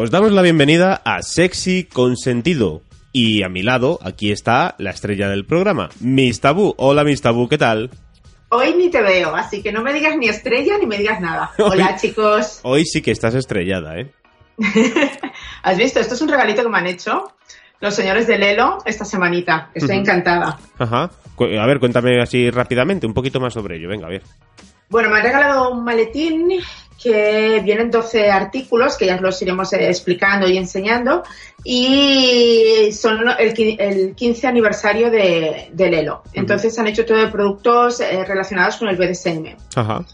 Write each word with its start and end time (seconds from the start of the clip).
Os 0.00 0.12
damos 0.12 0.30
la 0.30 0.42
bienvenida 0.42 1.02
a 1.04 1.22
Sexy 1.22 1.82
Consentido. 1.82 2.82
Y 3.10 3.42
a 3.42 3.48
mi 3.48 3.64
lado, 3.64 3.98
aquí 4.00 4.30
está 4.30 4.76
la 4.78 4.90
estrella 4.90 5.28
del 5.28 5.44
programa, 5.44 5.88
Miss 5.98 6.40
Tabú. 6.40 6.72
Hola, 6.78 7.02
Miss 7.02 7.20
Tabú, 7.20 7.48
¿qué 7.48 7.58
tal? 7.58 7.90
Hoy 8.50 8.74
ni 8.74 8.90
te 8.90 9.02
veo, 9.02 9.34
así 9.34 9.60
que 9.60 9.72
no 9.72 9.82
me 9.82 9.92
digas 9.92 10.16
ni 10.16 10.28
estrella 10.28 10.78
ni 10.78 10.86
me 10.86 10.98
digas 10.98 11.20
nada. 11.20 11.50
Hola, 11.58 11.96
chicos. 11.96 12.60
Hoy 12.62 12.84
sí 12.84 13.02
que 13.02 13.10
estás 13.10 13.34
estrellada, 13.34 13.98
¿eh? 13.98 14.12
¿Has 15.64 15.76
visto? 15.76 15.98
Esto 15.98 16.14
es 16.14 16.22
un 16.22 16.28
regalito 16.28 16.62
que 16.62 16.68
me 16.68 16.78
han 16.78 16.86
hecho 16.86 17.32
los 17.80 17.92
señores 17.92 18.28
de 18.28 18.38
Lelo 18.38 18.78
esta 18.84 19.04
semanita. 19.04 19.72
Estoy 19.74 19.96
encantada. 19.96 20.60
Ajá. 20.78 21.10
A 21.40 21.66
ver, 21.66 21.80
cuéntame 21.80 22.22
así 22.22 22.50
rápidamente, 22.50 23.04
un 23.04 23.14
poquito 23.14 23.40
más 23.40 23.52
sobre 23.52 23.78
ello. 23.78 23.88
Venga, 23.88 24.06
a 24.06 24.10
ver. 24.10 24.22
Bueno, 24.90 25.10
me 25.10 25.16
han 25.16 25.24
regalado 25.24 25.72
un 25.72 25.82
maletín 25.82 26.52
que 27.00 27.60
vienen 27.64 27.90
12 27.90 28.30
artículos 28.30 28.96
que 28.96 29.06
ya 29.06 29.14
os 29.14 29.20
los 29.20 29.40
iremos 29.40 29.72
eh, 29.72 29.88
explicando 29.88 30.48
y 30.48 30.58
enseñando 30.58 31.22
y 31.64 32.90
son 32.92 33.20
el, 33.38 33.76
el 33.78 34.14
15 34.14 34.46
aniversario 34.46 35.10
de, 35.10 35.70
de 35.72 35.90
Lelo. 35.90 36.22
Entonces 36.32 36.78
han 36.78 36.88
hecho 36.88 37.04
todo 37.04 37.18
de 37.18 37.28
productos 37.28 38.00
eh, 38.00 38.24
relacionados 38.24 38.76
con 38.76 38.88
el 38.88 38.96
BDSM. 38.96 39.56
Ajá. 39.76 40.04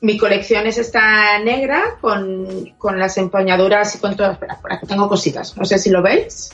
Mi 0.00 0.18
colección 0.18 0.66
es 0.66 0.78
esta 0.78 1.38
negra 1.38 1.96
con, 2.00 2.74
con 2.76 2.98
las 2.98 3.16
empuñaduras 3.16 3.94
y 3.94 3.98
con. 3.98 4.12
Espera, 4.12 4.58
por 4.60 4.72
aquí 4.72 4.86
tengo 4.86 5.08
cositas. 5.08 5.56
No 5.56 5.64
sé 5.64 5.78
si 5.78 5.90
lo 5.90 6.02
veis. 6.02 6.50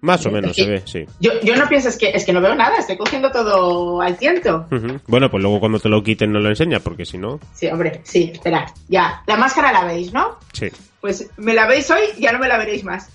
Más 0.00 0.24
o 0.26 0.30
menos 0.30 0.54
se 0.54 0.64
ve, 0.66 0.82
sí. 0.86 1.04
Yo, 1.18 1.32
yo 1.42 1.56
no 1.56 1.68
pienso, 1.68 1.88
es 1.88 1.98
que, 1.98 2.10
es 2.10 2.24
que 2.24 2.32
no 2.32 2.40
veo 2.40 2.54
nada, 2.54 2.76
estoy 2.78 2.96
cogiendo 2.96 3.30
todo 3.32 4.00
al 4.00 4.16
tiento. 4.16 4.66
Ujú. 4.70 5.00
Bueno, 5.08 5.28
pues 5.30 5.42
luego 5.42 5.58
cuando 5.58 5.80
te 5.80 5.88
lo 5.88 6.02
quiten 6.02 6.30
no 6.32 6.38
lo 6.38 6.48
enseña, 6.48 6.78
porque 6.80 7.04
si 7.04 7.18
no, 7.18 7.40
Sí, 7.54 7.66
hombre, 7.66 8.00
sí, 8.04 8.30
espera, 8.32 8.66
ya. 8.88 9.22
La 9.26 9.36
máscara 9.36 9.72
la 9.72 9.84
veis, 9.84 10.12
¿no? 10.12 10.38
sí. 10.52 10.68
Pues 11.00 11.30
me 11.36 11.54
la 11.54 11.66
veis 11.68 11.88
hoy, 11.92 12.00
ya 12.18 12.32
no 12.32 12.40
me 12.40 12.48
la 12.48 12.58
veréis 12.58 12.82
más. 12.82 13.08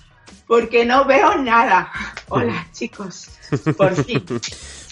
Porque 0.46 0.84
no 0.84 1.04
veo 1.06 1.36
nada. 1.36 1.90
Hola, 2.28 2.66
chicos. 2.72 3.30
Por 3.76 3.94
fin. 4.04 4.22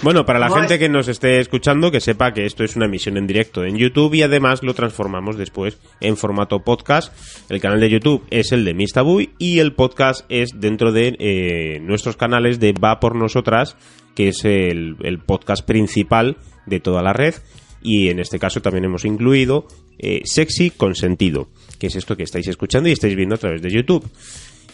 Bueno, 0.03 0.27
para 0.27 0.41
la 0.41 0.50
gente 0.50 0.81
que 0.81 0.89
nos 0.89 1.06
esté 1.06 1.39
escuchando, 1.39 1.92
que 1.92 2.00
sepa 2.00 2.33
que 2.33 2.45
esto 2.45 2.64
es 2.64 2.75
una 2.75 2.86
emisión 2.86 3.17
en 3.17 3.28
directo 3.28 3.64
en 3.64 3.77
YouTube 3.77 4.14
y 4.14 4.23
además 4.23 4.64
lo 4.64 4.75
transformamos 4.75 5.36
después 5.36 5.78
en 6.00 6.17
formato 6.17 6.58
podcast. 6.58 7.14
El 7.48 7.61
canal 7.61 7.78
de 7.78 7.89
YouTube 7.89 8.27
es 8.30 8.50
el 8.50 8.64
de 8.64 8.75
Miss 8.75 8.95
Tabú 8.95 9.20
y 9.39 9.61
el 9.61 9.75
podcast 9.75 10.25
es 10.28 10.50
dentro 10.56 10.91
de 10.91 11.14
eh, 11.20 11.78
nuestros 11.80 12.17
canales 12.17 12.58
de 12.58 12.73
Va 12.73 12.98
por 12.98 13.14
Nosotras, 13.14 13.77
que 14.17 14.27
es 14.27 14.45
el, 14.45 14.97
el 15.05 15.20
podcast 15.20 15.64
principal 15.64 16.36
de 16.67 16.80
toda 16.80 17.00
la 17.00 17.12
red. 17.12 17.36
Y 17.80 18.08
en 18.08 18.19
este 18.19 18.41
caso 18.41 18.61
también 18.61 18.84
hemos 18.84 19.05
incluido 19.05 19.69
eh, 19.98 20.23
Sexy 20.25 20.70
con 20.70 20.96
Sentido, 20.96 21.48
que 21.79 21.86
es 21.86 21.95
esto 21.95 22.17
que 22.17 22.24
estáis 22.24 22.48
escuchando 22.48 22.89
y 22.89 22.92
estáis 22.92 23.14
viendo 23.14 23.36
a 23.36 23.39
través 23.39 23.62
de 23.62 23.70
YouTube. 23.70 24.05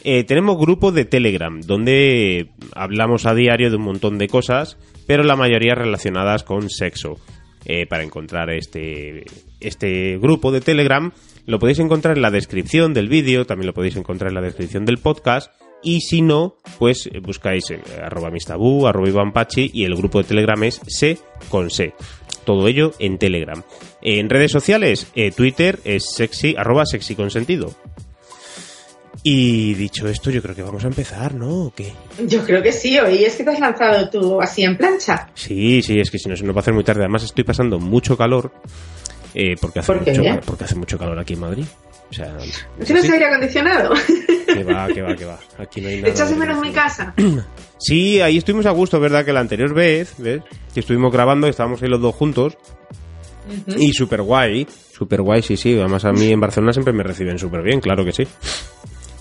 Eh, 0.04 0.24
tenemos 0.24 0.58
grupo 0.58 0.92
de 0.92 1.04
Telegram, 1.04 1.60
donde 1.60 2.48
hablamos 2.74 3.26
a 3.26 3.34
diario 3.34 3.70
de 3.70 3.76
un 3.76 3.82
montón 3.82 4.18
de 4.18 4.28
cosas, 4.28 4.78
pero 5.06 5.24
la 5.24 5.36
mayoría 5.36 5.74
relacionadas 5.74 6.44
con 6.44 6.70
sexo. 6.70 7.18
Eh, 7.64 7.86
para 7.86 8.02
encontrar 8.02 8.50
este, 8.50 9.24
este 9.60 10.16
grupo 10.18 10.52
de 10.52 10.60
Telegram, 10.60 11.12
lo 11.44 11.58
podéis 11.58 11.80
encontrar 11.80 12.16
en 12.16 12.22
la 12.22 12.30
descripción 12.30 12.94
del 12.94 13.08
vídeo, 13.08 13.44
también 13.46 13.66
lo 13.66 13.74
podéis 13.74 13.96
encontrar 13.96 14.30
en 14.30 14.36
la 14.36 14.40
descripción 14.40 14.84
del 14.86 14.98
podcast. 14.98 15.52
Y 15.82 16.00
si 16.00 16.22
no, 16.22 16.56
pues 16.78 17.10
eh, 17.12 17.20
buscáis 17.20 17.70
eh, 17.70 17.80
arroba 18.02 18.30
mistabú, 18.30 18.86
arroba 18.86 19.08
Iván 19.08 19.32
y 19.54 19.84
el 19.84 19.96
grupo 19.96 20.18
de 20.18 20.28
Telegram 20.28 20.62
es 20.64 20.80
se 20.86 21.18
con 21.50 21.68
se. 21.70 21.92
Todo 22.46 22.68
ello 22.68 22.92
en 23.00 23.18
Telegram. 23.18 23.62
En 24.00 24.30
redes 24.30 24.50
sociales, 24.50 25.12
Twitter 25.36 25.78
es 25.84 26.14
sexy, 26.14 26.54
arroba 26.56 26.86
sexy 26.86 27.14
consentido. 27.14 27.74
Y 29.22 29.74
dicho 29.74 30.06
esto, 30.08 30.30
yo 30.30 30.40
creo 30.42 30.54
que 30.54 30.62
vamos 30.62 30.84
a 30.84 30.88
empezar, 30.88 31.34
¿no? 31.34 31.64
¿O 31.66 31.70
qué? 31.74 31.92
Yo 32.26 32.44
creo 32.44 32.62
que 32.62 32.72
sí, 32.72 32.98
hoy 32.98 33.24
es 33.24 33.34
que 33.36 33.44
te 33.44 33.50
has 33.50 33.60
lanzado 33.60 34.08
tú 34.10 34.40
así 34.40 34.62
en 34.62 34.76
plancha. 34.76 35.28
Sí, 35.34 35.82
sí, 35.82 35.98
es 35.98 36.10
que 36.10 36.18
si 36.18 36.28
no 36.28 36.36
se 36.36 36.44
nos 36.44 36.54
va 36.54 36.60
a 36.60 36.62
hacer 36.62 36.74
muy 36.74 36.84
tarde. 36.84 37.00
Además, 37.02 37.24
estoy 37.24 37.44
pasando 37.44 37.78
mucho 37.80 38.16
calor. 38.16 38.52
eh, 39.34 39.56
porque, 39.60 39.80
hace 39.80 39.92
¿Por 39.92 40.06
mucho, 40.06 40.22
porque 40.46 40.64
hace 40.64 40.74
mucho 40.76 40.98
calor 40.98 41.18
aquí 41.18 41.34
en 41.34 41.40
Madrid. 41.40 41.64
O 42.10 42.14
sea, 42.14 42.32
¿No 42.78 42.84
tienes 42.84 43.04
sí, 43.04 43.12
aire 43.12 43.26
acondicionado? 43.26 43.92
que 44.46 44.64
va, 44.64 44.86
que 44.88 45.02
va, 45.02 45.14
que 45.14 45.24
va. 45.26 45.38
Aquí 45.58 45.80
no 45.82 45.88
hay 45.88 45.96
¿Te 45.96 46.00
nada. 46.02 46.14
echas 46.14 46.30
de 46.30 46.36
menos 46.36 46.60
mi 46.60 46.70
casa? 46.72 47.14
Sí, 47.80 48.20
ahí 48.20 48.38
estuvimos 48.38 48.66
a 48.66 48.70
gusto, 48.72 48.98
¿verdad? 48.98 49.24
Que 49.24 49.32
la 49.32 49.38
anterior 49.38 49.72
vez, 49.72 50.14
¿ves? 50.18 50.42
Que 50.74 50.80
estuvimos 50.80 51.12
grabando, 51.12 51.46
estábamos 51.46 51.80
ahí 51.80 51.88
los 51.88 52.00
dos 52.00 52.12
juntos. 52.12 52.56
Y 53.76 53.92
súper 53.92 54.22
guay. 54.22 54.66
Súper 54.92 55.22
guay, 55.22 55.42
sí, 55.42 55.56
sí. 55.56 55.78
Además, 55.78 56.04
a 56.04 56.10
mí 56.12 56.28
en 56.32 56.40
Barcelona 56.40 56.72
siempre 56.72 56.92
me 56.92 57.04
reciben 57.04 57.38
súper 57.38 57.62
bien, 57.62 57.80
claro 57.80 58.04
que 58.04 58.12
sí. 58.12 58.26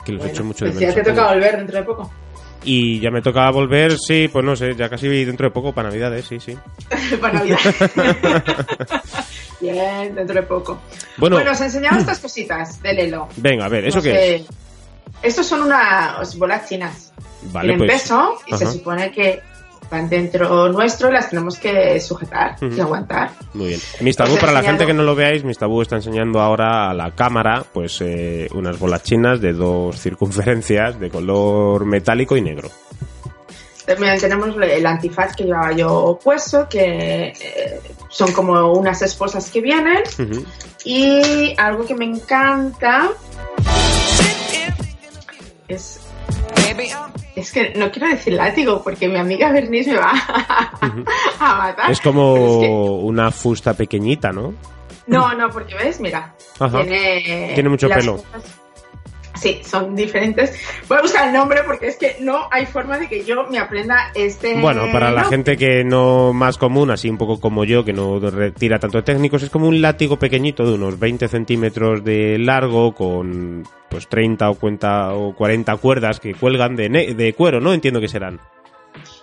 Que 0.08 0.14
los 0.14 0.22
Bueno, 0.22 0.34
echo 0.34 0.44
mucho 0.46 0.66
de 0.66 0.72
pues 0.72 0.82
menos. 0.82 0.96
ya 0.96 1.04
te 1.04 1.10
toca 1.12 1.34
volver 1.34 1.58
dentro 1.58 1.78
de 1.78 1.84
poco. 1.84 2.12
Y 2.64 3.00
ya 3.00 3.12
me 3.12 3.22
toca 3.22 3.50
volver, 3.52 3.98
sí, 4.00 4.30
pues 4.32 4.44
no 4.44 4.56
sé, 4.56 4.74
ya 4.76 4.90
casi 4.90 5.08
dentro 5.26 5.48
de 5.48 5.52
poco 5.54 5.74
para 5.74 5.90
Navidades, 5.90 6.26
sí, 6.26 6.40
sí. 6.40 6.58
Para 7.22 7.40
Navidad. 7.40 7.60
Bien, 9.62 10.14
dentro 10.16 10.36
de 10.36 10.44
poco. 10.44 10.80
Bueno, 11.18 11.38
Bueno, 11.38 11.52
os 11.52 11.62
he 11.62 11.66
enseñado 11.66 11.98
estas 12.00 12.20
cositas 12.20 12.82
de 12.82 12.94
Lelo. 12.94 13.28
venga, 13.38 13.66
a 13.66 13.70
ver, 13.70 13.86
¿eso 13.86 13.98
No 13.98 14.04
qué 14.04 14.12
sé. 14.12 14.36
es? 14.36 14.46
Estos 15.24 15.48
son 15.48 15.64
unas 15.64 16.36
bolas 16.38 16.68
chinas. 16.70 17.12
Vale, 17.52 17.70
Tienen 17.70 17.88
pues. 17.88 18.02
peso 18.04 18.34
y 18.48 18.56
se 18.58 18.64
Ajá. 18.66 18.74
supone 18.74 19.12
que 19.12 19.42
van 19.90 20.10
dentro 20.10 20.70
nuestro 20.70 21.10
y 21.10 21.14
las 21.14 21.30
tenemos 21.30 21.58
que 21.58 22.00
sujetar 22.00 22.56
y 22.62 22.66
Ujú. 22.66 22.82
aguantar. 22.82 23.32
Muy 23.54 23.68
bien. 23.70 23.80
Mis 24.02 24.16
tabú, 24.16 24.32
Os 24.34 24.38
he 24.38 24.42
para 24.42 24.52
la 24.52 24.64
gente 24.64 24.86
que 24.86 24.94
no 24.94 25.04
lo 25.04 25.16
veáis, 25.16 25.44
Mis 25.44 25.58
tabú 25.58 25.82
está 25.82 25.96
enseñando 25.96 26.40
ahora 26.40 26.90
a 26.90 26.94
la 26.94 27.12
cámara, 27.12 27.64
pues, 27.74 28.02
eh, 28.02 28.48
unas 28.54 28.78
bolas 28.80 29.04
chinas 29.04 29.42
de 29.42 29.54
dos 29.54 30.00
circunferencias 30.00 31.00
de 31.00 31.10
color 31.10 31.86
metálico 31.86 32.36
y 32.38 32.42
negro. 32.42 32.70
También 33.86 34.20
tenemos 34.20 34.50
el 34.62 34.86
antifaz 34.86 35.34
que 35.34 35.46
llevaba 35.46 35.72
yo 35.72 36.20
puesto, 36.22 36.68
que 36.68 37.28
eh, 37.40 37.82
son 38.10 38.34
como 38.34 38.74
unas 38.74 39.02
esposas 39.02 39.50
que 39.50 39.62
vienen. 39.62 40.04
Y 40.84 41.54
algo 41.58 41.86
que 41.86 41.96
me 41.96 42.06
encanta 42.06 43.10
es... 45.68 46.02
Es 47.38 47.52
que 47.52 47.74
no 47.76 47.92
quiero 47.92 48.08
decir 48.10 48.34
látigo 48.34 48.82
porque 48.84 49.08
mi 49.08 49.18
amiga 49.18 49.52
Bernice 49.52 49.92
me 49.92 49.98
va 50.00 50.12
a 51.40 51.56
matar. 51.56 51.92
Es 51.92 52.02
como 52.02 52.34
Pero 52.34 52.48
es 52.48 52.60
que- 52.62 52.70
una 52.72 53.32
fusta 53.32 53.74
pequeñita, 53.76 54.32
¿no? 54.32 54.54
No, 55.06 55.34
no, 55.36 55.50
porque 55.50 55.76
ves, 55.76 56.00
mira, 56.00 56.34
Ajá. 56.60 56.82
tiene, 56.82 57.52
Tiene 57.54 57.70
mucho 57.70 57.88
pelo. 57.88 58.18
cosas- 58.18 58.60
Sí, 59.40 59.62
son 59.64 59.96
diferentes. 59.96 60.60
Voy 60.90 60.98
a 60.98 61.02
buscar 61.02 61.28
el 61.28 61.34
nombre 61.34 61.62
porque 61.66 61.88
es 61.88 61.98
que 61.98 62.18
no 62.22 62.48
hay 62.52 62.66
forma 62.66 62.98
de 62.98 63.08
que 63.08 63.24
yo 63.24 63.46
me 63.50 63.60
aprenda 63.60 64.12
este. 64.16 64.60
Bueno, 64.60 64.84
para 64.92 65.12
la 65.12 65.24
¿no? 65.24 65.30
gente 65.30 65.58
que 65.58 65.84
no 65.84 66.34
más 66.34 66.58
común, 66.58 66.92
así 66.92 67.10
un 67.10 67.18
poco 67.18 67.40
como 67.40 67.64
yo, 67.64 67.86
que 67.86 67.94
no 67.94 68.20
retira 68.20 68.80
tanto 68.80 68.98
de 68.98 69.04
técnicos, 69.04 69.44
es 69.44 69.50
como 69.50 69.68
un 69.68 69.82
látigo 69.82 70.18
pequeñito 70.18 70.66
de 70.66 70.74
unos 70.74 70.98
20 71.00 71.28
centímetros 71.28 72.04
de 72.04 72.38
largo 72.40 72.94
con 72.94 73.64
pues 73.90 74.08
30 74.08 74.50
o, 74.50 74.56
cuenta, 74.56 75.14
o 75.14 75.34
40 75.36 75.76
cuerdas 75.78 76.20
que 76.20 76.34
cuelgan 76.34 76.76
de, 76.76 76.90
ne- 76.90 77.14
de 77.14 77.34
cuero, 77.34 77.62
¿no? 77.62 77.74
Entiendo 77.74 78.02
que 78.02 78.08
serán. 78.10 78.40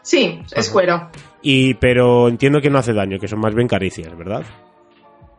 Sí, 0.02 0.40
es 0.54 0.66
Ajá. 0.68 0.72
cuero. 0.72 1.08
Y 1.42 1.74
pero 1.74 2.28
entiendo 2.28 2.60
que 2.60 2.70
no 2.70 2.78
hace 2.78 2.92
daño, 2.92 3.18
que 3.18 3.28
son 3.28 3.40
más 3.40 3.54
bien 3.54 3.68
caricias, 3.68 4.16
¿verdad? 4.16 4.42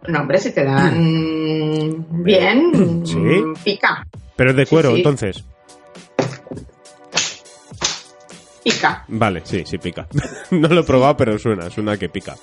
No, 0.07 0.19
hombre, 0.19 0.37
si 0.37 0.53
te 0.53 0.63
dan 0.63 0.93
mm, 0.99 2.23
bien, 2.23 3.01
Sí. 3.05 3.17
pica, 3.63 4.05
Pero 4.35 4.51
es 4.51 4.55
de 4.57 4.65
cuero, 4.65 4.91
sí. 4.91 4.97
entonces. 4.97 5.43
pica. 8.63 9.05
Vale, 9.07 9.41
sí, 9.45 9.63
sí 9.65 9.77
pica. 9.77 10.07
no 10.51 10.67
lo 10.67 10.81
he 10.81 10.83
probado, 10.83 11.15
pero 11.17 11.37
suena, 11.39 11.69
suena 11.69 11.97
que 11.97 12.09
pica. 12.09 12.35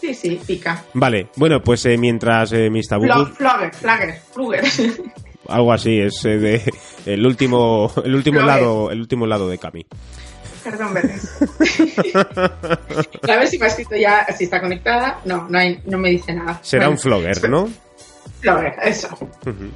Sí, 0.00 0.14
sí, 0.14 0.40
pica. 0.46 0.84
Vale, 0.94 1.28
bueno, 1.36 1.62
pues 1.62 1.84
eh, 1.86 1.96
mientras 1.96 2.52
eh, 2.52 2.70
mis 2.70 2.88
tabú, 2.88 3.04
Flo- 3.04 3.32
Flogger, 3.34 3.74
flagger, 3.74 4.20
flugger. 4.32 4.64
algo 5.48 5.72
así, 5.72 5.98
es 6.00 6.24
eh, 6.24 6.38
de 6.38 6.72
el 7.06 7.24
último, 7.26 7.92
el 8.04 8.14
último 8.14 8.40
lado, 8.40 8.90
el 8.90 9.00
último 9.00 9.26
lado 9.26 9.48
de 9.48 9.58
Cami. 9.58 9.86
Perdón, 10.64 10.94
Bernis. 10.94 11.28
a 12.14 13.36
ver 13.36 13.48
si 13.48 13.58
me 13.58 13.64
ha 13.64 13.68
escrito 13.68 13.96
ya, 13.96 14.24
si 14.36 14.44
está 14.44 14.60
conectada. 14.60 15.20
No, 15.24 15.48
no, 15.48 15.58
hay, 15.58 15.80
no 15.86 15.98
me 15.98 16.10
dice 16.10 16.32
nada. 16.32 16.60
Será 16.62 16.86
Bueno, 16.86 16.92
un 16.92 16.98
flogger, 16.98 17.50
¿no? 17.50 17.68
Flogger, 18.40 18.74
eso. 18.84 19.08
Ujú. 19.12 19.70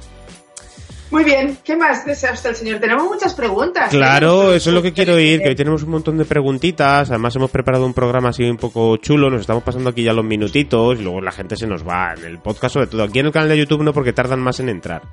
Muy 1.09 1.23
bien, 1.23 1.57
¿qué 1.63 1.77
más 1.77 2.05
desea 2.05 2.33
usted 2.33 2.49
el 2.49 2.55
señor? 2.57 2.79
Tenemos 2.79 3.03
muchas 3.05 3.33
preguntas. 3.33 3.89
Claro, 3.89 4.53
eso 4.53 4.69
es 4.69 4.73
lo 4.75 4.81
que 4.81 4.91
quiero 4.91 5.17
ir, 5.17 5.41
que 5.41 5.49
hoy 5.49 5.55
tenemos 5.55 5.83
un 5.83 5.91
montón 5.91 6.17
de 6.17 6.25
preguntitas, 6.25 7.09
además 7.09 7.33
hemos 7.37 7.49
preparado 7.49 7.85
un 7.85 7.93
programa 7.93 8.29
así 8.29 8.43
un 8.43 8.57
poco 8.57 8.97
chulo, 8.97 9.29
nos 9.29 9.41
estamos 9.41 9.63
pasando 9.63 9.89
aquí 9.89 10.03
ya 10.03 10.11
los 10.11 10.25
minutitos 10.25 10.99
y 10.99 11.03
luego 11.03 11.21
la 11.21 11.31
gente 11.31 11.55
se 11.55 11.65
nos 11.65 11.87
va. 11.87 12.13
En 12.17 12.25
el 12.25 12.39
podcast 12.39 12.73
sobre 12.73 12.87
todo, 12.87 13.03
aquí 13.03 13.19
en 13.19 13.27
el 13.27 13.31
canal 13.31 13.47
de 13.49 13.57
YouTube 13.57 13.83
no 13.83 13.93
porque 13.93 14.11
tardan 14.11 14.41
más 14.41 14.59
en 14.59 14.67
entrar. 14.69 15.03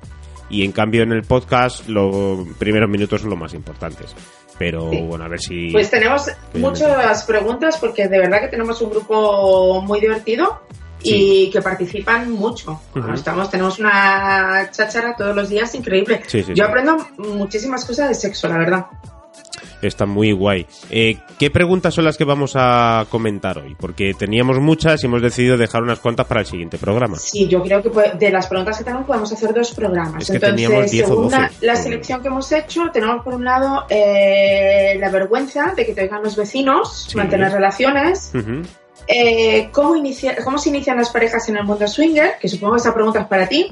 Y 0.49 0.63
en 0.65 0.73
cambio 0.73 1.01
en 1.03 1.11
el 1.13 1.23
podcast 1.23 1.87
los 1.87 2.45
primeros 2.59 2.89
minutos 2.89 3.21
son 3.21 3.29
los 3.29 3.39
más 3.39 3.53
importantes. 3.53 4.13
Pero 4.59 4.89
Sí. 4.91 5.01
bueno, 5.01 5.25
a 5.25 5.27
ver 5.29 5.39
si... 5.39 5.71
Pues 5.71 5.89
tenemos 5.89 6.29
muchas 6.53 7.23
preguntas 7.23 7.77
porque 7.77 8.07
de 8.07 8.19
verdad 8.19 8.41
que 8.41 8.47
tenemos 8.49 8.81
un 8.81 8.89
grupo 8.91 9.81
muy 9.81 9.99
divertido 9.99 10.59
y 11.05 11.49
que 11.49 11.61
participan 11.61 12.31
mucho. 12.31 12.81
Ujú. 12.95 13.11
Estamos, 13.13 13.49
tenemos 13.49 13.79
una 13.79 14.69
cháchara 14.71 15.15
todos 15.15 15.35
los 15.35 15.49
días 15.49 15.73
increíble. 15.75 16.21
Sí, 16.27 16.41
sí, 16.43 16.49
Yo 16.55 16.63
sí. 16.65 16.69
aprendo 16.69 16.97
muchísimas 17.17 17.85
cosas 17.85 18.09
de 18.09 18.15
sexo, 18.15 18.47
la 18.47 18.57
verdad. 18.57 18.85
Está 19.81 20.05
muy 20.05 20.31
guay. 20.31 20.65
Eh, 20.89 21.17
¿Qué 21.37 21.51
preguntas 21.51 21.93
son 21.93 22.05
las 22.05 22.17
que 22.17 22.23
vamos 22.23 22.53
a 22.55 23.05
comentar 23.09 23.57
hoy? 23.59 23.75
Porque 23.79 24.13
teníamos 24.17 24.59
muchas 24.59 25.03
y 25.03 25.05
hemos 25.05 25.21
decidido 25.21 25.57
dejar 25.57 25.83
unas 25.83 25.99
cuantas 25.99 26.25
para 26.25 26.39
el 26.41 26.45
siguiente 26.47 26.77
programa. 26.77 27.17
Sí, 27.17 27.47
yo 27.47 27.61
creo 27.61 27.83
que 27.83 27.91
de 28.17 28.31
las 28.31 28.47
preguntas 28.47 28.77
que 28.77 28.83
tenemos 28.83 29.05
podemos 29.05 29.31
hacer 29.31 29.53
dos 29.53 29.71
programas. 29.73 30.23
Es 30.23 30.29
que 30.29 30.35
Entonces, 30.37 30.55
teníamos 30.67 30.89
10 30.91 31.05
o 31.05 31.07
según 31.09 31.31
la, 31.31 31.41
12. 31.49 31.65
la 31.65 31.75
selección 31.75 32.21
que 32.21 32.27
hemos 32.29 32.51
hecho, 32.51 32.89
tenemos 32.91 33.23
por 33.23 33.35
un 33.35 33.43
lado 33.43 33.85
eh, 33.89 34.97
la 34.99 35.09
vergüenza 35.09 35.73
de 35.75 35.85
que 35.85 35.93
te 35.93 36.01
oigan 36.03 36.23
los 36.23 36.35
vecinos, 36.35 37.05
Sí. 37.09 37.17
mantener 37.17 37.51
relaciones, 37.51 38.31
Ujú. 38.33 38.61
Eh, 39.07 39.69
¿cómo, 39.71 39.95
inicia- 39.95 40.35
cómo 40.43 40.57
se 40.57 40.69
inician 40.69 40.97
las 40.97 41.09
parejas 41.09 41.47
en 41.49 41.57
el 41.57 41.63
mundo 41.63 41.87
swinger, 41.87 42.37
que 42.39 42.47
supongo 42.49 42.73
que 42.75 42.79
esa 42.81 42.93
pregunta 42.93 43.21
es 43.21 43.27
para 43.27 43.47
ti. 43.47 43.71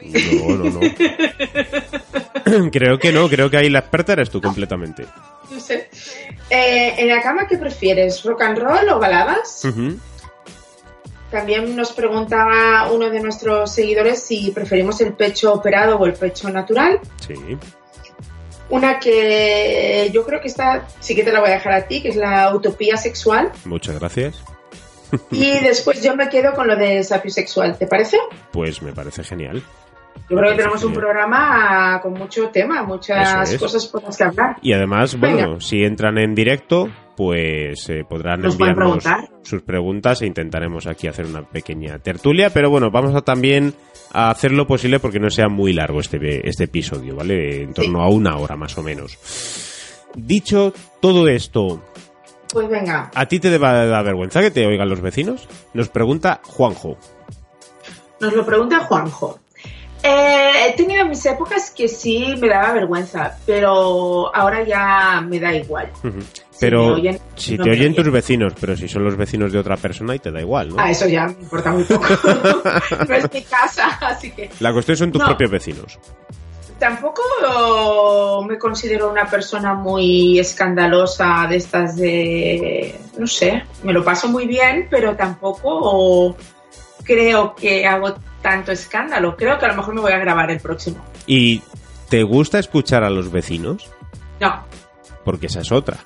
No, 0.00 0.56
no, 0.56 0.64
no. 0.70 0.80
creo 2.70 2.98
que 2.98 3.12
no, 3.12 3.28
creo 3.28 3.50
que 3.50 3.56
ahí 3.56 3.68
la 3.70 3.80
experta 3.80 4.12
eres 4.12 4.30
tú 4.30 4.40
completamente. 4.40 5.04
No 5.50 5.58
sé. 5.60 5.88
Eh, 6.50 6.94
¿En 6.98 7.08
la 7.08 7.20
cama 7.22 7.46
qué 7.48 7.56
prefieres? 7.56 8.22
¿Rock 8.24 8.42
and 8.42 8.58
roll 8.58 8.88
o 8.90 8.98
baladas? 8.98 9.62
También 11.30 11.74
nos 11.74 11.92
preguntaba 11.92 12.90
uno 12.92 13.10
de 13.10 13.20
nuestros 13.20 13.72
seguidores 13.72 14.22
si 14.22 14.50
preferimos 14.52 15.00
el 15.00 15.14
pecho 15.14 15.52
operado 15.52 15.96
o 15.96 16.06
el 16.06 16.12
pecho 16.14 16.48
natural. 16.50 17.00
Sí. 17.26 17.34
Una 18.68 18.98
que 18.98 20.10
yo 20.12 20.24
creo 20.24 20.40
que 20.40 20.48
esta 20.48 20.86
sí 21.00 21.14
que 21.14 21.22
te 21.22 21.32
la 21.32 21.40
voy 21.40 21.50
a 21.50 21.54
dejar 21.54 21.72
a 21.72 21.86
ti, 21.86 22.02
que 22.02 22.08
es 22.08 22.16
la 22.16 22.54
utopía 22.54 22.96
sexual. 22.96 23.52
Muchas 23.64 23.98
gracias. 23.98 24.42
Y 25.30 25.52
después 25.62 26.02
yo 26.02 26.16
me 26.16 26.28
quedo 26.28 26.52
con 26.54 26.66
lo 26.66 26.76
de 26.76 27.04
sapiosexual, 27.04 27.78
¿te 27.78 27.86
parece? 27.86 28.18
Pues 28.52 28.82
me 28.82 28.92
parece 28.92 29.22
genial. 29.22 29.62
Yo 30.28 30.36
creo 30.36 30.50
que 30.50 30.56
tenemos 30.56 30.82
un 30.82 30.92
programa 30.94 32.00
con 32.02 32.14
mucho 32.14 32.48
tema, 32.48 32.82
muchas 32.82 33.52
es. 33.52 33.60
cosas 33.60 33.86
por 33.86 34.02
las 34.02 34.16
que 34.16 34.24
hablar. 34.24 34.56
Y 34.62 34.72
además, 34.72 35.16
bueno, 35.20 35.36
Venga. 35.36 35.60
si 35.60 35.84
entran 35.84 36.18
en 36.18 36.34
directo, 36.34 36.88
pues 37.16 37.88
eh, 37.90 38.02
podrán 38.08 38.40
Nos 38.40 38.54
enviarnos 38.54 39.04
preguntar. 39.04 39.30
sus 39.42 39.62
preguntas 39.62 40.22
e 40.22 40.26
intentaremos 40.26 40.88
aquí 40.88 41.06
hacer 41.06 41.26
una 41.26 41.42
pequeña 41.42 42.00
tertulia. 42.00 42.50
Pero 42.50 42.70
bueno, 42.70 42.90
vamos 42.90 43.14
a 43.14 43.20
también 43.20 43.74
a 44.16 44.30
hacer 44.30 44.52
lo 44.52 44.66
posible 44.66 44.98
porque 44.98 45.20
no 45.20 45.28
sea 45.28 45.48
muy 45.48 45.72
largo 45.72 46.00
este, 46.00 46.48
este 46.48 46.64
episodio, 46.64 47.14
¿vale? 47.16 47.62
En 47.62 47.74
torno 47.74 48.02
a 48.02 48.08
una 48.08 48.36
hora 48.38 48.56
más 48.56 48.76
o 48.78 48.82
menos. 48.82 49.18
Dicho 50.14 50.72
todo 51.00 51.28
esto, 51.28 51.82
Pues 52.50 52.68
venga, 52.68 53.10
¿a 53.14 53.26
ti 53.26 53.38
te 53.38 53.50
debe 53.50 53.66
dar 53.86 54.04
vergüenza 54.04 54.40
que 54.40 54.50
te 54.50 54.66
oigan 54.66 54.88
los 54.88 55.02
vecinos? 55.02 55.46
Nos 55.74 55.88
pregunta 55.90 56.40
Juanjo. 56.44 56.96
nos 58.20 58.32
lo 58.32 58.46
pregunta 58.46 58.80
Juanjo. 58.80 59.38
Eh, 60.02 60.68
he 60.68 60.72
tenido 60.76 61.04
mis 61.06 61.24
épocas 61.26 61.70
que 61.70 61.88
sí 61.88 62.34
me 62.40 62.48
daba 62.48 62.72
vergüenza, 62.72 63.36
pero 63.44 64.34
ahora 64.34 64.62
ya 64.64 65.20
me 65.26 65.38
da 65.40 65.52
igual. 65.54 65.90
Pero 66.60 66.94
oyen, 66.94 67.18
si 67.34 67.56
no 67.58 67.64
te 67.64 67.70
oyen 67.70 67.92
oyen. 67.92 67.94
tus 67.96 68.10
vecinos, 68.10 68.52
pero 68.60 68.76
si 68.76 68.88
son 68.88 69.04
los 69.04 69.16
vecinos 69.16 69.52
de 69.52 69.58
otra 69.58 69.76
persona 69.76 70.14
y 70.14 70.18
te 70.18 70.30
da 70.30 70.40
igual, 70.40 70.70
¿no? 70.70 70.76
Ah, 70.78 70.90
eso 70.90 71.06
ya 71.06 71.26
me 71.26 71.32
importa 71.42 71.70
muy 71.72 71.84
poco. 71.84 72.06
no 73.08 73.14
es 73.14 73.32
mi 73.32 73.42
casa, 73.42 73.88
así 74.00 74.30
que 74.30 74.50
La 74.60 74.72
cuestión 74.72 74.96
son 74.96 75.12
tus 75.12 75.20
No. 75.20 75.26
propios 75.26 75.50
vecinos. 75.50 75.98
tampoco 76.78 78.44
me 78.48 78.58
considero 78.58 79.10
una 79.10 79.26
persona 79.26 79.74
muy 79.74 80.38
escandalosa 80.38 81.46
de 81.48 81.56
estas 81.56 81.96
de, 81.96 82.94
no 83.18 83.26
sé, 83.26 83.64
me 83.82 83.92
lo 83.92 84.04
paso 84.04 84.28
muy 84.28 84.46
bien, 84.46 84.86
pero 84.90 85.14
tampoco 85.16 86.36
creo 87.04 87.54
que 87.54 87.86
hago 87.86 88.14
tanto 88.42 88.72
escándalo. 88.72 89.36
Creo 89.36 89.58
que 89.58 89.64
a 89.66 89.68
lo 89.68 89.76
mejor 89.76 89.94
me 89.94 90.00
voy 90.00 90.12
a 90.12 90.18
grabar 90.18 90.50
el 90.50 90.60
próximo. 90.60 91.04
¿Y 91.26 91.62
te 92.08 92.22
gusta 92.22 92.58
escuchar 92.58 93.04
a 93.04 93.10
los 93.10 93.30
vecinos? 93.30 93.90
No, 94.40 94.64
Porque 95.24 95.46
esa 95.46 95.60
es 95.60 95.72
otra, 95.72 95.96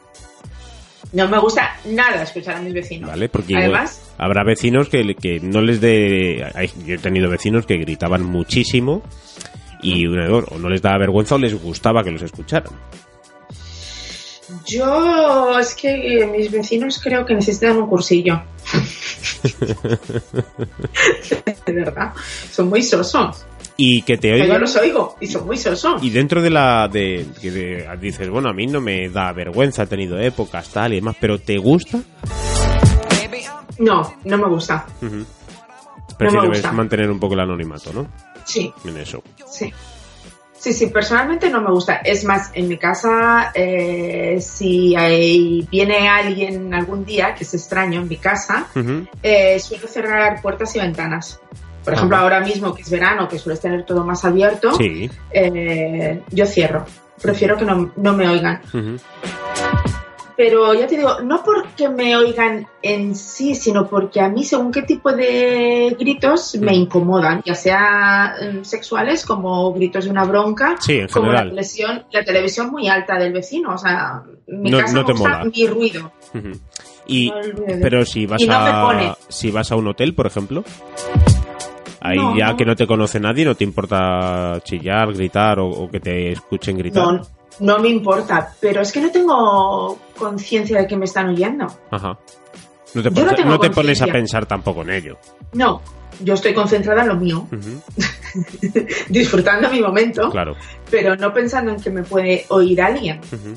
no 1.13 1.29
me 1.29 1.39
gusta 1.39 1.77
nada 1.87 2.23
escuchar 2.23 2.57
a 2.57 2.61
mis 2.61 2.73
vecinos. 2.75 3.09
¿vale? 3.11 3.29
Porque 3.29 3.53
igual 3.53 3.65
Además, 3.65 4.03
habrá 4.19 4.45
vecinos 4.45 4.89
que, 4.89 5.15
que 5.15 5.41
no 5.41 5.61
les 5.61 5.81
de... 5.81 6.51
hay- 6.55 6.71
Yo 6.87 6.95
he 6.95 6.99
tenido 6.99 7.29
vecinos 7.31 7.67
que 7.67 7.77
gritaban 7.79 8.25
muchísimo 8.25 9.03
y 9.83 10.07
o 10.07 10.59
no 10.59 10.69
les 10.69 10.83
daba 10.83 10.99
vergüenza 10.99 11.35
o 11.35 11.39
les 11.39 11.55
gustaba 11.61 12.05
que 12.05 12.11
los 12.11 12.23
escucharan. 12.23 12.73
yo 14.67 15.59
es 15.59 15.75
que 15.75 16.29
mis 16.31 16.51
vecinos 16.51 17.01
creo 17.03 17.25
que 17.25 17.35
necesitan 17.35 17.79
un 17.79 17.89
cursillo. 17.89 18.43
de 21.67 21.73
verdad, 21.73 22.13
son 22.51 22.69
muy 22.69 22.83
sosos. 22.83 23.45
Y 23.83 24.03
que 24.03 24.19
te 24.19 24.29
O 24.33 24.37
sea, 24.37 24.39
yo 24.39 24.45
oigan... 24.45 24.61
los 24.61 24.77
oigo 24.77 25.17
y 25.21 25.27
son 25.27 25.47
muy 25.47 25.57
sosos. 25.57 26.03
Y 26.03 26.11
dentro 26.11 26.43
de 26.43 26.51
la... 26.51 26.87
de 26.89 27.27
que 27.41 27.51
de- 27.51 27.89
dices, 28.01 28.29
bueno, 28.29 28.51
a 28.51 28.53
mí 28.53 28.67
no 28.67 28.81
me 28.81 29.09
da 29.09 29.33
vergüenza, 29.33 29.85
he 29.85 29.87
tenido 29.87 30.19
épocas, 30.21 30.69
tal 30.69 30.93
y 30.93 30.97
demás, 30.97 31.17
pero 31.19 31.39
¿te 31.39 31.57
gusta? 31.57 31.99
No, 33.79 34.15
no 34.25 34.37
me 34.39 34.49
gusta. 34.49 34.87
Ujú. 35.01 35.25
Prefieres 36.19 36.49
gusta. 36.51 36.73
mantener 36.73 37.11
un 37.11 37.19
poco 37.19 37.33
el 37.35 37.41
anonimato, 37.41 37.93
¿no? 37.95 38.07
Sí, 38.45 38.73
En 38.85 38.97
eso. 38.99 39.23
sí. 39.51 39.73
Sí, 40.59 40.75
sí, 40.75 40.89
personalmente 40.89 41.49
no 41.49 41.63
me 41.63 41.71
gusta. 41.71 41.97
Es 42.05 42.23
más, 42.27 42.51
en 42.53 42.69
mi 42.69 42.77
casa, 42.77 43.51
eh, 43.55 44.37
si 44.43 44.95
hay- 44.95 45.67
viene 45.71 46.07
alguien 46.07 46.75
algún 46.75 47.03
día, 47.07 47.35
que 47.35 47.45
es 47.45 47.55
extraño 47.55 48.03
en 48.03 48.09
mi 48.09 48.19
casa, 48.19 48.67
eh, 49.23 49.59
suelo 49.59 49.89
cerrar 49.89 50.43
puertas 50.43 50.77
y 50.77 50.81
ventanas. 50.81 51.41
Por 51.85 51.95
ejemplo, 51.95 52.17
Ajá. 52.17 52.25
ahora 52.25 52.41
mismo 52.41 52.75
que 52.75 52.83
es 52.83 52.91
verano, 52.91 53.29
que 53.29 53.39
sueles 53.39 53.61
tener 53.61 53.85
todo 53.85 54.05
más 54.05 54.25
abierto, 54.25 54.73
Sí. 54.75 55.11
eh, 55.31 56.23
yo 56.31 56.47
cierro. 56.47 56.85
Prefiero 57.23 57.57
que 57.57 57.65
no, 57.65 57.91
no 57.97 58.13
me 58.15 58.29
oigan. 58.29 58.61
Pero 60.37 60.73
ya 60.73 60.87
te 60.87 60.97
digo, 60.97 61.21
no 61.23 61.43
porque 61.45 61.91
me 61.91 62.17
oigan 62.17 62.67
en 62.81 63.15
sí, 63.15 63.55
sino 63.55 63.87
porque 63.89 64.23
a 64.23 64.31
mí 64.31 64.43
según 64.43 64.73
qué 64.73 64.81
tipo 64.83 65.13
de 65.13 65.95
gritos 66.01 66.55
me 66.59 66.75
incomodan, 66.75 67.43
ya 67.45 67.55
sea 67.55 68.35
eh, 68.41 68.61
sexuales 68.63 69.27
como 69.27 69.71
gritos 69.75 70.05
de 70.07 70.11
una 70.11 70.25
bronca, 70.25 70.77
Sí, 70.81 70.95
en 71.01 71.09
como 71.09 71.31
la 71.31 71.43
televisión, 71.43 72.05
la 72.11 72.25
televisión 72.25 72.71
muy 72.71 72.89
alta 72.89 73.19
del 73.19 73.35
vecino. 73.35 73.75
O 73.75 73.79
sea, 73.79 74.23
mi 74.49 74.71
No- 74.71 74.79
casa 74.79 74.95
no 74.95 75.01
me 75.01 75.07
te 75.07 75.13
gusta 75.13 75.29
mola. 75.29 75.45
mi 75.55 75.67
ruido. 75.67 76.13
Y, 77.07 77.31
No 77.31 77.37
pero 77.83 78.07
si 78.07 78.25
vas 78.25 78.41
Y 78.41 78.47
no 78.47 78.61
me 78.61 79.07
a 79.09 79.17
si 79.29 79.51
vas 79.51 79.71
a 79.73 79.77
un 79.77 79.89
hotel, 79.89 80.15
por 80.15 80.27
ejemplo, 80.27 80.65
ahí 82.01 82.17
No, 82.17 82.37
ya 82.37 82.49
no. 82.51 82.57
que 82.57 82.65
no 82.65 82.75
te 82.77 82.87
conoce 82.87 83.21
nadie, 83.21 83.45
no 83.45 83.55
te 83.55 83.65
importa 83.65 84.61
chillar, 84.65 85.13
gritar 85.13 85.59
o, 85.61 85.69
o 85.69 85.91
que 85.91 86.01
te 86.01 86.33
escuchen 86.33 86.77
gritar. 86.79 87.05
No, 87.05 87.21
no 87.61 87.79
me 87.79 87.89
importa, 87.89 88.53
pero 88.61 88.81
es 88.83 88.91
que 88.93 89.01
no 89.01 89.11
tengo 89.11 89.99
conciencia 90.19 90.79
de 90.79 90.87
que 90.87 90.97
me 90.97 91.05
están 91.05 91.29
oyendo. 91.29 91.67
Ajá. 91.91 92.19
No 92.95 93.03
te, 93.03 93.11
pones, 93.11 93.25
no 93.31 93.35
tengo 93.37 93.51
no 93.51 93.59
te 93.61 93.71
pones 93.71 94.03
a 94.03 94.07
pensar 94.07 94.47
tampoco 94.47 94.83
en 94.83 94.91
ello. 94.91 95.19
No, 95.53 95.81
yo 96.25 96.35
estoy 96.35 96.53
concentrada 96.55 97.03
en 97.03 97.09
lo 97.09 97.17
mío, 97.17 97.47
disfrutando 99.09 99.71
mi 99.71 99.81
momento, 99.81 100.31
Claro. 100.31 100.57
pero 100.91 101.17
no 101.17 101.33
pensando 101.33 101.71
en 101.73 101.81
que 101.81 101.91
me 101.91 102.03
puede 102.03 102.45
oír 102.49 102.81
alguien. 102.83 103.21
Ujú. 103.33 103.55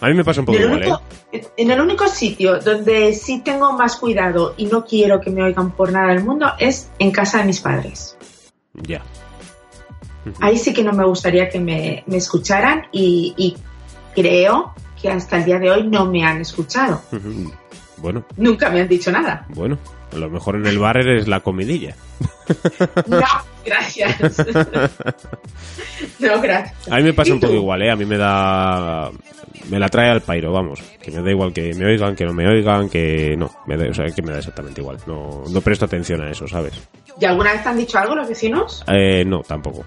A 0.00 0.08
mí 0.08 0.14
me 0.14 0.24
pasa 0.24 0.40
un 0.40 0.46
poco 0.46 0.58
igual, 0.58 0.76
único, 0.80 1.02
¿eh? 1.32 1.46
en 1.56 1.70
el 1.70 1.80
único 1.80 2.06
sitio 2.08 2.60
donde 2.60 3.12
sí 3.12 3.40
tengo 3.40 3.72
más 3.72 3.96
cuidado 3.96 4.54
y 4.56 4.66
no 4.66 4.84
quiero 4.84 5.20
que 5.20 5.30
me 5.30 5.42
oigan 5.42 5.72
por 5.72 5.90
nada 5.90 6.08
del 6.14 6.22
mundo 6.22 6.52
es 6.58 6.90
en 6.98 7.10
casa 7.10 7.38
de 7.38 7.44
mis 7.44 7.60
padres. 7.60 8.16
Ya. 8.74 9.02
Ahí 10.40 10.56
sí 10.58 10.72
que 10.72 10.84
no 10.84 10.92
me 10.92 11.04
gustaría 11.04 11.48
que 11.48 11.58
me, 11.58 12.04
me 12.06 12.16
escucharan 12.18 12.86
y, 12.92 13.34
y 13.36 13.56
creo 14.14 14.72
que 15.00 15.08
hasta 15.10 15.38
el 15.38 15.44
día 15.44 15.58
de 15.58 15.70
hoy 15.70 15.86
no 15.86 16.06
me 16.06 16.24
han 16.24 16.40
escuchado. 16.40 17.02
Bueno, 17.96 18.24
Nunca 18.36 18.70
me 18.70 18.80
han 18.82 18.88
dicho 18.88 19.10
nada. 19.10 19.46
bueno. 19.48 19.78
A 20.12 20.16
lo 20.16 20.30
mejor 20.30 20.56
en 20.56 20.66
el 20.66 20.78
bar 20.78 20.96
eres 20.96 21.28
la 21.28 21.40
comidilla. 21.40 21.94
No, 23.06 23.20
gracias. 23.64 24.16
no, 26.18 26.40
gracias. 26.40 26.90
A 26.90 26.96
mí 26.96 27.02
me 27.02 27.12
pasa 27.12 27.28
¿Y 27.28 27.32
un 27.34 27.40
poco 27.40 27.52
igual, 27.52 27.82
¿eh? 27.82 27.90
A 27.90 27.96
mí 27.96 28.06
me 28.06 28.16
da... 28.16 29.10
Me 29.68 29.78
la 29.78 29.88
trae 29.90 30.10
al 30.10 30.22
pairo, 30.22 30.50
vamos. 30.50 30.80
Que 31.02 31.10
me 31.10 31.20
da 31.20 31.30
igual 31.30 31.52
que 31.52 31.74
me 31.74 31.84
oigan, 31.84 32.16
que 32.16 32.24
no 32.24 32.32
me 32.32 32.48
oigan, 32.48 32.88
que 32.88 33.36
no. 33.36 33.50
Me 33.66 33.76
da, 33.76 33.90
o 33.90 33.92
sea, 33.92 34.06
que 34.06 34.22
me 34.22 34.32
da 34.32 34.38
exactamente 34.38 34.80
igual. 34.80 34.96
No, 35.06 35.44
no 35.50 35.60
presto 35.60 35.84
atención 35.84 36.22
a 36.22 36.30
eso, 36.30 36.48
¿sabes? 36.48 36.72
¿Y 37.20 37.26
alguna 37.26 37.52
vez 37.52 37.62
te 37.62 37.68
han 37.68 37.76
dicho 37.76 37.98
algo 37.98 38.14
los 38.14 38.28
vecinos? 38.28 38.82
Eh, 38.88 39.24
no, 39.26 39.40
tampoco. 39.40 39.84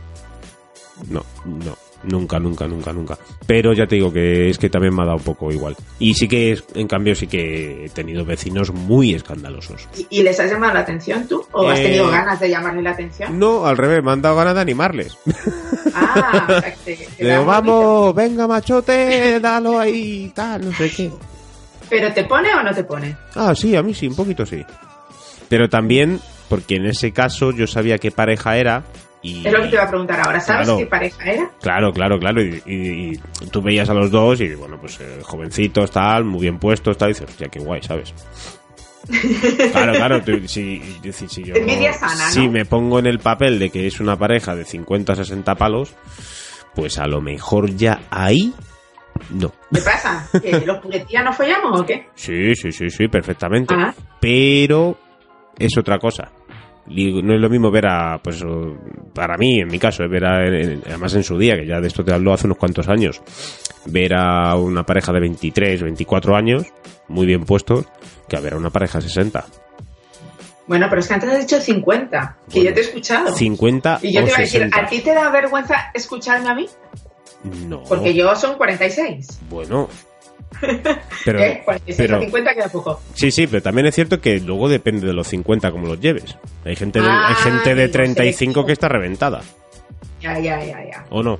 No, 1.09 1.25
no. 1.45 1.75
Nunca, 2.03 2.39
nunca, 2.39 2.67
nunca, 2.67 2.91
nunca. 2.91 3.17
Pero 3.45 3.73
ya 3.73 3.85
te 3.85 3.95
digo 3.95 4.11
que 4.11 4.49
es 4.49 4.57
que 4.57 4.69
también 4.69 4.95
me 4.95 5.03
ha 5.03 5.05
dado 5.05 5.17
un 5.17 5.23
poco 5.23 5.51
igual. 5.51 5.75
Y 5.99 6.13
sí 6.15 6.27
que, 6.27 6.53
es- 6.53 6.63
en 6.73 6.87
cambio, 6.87 7.13
sí 7.15 7.27
que 7.27 7.85
he 7.85 7.89
tenido 7.89 8.25
vecinos 8.25 8.71
muy 8.73 9.13
escandalosos. 9.13 9.87
¿Y, 9.97 10.07
y 10.19 10.23
les 10.23 10.39
has 10.39 10.49
llamado 10.49 10.73
la 10.73 10.79
atención 10.79 11.27
tú? 11.27 11.45
¿O 11.51 11.69
has 11.69 11.79
Eh, 11.79 11.83
tenido 11.83 12.09
ganas 12.09 12.39
de 12.39 12.49
llamarle 12.49 12.81
la 12.81 12.91
atención? 12.91 13.37
No, 13.37 13.65
al 13.67 13.77
revés, 13.77 14.03
me 14.03 14.11
han 14.11 14.21
dado 14.21 14.35
ganas 14.35 14.55
de 14.55 14.61
animarles. 14.61 15.15
Ah, 15.93 16.45
o 16.47 16.61
sea, 16.61 16.73
que 16.85 17.37
vamos, 17.45 18.15
venga 18.15 18.47
machote, 18.47 19.39
dalo 19.39 19.79
ahí, 19.79 20.31
tal, 20.33 20.65
no 20.65 20.75
sé 20.75 20.89
qué. 20.91 21.11
¿Pero 21.89 22.11
te 22.13 22.23
pone 22.23 22.53
o 22.53 22.63
no 22.63 22.73
te 22.73 22.83
pone? 22.83 23.15
Ah, 23.35 23.53
sí, 23.53 23.75
a 23.75 23.83
mí 23.83 23.93
sí, 23.93 24.07
un 24.07 24.15
poquito 24.15 24.45
sí. 24.45 24.63
Pero 25.49 25.69
también, 25.69 26.19
porque 26.49 26.77
en 26.77 26.85
ese 26.85 27.11
caso 27.11 27.51
yo 27.51 27.67
sabía 27.67 27.97
qué 27.97 28.09
pareja 28.11 28.57
era 28.57 28.83
y... 29.21 29.45
Es 29.45 29.53
lo 29.53 29.61
que 29.61 29.67
te 29.67 29.75
iba 29.75 29.83
a 29.83 29.89
preguntar 29.89 30.19
ahora. 30.19 30.39
¿Sabes 30.39 30.65
Claro. 30.67 30.77
qué 30.79 30.85
pareja 30.87 31.23
era? 31.31 31.51
Claro, 31.61 31.91
claro, 31.93 32.19
claro. 32.19 32.41
Y, 32.43 32.61
y- 32.65 33.11
y 33.41 33.47
tú 33.51 33.61
veías 33.61 33.89
a 33.89 33.93
los 33.93 34.09
dos 34.11 34.41
y, 34.41 34.53
bueno, 34.55 34.77
pues 34.79 34.99
eh, 35.01 35.19
jovencitos, 35.23 35.91
tal, 35.91 36.23
muy 36.25 36.41
bien 36.41 36.57
puestos, 36.59 36.97
tal, 36.97 37.09
y 37.09 37.13
dices, 37.13 37.29
hostia, 37.29 37.47
qué 37.49 37.59
guay, 37.59 37.81
¿sabes? 37.83 38.13
Claro, 39.71 39.93
claro, 39.93 40.21
tú- 40.23 40.47
si, 40.47 40.81
si- 41.11 41.27
si 41.27 41.43
yo... 41.43 41.55
Sana, 41.55 42.25
¿no? 42.27 42.31
Si 42.31 42.47
me 42.47 42.65
pongo 42.65 42.99
en 42.99 43.07
el 43.07 43.19
papel 43.19 43.59
de 43.59 43.69
que 43.69 43.87
es 43.87 43.99
una 43.99 44.15
pareja 44.17 44.55
de 44.55 44.63
50, 44.65 45.15
60 45.15 45.55
palos, 45.55 45.93
pues 46.75 46.97
a 46.99 47.07
lo 47.07 47.21
mejor 47.21 47.75
ya 47.75 48.01
ahí... 48.09 48.53
No. 49.29 49.51
¿Qué 49.73 49.81
pasa? 49.81 50.27
¿Que 50.41 50.65
los 50.65 50.77
puretías 50.79 51.23
no 51.23 51.33
follamos 51.33 51.81
o 51.81 51.85
qué? 51.85 52.07
Sí, 52.15 52.55
sí, 52.55 52.71
sí, 52.71 52.89
sí, 52.89 53.07
perfectamente. 53.07 53.73
Ah. 53.77 53.93
Pero 54.19 54.97
es 55.59 55.77
otra 55.77 55.99
cosa. 55.99 56.31
No 56.87 57.33
es 57.35 57.39
lo 57.39 57.49
mismo 57.49 57.71
ver 57.71 57.85
a, 57.87 58.19
pues 58.21 58.43
para 59.13 59.37
mí, 59.37 59.59
en 59.61 59.67
mi 59.67 59.79
caso, 59.79 60.07
ver 60.09 60.25
a, 60.25 60.45
en- 60.47 60.81
además 60.87 61.13
en 61.15 61.23
su 61.23 61.37
día, 61.37 61.55
que 61.55 61.65
ya 61.67 61.79
de 61.79 61.87
esto 61.87 62.03
te 62.03 62.13
habló 62.13 62.33
hace 62.33 62.47
unos 62.47 62.57
cuantos 62.57 62.87
años, 62.89 63.21
ver 63.85 64.13
a 64.15 64.55
una 64.55 64.83
pareja 64.85 65.11
de 65.13 65.19
23, 65.21 65.83
24 65.83 66.35
años, 66.35 66.65
muy 67.07 67.25
bien 67.25 67.43
puestos, 67.45 67.85
que 68.27 68.35
a 68.35 68.39
ver 68.39 68.53
a 68.53 68.57
una 68.57 68.69
pareja 68.71 68.97
de 68.99 69.03
60. 69.07 69.45
Bueno, 70.67 70.87
pero 70.89 71.01
es 71.01 71.07
que 71.07 71.13
antes 71.13 71.29
has 71.29 71.39
dicho 71.39 71.59
50, 71.59 72.37
que 72.49 72.63
yo 72.63 72.73
te 72.73 72.79
he 72.79 72.83
escuchado. 72.83 73.35
50 73.35 73.99
Y 74.01 74.13
yo 74.13 74.21
o 74.21 74.23
te 74.23 74.29
iba 74.29 74.37
a 74.37 74.41
decir, 74.41 74.61
60. 74.61 74.79
¿a 74.79 74.87
ti 74.87 74.99
te 75.01 75.13
da 75.13 75.29
vergüenza 75.29 75.91
escucharme 75.93 76.49
a 76.49 76.55
mí? 76.55 76.67
No. 77.67 77.83
Porque 77.83 78.13
yo 78.13 78.35
son 78.35 78.55
46. 78.55 79.39
Bueno. 79.49 79.89
Pero, 81.25 81.39
¿Eh? 81.39 81.61
46 81.63 81.97
pero- 81.97 82.17
a 82.17 82.21
50 82.21 82.53
queda 82.55 82.67
poco. 82.69 83.01
Sí, 83.13 83.31
sí, 83.31 83.47
pero 83.47 83.61
también 83.61 83.85
es 83.87 83.95
cierto 83.95 84.19
que 84.19 84.39
luego 84.39 84.67
depende 84.69 85.05
de 85.07 85.13
los 85.13 85.27
50 85.27 85.71
como 85.71 85.87
los 85.87 85.99
lleves. 85.99 86.35
Hay 86.65 86.75
gente 86.75 86.99
de, 86.99 87.07
Ah, 87.07 87.29
hay 87.29 87.35
gente 87.35 87.75
de 87.75 87.81
digo, 87.83 87.93
35 87.93 88.37
selectivo. 88.37 88.65
que 88.65 88.73
está 88.73 88.87
reventada, 88.89 89.41
Ya, 90.19 90.37
ya, 90.39 90.63
ya, 90.63 90.83
ya. 90.83 91.05
¿o 91.09 91.21
no? 91.23 91.39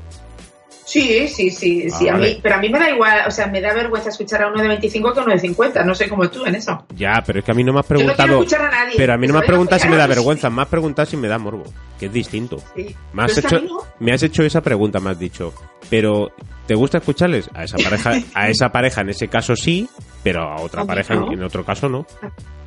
Sí, 0.92 1.28
sí, 1.30 1.50
sí, 1.52 1.88
Ah, 1.92 1.98
sí. 1.98 2.10
a 2.10 2.14
vale. 2.14 2.30
mí, 2.30 2.40
pero 2.44 2.56
a 2.56 2.58
mí 2.60 2.70
me 2.70 2.78
da 2.80 2.90
igual, 2.90 3.20
o 3.26 3.32
sea, 3.32 3.48
me 3.48 3.62
da 3.62 3.74
vergüenza 3.74 4.10
escuchar 4.10 4.44
a 4.44 4.48
uno 4.50 4.62
de 4.62 4.68
25 4.68 5.14
que 5.14 5.20
a 5.20 5.24
uno 5.24 5.32
de 5.34 5.40
50. 5.40 5.84
No 5.86 5.96
sé 5.96 6.10
como 6.10 6.30
tú 6.30 6.46
en 6.46 6.56
eso. 6.56 6.86
Ya, 6.96 7.24
pero 7.26 7.40
es 7.40 7.46
que 7.46 7.52
a 7.52 7.54
mí 7.54 7.64
no 7.64 7.72
me 7.72 7.80
has 7.80 7.88
Yo 7.88 7.94
no 7.96 8.00
quiero 8.00 8.16
preguntado. 8.16 8.42
escuchar 8.44 8.62
a 8.62 8.72
nadie. 8.72 8.94
pero 8.98 9.14
a 9.14 9.18
mí 9.18 9.28
no 9.28 9.34
me 9.34 9.40
has 9.40 9.46
preguntado 9.46 9.82
si 9.82 9.88
me 9.88 9.96
da 9.96 10.08
vergüenza, 10.08 10.50
me 10.50 10.62
has 10.64 10.68
preguntado 10.68 11.06
si 11.10 11.16
me 11.18 11.28
da 11.30 11.38
morbo, 11.38 11.64
que 12.00 12.08
es 12.08 12.12
distinto. 12.14 12.58
Sí. 12.76 12.94
Me 13.14 13.24
has, 13.24 13.38
a 13.38 13.40
hecho, 13.40 13.62
mí 13.62 13.68
no. 13.70 13.78
me 14.00 14.12
has 14.14 14.24
hecho 14.24 14.44
esa 14.44 14.60
pregunta, 14.62 15.00
me 15.00 15.12
has 15.12 15.20
dicho. 15.20 15.54
Pero, 15.90 16.32
¿te 16.68 16.76
gusta 16.76 16.98
escucharles? 16.98 17.50
A 17.54 17.64
esa 17.64 17.78
pareja, 17.78 18.12
a 18.34 18.50
esa 18.50 18.70
pareja 18.70 19.02
en 19.02 19.10
ese 19.10 19.28
caso 19.30 19.56
sí, 19.56 19.88
pero 20.24 20.42
a 20.44 20.62
otra 20.62 20.82
A 20.82 20.86
pareja 20.86 21.16
no. 21.16 21.32
en 21.32 21.42
otro 21.44 21.64
caso 21.64 21.88
no. 21.88 22.06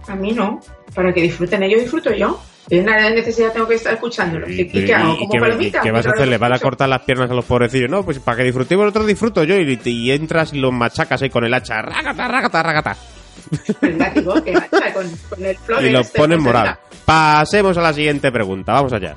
A 0.09 0.15
mí 0.15 0.33
no. 0.33 0.61
Para 0.95 1.13
que 1.13 1.21
disfruten 1.23 1.63
ellos, 1.63 1.83
disfruto 1.83 2.13
yo. 2.15 2.41
Nada 2.71 3.09
de 3.11 3.17
necesidad 3.17 3.53
tengo 3.53 3.69
que 3.69 3.75
estar 3.75 3.93
escuchándolo. 3.95 4.49
¿Y, 4.49 4.63
y 4.63 4.69
qué 4.87 4.95
hago? 4.95 5.17
¿Como 5.19 5.31
qué- 5.31 5.39
palomita? 5.41 5.81
qué 5.83 5.91
vas 5.91 6.07
a 6.07 6.11
hacer? 6.11 6.29
¿Le 6.29 6.39
vas 6.39 6.53
a 6.53 6.59
cortar 6.63 6.89
las 6.89 7.03
piernas 7.03 7.31
a 7.31 7.35
los 7.35 7.45
pobrecillos? 7.45 7.91
No, 7.91 8.03
pues 8.05 8.19
para 8.21 8.39
que 8.39 8.45
disfrutemos 8.45 8.85
nosotros 8.87 9.07
disfruto 9.07 9.45
yo 9.45 9.57
y, 9.59 9.79
y 9.85 10.11
entras 10.13 10.53
y 10.55 10.59
los 10.59 10.73
machacas 10.73 11.21
ahí 11.23 11.29
con 11.31 11.45
el 11.45 11.53
hacha. 11.53 11.83
Rágata, 11.83 12.27
rágata, 12.29 12.63
rágata. 12.63 12.97
El 13.83 13.99
látigo, 13.99 14.43
que 14.43 14.55
hacha, 14.57 14.93
con, 14.95 15.07
con 15.29 15.45
el 15.45 15.57
flor 15.67 15.85
Y 15.85 15.91
los 15.91 16.07
este, 16.07 16.19
ponen 16.19 16.41
moral. 16.41 16.79
Pasemos 17.05 17.77
a 17.77 17.83
la 17.83 17.93
siguiente 17.93 18.33
pregunta. 18.33 18.73
Vamos 18.73 18.93
allá. 18.95 19.15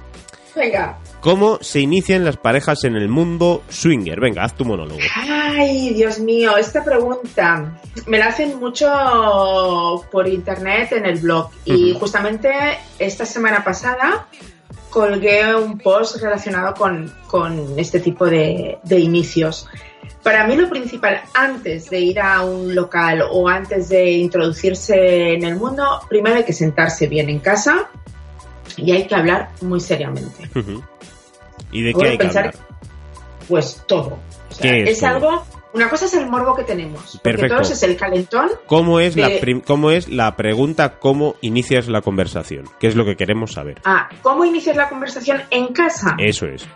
Venga. 0.55 0.97
¿Cómo 1.21 1.57
se 1.61 1.79
inician 1.79 2.23
las 2.23 2.37
parejas 2.37 2.83
en 2.83 2.95
el 2.95 3.09
mundo 3.09 3.63
swinger? 3.69 4.19
Venga, 4.19 4.43
haz 4.43 4.55
tu 4.55 4.65
monólogo. 4.65 4.99
Ay, 5.15 5.93
Dios 5.93 6.19
mío, 6.19 6.57
esta 6.57 6.83
pregunta 6.83 7.79
me 8.05 8.19
la 8.19 8.27
hacen 8.27 8.59
mucho 8.59 10.05
por 10.11 10.27
internet 10.27 10.91
en 10.91 11.05
el 11.05 11.19
blog. 11.19 11.49
Y 11.65 11.93
justamente 11.99 12.51
esta 12.99 13.25
semana 13.25 13.63
pasada 13.63 14.27
colgué 14.89 15.53
un 15.55 15.79
post 15.79 16.21
relacionado 16.21 16.73
con, 16.75 17.11
con 17.27 17.77
este 17.77 17.99
tipo 17.99 18.25
de, 18.27 18.77
de 18.83 18.99
inicios. 18.99 19.67
Para 20.23 20.45
mí 20.45 20.55
lo 20.55 20.69
principal 20.69 21.21
antes 21.33 21.89
de 21.89 21.99
ir 21.99 22.19
a 22.19 22.43
un 22.43 22.75
local 22.75 23.23
o 23.31 23.47
antes 23.47 23.89
de 23.89 24.11
introducirse 24.11 25.33
en 25.33 25.43
el 25.43 25.55
mundo, 25.55 26.01
primero 26.09 26.37
hay 26.37 26.43
que 26.43 26.53
sentarse 26.53 27.07
bien 27.07 27.29
en 27.29 27.39
casa 27.39 27.89
y 28.75 28.91
hay 28.91 29.07
que 29.07 29.15
hablar 29.15 29.49
muy 29.61 29.79
seriamente. 29.79 30.49
Ujú. 30.55 30.83
¿Y 31.71 31.81
de 31.83 31.93
qué 31.93 32.07
hay 32.07 32.17
que 32.17 32.27
hablar? 32.27 32.55
Pues 33.47 33.83
todo. 33.87 34.19
O 34.49 34.53
sea, 34.53 34.71
¿Qué 34.71 34.83
es 34.83 34.89
es 34.91 34.99
todo? 34.99 35.09
algo, 35.09 35.45
una 35.73 35.89
cosa 35.89 36.05
es 36.05 36.13
el 36.15 36.27
morbo 36.27 36.55
que 36.55 36.63
tenemos, 36.63 37.19
Perfecto. 37.21 37.55
todos 37.55 37.71
es 37.71 37.83
el 37.83 37.95
calentón. 37.97 38.49
¿Cómo 38.65 38.99
es, 38.99 39.15
la 39.15 39.29
de- 39.29 39.61
¿Cómo 39.65 39.91
es 39.91 40.07
la 40.09 40.35
pregunta 40.35 40.97
cómo 40.99 41.35
inicias 41.41 41.87
la 41.87 42.01
conversación? 42.01 42.65
¿Qué 42.79 42.87
es 42.87 42.95
lo 42.95 43.05
que 43.05 43.15
queremos 43.15 43.53
saber? 43.53 43.81
Ah, 43.85 44.09
¿cómo 44.21 44.43
iniciar 44.45 44.75
la 44.75 44.89
conversación 44.89 45.41
en 45.51 45.67
casa? 45.73 46.15
Eso 46.19 46.45
es. 46.47 46.67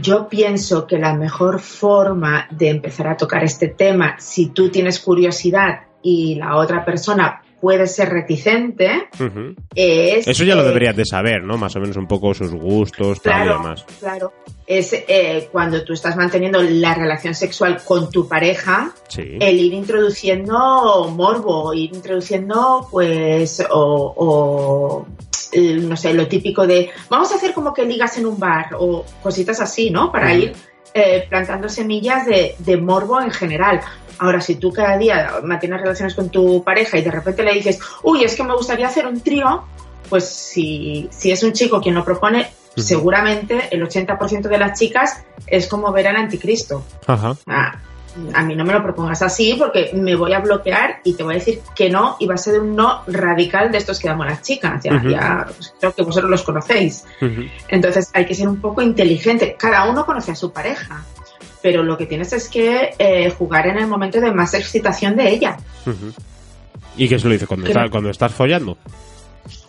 Yo 0.00 0.26
pienso 0.28 0.86
que 0.86 0.98
la 0.98 1.14
mejor 1.14 1.60
forma 1.60 2.46
de 2.50 2.70
empezar 2.70 3.08
a 3.08 3.16
tocar 3.16 3.44
este 3.44 3.68
tema, 3.68 4.16
si 4.18 4.46
tú 4.46 4.70
tienes 4.70 4.98
curiosidad 5.00 5.82
y 6.02 6.36
la 6.36 6.56
otra 6.56 6.84
persona 6.84 7.41
puede 7.62 7.86
ser 7.86 8.08
reticente, 8.10 9.08
es... 9.72 10.26
Eso 10.26 10.42
ya 10.42 10.56
lo 10.56 10.64
deberías 10.64 10.96
de 10.96 11.04
saber, 11.04 11.44
¿no? 11.44 11.56
Más 11.56 11.76
o 11.76 11.80
menos 11.80 11.96
un 11.96 12.08
poco 12.08 12.34
sus 12.34 12.52
gustos, 12.52 13.22
tal 13.22 13.32
y 13.32 13.44
Claro, 13.44 13.62
demás. 13.62 13.84
claro. 14.00 14.32
Es 14.66 14.92
eh, 14.92 15.48
cuando 15.52 15.84
tú 15.84 15.92
estás 15.92 16.16
manteniendo 16.16 16.60
la 16.60 16.92
relación 16.94 17.34
sexual 17.36 17.80
con 17.84 18.10
tu 18.10 18.26
pareja, 18.26 18.90
Sí. 19.08 19.36
el 19.40 19.60
ir 19.60 19.74
introduciendo 19.74 21.08
morbo, 21.16 21.72
ir 21.72 21.94
introduciendo, 21.94 22.88
pues, 22.90 23.64
o, 23.70 24.14
o, 24.16 25.06
no 25.56 25.96
sé, 25.96 26.14
lo 26.14 26.26
típico 26.26 26.66
de, 26.66 26.90
vamos 27.08 27.30
a 27.30 27.36
hacer 27.36 27.52
como 27.54 27.72
que 27.72 27.84
ligas 27.84 28.18
en 28.18 28.26
un 28.26 28.38
bar 28.40 28.70
o 28.78 29.04
cositas 29.22 29.60
así, 29.60 29.90
¿no? 29.90 30.10
Para 30.10 30.34
ir 30.34 30.52
eh, 30.94 31.26
plantando 31.28 31.68
semillas 31.68 32.26
de, 32.26 32.54
de 32.58 32.76
morbo 32.76 33.20
en 33.20 33.30
general. 33.30 33.80
Ahora, 34.18 34.40
si 34.40 34.56
tú 34.56 34.72
cada 34.72 34.96
día 34.98 35.40
mantienes 35.42 35.80
relaciones 35.80 36.14
con 36.14 36.30
tu 36.30 36.62
pareja 36.62 36.98
y 36.98 37.02
de 37.02 37.10
repente 37.10 37.42
le 37.42 37.54
dices, 37.54 37.78
uy, 38.02 38.24
es 38.24 38.34
que 38.34 38.44
me 38.44 38.54
gustaría 38.54 38.86
hacer 38.86 39.06
un 39.06 39.20
trío, 39.20 39.64
pues 40.08 40.28
si, 40.28 41.08
si 41.10 41.30
es 41.30 41.42
un 41.42 41.52
chico 41.52 41.80
quien 41.80 41.94
lo 41.94 42.04
propone, 42.04 42.52
seguramente 42.76 43.68
el 43.70 43.82
80% 43.82 44.42
de 44.42 44.58
las 44.58 44.78
chicas 44.78 45.24
es 45.46 45.66
como 45.68 45.92
ver 45.92 46.08
al 46.08 46.16
anticristo. 46.16 46.84
Ajá. 47.06 47.36
Ah, 47.46 47.78
a 48.34 48.44
mí 48.44 48.54
no 48.54 48.64
me 48.64 48.72
lo 48.72 48.82
propongas 48.82 49.22
así 49.22 49.54
porque 49.58 49.90
me 49.94 50.14
voy 50.14 50.32
a 50.34 50.40
bloquear 50.40 51.00
y 51.04 51.14
te 51.14 51.22
voy 51.22 51.34
a 51.34 51.38
decir 51.38 51.60
que 51.74 51.88
no 51.88 52.16
y 52.18 52.26
va 52.26 52.34
a 52.34 52.38
ser 52.38 52.60
un 52.60 52.76
no 52.76 53.02
radical 53.06 53.72
de 53.72 53.78
estos 53.78 53.98
que 53.98 54.08
damos 54.08 54.26
las 54.26 54.42
chicas. 54.42 54.82
Ya, 54.84 55.02
ya 55.02 55.46
pues, 55.46 55.74
creo 55.78 55.94
que 55.94 56.02
vosotros 56.02 56.30
los 56.30 56.42
conocéis. 56.42 57.04
Entonces 57.68 58.10
hay 58.12 58.26
que 58.26 58.34
ser 58.34 58.48
un 58.48 58.60
poco 58.60 58.82
inteligente. 58.82 59.56
Cada 59.58 59.88
uno 59.88 60.04
conoce 60.04 60.32
a 60.32 60.34
su 60.34 60.52
pareja, 60.52 61.04
pero 61.62 61.82
lo 61.82 61.96
que 61.96 62.06
tienes 62.06 62.32
es 62.32 62.48
que 62.48 62.94
eh, 62.98 63.30
jugar 63.30 63.66
en 63.68 63.78
el 63.78 63.86
momento 63.86 64.20
de 64.20 64.32
más 64.32 64.52
excitación 64.54 65.16
de 65.16 65.30
ella. 65.30 65.56
¿Y 66.96 67.08
qué 67.08 67.18
se 67.18 67.26
lo 67.26 67.32
dice 67.32 67.46
cuando, 67.46 67.66
está- 67.66 67.88
cuando 67.88 68.10
estás 68.10 68.32
follando? 68.32 68.76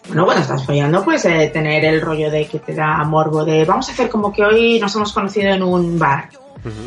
Bueno, 0.08 0.26
cuando 0.26 0.42
estás 0.42 0.66
follando, 0.66 1.04
pues 1.04 1.24
eh, 1.26 1.50
tener 1.54 1.86
el 1.86 2.02
rollo 2.02 2.30
de 2.30 2.46
que 2.48 2.60
te 2.60 2.74
da 2.74 2.98
morbo 3.06 3.46
de 3.46 3.64
vamos 3.64 3.88
a 3.88 3.94
hacer 3.94 4.10
como 4.10 4.34
que 4.34 4.44
hoy 4.44 4.80
nos 4.80 4.94
hemos 4.96 5.14
conocido 5.14 5.50
en 5.54 5.64
un 5.64 5.98
bar. 5.98 6.30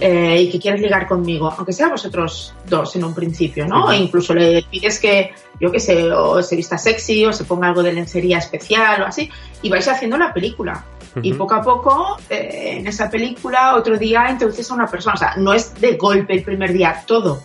Eh, 0.00 0.40
y 0.40 0.50
que 0.50 0.58
quieres 0.58 0.80
ligar 0.80 1.06
conmigo, 1.06 1.52
aunque 1.54 1.70
sea 1.74 1.88
vosotros 1.90 2.54
dos 2.66 2.96
en 2.96 3.04
un 3.04 3.14
principio, 3.14 3.66
¿no? 3.66 3.92
E 3.92 3.98
incluso 3.98 4.32
le 4.32 4.62
pides 4.70 4.98
que, 4.98 5.32
yo 5.60 5.70
qué 5.70 5.78
sé, 5.80 6.10
o 6.12 6.42
se 6.42 6.56
vista 6.56 6.78
sexy 6.78 7.26
o 7.26 7.32
se 7.34 7.44
ponga 7.44 7.68
algo 7.68 7.82
de 7.82 7.92
lencería 7.92 8.38
especial 8.38 9.02
o 9.02 9.04
así, 9.06 9.30
y 9.60 9.68
vais 9.68 9.86
haciendo 9.86 10.16
la 10.16 10.32
película. 10.32 10.82
Y 11.22 11.32
poco 11.32 11.54
a 11.54 11.62
poco, 11.62 12.16
eh, 12.28 12.76
en 12.78 12.86
esa 12.86 13.08
película, 13.10 13.74
otro 13.76 13.96
día 13.96 14.30
introduces 14.30 14.70
a 14.70 14.74
una 14.74 14.86
persona. 14.86 15.14
O 15.14 15.18
sea, 15.18 15.34
no 15.36 15.54
es 15.54 15.74
de 15.80 15.96
golpe 15.96 16.34
el 16.34 16.42
primer 16.42 16.72
día 16.72 17.02
todo. 17.06 17.42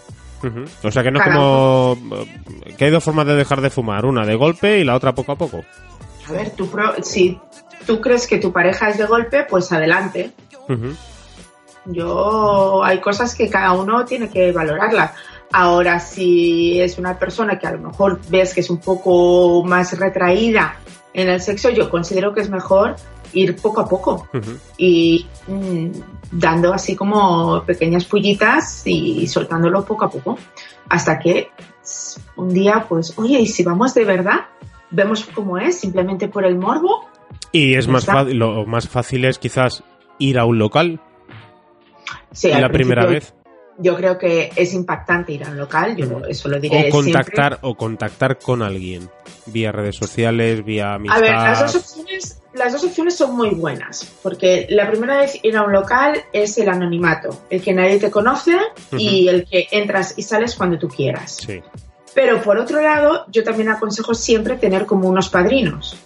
O 0.84 0.92
sea 0.92 1.04
que 1.04 1.12
no 1.12 1.20
es 1.20 1.26
como... 1.32 1.98
Que 2.78 2.86
hay 2.86 2.92
dos 2.92 3.04
formas 3.04 3.28
de 3.28 3.36
dejar 3.36 3.62
de 3.62 3.70
fumar, 3.70 4.06
una 4.06 4.26
de 4.26 4.36
golpe 4.36 4.80
y 4.80 4.84
la 4.84 4.96
otra 4.96 5.14
poco 5.14 5.32
a 5.34 5.38
poco. 5.38 5.64
A 6.28 6.32
ver, 6.32 6.52
tú 6.52 6.68
pro- 6.68 6.96
si 7.04 7.40
tú 7.86 8.02
crees 8.02 8.28
que 8.28 8.40
tu 8.40 8.52
pareja 8.52 8.90
es 8.90 8.98
de 8.98 9.06
golpe, 9.06 9.46
pues 9.50 9.72
adelante. 9.72 10.32
Yo 11.86 12.84
hay 12.84 13.00
cosas 13.00 13.36
que 13.36 13.50
cada 13.50 13.74
uno 13.74 14.06
tiene 14.06 14.30
que 14.30 14.52
valorarlas. 14.52 15.12
Ahora, 15.54 16.00
si 16.00 16.80
es 16.80 16.98
una 16.98 17.18
persona 17.20 17.60
que 17.60 17.68
a 17.68 17.72
lo 17.74 17.80
mejor 17.80 18.20
ves 18.30 18.54
que 18.54 18.62
es 18.62 18.70
un 18.70 18.80
poco 18.80 19.64
más 19.66 19.98
retraída 19.98 20.78
en 21.14 21.28
el 21.28 21.42
sexo, 21.42 21.70
yo 21.70 21.90
considero 21.90 22.34
que 22.34 22.42
es 22.42 22.50
mejor 22.50 22.96
ir 23.34 23.56
poco 23.56 23.82
a 23.82 23.88
poco 23.88 24.28
y 24.78 25.26
mm, 25.48 25.88
dando 26.32 26.74
así 26.74 26.96
como 26.96 27.64
pequeñas 27.66 28.06
pullitas 28.06 28.84
y 28.86 29.28
soltándolo 29.28 29.84
poco 29.86 30.06
a 30.06 30.10
poco 30.10 30.38
hasta 30.90 31.20
que 31.20 31.50
un 32.36 32.50
día 32.54 32.86
pues 32.88 33.18
oye 33.18 33.40
y 33.40 33.48
si 33.48 33.64
vamos 33.64 33.94
de 33.94 34.06
verdad 34.06 34.42
vemos 34.90 35.26
cómo 35.34 35.58
es 35.58 35.80
simplemente 35.80 36.28
por 36.28 36.46
el 36.46 36.58
morbo 36.58 37.06
Y 37.52 37.76
es 37.76 37.88
más 37.88 38.06
fácil, 38.06 38.38
lo 38.38 38.66
más 38.66 38.88
fácil 38.88 39.26
es 39.26 39.38
quizás 39.40 39.84
ir 40.20 40.38
a 40.40 40.46
un 40.46 40.60
local 40.60 41.00
Sí, 42.34 42.50
la 42.50 42.70
primera 42.70 43.06
vez. 43.06 43.34
yo 43.78 43.96
creo 43.96 44.18
que 44.18 44.52
es 44.56 44.74
impactante 44.74 45.34
ir 45.34 45.44
a 45.46 45.50
un 45.50 45.58
local 45.58 45.96
yo 45.98 46.06
Ujú. 46.08 46.26
eso 46.26 46.48
lo 46.50 46.60
diré 46.60 46.88
O 46.90 46.92
contactar, 46.92 47.54
siempre. 47.54 47.70
o 47.70 47.76
contactar 47.76 48.40
con 48.40 48.62
alguien. 48.62 49.10
Vía 49.48 49.72
redes 49.72 49.96
sociales, 49.98 50.64
vía 50.64 50.94
amistad. 50.94 51.18
A 51.18 51.22
ver, 51.22 51.32
las 51.32 51.60
dos, 51.74 51.76
opciones, 51.76 52.41
las 52.54 52.74
dos 52.74 52.84
opciones 52.84 53.16
son 53.16 53.36
muy 53.36 53.52
buenas, 53.52 54.06
porque 54.22 54.68
la 54.70 54.90
primera 54.90 55.18
vez 55.18 55.40
ir 55.44 55.56
a 55.56 55.64
un 55.64 55.72
local 55.72 56.22
es 56.34 56.58
el 56.58 56.70
anonimato, 56.70 57.46
el 57.50 57.62
que 57.62 57.74
nadie 57.74 58.00
te 58.00 58.12
conoce 58.12 58.58
y 58.98 59.28
el 59.28 59.46
que 59.46 59.68
entras 59.72 60.14
y 60.18 60.24
sales 60.24 60.56
cuando 60.56 60.78
tú 60.78 60.88
quieras. 60.88 61.38
Sí. 61.46 61.62
Pero 62.14 62.42
por 62.42 62.58
otro 62.58 62.82
lado, 62.82 63.26
yo 63.30 63.44
también 63.44 63.70
aconsejo 63.70 64.14
siempre 64.14 64.58
tener 64.58 64.86
como 64.86 65.08
unos 65.08 65.30
padrinos. 65.30 65.98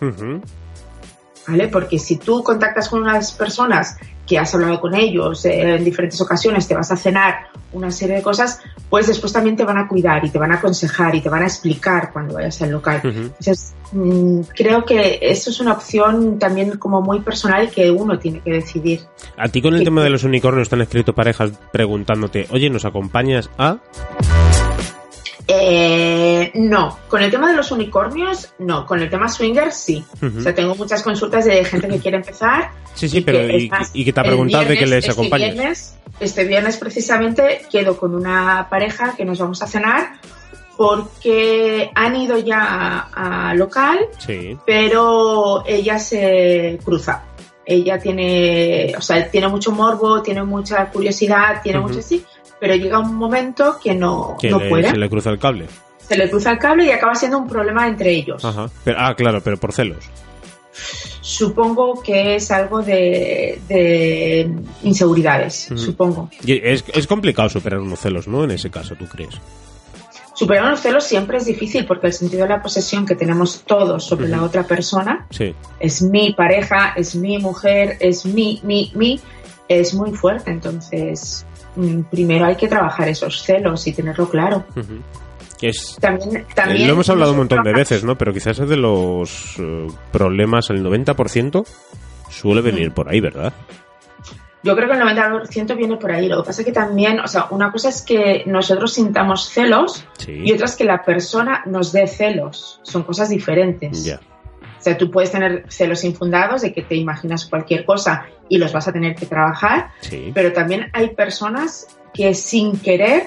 ¿vale? 1.48 1.68
Porque 1.68 2.00
si 2.00 2.18
tú 2.18 2.44
contactas 2.44 2.90
con 2.90 3.02
unas 3.02 3.34
personas 3.34 3.98
que 4.26 4.40
has 4.40 4.54
hablado 4.56 4.80
con 4.82 4.96
ellos 4.96 5.46
eh, 5.46 5.76
en 5.76 5.84
diferentes 5.84 6.20
ocasiones, 6.22 6.68
te 6.68 6.76
vas 6.76 6.92
a 6.92 6.98
cenar 6.98 7.48
una 7.74 7.92
serie 7.92 8.16
de 8.16 8.22
cosas, 8.22 8.60
pues 8.90 9.08
después 9.08 9.34
también 9.34 9.56
te 9.56 9.64
van 9.64 9.78
a 9.78 9.88
cuidar 9.88 10.24
y 10.26 10.30
te 10.30 10.38
van 10.38 10.52
a 10.52 10.56
aconsejar 10.56 11.14
y 11.16 11.22
te 11.22 11.30
van 11.30 11.44
a 11.44 11.46
explicar 11.46 12.12
cuando 12.14 12.36
vayas 12.36 12.62
al 12.62 12.72
local. 12.72 13.02
Entonces, 13.04 13.74
mm, 13.92 14.42
creo 14.56 14.86
que 14.86 15.20
eso 15.22 15.50
es 15.50 15.60
una 15.60 15.74
opción 15.74 16.40
también 16.40 16.78
como 16.78 17.02
muy 17.02 17.20
personal 17.20 17.70
que 17.70 17.92
uno 17.92 18.18
tiene 18.18 18.40
que 18.40 18.52
decidir. 18.52 19.02
A 19.38 19.50
ti 19.50 19.62
con 19.62 19.76
el 19.76 19.84
tema 19.84 20.04
de 20.04 20.10
los 20.10 20.24
unicornios 20.24 20.72
han 20.72 20.82
escrito 20.82 21.14
parejas 21.14 21.52
preguntándote, 21.72 22.48
oye, 22.52 22.70
¿nos 22.70 22.86
acompañas 22.86 23.50
a...? 23.58 23.78
Eh, 25.48 26.52
no, 26.56 26.98
con 27.08 27.22
el 27.22 27.30
tema 27.30 27.50
de 27.50 27.56
los 27.56 27.72
unicornios, 27.72 28.54
no. 28.60 28.86
Con 28.86 29.00
el 29.02 29.10
tema 29.10 29.28
swinger, 29.30 29.72
sí. 29.72 30.04
O 30.38 30.42
sea, 30.42 30.56
tengo 30.56 30.74
muchas 30.76 31.04
consultas 31.04 31.46
de 31.46 31.64
gente 31.66 31.88
que 31.88 32.00
quiere 32.00 32.18
empezar. 32.18 32.72
Sí, 32.96 33.08
sí, 33.10 33.18
y 33.20 33.22
pero 33.22 33.40
que 33.40 33.58
y, 33.58 33.66
es 33.66 33.72
más, 33.72 33.92
y 33.94 34.06
que 34.06 34.14
te 34.14 34.20
ha 34.20 34.24
preguntado 34.24 34.66
de 34.66 34.78
que 34.78 34.86
les 34.88 35.00
este 35.00 35.12
acompañes. 35.12 35.54
viernes- 35.56 35.96
este 36.20 36.46
viernes 36.46 36.78
precisamente 36.78 37.62
quedo 37.70 37.98
con 37.98 38.16
una 38.16 38.68
pareja 38.70 39.16
que 39.18 39.26
nos 39.26 39.38
vamos 39.38 39.62
a 39.62 39.68
cenar 39.68 40.14
porque 40.78 41.90
han 41.94 42.16
ido 42.16 42.38
ya 42.38 42.60
a, 43.14 43.50
a 43.50 43.54
local, 43.54 44.00
Sí. 44.26 44.58
pero 44.66 45.64
ella 45.66 46.00
se 46.00 46.80
cruza. 46.84 47.24
Ella 47.66 47.98
tiene, 48.00 48.94
o 48.98 49.02
sea, 49.02 49.30
tiene 49.30 49.48
mucho 49.48 49.72
morbo, 49.72 50.22
tiene 50.22 50.44
mucha 50.44 50.86
curiosidad, 50.92 51.62
tiene 51.64 51.80
mucho 51.80 52.02
sí, 52.02 52.24
pero 52.68 52.76
llega 52.84 53.00
un 53.00 53.16
momento 53.16 53.78
que 53.84 53.94
no, 53.96 54.36
Que 54.40 54.50
no 54.50 54.60
le- 54.60 54.70
puede. 54.70 54.90
se 54.90 54.98
le 54.98 55.10
cruza 55.10 55.30
el 55.30 55.40
cable. 55.40 55.68
Se 56.08 56.16
le 56.18 56.30
cruza 56.30 56.52
el 56.52 56.60
cable 56.60 56.86
y 56.86 56.92
acaba 56.92 57.16
siendo 57.16 57.38
un 57.40 57.48
problema 57.48 57.88
entre 57.88 58.12
ellos. 58.12 58.44
Ajá. 58.46 58.70
Pero- 58.84 58.98
ah, 59.00 59.16
claro, 59.16 59.42
pero 59.44 59.58
por 59.58 59.74
celos. 59.74 60.06
Supongo 61.22 62.02
que 62.04 62.36
es 62.36 62.52
algo 62.52 62.82
de, 62.82 63.60
de 63.68 64.50
inseguridades, 64.84 65.70
supongo. 65.76 66.30
Y 66.46 66.54
es, 66.64 66.84
es 66.94 67.08
complicado 67.08 67.50
superar 67.50 67.80
unos 67.80 68.00
celos, 68.00 68.28
¿no? 68.28 68.44
En 68.44 68.52
ese 68.52 68.70
caso, 68.70 68.96
¿tú 68.96 69.06
crees? 69.08 69.36
Superar 70.34 70.70
los 70.70 70.82
celos 70.82 71.06
siempre 71.06 71.38
es 71.38 71.46
difícil 71.46 71.86
porque 71.86 72.08
el 72.08 72.14
sentido 72.14 72.44
de 72.44 72.50
la 72.50 72.62
posesión 72.62 73.06
que 73.06 73.16
tenemos 73.16 73.62
todos 73.66 74.04
sobre 74.04 74.28
la 74.28 74.44
otra 74.44 74.64
persona 74.64 75.26
Sí. 75.30 75.56
es 75.80 76.02
mi 76.02 76.34
pareja, 76.34 76.94
es 76.98 77.16
mi 77.16 77.38
mujer, 77.40 77.98
es 78.02 78.26
mi, 78.26 78.60
mi, 78.64 78.92
mi, 78.96 79.20
es 79.70 79.94
muy 79.94 80.12
fuerte. 80.12 80.52
Entonces, 80.52 81.46
primero 82.10 82.46
hay 82.46 82.56
que 82.56 82.68
trabajar 82.68 83.08
esos 83.10 83.42
celos 83.44 83.86
y 83.88 83.94
tenerlo 83.94 84.30
claro. 84.30 84.66
Que 85.60 85.70
es, 85.70 85.98
También, 86.02 86.38
eh, 86.38 86.46
también 86.54 86.88
lo 86.88 86.94
hemos 86.94 87.10
hablado 87.10 87.32
un 87.32 87.38
montón 87.38 87.64
de 87.64 87.74
veces, 87.74 88.04
¿no? 88.04 88.18
Pero 88.18 88.34
quizás 88.34 88.60
es 88.60 88.68
de 88.68 88.76
los 88.78 89.56
eh, 89.60 89.88
problemas, 90.12 90.70
el 90.70 90.84
90% 90.84 91.66
suele 92.30 92.62
venir 92.62 92.92
por 92.92 93.08
ahí, 93.10 93.22
¿verdad? 93.22 93.54
Yo 94.64 94.76
creo 94.76 94.90
que 94.90 94.96
el 94.96 95.02
90% 95.02 95.78
viene 95.78 95.96
por 95.98 96.12
ahí. 96.12 96.28
Lo 96.28 96.42
que 96.42 96.48
pasa 96.48 96.62
es 96.62 96.66
que 96.66 96.72
también, 96.74 97.20
o 97.20 97.28
sea, 97.28 97.48
una 97.52 97.72
cosa 97.72 97.90
es 97.90 98.02
que 98.02 98.44
nosotros 98.48 98.94
sintamos 98.94 99.48
celos 99.50 100.04
Sí. 100.18 100.42
y 100.44 100.52
otra 100.54 100.66
es 100.66 100.76
que 100.76 100.84
la 100.86 101.06
persona 101.06 101.62
nos 101.68 101.92
dé 101.92 102.08
celos. 102.08 102.80
Son 102.82 103.04
cosas 103.04 103.30
diferentes. 103.30 104.04
Ya. 104.04 104.20
O 104.86 104.88
sea, 104.88 104.98
tú 105.00 105.10
puedes 105.10 105.32
tener 105.32 105.66
celos 105.68 106.04
infundados 106.04 106.62
de 106.62 106.72
que 106.72 106.84
te 106.84 106.94
imaginas 106.96 107.48
cualquier 107.48 107.86
cosa 107.86 108.28
y 108.50 108.60
los 108.60 108.72
vas 108.72 108.88
a 108.88 108.94
tener 108.94 109.16
que 109.16 109.26
trabajar, 109.26 109.90
Sí. 110.02 110.30
pero 110.32 110.54
también 110.54 110.92
hay 110.94 111.10
personas 111.16 111.88
que 112.14 112.36
sin 112.36 112.78
querer 112.78 113.24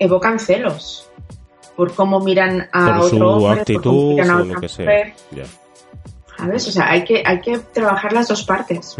evocan 0.00 0.40
celos 0.40 1.08
por 1.76 1.94
cómo 1.94 2.18
miran 2.18 2.68
a 2.72 2.86
Por 2.86 3.04
otro 3.04 3.08
su 3.08 3.24
hombre, 3.24 3.48
por 3.50 3.58
actitud 3.60 3.82
cómo 3.82 4.10
miran 4.14 4.30
a 4.30 4.34
o 4.36 4.40
otra 4.40 4.54
lo 4.54 4.60
que 4.60 4.68
sea. 4.68 4.84
mujer. 4.84 5.14
¿Sabes? 6.36 6.66
O 6.66 6.72
sea, 6.72 6.90
hay 6.90 7.04
que, 7.04 7.22
hay 7.24 7.40
que 7.40 7.58
trabajar 7.72 8.12
las 8.12 8.26
dos 8.26 8.42
partes. 8.42 8.96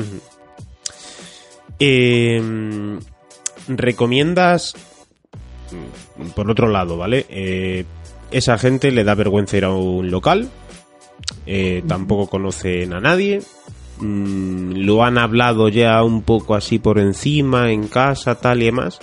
Eh, 1.80 2.40
¿Recomiendas, 3.68 4.74
mm, 6.18 6.28
por 6.30 6.50
otro 6.50 6.68
lado, 6.68 6.96
¿vale? 6.96 7.26
Eh, 7.28 7.84
esa 8.30 8.58
gente 8.58 8.90
le 8.92 9.04
da 9.04 9.14
vergüenza 9.16 9.56
ir 9.56 9.64
a 9.64 9.70
un 9.72 10.10
local, 10.10 10.48
eh, 11.46 11.82
tampoco 11.86 12.28
conocen 12.28 12.92
a 12.92 13.00
nadie, 13.00 13.42
mm, 13.98 14.72
lo 14.76 15.04
han 15.04 15.18
hablado 15.18 15.68
ya 15.68 16.02
un 16.02 16.22
poco 16.22 16.54
así 16.54 16.78
por 16.78 16.98
encima, 16.98 17.70
en 17.72 17.88
casa, 17.88 18.34
tal 18.36 18.62
y 18.62 18.66
demás. 18.66 18.98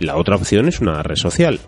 La 0.00 0.16
otra 0.16 0.36
opción 0.36 0.68
es 0.68 0.80
una 0.80 1.02
red 1.02 1.16
social. 1.16 1.60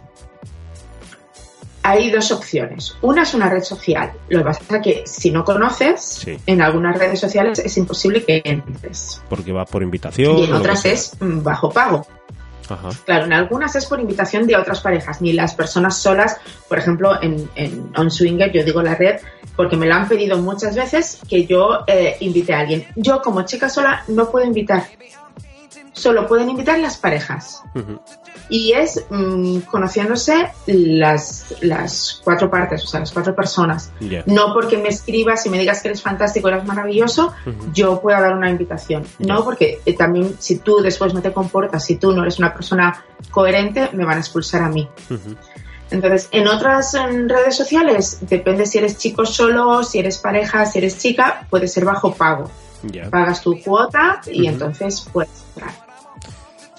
Hay 1.83 2.11
dos 2.11 2.33
opciones. 2.33 2.97
Una 3.01 3.23
es 3.23 3.33
una 3.35 3.49
red 3.49 3.63
social. 3.63 4.11
Lo 4.29 4.39
que 4.41 4.45
pasa 4.45 4.61
es 4.77 4.83
que 4.83 5.03
si 5.07 5.31
no 5.31 5.45
conoces, 5.45 6.01
Sí. 6.03 6.37
en 6.45 6.61
algunas 6.61 6.99
redes 6.99 7.21
sociales 7.21 7.61
es 7.61 7.77
imposible 7.77 8.25
que 8.25 8.43
entres. 8.45 9.23
Porque 9.29 9.53
va 9.53 9.65
por 9.65 9.85
invitación. 9.85 10.37
Y 10.39 10.45
en 10.47 10.53
otras 10.55 10.85
es 10.85 11.13
bajo 11.21 11.71
pago. 11.71 12.05
Claro, 13.05 13.27
en 13.27 13.33
algunas 13.33 13.77
es 13.77 13.87
por 13.87 14.01
invitación 14.01 14.47
de 14.47 14.57
otras 14.57 14.81
parejas, 14.81 15.21
ni 15.21 15.33
las 15.33 15.55
personas 15.55 15.99
solas, 15.99 16.39
por 16.69 16.79
ejemplo, 16.79 17.23
en, 17.23 17.49
en 17.55 17.91
On 17.97 18.11
Swinger, 18.11 18.53
yo 18.53 18.65
digo 18.65 18.83
la 18.83 18.95
red, 18.95 19.21
porque 19.55 19.77
me 19.77 19.87
lo 19.87 19.95
han 19.95 20.09
pedido 20.09 20.39
muchas 20.39 20.75
veces 20.77 21.19
que 21.29 21.47
yo 21.47 21.85
eh, 21.87 22.17
invite 22.21 22.55
a 22.55 22.61
alguien. 22.61 22.87
Yo 22.97 23.23
como 23.23 23.43
chica 23.43 23.69
sola 23.69 24.05
no 24.09 24.31
puedo 24.31 24.47
invitar, 24.47 24.85
solo 25.97 26.27
pueden 26.27 26.51
invitar 26.51 26.79
las 26.79 26.99
parejas. 26.99 27.63
Y 28.49 28.73
es 28.73 29.05
mm, 29.09 29.61
conociéndose 29.61 30.49
las, 30.67 31.55
las 31.63 32.21
cuatro 32.23 32.49
partes, 32.49 32.85
o 32.85 32.87
sea, 32.87 33.01
las 33.01 33.11
cuatro 33.11 33.35
personas. 33.35 33.91
No 34.27 34.53
porque 34.53 34.77
me 34.77 34.89
escribas 34.89 35.45
y 35.47 35.51
me 35.51 35.59
digas 35.59 35.83
que 35.83 35.89
eres 35.89 36.03
fantástico, 36.03 36.49
eres 36.49 36.65
maravilloso, 36.65 37.33
yo 37.73 38.01
puedo 38.01 38.21
dar 38.21 38.35
una 38.35 38.51
invitación. 38.51 39.05
No, 39.19 39.43
porque 39.43 39.81
eh, 39.85 39.95
también 39.95 40.37
si 40.39 40.59
tú 40.59 40.81
después 40.81 41.15
no 41.15 41.23
te 41.23 41.33
comportas, 41.33 41.85
si 41.85 41.97
tú 41.97 42.13
no 42.13 42.23
eres 42.23 42.39
una 42.39 42.53
persona 42.53 43.05
coherente, 43.31 43.89
me 43.93 44.05
van 44.05 44.19
a 44.19 44.21
expulsar 44.21 44.63
a 44.63 44.69
mí. 44.69 44.89
Entonces, 45.91 46.29
en 46.33 46.47
otras 46.47 46.95
en 46.95 47.29
redes 47.29 47.57
sociales, 47.57 48.19
depende 48.23 48.67
si 48.67 48.79
eres 48.79 48.99
chico 48.99 49.25
solo, 49.25 49.83
si 49.83 49.99
eres 49.99 50.19
pareja, 50.19 50.67
si 50.67 50.79
eres 50.79 50.99
chica, 50.99 51.47
puede 51.49 51.69
ser 51.69 51.85
bajo 51.85 52.13
pago. 52.15 52.51
Pagas 53.11 53.41
tu 53.41 53.61
cuota 53.63 54.21
y 54.31 54.47
entonces 54.47 55.09
puedes 55.13 55.45
entrar. 55.55 55.86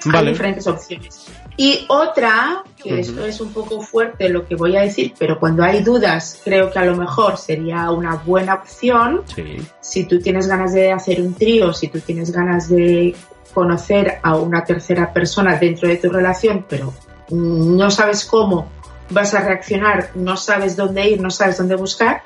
Vale. 0.06 0.20
Hay 0.20 0.34
diferentes 0.34 0.68
opciones. 0.68 1.28
Y 1.56 1.86
otra, 1.90 2.64
que 2.82 3.00
esto 3.00 3.26
es 3.26 3.42
un 3.42 3.52
poco 3.52 3.82
fuerte 3.82 4.30
lo 4.30 4.46
que 4.46 4.56
voy 4.56 4.78
a 4.78 4.82
decir, 4.82 5.14
pero 5.18 5.40
cuando 5.40 5.64
hay 5.64 5.82
dudas, 5.82 6.40
creo 6.44 6.72
que 6.72 6.78
a 6.78 6.86
lo 6.86 6.96
mejor 6.96 7.38
sería 7.38 7.90
una 7.90 8.16
buena 8.16 8.54
opción. 8.56 9.24
Sí. 9.36 9.58
Si 9.80 10.06
tú 10.06 10.20
tienes 10.20 10.48
ganas 10.48 10.74
de 10.74 10.92
hacer 10.92 11.20
un 11.20 11.34
trío, 11.34 11.74
si 11.74 11.88
tú 11.88 12.00
tienes 12.00 12.32
ganas 12.32 12.70
de 12.70 13.16
conocer 13.54 14.20
a 14.22 14.36
una 14.36 14.64
tercera 14.64 15.12
persona 15.12 15.58
dentro 15.58 15.88
de 15.88 15.98
tu 15.98 16.10
relación, 16.10 16.64
pero 16.70 16.94
no 17.32 17.90
sabes 17.90 18.24
cómo 18.26 18.70
vas 19.10 19.34
a 19.34 19.42
reaccionar, 19.42 20.12
no 20.14 20.38
sabes 20.38 20.76
dónde 20.76 21.10
ir, 21.10 21.22
no 21.22 21.32
sabes 21.32 21.58
dónde 21.58 21.76
buscar, 21.76 22.22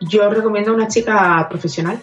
yo 0.00 0.28
recomiendo 0.28 0.74
una 0.74 0.88
chica 0.88 1.46
profesional. 1.48 1.98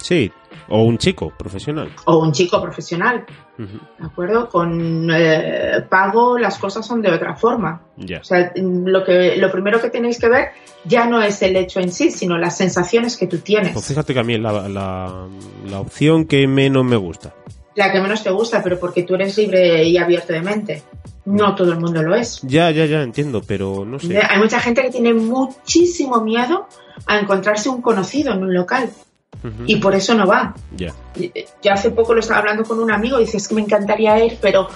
Sí, 0.00 0.30
O 0.68 0.82
un 0.82 0.98
chico 0.98 1.32
profesional. 1.36 1.90
O 2.06 2.18
un 2.18 2.32
chico 2.32 2.60
profesional. 2.60 3.24
¿De 3.56 4.04
acuerdo? 4.04 4.48
Con 4.48 5.08
eh, 5.14 5.84
pago 5.88 6.38
las 6.38 6.58
cosas 6.58 6.86
son 6.86 7.02
de 7.02 7.10
otra 7.10 7.36
forma. 7.36 7.82
O 7.98 8.24
sea, 8.24 8.52
lo, 8.56 9.04
que, 9.04 9.36
lo 9.36 9.50
primero 9.50 9.80
que 9.80 9.90
tenéis 9.90 10.18
que 10.18 10.28
ver 10.28 10.48
ya 10.84 11.06
no 11.06 11.22
es 11.22 11.40
el 11.42 11.56
hecho 11.56 11.80
en 11.80 11.92
sí, 11.92 12.10
sino 12.10 12.36
las 12.38 12.56
sensaciones 12.56 13.16
que 13.16 13.26
tú 13.26 13.38
tienes. 13.38 13.72
Pues 13.72 13.86
fíjate 13.86 14.12
que 14.14 14.20
a 14.20 14.24
mí 14.24 14.38
la, 14.38 14.68
la, 14.68 15.26
la 15.68 15.80
opción 15.80 16.24
que 16.24 16.46
menos 16.46 16.84
me 16.84 16.96
gusta. 16.96 17.34
La 17.76 17.90
que 17.92 18.00
menos 18.00 18.22
te 18.22 18.30
gusta, 18.30 18.62
pero 18.62 18.78
porque 18.78 19.02
tú 19.02 19.14
eres 19.14 19.36
libre 19.36 19.84
y 19.84 19.96
abierto 19.96 20.32
de 20.32 20.42
mente. 20.42 20.82
No 21.24 21.54
todo 21.54 21.72
el 21.72 21.80
mundo 21.80 22.02
lo 22.02 22.14
es. 22.14 22.40
Ya, 22.42 22.70
ya, 22.70 22.84
ya, 22.84 23.02
entiendo, 23.02 23.42
pero 23.46 23.84
no 23.84 23.98
sé. 23.98 24.18
Hay 24.18 24.38
mucha 24.38 24.60
gente 24.60 24.82
que 24.82 24.90
tiene 24.90 25.14
muchísimo 25.14 26.20
miedo 26.20 26.68
a 27.06 27.18
encontrarse 27.18 27.68
un 27.68 27.80
conocido 27.80 28.32
en 28.32 28.42
un 28.42 28.54
local. 28.54 28.90
Y 29.66 29.76
por 29.76 29.94
eso 29.94 30.14
no 30.14 30.26
va. 30.26 30.54
Ya. 30.76 30.94
Yo 31.62 31.72
hace 31.72 31.90
poco 31.90 32.14
lo 32.14 32.20
estaba 32.20 32.40
hablando 32.40 32.64
con 32.64 32.78
un 32.78 32.90
amigo 32.90 33.18
y 33.18 33.24
dice, 33.24 33.36
es 33.36 33.48
que 33.48 33.54
me 33.54 33.60
encantaría 33.60 34.24
ir, 34.24 34.38
pero 34.40 34.68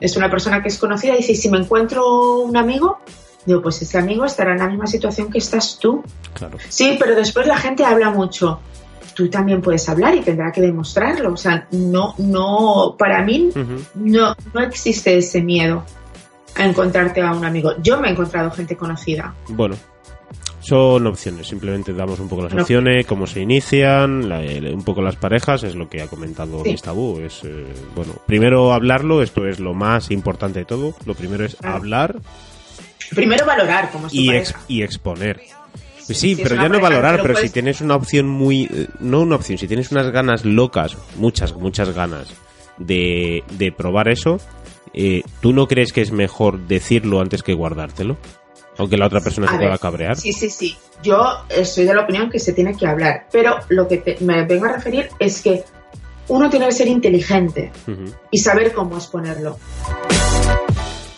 es 0.00 0.16
una 0.16 0.30
persona 0.30 0.62
que 0.62 0.68
es 0.68 0.78
conocida. 0.78 1.14
Y 1.14 1.18
dice, 1.18 1.34
si 1.34 1.48
me 1.48 1.58
encuentro 1.58 2.40
un 2.40 2.56
amigo, 2.56 2.98
digo, 3.44 3.62
pues 3.62 3.80
ese 3.82 3.98
amigo 3.98 4.24
estará 4.24 4.52
en 4.52 4.58
la 4.58 4.68
misma 4.68 4.86
situación 4.86 5.30
que 5.30 5.38
estás 5.38 5.78
tú. 5.78 6.02
Claro. 6.34 6.58
Sí, 6.68 6.96
pero 6.98 7.14
después 7.14 7.46
la 7.46 7.56
gente 7.56 7.84
habla 7.84 8.10
mucho. 8.10 8.60
Tú 9.14 9.30
también 9.30 9.62
puedes 9.62 9.88
hablar 9.88 10.14
y 10.14 10.20
tendrá 10.20 10.52
que 10.52 10.60
demostrarlo. 10.60 11.32
O 11.32 11.36
sea, 11.36 11.66
no, 11.70 12.14
no, 12.18 12.96
para 12.98 13.22
mí 13.22 13.50
no, 13.94 14.36
no 14.52 14.60
existe 14.60 15.16
ese 15.16 15.40
miedo 15.40 15.84
a 16.54 16.64
encontrarte 16.64 17.22
a 17.22 17.32
un 17.32 17.44
amigo. 17.44 17.72
Yo 17.82 18.00
me 18.00 18.08
he 18.08 18.10
encontrado 18.10 18.50
gente 18.50 18.76
conocida. 18.76 19.34
Bueno, 19.48 19.76
son 20.66 21.06
opciones. 21.06 21.46
Simplemente 21.46 21.92
damos 21.92 22.18
un 22.20 22.28
poco 22.28 22.42
las 22.44 22.54
No. 22.54 22.62
opciones, 22.62 23.06
cómo 23.06 23.26
se 23.26 23.40
inician, 23.40 24.28
la- 24.28 24.40
un 24.40 24.82
poco 24.84 25.00
las 25.02 25.16
parejas, 25.16 25.62
es 25.62 25.74
lo 25.74 25.88
que 25.88 26.02
ha 26.02 26.06
comentado 26.08 26.62
Sí. 26.64 26.70
Miss 26.70 26.82
Tabú. 26.82 27.20
Es, 27.20 27.42
eh, 27.44 27.66
bueno, 27.94 28.14
primero 28.26 28.72
hablarlo, 28.72 29.22
esto 29.22 29.46
es 29.46 29.60
lo 29.60 29.74
más 29.74 30.10
importante 30.10 30.60
de 30.60 30.64
todo. 30.64 30.94
Lo 31.04 31.14
primero 31.14 31.44
es 31.44 31.56
hablar 31.62 32.16
Primero 33.14 33.46
valorar 33.46 33.90
cómo 33.92 34.08
es 34.08 34.12
tu 34.12 34.18
y, 34.18 34.30
ex- 34.30 34.52
pareja. 34.52 34.66
y 34.68 34.82
exponer. 34.82 35.40
Sí, 36.00 36.36
pero 36.40 36.56
ya 36.56 36.68
no 36.68 36.80
valorar, 36.80 37.20
pero 37.22 37.36
si 37.36 37.50
tienes 37.50 37.80
una 37.80 37.94
opción 37.96 38.28
muy... 38.28 38.64
eh, 38.72 38.88
No 39.00 39.20
una 39.20 39.36
opción, 39.36 39.58
si 39.58 39.66
tienes 39.68 39.90
unas 39.92 40.10
ganas 40.10 40.44
locas, 40.44 40.96
muchas, 41.16 41.54
muchas 41.54 41.94
ganas 41.94 42.28
de, 42.78 43.42
de 43.58 43.72
probar 43.72 44.08
eso, 44.08 44.38
eh, 44.92 45.22
¿tú 45.40 45.52
no 45.52 45.66
crees 45.68 45.92
que 45.92 46.00
es 46.02 46.10
mejor 46.12 46.66
decirlo 46.66 47.20
antes 47.20 47.42
que 47.42 47.54
guardártelo? 47.54 48.16
Aunque 48.78 48.96
la 48.96 49.06
otra 49.06 49.20
persona 49.20 49.46
A 49.46 49.50
se 49.52 49.58
ver, 49.58 49.66
pueda 49.68 49.78
cabrear. 49.78 50.16
Sí, 50.16 50.32
sí, 50.32 50.50
sí. 50.50 50.76
Yo 51.02 51.24
estoy 51.48 51.84
de 51.84 51.94
la 51.94 52.02
opinión 52.02 52.30
que 52.30 52.38
se 52.38 52.52
tiene 52.52 52.76
que 52.76 52.86
hablar, 52.86 53.26
pero 53.32 53.56
lo 53.68 53.86
que 53.88 53.98
te- 53.98 54.16
me 54.20 54.44
vengo 54.44 54.66
a 54.66 54.72
referir 54.72 55.08
es 55.18 55.40
que 55.42 55.64
uno 56.28 56.50
tiene 56.50 56.66
que 56.66 56.72
ser 56.72 56.88
inteligente 56.88 57.70
y 58.30 58.38
saber 58.38 58.72
cómo 58.72 58.96
exponerlo. 58.96 59.58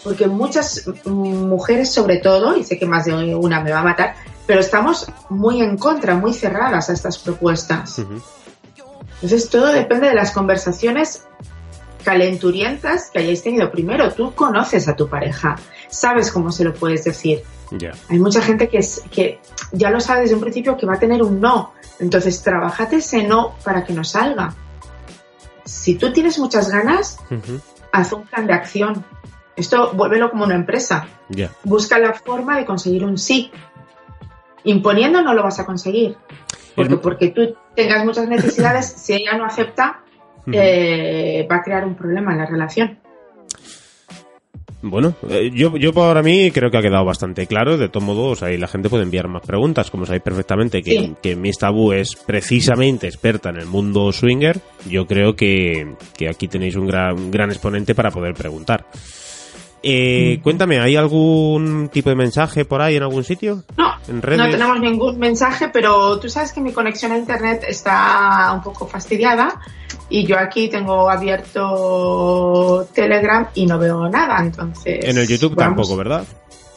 Porque 0.04 0.26
muchas 0.26 0.88
mujeres, 1.04 1.92
sobre 1.92 2.18
todo, 2.18 2.56
y 2.56 2.64
sé 2.64 2.78
que 2.78 2.86
más 2.86 3.04
de 3.06 3.34
una 3.34 3.60
me 3.60 3.70
va 3.72 3.80
a 3.80 3.84
matar, 3.84 4.14
pero 4.46 4.60
estamos 4.60 5.06
muy 5.28 5.60
en 5.60 5.76
contra, 5.76 6.14
muy 6.14 6.32
cerradas 6.32 6.88
a 6.90 6.92
estas 6.92 7.18
propuestas. 7.18 8.00
Entonces 9.14 9.48
todo 9.50 9.66
depende 9.66 10.08
de 10.08 10.14
las 10.14 10.30
conversaciones 10.30 11.24
calenturientas 12.04 13.10
que 13.12 13.18
hayáis 13.18 13.42
tenido. 13.42 13.70
Primero, 13.70 14.12
tú 14.12 14.32
conoces 14.34 14.88
a 14.88 14.96
tu 14.96 15.08
pareja, 15.08 15.56
sabes 15.88 16.30
cómo 16.32 16.50
se 16.52 16.64
lo 16.64 16.74
puedes 16.74 17.04
decir. 17.04 17.42
Hay 18.08 18.18
mucha 18.18 18.40
gente 18.40 18.68
que, 18.68 18.78
es, 18.78 19.02
que 19.10 19.40
ya 19.72 19.90
lo 19.90 20.00
sabe 20.00 20.22
desde 20.22 20.34
un 20.34 20.40
principio 20.40 20.76
que 20.76 20.86
va 20.86 20.94
a 20.94 20.98
tener 20.98 21.22
un 21.22 21.40
no. 21.40 21.72
Entonces, 22.00 22.42
trabajate 22.42 22.96
ese 22.96 23.24
no 23.24 23.56
para 23.64 23.84
que 23.84 23.92
no 23.92 24.04
salga. 24.04 24.54
Si 25.64 25.96
tú 25.96 26.12
tienes 26.12 26.38
muchas 26.38 26.70
ganas, 26.70 27.18
haz 27.92 28.12
un 28.12 28.22
plan 28.24 28.46
de 28.46 28.54
acción. 28.54 29.04
Esto 29.56 29.92
vuélvelo 29.94 30.30
como 30.30 30.44
una 30.44 30.54
empresa. 30.54 31.06
Busca 31.64 31.98
la 31.98 32.14
forma 32.14 32.56
de 32.56 32.64
conseguir 32.64 33.04
un 33.04 33.18
sí. 33.18 33.50
Imponiendo 34.64 35.22
no 35.22 35.34
lo 35.34 35.42
vas 35.42 35.58
a 35.60 35.66
conseguir. 35.66 36.16
Porque, 36.74 36.94
Es- 36.94 37.00
porque 37.00 37.28
tú 37.28 37.54
tengas 37.74 38.04
muchas 38.04 38.28
necesidades, 38.28 38.86
si 38.86 39.14
ella 39.14 39.36
no 39.36 39.44
acepta, 39.44 40.00
eh, 40.52 41.46
va 41.50 41.56
a 41.56 41.62
crear 41.62 41.84
un 41.84 41.94
problema 41.96 42.32
en 42.32 42.38
la 42.38 42.46
relación. 42.46 42.98
Bueno, 44.80 45.14
eh, 45.28 45.50
yo, 45.52 45.76
yo 45.76 45.92
para 45.92 46.22
mí 46.22 46.52
creo 46.52 46.70
que 46.70 46.78
ha 46.78 46.82
quedado 46.82 47.04
bastante 47.04 47.46
claro. 47.48 47.76
De 47.76 47.88
todos 47.88 48.04
modos, 48.06 48.42
ahí 48.44 48.56
la 48.56 48.68
gente 48.68 48.88
puede 48.88 49.02
enviar 49.02 49.26
más 49.26 49.42
preguntas. 49.42 49.90
Como 49.90 50.06
sabéis 50.06 50.22
perfectamente 50.22 50.82
que, 50.82 50.90
Sí. 50.90 51.14
que 51.20 51.34
Miss 51.34 51.58
Tabú 51.58 51.92
es 51.92 52.14
precisamente 52.14 53.08
experta 53.08 53.48
en 53.50 53.56
el 53.56 53.66
mundo 53.66 54.12
swinger, 54.12 54.60
yo 54.88 55.06
creo 55.06 55.34
que, 55.34 55.94
que 56.16 56.28
aquí 56.28 56.46
tenéis 56.46 56.76
un 56.76 56.86
gran, 56.86 57.14
un 57.18 57.30
gran 57.32 57.50
exponente 57.50 57.94
para 57.96 58.10
poder 58.12 58.34
preguntar. 58.34 58.86
Eh, 59.82 60.40
Cuéntame, 60.42 60.80
¿hay 60.80 60.96
algún 60.96 61.88
tipo 61.92 62.10
de 62.10 62.16
mensaje 62.16 62.64
por 62.64 62.82
ahí 62.82 62.96
en 62.96 63.02
algún 63.04 63.22
sitio? 63.22 63.62
No, 63.76 63.92
¿En 64.08 64.22
redes? 64.22 64.38
no 64.40 64.50
tenemos 64.50 64.80
ningún 64.80 65.18
mensaje, 65.18 65.68
pero 65.72 66.18
tú 66.18 66.28
sabes 66.28 66.52
que 66.52 66.60
mi 66.60 66.72
conexión 66.72 67.12
a 67.12 67.18
internet 67.18 67.64
está 67.68 68.52
un 68.54 68.60
poco 68.62 68.88
fastidiada 68.88 69.60
y 70.10 70.24
yo 70.26 70.38
aquí 70.38 70.68
tengo 70.68 71.08
abierto 71.10 72.86
Telegram 72.94 73.46
y 73.54 73.66
no 73.66 73.78
veo 73.78 74.08
nada, 74.08 74.38
entonces... 74.40 75.04
En 75.04 75.18
el 75.18 75.26
YouTube 75.26 75.54
vamos. 75.54 75.76
tampoco, 75.76 75.96
¿verdad? 75.96 76.24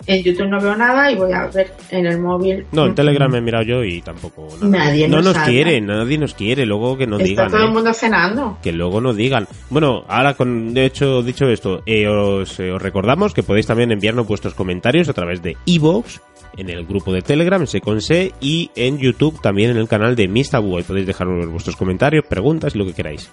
En 0.08 0.24
YouTube 0.24 0.48
no 0.48 0.60
veo 0.60 0.76
nada 0.76 1.12
y 1.12 1.16
voy 1.16 1.32
a 1.32 1.46
ver 1.46 1.74
en 1.92 2.08
el 2.08 2.20
móvil. 2.20 2.66
No, 2.72 2.88
en 2.88 2.96
Telegram 2.96 3.34
he 3.36 3.42
mirado 3.42 3.64
yo 3.64 3.84
y 3.84 4.02
tampoco. 4.02 4.48
nada. 4.64 4.86
Nadie 4.86 5.08
no 5.08 5.18
nos 5.22 5.36
nos 5.36 5.44
quiere, 5.48 5.80
nadie 5.80 6.18
nos 6.18 6.34
quiere. 6.34 6.66
Luego 6.66 6.98
que 6.98 7.06
no 7.06 7.18
Está 7.18 7.28
digan. 7.28 7.52
todo 7.52 7.62
¿eh? 7.62 7.66
el 7.66 7.72
mundo 7.72 7.94
cenando. 7.94 8.58
que 8.64 8.72
luego 8.72 9.00
no 9.00 9.14
digan. 9.14 9.48
Bueno, 9.70 10.04
ahora 10.08 10.34
con 10.34 10.74
de 10.74 10.86
hecho 10.86 11.22
dicho 11.22 11.46
esto, 11.48 11.84
eh, 11.86 12.08
os, 12.08 12.60
eh, 12.60 12.72
os 12.72 12.82
recordamos 12.82 13.36
que 13.36 13.44
podéis 13.44 13.68
también 13.68 13.92
enviarnos 13.92 14.28
vuestros 14.28 14.56
comentarios 14.56 15.08
a 15.08 15.14
través 15.14 15.44
de 15.44 15.56
iVoox, 15.66 16.18
en 16.58 16.70
el 16.70 16.86
grupo 16.86 17.14
de 17.14 17.22
Telegram, 17.22 17.66
se 17.66 17.82
con 17.82 18.02
se, 18.02 18.34
y 18.40 18.72
en 18.76 18.98
YouTube 18.98 19.42
también 19.42 19.72
en 19.72 19.78
el 19.78 19.88
canal 19.88 20.16
de 20.16 20.28
Miss 20.28 20.50
Tabú. 20.50 20.78
Ahí 20.78 20.84
podéis 20.84 21.08
dejarnos 21.08 21.48
vuestros 21.48 21.76
comentarios, 21.76 22.26
preguntas 22.26 22.76
y 22.76 22.78
lo 22.78 22.86
que 22.86 22.94
queráis. 22.94 23.30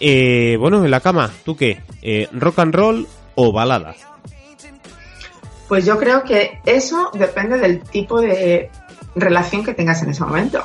Eh, 0.00 0.56
bueno, 0.58 0.84
en 0.84 0.90
la 0.90 1.00
cama, 1.00 1.30
¿tú 1.44 1.56
qué? 1.56 1.82
Eh, 2.02 2.28
¿Rock 2.32 2.58
and 2.60 2.74
roll 2.74 3.06
o 3.34 3.52
balada? 3.52 3.94
Pues 5.68 5.86
yo 5.86 5.98
creo 5.98 6.24
que 6.24 6.60
eso 6.66 7.10
depende 7.14 7.58
del 7.58 7.80
tipo 7.80 8.20
de 8.20 8.70
relación 9.14 9.64
que 9.64 9.74
tengas 9.74 10.02
en 10.02 10.10
ese 10.10 10.22
momento. 10.24 10.62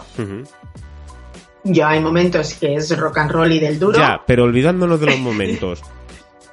Yo 1.64 1.88
hay 1.88 2.00
momentos 2.00 2.54
que 2.56 2.76
es 2.76 2.98
rock 2.98 3.18
and 3.20 3.32
roll 3.32 3.52
y 3.52 3.60
del 3.60 3.80
duro. 3.80 3.98
Ya, 3.98 4.22
pero 4.26 4.44
olvidándonos 4.44 5.00
de 5.00 5.06
los 5.08 5.20
momentos. 5.20 5.82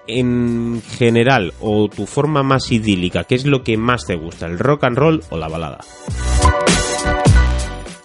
En 0.09 0.83
general, 0.99 1.53
o 1.61 1.89
tu 1.89 2.07
forma 2.07 2.43
más 2.43 2.71
idílica, 2.71 3.25
¿qué 3.25 3.35
es 3.35 3.45
lo 3.45 3.65
que 3.65 3.77
más 3.77 4.07
te 4.07 4.15
gusta? 4.15 4.47
¿El 4.47 4.59
rock 4.59 4.85
and 4.85 4.97
roll 4.97 5.25
o 5.31 5.37
la 5.37 5.49
balada? 5.49 5.79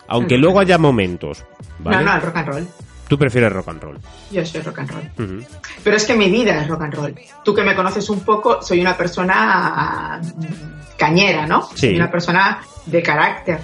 Aunque 0.07 0.37
luego 0.37 0.59
haya 0.59 0.77
momentos, 0.77 1.45
¿vale? 1.79 1.97
No, 1.97 2.03
no, 2.03 2.15
el 2.15 2.21
rock 2.21 2.35
and 2.37 2.47
roll. 2.47 2.67
Tú 3.07 3.17
prefieres 3.17 3.51
rock 3.51 3.67
and 3.67 3.83
roll. 3.83 3.97
Yo 4.31 4.45
soy 4.45 4.61
rock 4.61 4.79
and 4.79 4.89
roll. 4.89 5.45
Pero 5.83 5.97
es 5.97 6.05
que 6.05 6.15
mi 6.15 6.29
vida 6.29 6.61
es 6.61 6.67
rock 6.69 6.83
and 6.83 6.93
roll. 6.93 7.15
Tú 7.43 7.53
que 7.53 7.61
me 7.61 7.75
conoces 7.75 8.09
un 8.09 8.21
poco, 8.21 8.61
soy 8.61 8.79
una 8.79 8.95
persona 8.95 10.21
mm, 10.21 10.97
cañera, 10.97 11.45
¿no? 11.45 11.61
Sí. 11.75 11.87
Soy 11.87 11.95
una 11.97 12.09
persona 12.09 12.61
de 12.85 13.03
carácter. 13.03 13.59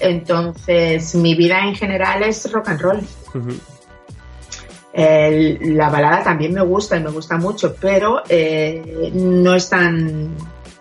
Entonces, 0.00 1.14
mi 1.14 1.36
vida 1.36 1.60
en 1.60 1.74
general 1.76 2.24
es 2.24 2.50
rock 2.50 2.68
and 2.70 2.80
roll. 2.80 3.00
La 4.94 5.88
balada 5.90 6.24
también 6.24 6.54
me 6.54 6.62
gusta 6.62 6.96
y 6.96 7.02
me 7.02 7.10
gusta 7.10 7.36
mucho, 7.36 7.74
pero 7.80 8.22
eh, 8.28 9.10
no 9.14 9.54
es 9.54 9.68
tan 9.68 10.34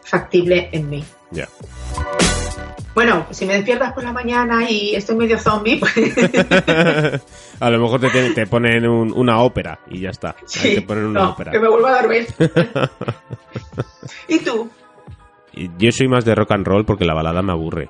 factible 0.04 0.70
en 0.72 0.90
mí. 0.90 1.04
Ya. 1.32 1.48
Bueno, 2.96 3.28
si 3.30 3.46
me 3.46 3.54
despiertas 3.54 3.94
por 3.94 4.04
la 4.04 4.12
mañana 4.12 4.68
y 4.68 4.96
estoy 4.96 5.16
medio 5.18 5.38
zombie, 5.38 5.78
pues 5.80 5.94
A 7.60 7.70
lo 7.70 7.80
mejor 7.80 8.00
te, 8.00 8.32
te- 8.32 8.48
ponen 8.48 8.88
un- 8.88 9.14
una 9.16 9.40
ópera 9.42 9.80
y 9.88 10.00
ya 10.02 10.10
está. 10.10 10.36
Sí, 10.48 10.76
te 10.76 10.82
ponen 10.82 11.06
una 11.06 11.22
no, 11.22 11.30
ópera. 11.32 11.52
que 11.52 11.60
me 11.60 11.68
vuelva 11.70 11.90
a 11.96 12.02
dormir. 12.02 12.26
¿Y 14.28 14.40
tú? 14.40 14.70
Yo 15.78 15.92
soy 15.92 16.08
más 16.08 16.26
de 16.26 16.34
rock 16.34 16.52
and 16.54 16.66
roll 16.66 16.86
porque 16.86 17.06
la 17.06 17.14
balada 17.14 17.42
me 17.44 17.52
aburre. 17.52 17.90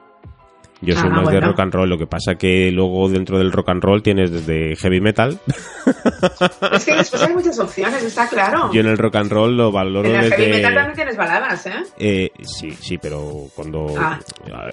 Yo 0.82 0.94
soy 0.96 1.10
Ah, 1.12 1.16
más 1.16 1.26
de 1.28 1.32
bueno. 1.34 1.48
rock 1.48 1.60
and 1.62 1.74
roll, 1.74 1.90
lo 1.90 1.98
que 1.98 2.06
pasa 2.06 2.36
que 2.36 2.70
luego 2.72 3.10
dentro 3.10 3.40
del 3.40 3.52
rock 3.52 3.70
and 3.70 3.84
roll 3.84 4.04
tienes 4.04 4.32
desde 4.32 4.76
heavy 4.76 5.02
metal. 5.02 5.40
Es 6.74 6.86
que 6.86 6.96
después 6.96 7.22
hay 7.24 7.34
muchas 7.34 7.58
opciones, 7.60 8.04
está 8.04 8.28
claro. 8.28 8.72
Yo 8.72 8.82
en 8.82 8.88
el 8.88 8.98
rock 8.98 9.16
and 9.16 9.32
roll 9.32 9.58
lo 9.58 9.72
valoro 9.72 10.08
en 10.10 10.16
el 10.16 10.30
heavy 10.32 10.44
desde... 10.46 10.58
metal 10.58 10.74
también 10.76 10.96
tienes 10.96 11.18
baladas, 11.18 11.66
¿eh? 11.66 11.72
Eh, 11.98 12.32
sí, 12.44 12.72
sí, 12.72 12.98
pero 13.00 13.46
cuando... 13.56 13.88
Ah. 13.98 14.20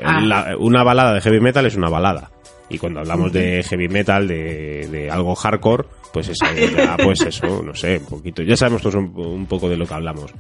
Ah. 0.05 0.21
la- 0.21 0.57
una 0.59 0.83
balada 0.83 1.15
de 1.15 1.21
heavy 1.23 1.41
metal 1.41 1.65
es 1.67 1.77
una 1.77 1.89
balada. 1.89 2.31
Y 2.69 2.79
cuando 2.79 3.01
hablamos 3.01 3.33
de 3.33 3.63
heavy 3.63 3.89
metal, 3.89 4.27
de, 4.27 4.89
de 4.91 5.11
algo 5.11 5.35
hardcore, 5.35 5.85
pues 6.13 6.29
eso, 6.29 6.45
ya, 6.77 6.97
pues 7.03 7.21
eso, 7.23 7.63
no 7.63 7.75
sé, 7.75 7.99
un 7.99 8.07
poquito. 8.07 8.43
Ya 8.43 8.57
sabemos 8.57 8.83
todos 8.83 8.97
un, 8.97 9.13
un 9.17 9.47
poco 9.47 9.69
de 9.69 9.77
lo 9.77 9.87
que 9.87 9.95
hablamos. 9.95 10.33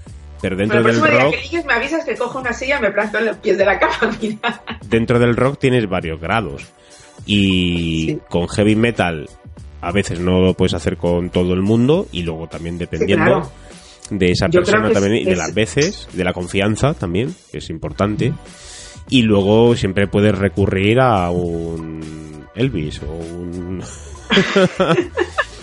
Pero 0.44 0.56
dentro 0.56 0.82
Bueno, 0.82 1.00
del 1.02 1.20
rock, 1.22 1.30
que 1.34 1.40
ligues 1.40 1.64
me 1.64 1.72
avisas 1.72 2.04
que 2.04 2.16
cojo 2.16 2.38
una 2.38 2.52
silla 2.52 2.76
y 2.78 2.82
me 2.82 2.90
planto 2.90 3.16
en 3.18 3.24
los 3.24 3.36
pies 3.38 3.56
de 3.56 3.64
la 3.64 3.78
cama, 3.78 4.14
mira. 4.20 4.62
dentro 4.86 5.18
del 5.18 5.36
rock 5.36 5.58
tienes 5.58 5.88
varios 5.88 6.20
grados. 6.20 6.66
Y 7.24 8.06
Sí. 8.08 8.18
con 8.28 8.46
heavy 8.48 8.76
metal 8.76 9.26
a 9.80 9.90
veces 9.90 10.20
no 10.20 10.40
lo 10.40 10.52
puedes 10.54 10.74
hacer 10.74 10.98
con 10.98 11.30
todo 11.30 11.54
el 11.54 11.62
mundo 11.62 12.06
y 12.12 12.22
luego 12.24 12.46
también 12.46 12.76
dependiendo 12.76 13.24
claro. 13.24 13.50
de 14.10 14.30
esa 14.32 14.48
Yo 14.48 14.60
persona 14.60 14.90
también 14.90 15.14
es- 15.14 15.22
y 15.22 15.24
de 15.24 15.32
es- 15.32 15.38
las 15.38 15.54
veces, 15.54 16.08
de 16.12 16.24
la 16.24 16.34
confianza 16.34 16.92
también, 16.92 17.34
que 17.50 17.58
es 17.58 17.70
importante. 17.70 18.34
Y 19.08 19.22
luego 19.22 19.74
siempre 19.76 20.08
puedes 20.08 20.36
recurrir 20.36 21.00
a 21.00 21.30
un 21.30 22.44
Elvis 22.54 23.00
o 23.02 23.06
un... 23.06 23.82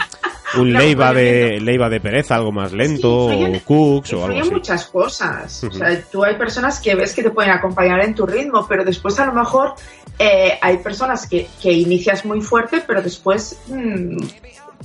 un 0.57 0.71
No, 0.73 0.79
Leiva 0.79 1.13
de 1.13 1.59
Leiva 1.61 1.89
de 1.89 1.99
pereza, 1.99 2.35
algo 2.35 2.51
más 2.51 2.71
lento, 2.73 3.29
Sí, 3.29 3.35
influyen- 3.35 3.57
o 3.57 3.65
Cooks 3.65 4.13
o 4.13 4.25
algo 4.25 4.41
así. 4.41 4.51
muchas 4.51 4.85
cosas. 4.87 5.63
O 5.63 5.71
sea, 5.71 6.01
tú 6.11 6.23
hay 6.23 6.35
personas 6.35 6.79
que 6.79 6.95
ves 6.95 7.13
que 7.13 7.23
te 7.23 7.29
pueden 7.31 7.51
acompañar 7.51 8.03
en 8.03 8.13
tu 8.15 8.25
ritmo, 8.25 8.65
pero 8.67 8.83
después 8.83 9.19
a 9.19 9.25
lo 9.25 9.33
mejor 9.33 9.73
eh, 10.19 10.57
hay 10.61 10.77
personas 10.77 11.27
que, 11.27 11.47
que 11.61 11.71
inicias 11.71 12.25
muy 12.25 12.41
fuerte, 12.41 12.83
pero 12.85 13.01
después 13.01 13.57
mm, 13.67 14.17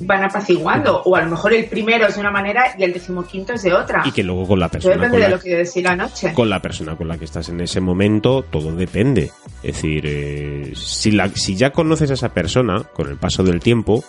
van 0.00 0.24
apaciguando. 0.24 1.02
O 1.04 1.16
a 1.16 1.22
lo 1.22 1.30
mejor 1.30 1.52
el 1.52 1.66
primero 1.66 2.06
es 2.06 2.14
de 2.14 2.20
una 2.20 2.30
manera 2.30 2.74
y 2.78 2.84
el 2.84 2.92
decimoquinto 2.92 3.52
es 3.54 3.62
de 3.62 3.72
otra. 3.74 4.02
Y 4.04 4.12
que 4.12 4.22
luego 4.22 4.46
con 4.46 4.60
la 4.60 4.68
persona 4.68 4.94
depende 4.94 5.10
con 5.16 5.20
de 5.20 5.28
la, 5.30 5.36
lo 5.36 5.42
que 5.42 5.56
decía 5.56 5.82
la 5.82 5.96
noche. 5.96 6.32
con 6.32 6.48
la 6.48 6.60
persona 6.60 6.96
con 6.96 7.08
la 7.08 7.18
que 7.18 7.24
estás 7.24 7.48
en 7.48 7.60
ese 7.60 7.80
momento, 7.80 8.42
todo 8.50 8.74
depende. 8.74 9.30
Es 9.62 9.74
decir, 9.76 10.04
eh, 10.06 10.72
si, 10.74 11.10
la, 11.10 11.28
si 11.30 11.56
ya 11.56 11.70
conoces 11.70 12.10
a 12.10 12.14
esa 12.14 12.28
persona 12.30 12.82
con 12.94 13.08
el 13.08 13.16
paso 13.16 13.42
del 13.42 13.60
tiempo, 13.60 14.04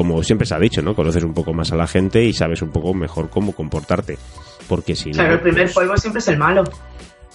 como 0.00 0.22
siempre 0.22 0.46
se 0.46 0.54
ha 0.54 0.58
dicho, 0.58 0.80
¿no? 0.80 0.94
Conoces 0.94 1.22
un 1.22 1.34
poco 1.34 1.52
más 1.52 1.72
a 1.72 1.76
la 1.76 1.86
gente 1.86 2.24
y 2.24 2.32
sabes 2.32 2.62
un 2.62 2.70
poco 2.70 2.94
mejor 2.94 3.28
cómo 3.28 3.52
comportarte. 3.52 4.16
Porque 4.66 4.96
si 4.96 5.10
Claro, 5.10 5.28
no, 5.28 5.34
el 5.34 5.40
primer 5.42 5.64
pues, 5.64 5.74
polvo 5.74 5.94
siempre 5.98 6.20
es 6.20 6.28
el 6.28 6.38
malo. 6.38 6.64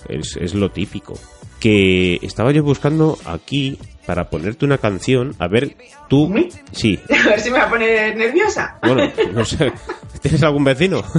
Es, 0.10 0.38
es 0.40 0.54
lo 0.54 0.70
típico. 0.72 1.14
Que 1.60 2.20
estaba 2.22 2.52
yo 2.52 2.64
buscando 2.64 3.18
aquí 3.26 3.80
para 4.06 4.30
ponerte 4.30 4.66
una 4.66 4.78
canción. 4.78 5.34
A 5.40 5.48
ver, 5.48 5.76
tú. 6.10 6.32
¿Sí? 6.36 6.50
Sí. 6.72 7.00
A 7.26 7.30
ver 7.30 7.40
si 7.40 7.50
me 7.50 7.58
va 7.60 7.66
a 7.66 7.70
poner 7.70 8.16
nerviosa. 8.16 8.78
Bueno, 8.84 9.12
no 9.34 9.44
sé. 9.46 9.72
¿Tienes 10.22 10.44
algún 10.44 10.64
vecino? 10.64 11.04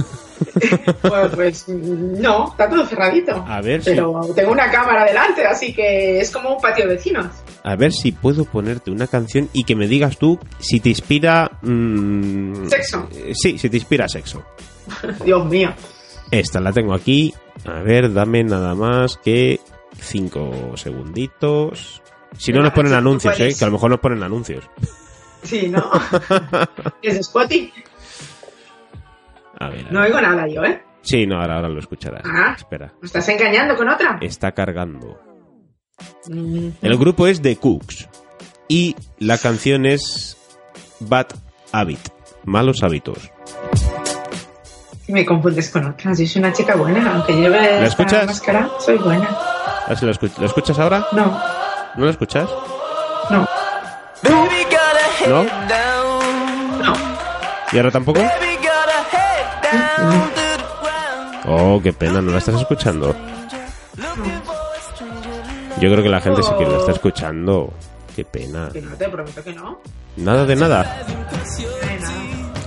Pues, 1.01 1.31
pues, 1.33 1.67
no, 1.67 2.49
está 2.51 2.69
todo 2.69 2.85
cerradito. 2.85 3.43
A 3.47 3.59
ver 3.59 3.83
si- 3.83 3.89
Pero 3.89 4.21
tengo 4.35 4.51
una 4.51 4.69
cámara 4.69 5.03
delante, 5.05 5.43
así 5.43 5.73
que 5.73 6.19
es 6.19 6.29
como 6.29 6.53
un 6.55 6.61
patio 6.61 6.87
de 6.87 6.93
vecinos. 6.93 7.25
A 7.63 7.75
ver 7.75 7.91
si 7.91 8.11
puedo 8.11 8.45
ponerte 8.45 8.91
una 8.91 9.07
canción 9.07 9.49
y 9.51 9.63
que 9.63 9.75
me 9.75 9.87
digas 9.87 10.19
tú 10.19 10.37
si 10.59 10.79
te 10.79 10.89
inspira. 10.89 11.49
mm, 11.63 12.67
Sexo. 12.67 13.09
Sí, 13.33 13.57
si 13.57 13.67
te 13.67 13.77
inspira 13.77 14.07
sexo. 14.07 14.43
Dios 15.25 15.43
mío. 15.47 15.73
Esta 16.29 16.59
la 16.59 16.71
tengo 16.71 16.93
aquí. 16.93 17.33
A 17.65 17.81
ver, 17.81 18.13
dame 18.13 18.43
nada 18.43 18.75
más 18.75 19.17
que 19.17 19.59
cinco 19.99 20.75
segunditos. 20.77 22.01
Si 22.37 22.51
no 22.53 22.61
nos 22.61 22.71
ponen 22.73 22.91
¿cuál 22.91 22.99
anuncios, 22.99 23.39
¿eh? 23.39 23.53
Que 23.57 23.63
a 23.65 23.67
lo 23.67 23.73
mejor 23.73 23.89
nos 23.91 23.99
ponen 23.99 24.23
anuncios. 24.23 24.63
Sí, 25.43 25.69
¿no? 25.69 25.91
¿Es 27.01 27.13
de 27.15 27.23
Spotty? 27.23 27.71
A 29.59 29.69
ver. 29.69 29.85
a 29.87 29.91
No 29.91 30.01
ver. 30.01 30.09
oigo 30.09 30.19
nada 30.21 30.47
yo, 30.47 30.63
¿eh? 30.63 30.83
Sí, 31.01 31.25
no, 31.27 31.39
ahora, 31.39 31.55
ahora 31.57 31.69
lo 31.69 31.79
escucharás. 31.79 32.23
Ah. 32.25 32.53
Espera. 32.57 32.91
¿Me 32.99 33.05
estás 33.05 33.29
engañando 33.29 33.75
con 33.75 33.87
otra? 33.87 34.17
Está 34.19 34.51
cargando. 34.53 35.21
Mm. 36.27 36.69
El 36.81 36.97
grupo 36.97 37.27
es 37.27 37.41
The 37.41 37.55
Cooks. 37.55 38.09
Y 38.67 38.95
la 39.19 39.37
canción 39.37 39.85
es 39.85 40.37
Bad 40.99 41.27
Habit. 41.71 41.99
Malos 42.43 42.81
hábitos. 42.83 43.31
Me 45.07 45.25
confundes 45.25 45.69
con 45.69 45.85
otras. 45.85 46.17
Yo 46.19 46.27
soy 46.27 46.39
una 46.41 46.51
chica 46.53 46.75
buena, 46.75 47.13
aunque 47.13 47.33
lleve 47.33 47.57
esta 47.85 47.85
escuchas? 47.85 48.25
máscara, 48.27 48.69
soy 48.79 48.97
buena. 48.97 49.27
A 49.85 49.89
ver 49.89 49.97
si 49.97 50.05
lo, 50.05 50.11
escuch- 50.11 50.37
¿lo 50.37 50.45
escuchas 50.45 50.77
ahora? 50.79 51.05
No, 51.13 51.25
¿No 51.95 52.05
lo 52.05 52.09
escuchas? 52.11 52.49
no, 53.29 53.47
¿No? 54.23 55.43
down. 55.43 56.79
no. 56.81 56.93
¿Y 57.71 57.77
ahora 57.77 57.91
tampoco? 57.91 58.19
Baby 58.19 58.57
got 58.57 58.89
a 58.89 59.01
head 59.15 59.97
down 59.97 60.29
to 60.29 60.29
the 60.35 60.63
ground. 60.81 61.45
Oh, 61.47 61.81
qué 61.81 61.93
pena, 61.93 62.21
no 62.21 62.31
la 62.31 62.37
estás 62.39 62.55
escuchando. 62.55 63.15
Yo 65.79 65.91
creo 65.91 66.01
que 66.03 66.09
la 66.09 66.19
gente 66.21 66.41
sí 66.43 66.51
que 66.57 66.65
la 66.65 66.77
está 66.77 66.91
escuchando. 66.93 67.71
Qué 68.15 68.25
pena. 68.25 68.69
Que 68.73 68.81
no, 68.81 68.95
te 68.95 69.07
prometo 69.09 69.43
que 69.43 69.53
no. 69.53 69.79
Nada 70.17 70.45
de 70.45 70.55
nada. 70.55 70.97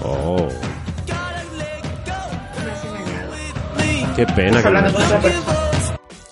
Oh, 0.05 0.47
qué 4.27 4.33
pena 4.35 4.63
que 4.63 4.71
no. 4.71 4.83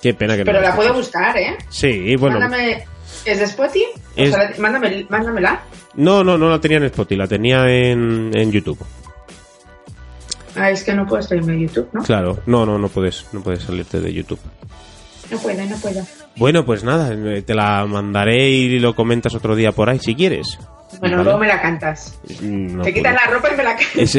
Qué 0.03 0.15
pena 0.15 0.35
que 0.37 0.45
no. 0.45 0.53
Pero 0.53 0.61
la 0.61 0.75
puedo 0.77 0.95
buscar, 0.95 1.37
¿eh? 1.37 1.57
Sí, 1.71 2.15
bueno. 2.17 2.39
Mándame. 2.39 2.85
¿Es 3.25 3.39
de 3.41 3.47
Spotty? 3.47 3.85
Es- 4.17 4.31
O 4.31 4.37
sea, 4.37 4.53
mándame, 4.59 5.07
mándamela. 5.09 5.61
No, 5.95 6.23
no, 6.23 6.39
no 6.39 6.49
la 6.51 6.61
tenía 6.61 6.77
en 6.79 6.85
Spotify, 6.85 7.17
la 7.19 7.27
tenía 7.27 7.67
en, 7.69 8.31
en 8.35 8.53
YouTube. 8.53 8.79
Ah, 10.55 10.71
es 10.71 10.83
que 10.85 10.93
no 10.95 11.07
puedo 11.07 11.21
estar 11.21 11.39
en 11.39 11.59
YouTube, 11.61 11.89
¿no? 11.93 12.03
Claro, 12.03 12.39
no, 12.47 12.65
no, 12.67 12.79
no 12.79 12.89
puedes, 12.89 13.27
no 13.33 13.41
puedes 13.43 13.63
salirte 13.63 14.01
de 14.01 14.13
YouTube. 14.13 14.41
No 15.31 15.39
puedo, 15.39 15.65
no 15.65 15.77
puedo. 15.77 16.03
Bueno, 16.37 16.65
pues 16.65 16.85
nada, 16.85 17.13
eh, 17.13 17.43
te 17.43 17.55
la 17.55 17.85
mandaré 17.87 18.49
y 18.51 18.79
lo 18.79 18.95
comentas 18.95 19.35
otro 19.35 19.55
día 19.57 19.73
por 19.73 19.91
ahí 19.91 19.99
si 19.99 20.15
quieres. 20.15 20.59
Bueno, 21.01 21.17
Vale. 21.19 21.25
luego 21.25 21.39
me 21.39 21.47
la 21.49 21.61
cantas. 21.61 22.19
Mm, 22.41 22.77
no 22.77 22.83
Te 22.83 22.95
quitas 22.95 23.15
la 23.15 23.31
ropa 23.33 23.51
y 23.53 23.57
me 23.57 23.65
la 23.65 23.77
cantas. 23.77 24.19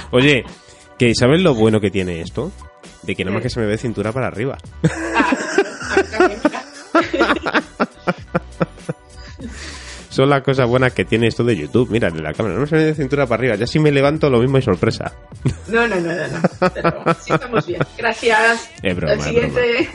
Oye, 0.12 0.44
que 1.02 1.16
¿sabes 1.16 1.40
lo 1.42 1.52
bueno 1.52 1.80
que 1.80 1.90
tiene 1.90 2.20
esto? 2.20 2.52
De 3.02 3.16
que 3.16 3.24
nada 3.24 3.34
más 3.34 3.42
que 3.42 3.50
se 3.50 3.58
me 3.58 3.66
ve 3.66 3.76
cintura 3.76 4.12
para 4.12 4.28
arriba. 4.28 4.56
Son 10.10 10.30
las 10.30 10.42
cosas 10.42 10.68
buenas 10.68 10.92
que 10.92 11.04
tiene 11.04 11.26
esto 11.26 11.42
de 11.42 11.56
YouTube. 11.56 11.90
Mira, 11.90 12.08
de 12.08 12.22
la 12.22 12.32
cámara, 12.32 12.54
no 12.54 12.68
se 12.68 12.76
me 12.76 12.84
ve 12.84 12.94
cintura 12.94 13.26
para 13.26 13.40
arriba. 13.40 13.56
Ya 13.56 13.66
si 13.66 13.80
me 13.80 13.90
levanto 13.90 14.30
lo 14.30 14.38
mismo 14.38 14.58
y 14.58 14.62
sorpresa. 14.62 15.12
No, 15.66 15.88
no, 15.88 15.96
no, 15.96 16.12
no. 16.12 16.28
no. 16.28 16.40
Pero 16.72 17.02
sí 17.20 17.32
estamos 17.32 17.66
bien. 17.66 17.80
Gracias. 17.98 18.70
Es 18.80 18.94
broma, 18.94 19.14
El 19.14 19.18
es 19.18 19.24
siguiente. 19.24 19.90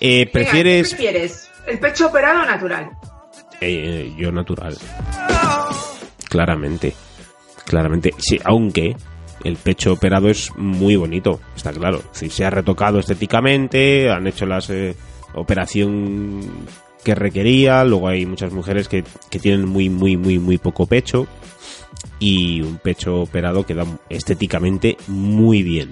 Eh, 0.00 0.20
Venga, 0.20 0.30
¿Prefieres...? 0.32 0.88
¿qué 0.88 0.96
prefieres? 0.96 1.50
¿El 1.66 1.78
pecho 1.80 2.06
operado 2.06 2.44
o 2.44 2.46
natural? 2.46 2.88
Eh, 3.60 4.14
yo 4.16 4.32
natural. 4.32 4.74
Claramente. 6.30 6.94
Claramente. 7.66 8.14
Sí, 8.16 8.40
aunque 8.42 8.96
el 9.44 9.56
pecho 9.56 9.92
operado 9.92 10.28
es 10.28 10.52
muy 10.56 10.96
bonito, 10.96 11.40
está 11.56 11.72
claro. 11.72 12.02
Si 12.12 12.30
se 12.30 12.44
ha 12.44 12.50
retocado 12.50 12.98
estéticamente, 12.98 14.10
han 14.10 14.26
hecho 14.26 14.46
la 14.46 14.60
operación 15.34 16.66
que 17.04 17.14
requería, 17.14 17.84
luego 17.84 18.08
hay 18.08 18.26
muchas 18.26 18.52
mujeres 18.52 18.88
que, 18.88 19.04
que 19.30 19.38
tienen 19.38 19.66
muy, 19.66 19.88
muy, 19.88 20.16
muy, 20.16 20.38
muy 20.38 20.58
poco 20.58 20.86
pecho 20.86 21.26
y 22.18 22.60
un 22.60 22.76
pecho 22.78 23.22
operado 23.22 23.64
queda 23.64 23.84
estéticamente 24.08 24.96
muy 25.06 25.62
bien. 25.62 25.90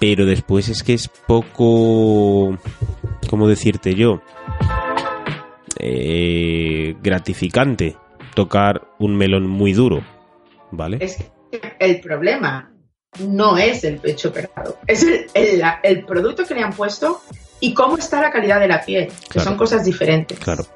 Pero 0.00 0.26
después 0.26 0.68
es 0.68 0.82
que 0.82 0.94
es 0.94 1.08
poco... 1.08 2.58
¿Cómo 3.28 3.48
decirte 3.48 3.94
yo? 3.94 4.20
eh, 5.86 6.96
gratificante 7.02 7.96
tocar 8.34 8.88
un 8.98 9.16
melón 9.16 9.46
muy 9.46 9.74
duro, 9.74 10.02
¿vale? 10.70 10.98
Es 11.00 11.16
que 11.16 11.33
el 11.78 12.00
problema 12.00 12.70
no 13.20 13.56
es 13.58 13.84
el 13.84 13.98
pecho 13.98 14.28
operado, 14.30 14.78
es 14.86 15.02
el, 15.04 15.26
el- 15.34 15.58
la- 15.60 15.80
el 15.82 16.04
producto 16.04 16.44
que 16.44 16.54
le 16.54 16.62
han 16.62 16.72
puesto 16.72 17.20
y 17.60 17.72
cómo 17.72 17.96
está 17.96 18.20
la 18.20 18.30
calidad 18.30 18.58
de 18.60 18.68
la 18.68 18.84
piel, 18.84 19.06
que 19.08 19.28
Claro. 19.28 19.48
son 19.50 19.56
cosas 19.58 19.84
diferentes. 19.84 20.38
Claro. 20.38 20.66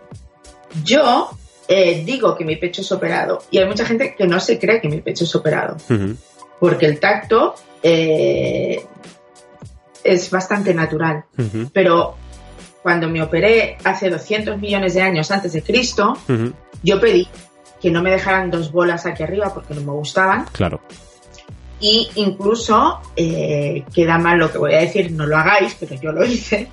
Yo 0.84 1.30
eh, 1.66 2.02
digo 2.04 2.36
que 2.36 2.44
mi 2.44 2.56
pecho 2.56 2.80
es 2.82 2.92
operado 2.92 3.42
y 3.50 3.58
hay 3.58 3.66
mucha 3.66 3.84
gente 3.84 4.14
que 4.16 4.26
no 4.26 4.38
se 4.40 4.58
cree 4.58 4.80
que 4.80 4.88
mi 4.88 5.00
pecho 5.00 5.24
es 5.24 5.34
operado, 5.34 5.76
porque 6.60 6.86
el 6.86 7.00
tacto 7.00 7.54
eh, 7.82 8.84
es 10.04 10.30
bastante 10.30 10.72
natural. 10.74 11.24
Pero 11.72 12.16
cuando 12.82 13.08
me 13.08 13.20
operé 13.22 13.76
hace 13.84 14.08
200 14.10 14.58
millones 14.58 14.94
de 14.94 15.02
años 15.02 15.30
antes 15.30 15.52
de 15.52 15.62
Cristo, 15.62 16.16
yo 16.82 17.00
pedí 17.00 17.28
que 17.80 17.90
no 17.90 18.02
me 18.02 18.10
dejaran 18.10 18.50
dos 18.50 18.72
bolas 18.72 19.06
aquí 19.06 19.22
arriba 19.22 19.52
porque 19.54 19.74
no 19.74 19.80
me 19.82 19.92
gustaban 19.92 20.46
Claro. 20.52 20.80
y 21.80 22.08
incluso 22.16 23.00
eh, 23.16 23.84
queda 23.94 24.18
mal 24.18 24.38
lo 24.38 24.50
que 24.50 24.58
voy 24.58 24.74
a 24.74 24.78
decir, 24.80 25.12
no 25.12 25.26
lo 25.26 25.36
hagáis, 25.36 25.76
pero 25.78 25.94
yo 26.00 26.10
lo 26.12 26.24
hice. 26.24 26.68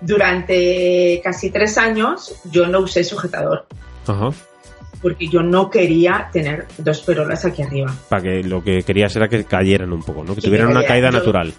Durante 0.00 1.20
casi 1.22 1.50
tres 1.50 1.78
años 1.78 2.34
yo 2.50 2.66
no 2.66 2.80
usé 2.80 3.04
sujetador 3.04 3.66
Ajá. 4.06 4.30
porque 5.00 5.28
yo 5.28 5.40
no 5.42 5.70
quería 5.70 6.28
tener 6.32 6.66
dos 6.78 7.00
perolas 7.00 7.44
aquí 7.44 7.62
arriba. 7.62 7.94
Para 8.08 8.22
que 8.22 8.42
lo 8.42 8.62
que 8.62 8.82
querías 8.82 9.14
era 9.16 9.28
que 9.28 9.44
cayeran 9.44 9.92
un 9.92 10.02
poco, 10.02 10.24
¿no? 10.24 10.34
Que 10.34 10.40
Que 10.40 10.48
tuvieran 10.48 10.68
una 10.68 10.84
caída 10.84 11.10
Yo- 11.10 11.18
natural. 11.18 11.54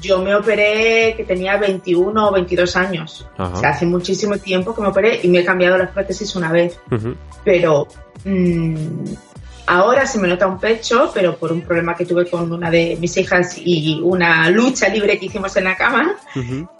Yo 0.00 0.22
me 0.22 0.34
operé 0.34 1.14
que 1.16 1.24
tenía 1.24 1.56
21 1.56 2.28
o 2.28 2.32
22 2.32 2.76
años. 2.76 3.26
Ajá. 3.36 3.54
O 3.54 3.60
sea, 3.60 3.70
hace 3.70 3.86
muchísimo 3.86 4.36
tiempo 4.38 4.74
que 4.74 4.82
me 4.82 4.88
operé 4.88 5.20
y 5.22 5.28
me 5.28 5.40
he 5.40 5.44
cambiado 5.44 5.76
las 5.76 5.90
prótesis 5.90 6.34
una 6.36 6.50
vez. 6.50 6.78
Pero 7.44 7.86
mm, 8.24 9.04
ahora 9.66 10.06
se 10.06 10.18
me 10.18 10.28
nota 10.28 10.46
un 10.46 10.58
pecho, 10.58 11.10
pero 11.14 11.36
por 11.36 11.52
un 11.52 11.62
problema 11.62 11.94
que 11.94 12.04
tuve 12.04 12.28
con 12.28 12.50
una 12.52 12.70
de 12.70 12.96
mis 13.00 13.16
hijas 13.16 13.56
y 13.56 14.00
una 14.02 14.50
lucha 14.50 14.88
libre 14.88 15.18
que 15.18 15.26
hicimos 15.26 15.56
en 15.56 15.64
la 15.64 15.76
cama 15.76 16.16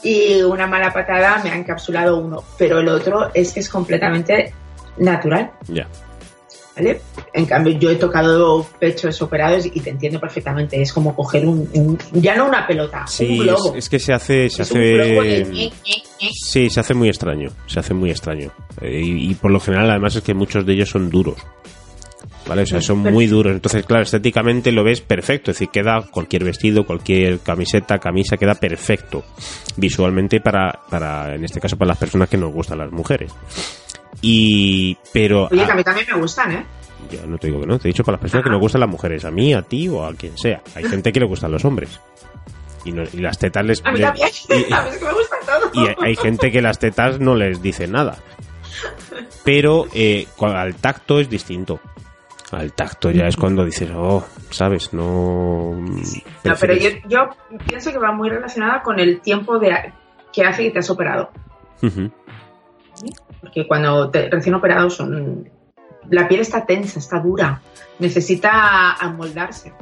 y 0.02 0.42
una 0.42 0.66
mala 0.66 0.92
patada 0.92 1.40
me 1.42 1.50
ha 1.50 1.56
encapsulado 1.56 2.18
uno, 2.18 2.42
pero 2.58 2.80
el 2.80 2.88
otro 2.88 3.30
es 3.32 3.52
que 3.52 3.60
es 3.60 3.68
completamente 3.68 4.52
natural. 4.98 5.52
Ya. 5.68 5.86
¿Vale? 6.80 7.00
En 7.32 7.46
cambio, 7.46 7.78
yo 7.78 7.90
he 7.90 7.96
tocado 7.96 8.66
pechos 8.78 9.20
operados 9.22 9.66
y 9.66 9.80
te 9.80 9.90
entiendo 9.90 10.18
perfectamente. 10.20 10.80
Es 10.80 10.92
como 10.92 11.14
coger 11.14 11.46
un, 11.46 11.68
un- 11.74 11.98
ya 12.12 12.34
no 12.36 12.46
una 12.48 12.66
pelota, 12.66 13.06
Sí, 13.06 13.26
un 13.38 13.38
globo. 13.46 13.70
es, 13.70 13.84
es 13.84 13.88
que 13.88 13.98
se 13.98 14.12
hace, 14.12 14.48
se 14.50 14.62
Es 14.62 14.70
de 14.72 15.18
hace, 15.18 15.44
ñe, 15.44 15.52
ñe, 15.52 15.72
ñe. 16.20 16.30
sí, 16.32 16.70
se 16.70 16.80
hace 16.80 16.94
muy 16.94 17.08
extraño, 17.08 17.50
se 17.66 17.80
hace 17.80 17.94
muy 17.94 18.10
extraño. 18.10 18.50
Eh, 18.80 19.00
y, 19.02 19.30
y 19.30 19.34
por 19.34 19.50
lo 19.50 19.60
general, 19.60 19.90
además, 19.90 20.16
es 20.16 20.22
que 20.22 20.34
muchos 20.34 20.64
de 20.66 20.72
ellos 20.72 20.90
son 20.90 21.10
duros. 21.10 21.36
¿Vale? 22.46 22.62
O 22.62 22.66
sea, 22.66 22.80
son 22.80 22.98
muy 22.98 23.26
duros. 23.26 23.52
Entonces, 23.52 23.84
claro, 23.86 24.02
estéticamente 24.02 24.72
lo 24.72 24.82
ves 24.82 25.02
perfecto. 25.02 25.50
Es 25.50 25.56
decir, 25.58 25.68
queda 25.68 26.02
cualquier 26.10 26.42
vestido, 26.42 26.84
cualquier 26.84 27.38
camiseta, 27.40 27.98
camisa, 27.98 28.36
queda 28.38 28.54
perfecto 28.54 29.22
visualmente 29.76 30.40
para, 30.40 30.80
para, 30.90 31.34
en 31.34 31.44
este 31.44 31.60
caso, 31.60 31.76
para 31.76 31.90
las 31.90 31.98
personas 31.98 32.28
que 32.28 32.38
nos 32.38 32.52
gustan 32.52 32.78
las 32.78 32.90
mujeres. 32.90 33.30
Y, 34.22 34.96
pero. 35.12 35.48
Oye, 35.50 35.62
ah, 35.62 35.66
que 35.66 35.72
a 35.72 35.74
mí 35.76 35.84
también 35.84 36.06
me 36.12 36.20
gustan, 36.20 36.52
¿eh? 36.52 36.66
Yo 37.10 37.26
no 37.26 37.38
te 37.38 37.46
digo 37.48 37.60
que 37.60 37.66
no, 37.66 37.78
te 37.78 37.88
he 37.88 37.92
dicho 37.92 38.04
para 38.04 38.14
las 38.16 38.20
personas 38.20 38.44
que 38.44 38.50
nos 38.50 38.60
gustan 38.60 38.80
las 38.80 38.90
mujeres, 38.90 39.24
a 39.24 39.30
mí, 39.30 39.54
a 39.54 39.62
ti 39.62 39.88
o 39.88 40.04
a 40.04 40.12
quien 40.14 40.36
sea. 40.36 40.62
Hay 40.74 40.84
gente 40.84 41.12
que 41.12 41.20
le 41.20 41.26
gustan 41.26 41.50
los 41.50 41.64
hombres. 41.64 41.98
Y, 42.84 42.92
no- 42.92 43.02
y 43.12 43.18
las 43.18 43.38
tetas 43.38 43.64
les... 43.64 43.84
A 43.84 43.90
mí 43.92 44.00
también. 44.00 44.28
y- 44.48 44.52
A 44.72 44.82
mí 44.82 44.88
es 44.90 44.96
que 44.98 45.04
me 45.04 45.12
gusta 45.12 45.36
todo. 45.46 45.70
y 45.74 45.86
hay- 46.04 46.16
gente 46.16 46.50
que 46.52 46.62
las 46.62 46.78
tetas 46.78 47.18
no 47.20 47.34
les 47.36 47.60
dice 47.62 47.86
nada. 47.88 48.16
Pero 49.44 49.86
eh, 49.94 50.26
al 50.40 50.74
tacto 50.76 51.20
es 51.20 51.28
distinto. 51.28 51.80
Al 52.52 52.72
tacto 52.72 53.10
ya 53.10 53.26
es 53.26 53.36
cuando 53.36 53.64
dices, 53.64 53.90
oh, 53.94 54.24
¿sabes? 54.50 54.92
No... 54.92 55.74
No, 56.44 56.54
pero 56.60 56.74
yo, 56.74 57.28
pienso 57.66 57.92
que 57.92 57.98
va 57.98 58.12
muy 58.12 58.28
relacionada 58.28 58.82
con 58.82 58.98
el 58.98 59.20
tiempo 59.20 59.58
de, 59.58 59.92
que 60.32 60.42
hace 60.44 60.64
que 60.64 60.70
te 60.72 60.78
has 60.80 60.90
operado. 60.90 61.30
Ujú. 61.82 62.10
Porque 63.40 63.66
cuando 63.66 64.10
te, 64.10 64.28
recién 64.30 64.54
operado 64.54 64.90
son. 64.90 65.48
La 66.10 66.26
piel 66.26 66.40
está 66.40 66.66
tensa, 66.66 66.98
está 66.98 67.20
dura. 67.20 67.60
Necesita 67.98 68.92
amoldarse. 68.94 69.72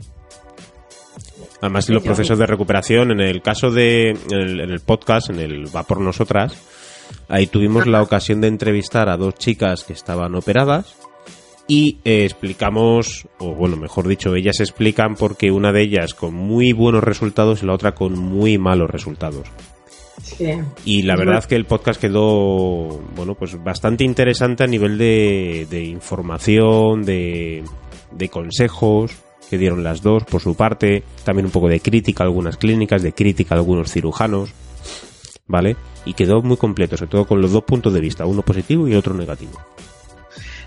Además, 1.61 1.89
los 1.89 2.03
procesos 2.03 2.39
de 2.39 2.47
recuperación, 2.47 3.11
en 3.11 3.21
el 3.21 3.43
caso 3.43 3.71
de, 3.71 4.11
en 4.11 4.33
el, 4.33 4.61
en 4.61 4.71
el 4.71 4.81
podcast, 4.81 5.31
en 5.31 5.41
el 5.41 5.75
Va 5.75 5.83
por 5.83 6.01
Nosotras, 6.01 6.57
ahí 7.29 7.47
tuvimos 7.47 7.87
la 7.87 8.03
ocasión 8.03 8.41
de 8.41 8.49
entrevistar 8.49 9.09
a 9.09 9.17
dos 9.17 9.35
chicas 9.35 9.85
que 9.85 9.93
estaban 9.93 10.35
operadas 10.35 10.97
y 11.69 11.99
eh, 12.05 12.25
explicamos, 12.25 13.29
o 13.39 13.55
bueno, 13.55 13.77
mejor 13.77 14.09
dicho, 14.09 14.35
ellas 14.35 14.59
explican 14.61 15.15
porque 15.15 15.51
una 15.51 15.71
de 15.71 15.83
ellas 15.83 16.15
con 16.15 16.35
muy 16.35 16.73
buenos 16.73 17.05
resultados 17.05 17.63
y 17.63 17.67
la 17.67 17.75
otra 17.75 17.95
con 17.95 18.19
muy 18.19 18.57
malos 18.57 18.91
resultados. 18.91 19.49
Sí. 20.37 20.51
Y 20.85 21.03
la 21.03 21.17
verdad 21.17 21.45
que 21.45 21.57
el 21.57 21.65
podcast 21.65 22.01
quedó, 22.01 23.01
bueno, 23.17 23.35
pues 23.35 23.63
bastante 23.63 24.05
interesante 24.05 24.65
a 24.65 24.67
nivel 24.67 24.99
de, 24.99 25.67
de 25.71 25.85
información, 25.85 27.03
de, 27.03 27.65
de 28.11 28.29
consejos 28.29 29.13
que 29.49 29.59
dieron 29.59 29.83
las 29.83 30.03
dos 30.03 30.25
por 30.25 30.41
su 30.41 30.55
parte, 30.55 31.03
también 31.25 31.47
un 31.47 31.53
poco 31.53 31.69
de 31.69 31.81
crítica 31.81 32.23
a 32.23 32.27
algunas 32.27 32.57
clínicas, 32.57 33.03
de 33.03 33.13
crítica 33.13 33.55
a 33.55 33.59
algunos 33.59 33.91
cirujanos, 33.91 34.51
¿vale? 35.47 35.77
Y 36.05 36.13
quedó 36.15 36.43
muy 36.43 36.57
completo, 36.57 36.97
sobre 36.97 37.11
todo 37.11 37.27
con 37.27 37.41
los 37.41 37.53
dos 37.53 37.65
puntos 37.65 37.93
de 37.93 38.01
vista, 38.01 38.27
uno 38.27 38.43
positivo 38.43 38.87
y 38.87 38.95
otro 38.95 39.15
negativo. 39.15 39.59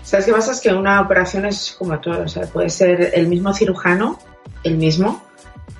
¿Sabes 0.02 0.26
qué 0.26 0.32
pasa? 0.32 0.52
Es 0.52 0.60
que 0.60 0.70
una 0.70 1.00
operación 1.00 1.46
es 1.46 1.74
como 1.78 1.98
todo. 2.00 2.24
O 2.24 2.28
sea, 2.28 2.42
puede 2.46 2.68
ser 2.68 3.12
el 3.14 3.28
mismo 3.28 3.54
cirujano, 3.54 4.18
el 4.62 4.76
mismo, 4.76 5.22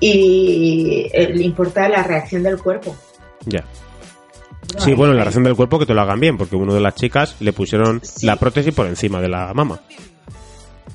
y 0.01 1.09
le 1.13 1.45
importa 1.45 1.89
la 1.89 2.03
reacción 2.03 2.43
del 2.43 2.59
cuerpo. 2.59 2.97
Ya. 3.47 3.65
Sí, 4.79 4.95
bueno, 4.95 5.13
la 5.13 5.23
reacción 5.23 5.45
del 5.45 5.57
cuerpo 5.57 5.79
que 5.79 5.87
te 5.87 5.93
lo 5.95 6.01
hagan 6.01 6.21
bien, 6.21 6.37
porque 6.39 6.57
uno 6.57 6.73
de 6.73 6.81
las 6.81 6.95
chicas 6.95 7.37
le 7.41 7.53
pusieron 7.53 8.01
Sí. 8.03 8.25
la 8.27 8.37
prótesis 8.37 8.73
por 8.75 8.87
encima 8.87 9.21
de 9.21 9.29
la 9.29 9.53
mama. 9.53 9.81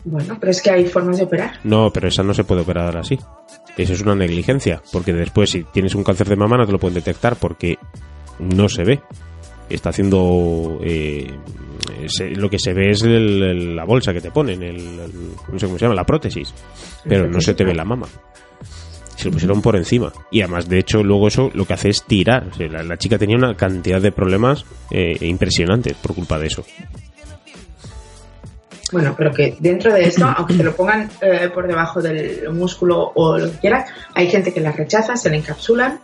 Bueno, 0.06 0.38
pero 0.40 0.52
es 0.52 0.62
que 0.62 0.72
hay 0.72 0.86
formas 0.86 1.18
de 1.18 1.26
operar. 1.26 1.60
No, 1.64 1.92
pero 1.92 2.08
esa 2.08 2.24
no 2.24 2.34
se 2.34 2.44
puede 2.46 2.62
operar 2.62 2.96
así. 2.98 3.20
Eso 3.78 3.94
es 3.94 4.02
una 4.02 4.16
negligencia, 4.16 4.82
porque 4.92 5.14
después 5.14 5.50
si 5.52 5.64
tienes 5.66 5.94
un 5.96 6.04
cáncer 6.04 6.28
de 6.30 6.36
mama 6.38 6.58
no 6.58 6.66
te 6.66 6.72
lo 6.72 6.80
pueden 6.80 6.96
detectar 6.96 7.36
porque 7.36 7.78
no 8.40 8.70
se 8.70 8.84
ve. 8.84 9.02
Está 9.70 9.90
haciendo... 9.90 10.80
eh, 10.82 11.30
se- 12.08 12.30
lo 12.32 12.50
que 12.50 12.58
se 12.58 12.74
ve 12.74 12.92
es 12.92 13.02
el- 13.04 13.44
el- 13.44 13.76
la 13.76 13.84
bolsa 13.84 14.14
que 14.14 14.22
te 14.22 14.32
ponen, 14.32 14.64
el, 14.64 14.78
el- 14.78 15.32
no 15.52 15.60
sé 15.60 15.66
cómo 15.66 15.78
se 15.78 15.86
llama, 15.86 15.96
la 15.96 16.06
prótesis. 16.06 16.54
Pero 17.04 17.28
no 17.28 17.42
se 17.42 17.54
te 17.54 17.66
ve 17.66 17.76
la 17.76 17.84
mama. 17.86 18.08
Se 19.18 19.26
lo 19.26 19.32
pusieron 19.32 19.62
por 19.62 19.76
encima. 19.76 20.14
Y 20.32 20.42
además, 20.42 20.70
de 20.70 20.80
hecho, 20.80 21.04
luego 21.04 21.28
eso 21.28 21.52
lo 21.54 21.66
que 21.66 21.74
hace 21.74 21.90
es 21.90 22.04
tirar. 22.04 22.48
O 22.52 22.54
sea, 22.54 22.68
la, 22.68 22.84
la 22.84 22.98
chica 22.98 23.18
tenía 23.18 23.36
una 23.36 23.58
cantidad 23.58 24.00
de 24.00 24.12
problemas 24.12 24.64
eh, 24.92 25.18
impresionantes 25.22 25.96
por 25.96 26.16
culpa 26.16 26.38
de 26.40 26.48
eso. 26.48 26.64
Bueno, 28.92 29.16
pero 29.18 29.34
que 29.34 29.58
dentro 29.60 29.94
de 29.94 30.06
esto, 30.06 30.26
aunque 30.26 30.54
te 30.54 30.64
lo 30.64 30.74
pongan 30.74 31.10
eh, 31.22 31.50
por 31.54 31.68
debajo 31.68 32.02
del 32.02 32.50
músculo 32.54 33.12
o 33.16 33.38
lo 33.38 33.52
que 33.52 33.58
quieras, 33.58 33.90
hay 34.14 34.30
gente 34.30 34.54
que 34.54 34.62
las 34.62 34.78
rechaza, 34.78 35.18
se 35.18 35.30
la 35.30 35.36
encapsulan 35.36 36.00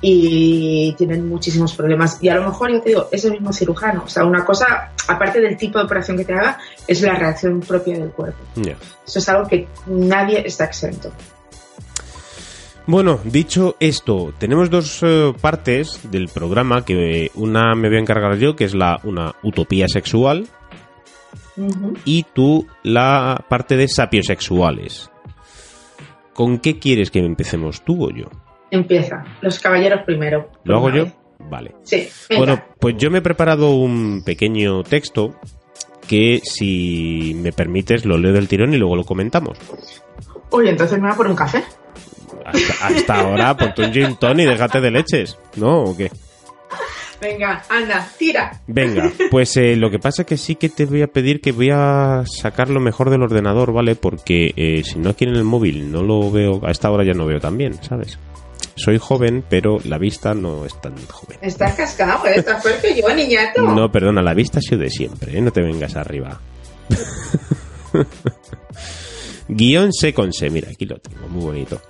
y 0.00 0.92
tienen 0.98 1.28
muchísimos 1.28 1.74
problemas. 1.74 2.18
Y 2.20 2.28
a 2.28 2.34
lo 2.34 2.46
mejor, 2.46 2.72
ya 2.72 2.80
te 2.80 2.88
digo, 2.88 3.08
es 3.12 3.24
el 3.24 3.32
mismo 3.32 3.52
cirujano. 3.52 4.02
O 4.04 4.08
sea, 4.08 4.24
una 4.24 4.44
cosa, 4.44 4.90
aparte 5.06 5.40
del 5.40 5.56
tipo 5.56 5.78
de 5.78 5.84
operación 5.84 6.16
que 6.16 6.24
te 6.24 6.34
haga, 6.34 6.58
es 6.88 7.02
la 7.02 7.14
reacción 7.14 7.60
propia 7.60 7.98
del 7.98 8.10
cuerpo. 8.10 8.42
Eso 9.06 9.18
es 9.18 9.28
algo 9.28 9.46
que 9.46 9.68
nadie 9.86 10.42
está 10.44 10.64
exento. 10.64 11.12
Bueno, 12.86 13.18
dicho 13.24 13.76
esto, 13.80 14.34
tenemos 14.38 14.68
dos 14.68 15.02
eh, 15.02 15.32
partes 15.40 16.10
del 16.10 16.28
programa 16.28 16.84
que 16.84 17.30
una 17.34 17.74
me 17.74 17.88
voy 17.88 17.96
a 17.96 18.00
encargar 18.00 18.36
yo, 18.36 18.54
que 18.54 18.64
es 18.64 18.74
la 18.74 19.00
una 19.04 19.34
utopía 19.42 19.88
sexual, 19.88 20.46
y 22.04 22.24
tú 22.34 22.66
la 22.82 23.42
parte 23.48 23.76
de 23.76 23.88
sapiosexuales. 23.88 25.10
¿Con 26.34 26.58
qué 26.58 26.78
quieres 26.78 27.10
que 27.10 27.20
empecemos 27.20 27.82
tú 27.84 28.04
o 28.04 28.10
yo? 28.10 28.26
Empieza. 28.70 29.24
Los 29.40 29.58
caballeros 29.60 30.02
primero. 30.04 30.50
¿Lo 30.64 30.76
hago 30.76 30.90
yo? 30.90 31.04
vez. 31.04 31.14
Vale. 31.48 31.74
Sí. 31.84 32.08
venga. 32.28 32.44
Bueno, 32.44 32.62
pues 32.78 32.96
yo 32.98 33.10
me 33.10 33.18
he 33.18 33.22
preparado 33.22 33.70
un 33.70 34.22
pequeño 34.24 34.82
texto 34.82 35.36
que 36.06 36.40
si 36.42 37.34
me 37.36 37.52
permites 37.52 38.04
lo 38.04 38.18
leo 38.18 38.32
del 38.32 38.48
tirón 38.48 38.74
y 38.74 38.76
luego 38.76 38.96
lo 38.96 39.04
comentamos. 39.04 39.58
Uy, 40.50 40.68
entonces 40.68 40.98
me 40.98 41.04
voy 41.04 41.12
a 41.14 41.16
por 41.16 41.28
un 41.28 41.36
café. 41.36 41.62
Hasta, 42.44 42.86
hasta 42.86 43.20
ahora, 43.20 43.56
ponte 43.56 43.82
un 43.82 43.92
gin 43.92 44.16
tonic 44.16 44.46
y 44.46 44.50
déjate 44.50 44.80
de 44.80 44.90
leches, 44.90 45.38
¿no? 45.56 45.84
¿O 45.84 45.96
qué? 45.96 46.10
Venga, 47.20 47.62
anda, 47.70 48.06
tira. 48.18 48.60
Venga, 48.66 49.10
pues 49.30 49.56
eh, 49.56 49.76
lo 49.76 49.90
que 49.90 49.98
pasa 49.98 50.22
es 50.22 50.28
que 50.28 50.36
sí 50.36 50.56
que 50.56 50.68
te 50.68 50.84
voy 50.84 51.00
a 51.00 51.06
pedir 51.06 51.40
que 51.40 51.52
voy 51.52 51.70
a 51.72 52.24
sacar 52.26 52.68
lo 52.68 52.80
mejor 52.80 53.08
del 53.08 53.22
ordenador, 53.22 53.72
¿vale? 53.72 53.94
Porque 53.94 54.52
eh, 54.56 54.82
si 54.84 54.98
no 54.98 55.10
aquí 55.10 55.24
en 55.24 55.34
el 55.34 55.44
móvil 55.44 55.90
no 55.90 56.02
lo 56.02 56.30
veo, 56.30 56.60
a 56.66 56.70
esta 56.70 56.90
hora 56.90 57.02
ya 57.02 57.14
no 57.14 57.24
veo 57.24 57.40
tan 57.40 57.56
bien, 57.56 57.82
¿sabes? 57.82 58.18
Soy 58.76 58.98
joven, 58.98 59.42
pero 59.48 59.78
la 59.84 59.96
vista 59.96 60.34
no 60.34 60.66
es 60.66 60.78
tan 60.80 60.96
joven. 61.06 61.38
Estás 61.40 61.74
cascado, 61.74 62.26
¿eh? 62.26 62.34
Estás 62.36 62.62
peor 62.62 62.80
que 62.80 63.00
yo, 63.00 63.14
niñato. 63.14 63.62
No, 63.62 63.90
perdona, 63.90 64.20
la 64.20 64.34
vista 64.34 64.58
ha 64.58 64.62
sido 64.62 64.80
de 64.80 64.90
siempre, 64.90 65.38
¿eh? 65.38 65.40
No 65.40 65.50
te 65.50 65.62
vengas 65.62 65.96
arriba. 65.96 66.40
Guión 69.48 69.92
C 69.92 70.12
con 70.12 70.32
C, 70.32 70.50
mira, 70.50 70.68
aquí 70.70 70.84
lo 70.84 70.98
tengo, 70.98 71.28
muy 71.28 71.44
bonito. 71.44 71.80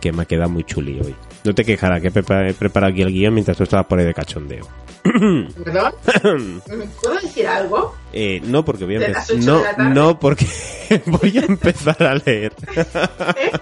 Que 0.00 0.12
me 0.12 0.22
ha 0.22 0.24
quedado 0.24 0.48
muy 0.50 0.64
chuli 0.64 0.98
hoy. 1.00 1.14
No 1.44 1.54
te 1.54 1.64
quejarás, 1.64 2.00
que 2.00 2.08
he 2.08 2.12
prepa- 2.12 2.48
he 2.48 2.54
preparado 2.54 2.92
aquí 2.92 3.02
el 3.02 3.12
guion 3.12 3.34
mientras 3.34 3.56
tú 3.56 3.64
estabas 3.64 3.86
por 3.86 3.98
ahí 3.98 4.06
de 4.06 4.14
cachondeo. 4.14 4.66
¿Perdón? 5.04 5.92
¿Puedo 7.02 7.20
decir 7.20 7.46
algo? 7.46 7.94
Eh, 8.12 8.40
no, 8.44 8.64
porque 8.64 8.84
voy 8.84 8.96
a 8.96 9.00
¿De 9.00 9.06
empezar. 9.06 9.36
No, 9.38 9.62
no, 9.90 10.18
porque 10.18 10.46
voy 11.06 11.38
a 11.38 11.44
empezar 11.46 12.02
a 12.02 12.14
leer. 12.14 12.52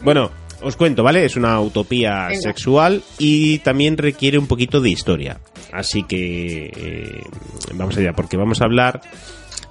bueno, 0.00 0.30
os 0.62 0.76
cuento, 0.76 1.02
¿vale? 1.02 1.24
Es 1.24 1.36
una 1.36 1.60
utopía 1.60 2.28
Venga. 2.28 2.40
sexual 2.40 3.02
y 3.18 3.58
también 3.58 3.96
requiere 3.96 4.38
un 4.38 4.46
poquito 4.46 4.80
de 4.80 4.90
historia. 4.90 5.40
Así 5.72 6.04
que 6.04 6.70
eh, 6.76 7.22
vamos 7.74 7.96
allá, 7.96 8.12
porque 8.12 8.36
vamos 8.36 8.60
a 8.60 8.64
hablar 8.64 9.00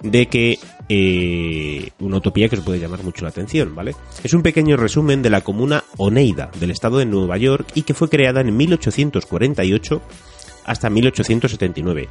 de 0.01 0.25
que 0.27 0.59
eh, 0.89 1.89
una 1.99 2.17
utopía 2.17 2.49
que 2.49 2.57
os 2.57 2.63
puede 2.63 2.79
llamar 2.79 3.03
mucho 3.03 3.23
la 3.23 3.29
atención, 3.29 3.73
¿vale? 3.75 3.95
Es 4.23 4.33
un 4.33 4.41
pequeño 4.41 4.77
resumen 4.77 5.21
de 5.21 5.29
la 5.29 5.41
comuna 5.41 5.83
Oneida 5.97 6.51
del 6.59 6.71
estado 6.71 6.97
de 6.97 7.05
Nueva 7.05 7.37
York 7.37 7.67
y 7.73 7.83
que 7.83 7.93
fue 7.93 8.09
creada 8.09 8.41
en 8.41 8.55
1848 8.55 10.01
hasta 10.65 10.89
1879. 10.89 12.09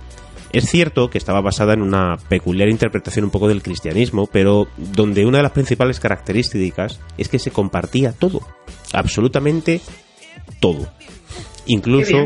Es 0.53 0.69
cierto 0.69 1.09
que 1.09 1.19
estaba 1.19 1.41
basada 1.41 1.73
en 1.73 1.83
una 1.83 2.19
peculiar 2.29 2.69
interpretación 2.69 3.25
un 3.25 3.31
poco 3.31 3.49
del 3.49 3.63
cristianismo, 3.63 4.29
pero 4.31 4.69
donde 4.77 5.25
una 5.25 5.39
de 5.39 5.45
las 5.45 5.53
principales 5.53 5.99
características 5.99 7.01
es 7.17 7.29
que 7.29 7.39
se 7.39 7.51
compartía 7.51 8.13
todo, 8.13 8.41
absolutamente 8.93 9.81
todo, 10.61 10.93
incluso 11.67 12.25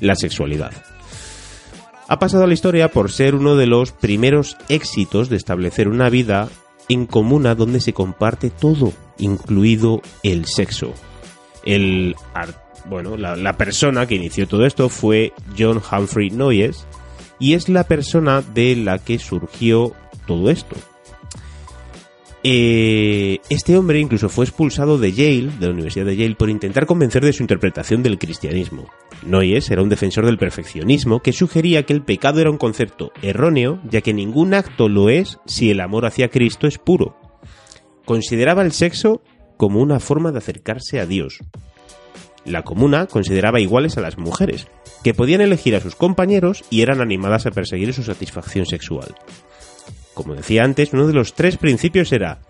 la 0.00 0.16
sexualidad. 0.16 0.72
Ha 2.12 2.18
pasado 2.18 2.44
a 2.44 2.46
la 2.46 2.52
historia 2.52 2.90
por 2.90 3.10
ser 3.10 3.34
uno 3.34 3.56
de 3.56 3.66
los 3.66 3.92
primeros 3.92 4.58
éxitos 4.68 5.30
de 5.30 5.36
establecer 5.36 5.88
una 5.88 6.10
vida 6.10 6.50
en 6.90 7.06
comuna 7.06 7.54
donde 7.54 7.80
se 7.80 7.94
comparte 7.94 8.50
todo, 8.50 8.92
incluido 9.16 10.02
el 10.22 10.44
sexo. 10.44 10.92
El 11.64 12.14
bueno, 12.84 13.16
la 13.16 13.56
persona 13.56 14.06
que 14.06 14.16
inició 14.16 14.46
todo 14.46 14.66
esto 14.66 14.90
fue 14.90 15.32
John 15.58 15.80
Humphrey 15.90 16.28
Noyes 16.28 16.86
y 17.38 17.54
es 17.54 17.70
la 17.70 17.84
persona 17.84 18.42
de 18.42 18.76
la 18.76 18.98
que 18.98 19.18
surgió 19.18 19.94
todo 20.26 20.50
esto. 20.50 20.76
Eh, 22.44 23.38
este 23.50 23.76
hombre 23.76 24.00
incluso 24.00 24.28
fue 24.28 24.44
expulsado 24.44 24.98
de 24.98 25.12
Yale, 25.12 25.52
de 25.60 25.66
la 25.66 25.72
Universidad 25.72 26.06
de 26.06 26.16
Yale, 26.16 26.34
por 26.34 26.50
intentar 26.50 26.86
convencer 26.86 27.24
de 27.24 27.32
su 27.32 27.42
interpretación 27.42 28.02
del 28.02 28.18
cristianismo. 28.18 28.88
Noyes 29.24 29.70
era 29.70 29.82
un 29.82 29.88
defensor 29.88 30.26
del 30.26 30.38
perfeccionismo 30.38 31.20
que 31.20 31.32
sugería 31.32 31.84
que 31.84 31.92
el 31.92 32.02
pecado 32.02 32.40
era 32.40 32.50
un 32.50 32.58
concepto 32.58 33.12
erróneo, 33.22 33.80
ya 33.88 34.00
que 34.00 34.12
ningún 34.12 34.54
acto 34.54 34.88
lo 34.88 35.08
es 35.08 35.38
si 35.46 35.70
el 35.70 35.80
amor 35.80 36.04
hacia 36.04 36.30
Cristo 36.30 36.66
es 36.66 36.78
puro. 36.78 37.16
Consideraba 38.04 38.62
el 38.62 38.72
sexo 38.72 39.22
como 39.56 39.80
una 39.80 40.00
forma 40.00 40.32
de 40.32 40.38
acercarse 40.38 40.98
a 40.98 41.06
Dios. 41.06 41.38
La 42.44 42.62
comuna 42.62 43.06
consideraba 43.06 43.60
iguales 43.60 43.96
a 43.96 44.00
las 44.00 44.18
mujeres, 44.18 44.66
que 45.04 45.14
podían 45.14 45.40
elegir 45.42 45.76
a 45.76 45.80
sus 45.80 45.94
compañeros 45.94 46.64
y 46.70 46.82
eran 46.82 47.00
animadas 47.00 47.46
a 47.46 47.52
perseguir 47.52 47.94
su 47.94 48.02
satisfacción 48.02 48.66
sexual. 48.66 49.14
Como 50.14 50.34
decía 50.34 50.64
antes, 50.64 50.92
uno 50.92 51.06
de 51.06 51.14
los 51.14 51.34
tres 51.34 51.56
principios 51.56 52.12
era 52.12 52.40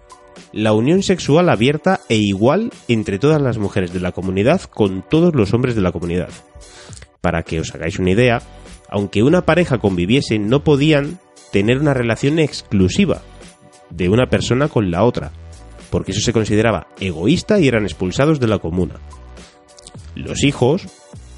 la 0.53 0.73
unión 0.73 1.03
sexual 1.03 1.49
abierta 1.49 2.01
e 2.09 2.17
igual 2.17 2.71
entre 2.89 3.19
todas 3.19 3.41
las 3.41 3.59
mujeres 3.59 3.93
de 3.93 4.01
la 4.01 4.13
comunidad 4.13 4.63
con 4.63 5.03
todos 5.09 5.35
los 5.35 5.55
hombres 5.55 5.75
de 5.75 5.83
la 5.83 5.93
comunidad. 5.93 6.31
Para 7.21 7.43
que 7.43 7.61
os 7.61 7.75
hagáis 7.75 7.99
una 7.99 8.11
idea, 8.11 8.43
aunque 8.89 9.23
una 9.23 9.47
pareja 9.47 9.79
conviviese, 9.79 10.39
no 10.39 10.65
podían 10.65 11.19
tener 11.53 11.79
una 11.79 11.95
relación 11.95 12.39
exclusiva 12.39 13.23
de 13.91 14.09
una 14.09 14.27
persona 14.27 14.69
con 14.69 14.91
la 14.91 15.05
otra, 15.05 15.33
porque 15.91 16.13
eso 16.13 16.21
se 16.21 16.33
consideraba 16.33 16.89
egoísta 16.99 17.61
y 17.61 17.69
eran 17.69 17.85
expulsados 17.85 18.41
de 18.41 18.49
la 18.49 18.59
comuna. 18.59 18.95
Los 20.15 20.45
hijos 20.45 20.87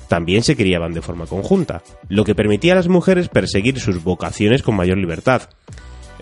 también 0.08 0.42
se 0.42 0.56
criaban 0.56 0.92
de 0.92 1.02
forma 1.02 1.26
conjunta, 1.26 1.82
lo 2.08 2.24
que 2.24 2.34
permitía 2.34 2.72
a 2.72 2.76
las 2.76 2.88
mujeres 2.88 3.28
perseguir 3.28 3.80
sus 3.80 4.02
vocaciones 4.02 4.62
con 4.62 4.76
mayor 4.76 4.98
libertad. 4.98 5.42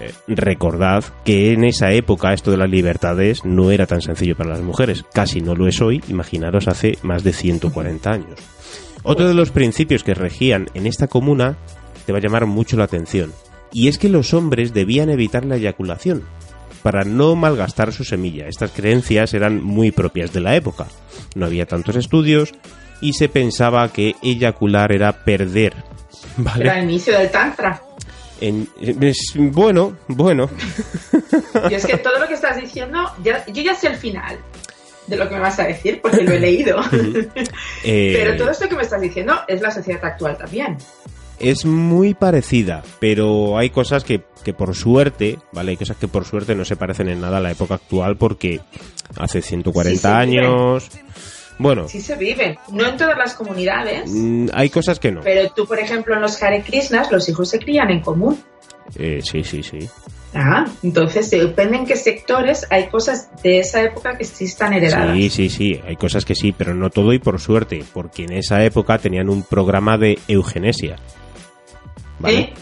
Eh, 0.03 0.13
recordad 0.27 1.05
que 1.25 1.53
en 1.53 1.63
esa 1.63 1.93
época 1.93 2.33
esto 2.33 2.51
de 2.51 2.57
las 2.57 2.69
libertades 2.69 3.45
no 3.45 3.71
era 3.71 3.87
tan 3.87 4.03
sencillo 4.03 4.37
para 4.37 4.51
las 4.51 4.61
mujeres, 4.61 5.05
casi 5.15 5.41
no 5.41 5.55
lo 5.55 5.69
es 5.69 5.81
hoy, 5.81 6.03
imaginaros 6.09 6.67
hace 6.67 6.99
más 7.03 7.23
de 7.23 7.33
140 7.33 8.11
años. 8.11 8.41
Otro 9.05 9.29
de 9.29 9.35
los 9.35 9.51
principios 9.51 10.03
que 10.03 10.15
regían 10.15 10.67
en 10.75 10.87
esta 10.87 11.07
comuna 11.07 11.57
te 12.05 12.13
va 12.13 12.19
a 12.19 12.21
llamar 12.21 12.47
mucho 12.47 12.77
la 12.77 12.85
atención, 12.85 13.33
y 13.73 13.87
es 13.87 13.99
que 13.99 14.09
los 14.09 14.35
hombres 14.35 14.75
debían 14.75 15.09
evitar 15.09 15.45
la 15.45 15.57
eyaculación, 15.57 16.25
para 16.83 17.05
no 17.05 17.37
malgastar 17.37 17.93
su 17.93 18.03
semilla. 18.03 18.49
Estas 18.49 18.73
creencias 18.73 19.35
eran 19.35 19.63
muy 19.63 19.93
propias 19.93 20.33
de 20.33 20.41
la 20.41 20.57
época. 20.57 20.87
No 21.37 21.47
había 21.47 21.67
tantos 21.67 21.95
estudios 21.95 22.53
y 23.01 23.13
se 23.13 23.29
pensaba 23.29 23.93
que 23.93 24.17
eyacular 24.21 24.91
era 24.91 25.25
perder. 25.25 25.75
¿Vale? 26.37 26.65
Era 26.65 26.79
el 26.81 26.91
inicio 26.91 27.17
del 27.17 27.31
Tantra. 27.31 27.81
En- 28.43 28.69
es- 28.81 29.35
bueno, 29.37 29.97
bueno. 30.09 30.49
Y 31.71 31.75
es 31.75 31.87
que 31.87 31.97
todo 31.99 32.19
lo 32.19 32.27
que 32.27 32.35
estás 32.35 32.57
diciendo, 32.61 32.99
ya- 33.23 33.45
yo 33.47 33.63
ya 33.63 33.75
sé 33.75 33.87
el 33.89 33.97
final 33.97 34.37
de 35.07 35.17
lo 35.17 35.29
que 35.29 35.35
me 35.35 35.41
vas 35.41 35.59
a 35.59 35.65
decir, 35.65 36.01
porque 36.03 36.23
lo 36.23 36.33
he 36.33 36.41
leído. 36.41 36.81
Eh, 37.85 38.13
Pero 38.17 38.37
todo 38.37 38.51
esto 38.51 38.69
que 38.69 38.75
me 38.77 38.83
estás 38.83 39.01
diciendo 39.01 39.35
es 39.49 39.61
la 39.61 39.71
sociedad 39.71 40.05
actual 40.05 40.37
también. 40.39 40.77
es 41.39 41.65
muy 41.65 42.15
parecida, 42.15 42.83
pero 43.01 43.59
hay 43.59 43.71
cosas 43.71 44.05
que, 44.05 44.23
que 44.45 44.53
por 44.55 44.75
suerte, 44.77 45.39
¿vale? 45.53 45.73
Hay 45.73 45.77
cosas 45.77 45.97
que 45.97 46.07
por 46.09 46.25
suerte 46.25 46.55
no 46.55 46.65
se 46.65 46.77
parecen 46.77 47.09
en 47.09 47.21
nada 47.21 47.39
a 47.39 47.41
la 47.41 47.51
época 47.51 47.75
actual 47.75 48.17
porque 48.17 48.61
hace 49.19 49.43
140 49.43 49.93
Sí, 49.93 49.99
sí, 50.01 50.07
años... 50.39 50.89
Bueno, 51.59 51.89
Sí 51.89 52.01
se 52.01 52.17
vive. 52.17 52.59
No 52.71 52.87
en 52.87 52.97
todas 52.97 53.17
las 53.17 53.35
comunidades, 53.35 54.11
mm, 54.11 54.49
hay 54.53 54.71
cosas 54.71 54.99
que 54.99 55.13
no. 55.13 55.21
pero 55.21 55.51
tú, 55.51 55.67
por 55.67 55.79
ejemplo, 55.79 56.15
en 56.15 56.21
los 56.21 56.43
Hare 56.43 56.63
Krishnas, 56.63 57.11
los 57.13 57.29
hijos 57.29 57.49
se 57.51 57.59
crían 57.59 57.91
en 57.91 58.01
común. 58.01 58.39
Eh, 58.97 59.21
sí, 59.23 59.45
sí, 59.45 59.63
sí. 59.63 59.89
Ah, 60.35 60.65
entonces 60.83 61.31
depende 61.31 61.77
en 61.77 61.87
qué 61.87 61.95
sectores 61.97 62.67
hay 62.71 62.89
cosas 62.89 63.29
de 63.43 63.59
esa 63.59 63.83
época 63.83 64.17
que 64.17 64.25
sí 64.25 64.45
están 64.45 64.73
heredadas. 64.73 65.15
Sí, 65.15 65.29
sí, 65.29 65.51
sí, 65.51 65.81
hay 65.87 65.97
cosas 65.97 66.25
que 66.25 66.35
sí, 66.35 66.53
pero 66.53 66.75
no 66.75 66.89
todo 66.89 67.13
y 67.13 67.19
por 67.19 67.39
suerte, 67.39 67.85
porque 67.93 68.25
en 68.25 68.33
esa 68.33 68.65
época 68.65 68.99
tenían 68.99 69.29
un 69.29 69.43
programa 69.43 69.99
de 69.99 70.19
eugenesia. 70.29 70.97
¿Vale? 72.19 72.39
¿Eh? 72.39 72.53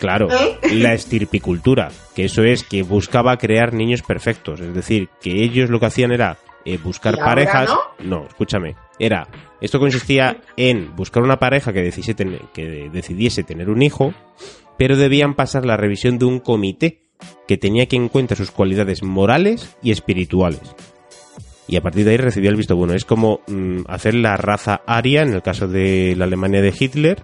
Claro, 0.00 0.28
¿Eh? 0.62 0.74
la 0.74 0.92
estirpicultura, 0.92 1.90
que 2.16 2.24
eso 2.24 2.42
es 2.42 2.64
que 2.64 2.82
buscaba 2.82 3.36
crear 3.36 3.74
niños 3.74 4.02
perfectos, 4.02 4.60
es 4.60 4.74
decir, 4.74 5.08
que 5.20 5.44
ellos 5.44 5.70
lo 5.70 5.78
que 5.78 5.86
hacían 5.86 6.10
era 6.10 6.38
eh, 6.64 6.78
buscar 6.78 7.14
¿Y 7.14 7.20
ahora 7.20 7.30
parejas. 7.30 7.70
no? 8.00 8.26
escúchame, 8.26 8.76
era 8.98 9.26
esto 9.60 9.78
consistía 9.78 10.38
en 10.56 10.96
buscar 10.96 11.22
una 11.22 11.38
pareja 11.38 11.72
que 11.72 11.82
decidiese, 11.82 12.14
tener, 12.14 12.40
que 12.54 12.88
decidiese 12.90 13.44
tener 13.44 13.68
un 13.68 13.82
hijo, 13.82 14.14
pero 14.78 14.96
debían 14.96 15.34
pasar 15.34 15.66
la 15.66 15.76
revisión 15.76 16.18
de 16.18 16.24
un 16.24 16.40
comité 16.40 17.02
que 17.46 17.58
tenía 17.58 17.86
que 17.86 17.96
en 17.96 18.08
cuenta 18.08 18.34
sus 18.34 18.50
cualidades 18.50 19.02
morales 19.02 19.76
y 19.82 19.90
espirituales. 19.90 20.62
Y 21.68 21.76
a 21.76 21.82
partir 21.82 22.04
de 22.04 22.12
ahí 22.12 22.16
recibía 22.16 22.50
el 22.50 22.56
visto 22.56 22.74
bueno. 22.74 22.94
Es 22.94 23.04
como 23.04 23.42
mm, 23.46 23.82
hacer 23.86 24.14
la 24.14 24.36
raza 24.36 24.80
aria 24.86 25.22
en 25.22 25.34
el 25.34 25.42
caso 25.42 25.68
de 25.68 26.14
la 26.16 26.24
Alemania 26.24 26.62
de 26.62 26.74
Hitler. 26.76 27.22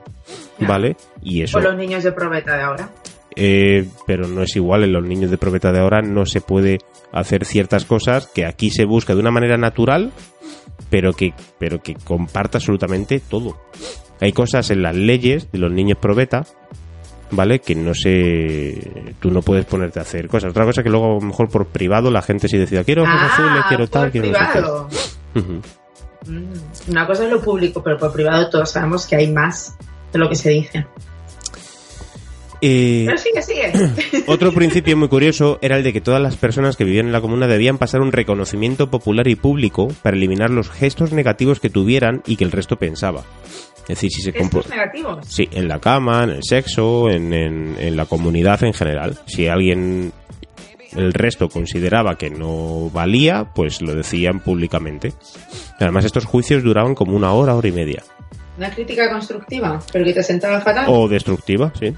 ¿vale? 0.61 0.97
Y 1.23 1.43
eso. 1.43 1.59
O 1.59 1.61
los 1.61 1.77
niños 1.77 2.05
de 2.05 2.13
probeta 2.13 2.57
de 2.57 2.63
ahora. 2.63 2.91
Eh, 3.37 3.87
pero 4.07 4.27
no 4.29 4.43
es 4.43 4.57
igual, 4.57 4.83
en 4.85 4.93
los 4.93 5.05
niños 5.05 5.31
de 5.31 5.37
probeta 5.37 5.71
de 5.71 5.81
ahora 5.81 6.01
no 6.01 6.25
se 6.25 6.41
puede 6.41 6.79
hacer 7.13 7.45
ciertas 7.45 7.85
cosas 7.85 8.27
que 8.29 8.47
aquí 8.47 8.71
se 8.71 8.87
busca 8.87 9.15
de 9.15 9.21
una 9.21 9.31
manera 9.31 9.59
natural, 9.59 10.11
pero 10.89 11.13
que, 11.13 11.35
pero 11.59 11.83
que 11.83 11.95
comparta 11.95 12.59
absolutamente 12.59 13.21
todo. 13.21 13.59
Hay 14.21 14.33
cosas 14.33 14.71
en 14.71 14.83
las 14.83 14.97
leyes 14.97 15.53
de 15.53 15.59
los 15.59 15.71
niños 15.71 15.99
probeta, 16.01 16.47
¿vale? 17.31 17.59
Que 17.59 17.75
no 17.75 17.93
sé, 17.93 19.15
tú 19.21 19.31
no 19.31 19.43
puedes 19.43 19.67
ponerte 19.67 19.99
a 19.99 20.03
hacer 20.03 20.29
cosas. 20.29 20.51
Otra 20.51 20.65
cosa 20.65 20.83
que 20.83 20.89
luego 20.89 21.05
a 21.05 21.15
lo 21.17 21.21
mejor 21.21 21.51
por 21.51 21.67
privado 21.67 22.11
la 22.11 22.23
gente 22.23 22.49
sí 22.49 22.57
decida, 22.57 22.85
quiero 22.85 23.03
ojos 23.03 23.15
ah, 23.19 23.31
azules, 23.35 23.65
quiero 23.69 23.87
tal, 23.89 24.11
quiero 24.11 24.29
no 24.29 24.33
sé 24.33 24.45
qué". 24.45 24.53
privado. 24.53 24.89
Mm, 26.27 26.91
Una 26.91 27.07
cosa 27.07 27.25
es 27.25 27.31
lo 27.31 27.41
público, 27.43 27.83
pero 27.83 27.99
por 27.99 28.13
privado 28.13 28.49
todos 28.49 28.71
sabemos 28.71 29.07
que 29.07 29.17
hay 29.17 29.31
más 29.31 29.77
de 30.13 30.19
lo 30.19 30.29
que 30.29 30.35
se 30.37 30.51
dice. 30.51 30.87
Eh, 32.63 33.05
Pero 33.07 33.19
sigue, 33.19 33.43
sigue. 33.43 34.25
Otro 34.27 34.53
principio 34.53 34.97
muy 34.97 35.09
curioso 35.09 35.59
era 35.61 35.77
el 35.77 35.83
de 35.85 35.93
que 35.93 36.01
todas 36.01 36.21
las 36.23 36.37
personas 36.37 36.77
que 36.77 36.85
vivían 36.85 37.07
en 37.07 37.13
la 37.13 37.21
comuna 37.21 37.47
debían 37.47 37.79
pasar 37.79 38.01
un 38.01 38.13
reconocimiento 38.13 38.91
popular 38.91 39.29
y 39.29 39.35
público 39.35 39.89
para 40.03 40.17
eliminar 40.17 40.51
los 40.51 40.71
gestos 40.71 41.13
negativos 41.13 41.61
que 41.61 41.69
tuvieran 41.71 42.23
y 42.27 42.37
que 42.37 42.45
el 42.45 42.53
resto 42.53 42.77
pensaba. 42.77 43.23
Es 43.83 43.89
decir, 43.89 44.11
si 44.11 44.23
se 44.23 44.31
Estos 44.31 44.43
compo- 44.65 44.69
negativos. 44.71 45.27
Sí, 45.29 45.49
en 45.53 45.69
la 45.69 45.79
cama, 45.81 46.25
en 46.25 46.31
el 46.31 46.43
sexo, 46.43 47.09
en, 47.11 47.33
en- 47.33 47.77
en 47.79 47.97
la 47.97 48.07
comunidad 48.07 48.65
en 48.65 48.73
general. 48.73 49.17
Si 49.27 49.47
alguien, 49.47 50.13
el 50.97 51.13
resto 51.13 51.49
consideraba 51.49 52.17
que 52.17 52.31
no 52.31 52.91
valía, 52.91 53.51
pues 53.55 53.83
lo 53.83 53.95
decían 53.95 54.41
públicamente. 54.41 55.13
Además, 55.79 56.05
estos 56.05 56.25
juicios 56.25 56.63
duraban 56.65 56.95
como 56.95 57.15
una 57.17 57.33
hora, 57.33 57.55
hora 57.55 57.69
y 57.69 57.73
media. 57.73 58.03
Una 58.59 58.71
crítica 58.71 59.11
constructiva, 59.11 59.81
pero 59.93 60.05
que 60.05 60.15
te 60.15 60.23
sentaba 60.23 60.61
fatal. 60.63 60.87
O 60.89 61.07
destructiva, 61.09 61.71
sí. 61.79 61.93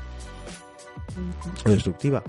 Destructiva. 1.65 2.23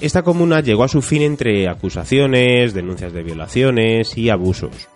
Esta 0.00 0.22
comuna 0.22 0.60
llegó 0.60 0.84
a 0.84 0.88
su 0.88 1.02
fin 1.02 1.22
entre 1.22 1.68
acusaciones, 1.68 2.72
denuncias 2.72 3.12
de 3.12 3.22
violaciones 3.22 4.16
y 4.16 4.30
abusos. 4.30 4.88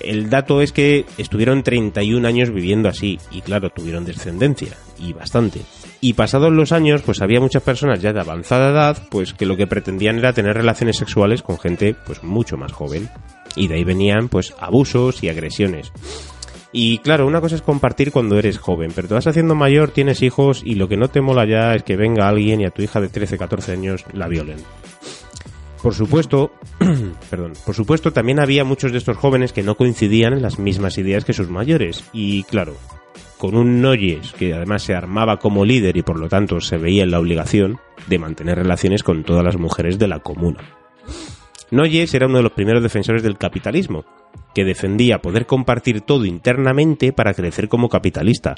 El 0.00 0.30
dato 0.30 0.62
es 0.62 0.72
que 0.72 1.04
estuvieron 1.18 1.64
31 1.64 2.26
años 2.26 2.50
viviendo 2.50 2.88
así 2.88 3.18
y 3.32 3.40
claro, 3.40 3.70
tuvieron 3.70 4.04
descendencia 4.04 4.76
y 4.98 5.12
bastante. 5.12 5.62
Y 6.00 6.12
pasados 6.12 6.52
los 6.52 6.70
años, 6.70 7.02
pues 7.02 7.20
había 7.20 7.40
muchas 7.40 7.62
personas 7.62 8.00
ya 8.00 8.12
de 8.12 8.20
avanzada 8.20 8.70
edad, 8.70 9.02
pues 9.10 9.34
que 9.34 9.46
lo 9.46 9.56
que 9.56 9.66
pretendían 9.66 10.18
era 10.18 10.32
tener 10.32 10.56
relaciones 10.56 10.96
sexuales 10.96 11.42
con 11.42 11.58
gente 11.58 11.96
pues 12.06 12.22
mucho 12.22 12.56
más 12.56 12.72
joven. 12.72 13.08
Y 13.56 13.66
de 13.66 13.76
ahí 13.76 13.84
venían 13.84 14.28
pues 14.28 14.54
abusos 14.60 15.24
y 15.24 15.28
agresiones. 15.28 15.92
Y 16.70 16.98
claro, 16.98 17.26
una 17.26 17.40
cosa 17.40 17.56
es 17.56 17.62
compartir 17.62 18.12
cuando 18.12 18.38
eres 18.38 18.58
joven, 18.58 18.92
pero 18.94 19.08
te 19.08 19.14
vas 19.14 19.26
haciendo 19.26 19.54
mayor, 19.54 19.90
tienes 19.90 20.22
hijos 20.22 20.62
y 20.64 20.74
lo 20.74 20.88
que 20.88 20.98
no 20.98 21.08
te 21.08 21.22
mola 21.22 21.46
ya 21.46 21.74
es 21.74 21.82
que 21.82 21.96
venga 21.96 22.28
alguien 22.28 22.60
y 22.60 22.66
a 22.66 22.70
tu 22.70 22.82
hija 22.82 23.00
de 23.00 23.08
13, 23.08 23.38
14 23.38 23.72
años 23.72 24.04
la 24.12 24.28
violen. 24.28 24.58
Por 25.82 25.94
supuesto, 25.94 26.50
perdón, 27.30 27.52
por 27.64 27.74
supuesto 27.74 28.12
también 28.12 28.40
había 28.40 28.64
muchos 28.64 28.92
de 28.92 28.98
estos 28.98 29.16
jóvenes 29.16 29.52
que 29.52 29.62
no 29.62 29.76
coincidían 29.76 30.34
en 30.34 30.42
las 30.42 30.58
mismas 30.58 30.98
ideas 30.98 31.24
que 31.24 31.32
sus 31.32 31.48
mayores 31.48 32.04
y 32.12 32.42
claro, 32.42 32.74
con 33.38 33.56
un 33.56 33.80
Noyes 33.80 34.32
que 34.32 34.52
además 34.52 34.82
se 34.82 34.94
armaba 34.94 35.38
como 35.38 35.64
líder 35.64 35.96
y 35.96 36.02
por 36.02 36.18
lo 36.18 36.28
tanto 36.28 36.60
se 36.60 36.76
veía 36.76 37.04
en 37.04 37.12
la 37.12 37.20
obligación 37.20 37.78
de 38.08 38.18
mantener 38.18 38.58
relaciones 38.58 39.02
con 39.02 39.24
todas 39.24 39.44
las 39.44 39.56
mujeres 39.56 39.98
de 39.98 40.08
la 40.08 40.18
comuna. 40.18 40.60
Noyes 41.70 42.12
era 42.14 42.26
uno 42.26 42.38
de 42.38 42.42
los 42.42 42.52
primeros 42.52 42.82
defensores 42.82 43.22
del 43.22 43.38
capitalismo, 43.38 44.04
que 44.54 44.64
defendía 44.64 45.20
poder 45.20 45.46
compartir 45.46 46.00
todo 46.00 46.24
internamente 46.24 47.12
para 47.12 47.34
crecer 47.34 47.68
como 47.68 47.88
capitalista. 47.88 48.54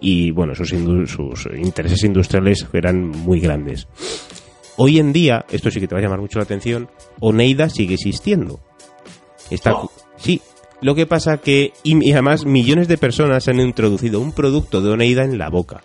Y 0.00 0.30
bueno, 0.30 0.54
sus, 0.54 0.72
intereses 0.72 2.04
industriales 2.04 2.66
eran 2.72 3.08
muy 3.08 3.40
grandes. 3.40 3.88
Hoy 4.76 4.98
en 4.98 5.12
día, 5.12 5.44
esto 5.50 5.70
sí 5.70 5.80
que 5.80 5.88
te 5.88 5.94
va 5.94 6.00
a 6.00 6.02
llamar 6.04 6.20
mucho 6.20 6.38
la 6.38 6.44
atención, 6.44 6.88
Oneida 7.20 7.68
sigue 7.68 7.94
existiendo. 7.94 8.60
Está, 9.50 9.74
Oh. 9.74 9.90
Sí, 10.16 10.40
lo 10.80 10.94
que 10.94 11.06
pasa 11.06 11.38
que, 11.38 11.72
y, 11.82 12.12
además 12.12 12.46
millones 12.46 12.88
de 12.88 12.96
personas 12.96 13.48
han 13.48 13.60
introducido 13.60 14.20
un 14.20 14.32
producto 14.32 14.80
de 14.80 14.90
Oneida 14.90 15.24
en 15.24 15.36
la 15.36 15.50
boca. 15.50 15.82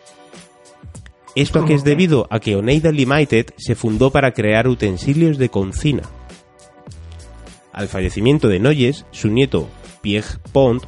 Esto 1.35 1.65
que 1.65 1.73
es 1.73 1.83
debido 1.83 2.27
a 2.29 2.39
que 2.39 2.55
Oneida 2.55 2.91
Limited 2.91 3.47
se 3.57 3.75
fundó 3.75 4.09
para 4.09 4.31
crear 4.31 4.69
utensilios 4.69 5.37
de 5.37 5.49
cocina. 5.49 6.03
Al 7.75 7.89
fallecimiento 7.89 8.47
de 8.47 8.59
Noyes, 8.59 9.05
su 9.11 9.27
nieto 9.27 9.67
Pierre 10.01 10.39
Pont 10.53 10.85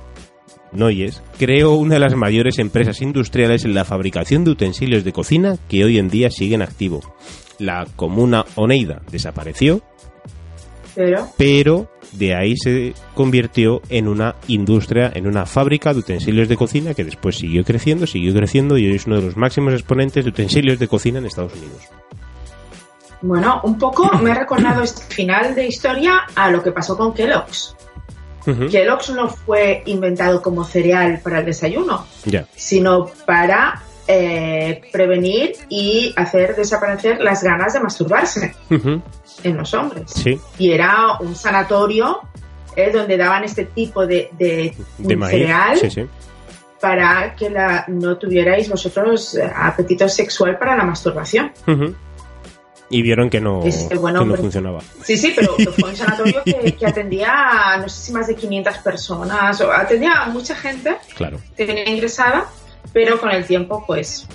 Noyes 0.72 1.22
creó 1.38 1.74
una 1.74 1.96
de 1.96 2.00
las 2.00 2.16
mayores 2.16 2.60
empresas 2.60 3.02
industriales 3.02 3.66
en 3.66 3.74
la 3.74 3.84
fabricación 3.84 4.46
de 4.46 4.52
utensilios 4.52 5.04
de 5.04 5.12
cocina 5.12 5.58
que 5.68 5.84
hoy 5.84 5.98
en 5.98 6.10
día 6.10 6.32
siguen 6.32 6.62
activo. 6.62 7.02
La 7.60 7.86
comuna 7.98 8.46
Oneida 8.56 9.02
desapareció, 9.12 9.82
Pero, 10.96 11.28
pero 11.38 11.92
de 12.14 12.36
ahí 12.36 12.56
se 12.56 12.94
convirtió 13.14 13.82
en 13.90 14.08
una 14.08 14.38
industria, 14.48 15.12
en 15.14 15.28
una 15.28 15.46
fábrica 15.46 15.92
de 15.92 16.00
utensilios 16.00 16.48
de 16.48 16.56
cocina 16.56 16.94
que 16.94 17.04
después 17.04 17.36
siguió 17.36 17.66
creciendo, 17.66 18.08
siguió 18.08 18.34
creciendo 18.34 18.78
y 18.78 18.88
hoy 18.88 18.96
es 18.96 19.08
uno 19.08 19.18
de 19.18 19.24
los 19.24 19.36
máximos 19.36 19.74
exponentes 19.74 20.24
de 20.24 20.30
utensilios 20.30 20.80
de 20.80 20.88
cocina 20.88 21.20
en 21.20 21.26
Estados 21.26 21.52
Unidos. 21.54 21.82
Bueno, 23.22 23.62
un 23.64 23.78
poco 23.78 24.10
me 24.20 24.32
ha 24.32 24.36
recordado 24.36 24.84
este 24.84 25.02
final 25.14 25.56
de 25.56 25.68
historia 25.68 26.22
a 26.36 26.50
lo 26.52 26.62
que 26.64 26.72
pasó 26.72 26.96
con 26.98 27.14
Kellogg's. 27.14 27.76
Ujú, 28.46 28.68
Kellogg's 28.70 29.10
no 29.10 29.28
fue 29.28 29.84
inventado 29.88 30.42
como 30.42 30.64
cereal 30.64 31.20
para 31.24 31.40
el 31.40 31.46
desayuno, 31.46 32.06
sino 32.56 33.08
para 33.26 33.82
eh, 34.08 34.82
prevenir 34.92 35.54
y 35.68 36.14
hacer 36.16 36.56
desaparecer 36.56 37.20
las 37.20 37.44
ganas 37.44 37.74
de 37.74 37.80
masturbarse 37.82 38.56
en 39.44 39.58
los 39.58 39.74
hombres. 39.74 40.12
Sí, 40.12 40.40
Y 40.58 40.72
era 40.72 41.18
un 41.20 41.36
sanatorio 41.36 42.22
eh, 42.76 42.90
donde 42.92 43.18
daban 43.18 43.44
este 43.44 43.66
tipo 43.66 44.08
de, 44.08 44.30
de, 44.38 44.74
de 44.98 45.16
maíz. 45.18 45.32
cereal 45.32 45.78
Sí, 45.78 45.90
sí. 45.92 46.06
para 46.80 47.36
que 47.36 47.50
la, 47.50 47.84
no 47.90 48.18
tuvierais 48.18 48.70
vosotros 48.70 49.36
eh, 49.36 49.52
apetito 49.54 50.08
sexual 50.08 50.58
para 50.58 50.78
la 50.78 50.86
masturbación. 50.86 51.52
Y 52.90 53.02
vieron 53.02 53.30
que 53.30 53.42
no, 53.42 53.64
que 53.64 53.96
no 53.96 54.36
funcionaba. 54.36 54.80
Sí, 55.04 55.18
sí, 55.18 55.34
pero 55.36 55.54
fue 55.78 55.90
un 55.90 55.96
sanatorio 55.96 56.42
que, 56.46 56.74
que 56.74 56.86
atendía 56.86 57.74
a 57.74 57.78
no 57.78 57.90
sé 57.90 58.02
si 58.08 58.12
más 58.14 58.28
de 58.28 58.36
500 58.36 58.78
personas, 58.78 59.60
o 59.62 59.72
atendía 59.72 60.24
a 60.24 60.30
mucha 60.30 60.56
gente 60.56 60.96
Claro. 61.16 61.40
que 61.56 61.66
tenía 61.66 61.90
ingresada, 61.90 62.46
pero 62.94 63.20
con 63.20 63.32
el 63.32 63.46
tiempo, 63.46 63.84
pues, 63.86 64.26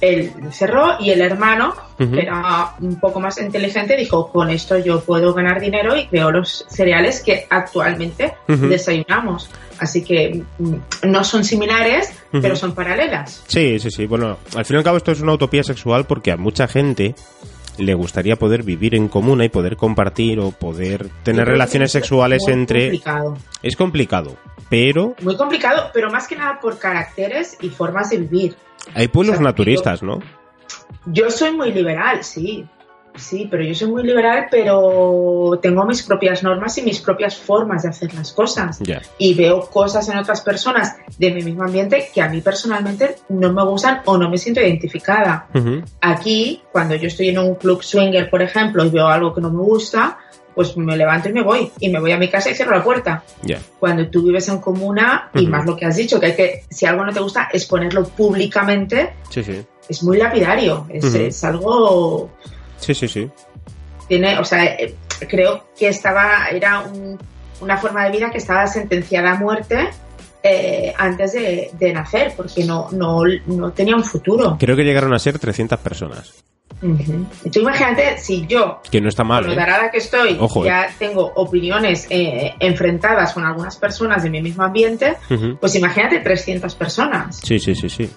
él 0.00 0.32
cerró 0.50 0.96
y 1.00 1.10
el 1.10 1.20
hermano, 1.20 1.74
que 1.96 2.20
era 2.22 2.74
un 2.80 2.98
poco 2.98 3.20
más 3.20 3.40
inteligente, 3.40 3.96
dijo, 3.96 4.30
con 4.30 4.50
esto 4.50 4.78
yo 4.78 5.00
puedo 5.00 5.32
ganar 5.34 5.60
dinero 5.60 5.96
y 5.96 6.06
creó 6.06 6.30
los 6.30 6.64
cereales 6.68 7.22
que 7.22 7.46
actualmente 7.48 8.34
desayunamos. 8.46 9.50
Así 9.78 10.02
que 10.04 10.42
mm, 10.58 10.74
no 11.04 11.24
son 11.24 11.44
similares, 11.44 12.12
pero 12.32 12.56
son 12.56 12.74
paralelas. 12.74 13.44
Sí, 13.46 13.78
sí, 13.78 13.90
sí. 13.90 14.06
Bueno, 14.06 14.38
al 14.56 14.64
fin 14.64 14.76
y 14.76 14.78
al 14.78 14.84
cabo 14.84 14.96
esto 14.96 15.12
es 15.12 15.20
una 15.20 15.34
utopía 15.34 15.62
sexual 15.62 16.04
porque 16.04 16.32
a 16.32 16.36
mucha 16.36 16.66
gente 16.68 17.14
le 17.78 17.94
gustaría 17.94 18.36
poder 18.36 18.62
vivir 18.64 18.94
en 18.94 19.08
comuna 19.08 19.44
y 19.44 19.48
poder 19.48 19.76
compartir 19.76 20.40
o 20.40 20.50
poder 20.50 21.08
tener 21.22 21.46
relaciones 21.46 21.90
es 21.90 21.92
sexuales 21.92 22.42
muy 22.44 22.52
entre... 22.52 22.80
complicado. 22.82 23.38
Es 23.62 23.76
complicado, 23.76 24.36
pero 24.68 25.14
Muy 25.22 25.36
complicado, 25.36 25.90
pero 25.94 26.10
más 26.10 26.26
que 26.26 26.36
nada 26.36 26.58
por 26.60 26.78
caracteres 26.78 27.56
y 27.60 27.70
formas 27.70 28.10
de 28.10 28.18
vivir. 28.18 28.56
hay 28.94 29.08
pueblos 29.08 29.34
O 29.34 29.38
sea, 29.38 29.44
naturistas, 29.44 30.02
¿no? 30.02 30.18
Yo 31.06 31.30
soy 31.30 31.52
muy 31.52 31.72
liberal, 31.72 32.24
sí. 32.24 32.66
Sí, 33.18 33.48
pero 33.50 33.62
yo 33.64 33.74
soy 33.74 33.88
muy 33.90 34.02
liberal, 34.02 34.46
pero 34.50 35.58
tengo 35.60 35.84
mis 35.84 36.02
propias 36.02 36.42
normas 36.42 36.78
y 36.78 36.82
mis 36.82 37.00
propias 37.00 37.36
formas 37.36 37.82
de 37.82 37.90
hacer 37.90 38.14
las 38.14 38.32
cosas. 38.32 38.78
Y 39.18 39.34
veo 39.34 39.60
cosas 39.68 40.08
en 40.08 40.18
otras 40.18 40.40
personas 40.40 40.96
de 41.18 41.30
mi 41.32 41.42
mismo 41.42 41.64
ambiente 41.64 42.08
que 42.14 42.22
a 42.22 42.28
mí 42.28 42.40
personalmente 42.40 43.16
no 43.28 43.52
me 43.52 43.64
gustan 43.64 44.02
o 44.04 44.16
no 44.16 44.30
me 44.30 44.38
siento 44.38 44.60
identificada. 44.60 45.48
Aquí, 46.00 46.62
cuando 46.72 46.94
yo 46.94 47.08
estoy 47.08 47.28
en 47.28 47.38
un 47.38 47.54
club 47.56 47.82
swinger, 47.82 48.30
por 48.30 48.42
ejemplo, 48.42 48.84
y 48.84 48.90
veo 48.90 49.08
algo 49.08 49.34
que 49.34 49.40
no 49.40 49.50
me 49.50 49.62
gusta, 49.62 50.18
pues 50.54 50.76
me 50.76 50.96
levanto 50.96 51.28
y 51.28 51.32
me 51.32 51.42
voy. 51.42 51.70
Y 51.78 51.88
me 51.88 52.00
voy 52.00 52.10
a 52.12 52.18
mi 52.18 52.28
casa 52.28 52.50
y 52.50 52.54
cierro 52.54 52.76
la 52.76 52.82
puerta. 52.82 53.22
Ya. 53.42 53.60
Cuando 53.78 54.08
tú 54.08 54.22
vives 54.24 54.48
en 54.48 54.58
comuna, 54.58 55.30
y 55.34 55.46
más 55.46 55.64
lo 55.64 55.76
que 55.76 55.86
has 55.86 55.96
dicho, 55.96 56.18
que 56.18 56.26
hay 56.26 56.34
que, 56.34 56.64
si 56.68 56.84
algo 56.84 57.04
no 57.04 57.12
te 57.12 57.20
gusta, 57.20 57.48
exponerlo 57.52 58.04
públicamente, 58.04 59.14
Sí, 59.30 59.44
sí. 59.44 59.64
es 59.88 60.02
muy 60.02 60.18
lapidario. 60.18 60.86
Es, 60.88 61.14
es 61.14 61.44
algo 61.44 62.30
Sí, 62.78 62.94
sí, 62.94 63.08
sí. 63.08 63.30
tiene, 64.08 64.38
o 64.38 64.44
sea, 64.44 64.64
eh, 64.64 64.94
creo 65.28 65.64
que 65.78 65.88
estaba, 65.88 66.48
era 66.50 66.80
un- 66.80 67.18
una 67.60 67.76
forma 67.76 68.04
de 68.04 68.12
vida 68.12 68.30
que 68.30 68.38
estaba 68.38 68.66
sentenciada 68.66 69.32
a 69.32 69.34
muerte 69.34 69.88
eh, 70.42 70.94
antes 70.96 71.32
de, 71.32 71.70
de 71.78 71.92
nacer, 71.92 72.32
porque 72.36 72.64
no, 72.64 72.88
no, 72.92 73.22
no 73.46 73.72
tenía 73.72 73.96
un 73.96 74.04
futuro. 74.04 74.56
Creo 74.58 74.76
que 74.76 74.84
llegaron 74.84 75.12
a 75.12 75.18
ser 75.18 75.38
300 75.38 75.78
personas. 75.80 76.32
Tú 76.80 77.60
imagínate 77.60 78.18
si 78.18 78.46
yo, 78.46 78.80
Que 78.88 79.00
no 79.00 79.08
está 79.08 79.24
mal, 79.24 79.44
con 79.46 79.52
¿eh? 79.58 79.66
que 79.90 79.98
estoy, 79.98 80.36
Ojo, 80.38 80.62
eh. 80.64 80.68
ya 80.68 80.88
tengo 80.96 81.32
opiniones 81.34 82.06
eh, 82.08 82.54
enfrentadas 82.60 83.32
con 83.32 83.44
algunas 83.44 83.76
personas 83.76 84.22
de 84.22 84.30
mi 84.30 84.40
mismo 84.40 84.62
ambiente, 84.62 85.16
pues 85.60 85.74
imagínate 85.74 86.20
300 86.20 86.74
personas. 86.76 87.40
Sí, 87.42 87.58
sí, 87.58 87.74
sí, 87.74 87.88
sí. 87.88 88.08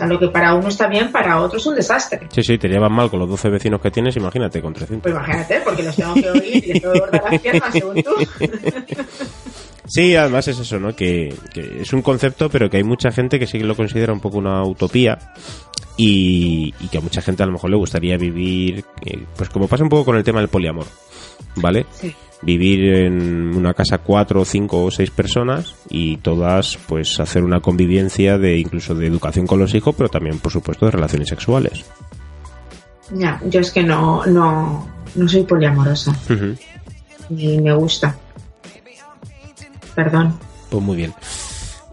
Sea, 0.00 0.08
lo 0.08 0.18
que 0.18 0.28
para 0.28 0.54
uno 0.54 0.68
está 0.68 0.86
bien, 0.86 1.12
para 1.12 1.42
otro 1.42 1.58
es 1.58 1.66
un 1.66 1.74
desastre. 1.74 2.26
Sí, 2.30 2.42
sí, 2.42 2.56
te 2.56 2.68
llevan 2.68 2.90
mal 2.90 3.10
con 3.10 3.18
los 3.20 3.28
12 3.28 3.50
vecinos 3.50 3.82
que 3.82 3.90
tienes, 3.90 4.16
imagínate, 4.16 4.62
con 4.62 4.72
300. 4.72 5.02
Pues 5.02 5.14
imagínate, 5.14 5.60
porque 5.62 5.82
los 5.82 5.94
tengo 5.94 6.14
que 6.14 6.30
oír 6.30 6.56
y 6.56 6.72
les 6.72 6.80
tengo 6.80 6.94
que 6.94 7.00
cortar 7.00 7.24
las 7.30 7.40
piernas 7.42 7.72
según 7.72 8.02
tú. 8.02 8.10
Sí, 9.86 10.14
además 10.14 10.46
es 10.46 10.56
eso, 10.60 10.78
¿no? 10.78 10.94
Que, 10.94 11.34
que 11.52 11.80
es 11.82 11.92
un 11.92 12.00
concepto, 12.00 12.48
pero 12.48 12.70
que 12.70 12.76
hay 12.76 12.84
mucha 12.84 13.10
gente 13.10 13.40
que 13.40 13.46
sí 13.48 13.58
que 13.58 13.64
lo 13.64 13.74
considera 13.74 14.12
un 14.12 14.20
poco 14.20 14.38
una 14.38 14.62
utopía 14.62 15.18
y, 15.96 16.72
y 16.78 16.88
que 16.88 16.98
a 16.98 17.00
mucha 17.00 17.20
gente 17.20 17.42
a 17.42 17.46
lo 17.46 17.52
mejor 17.52 17.70
le 17.70 17.76
gustaría 17.76 18.16
vivir, 18.16 18.84
eh, 19.04 19.18
pues 19.36 19.48
como 19.50 19.66
pasa 19.66 19.82
un 19.82 19.88
poco 19.90 20.04
con 20.04 20.16
el 20.16 20.22
tema 20.22 20.38
del 20.38 20.48
poliamor, 20.48 20.86
¿vale? 21.56 21.86
Sí. 21.92 22.14
Vivir 22.42 22.94
en 22.94 23.54
una 23.54 23.74
casa 23.74 23.98
cuatro, 23.98 24.44
cinco 24.46 24.84
o 24.84 24.90
seis 24.90 25.10
personas 25.10 25.74
y 25.90 26.16
todas, 26.18 26.78
pues 26.88 27.20
hacer 27.20 27.44
una 27.44 27.60
convivencia 27.60 28.38
de 28.38 28.56
incluso 28.58 28.94
de 28.94 29.06
educación 29.06 29.46
con 29.46 29.58
los 29.58 29.74
hijos, 29.74 29.94
pero 29.94 30.08
también, 30.08 30.38
por 30.38 30.50
supuesto, 30.50 30.86
de 30.86 30.92
relaciones 30.92 31.28
sexuales. 31.28 31.84
Ya, 33.14 33.40
yo 33.44 33.60
es 33.60 33.70
que 33.70 33.82
no, 33.82 34.24
no, 34.24 34.88
no 35.16 35.28
soy 35.28 35.42
poliamorosa, 35.42 36.12
Ujú. 36.30 36.54
ni 37.28 37.58
me 37.58 37.74
gusta. 37.74 38.16
Perdón. 39.94 40.38
Pues 40.70 40.82
muy 40.82 40.96
bien. 40.96 41.12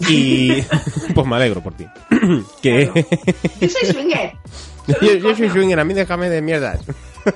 Y 0.08 0.62
pues 1.14 1.28
me 1.28 1.36
alegro 1.36 1.62
por 1.62 1.74
ti. 1.74 1.86
que 2.62 2.86
Yo 3.60 3.68
soy 3.70 3.92
swinger. 3.92 4.32
yo, 5.02 5.14
yo 5.16 5.36
soy 5.36 5.50
swinger, 5.50 5.80
a 5.80 5.84
mí 5.84 5.94
déjame 5.94 6.30
de 6.30 6.42
mierdas. 6.42 6.80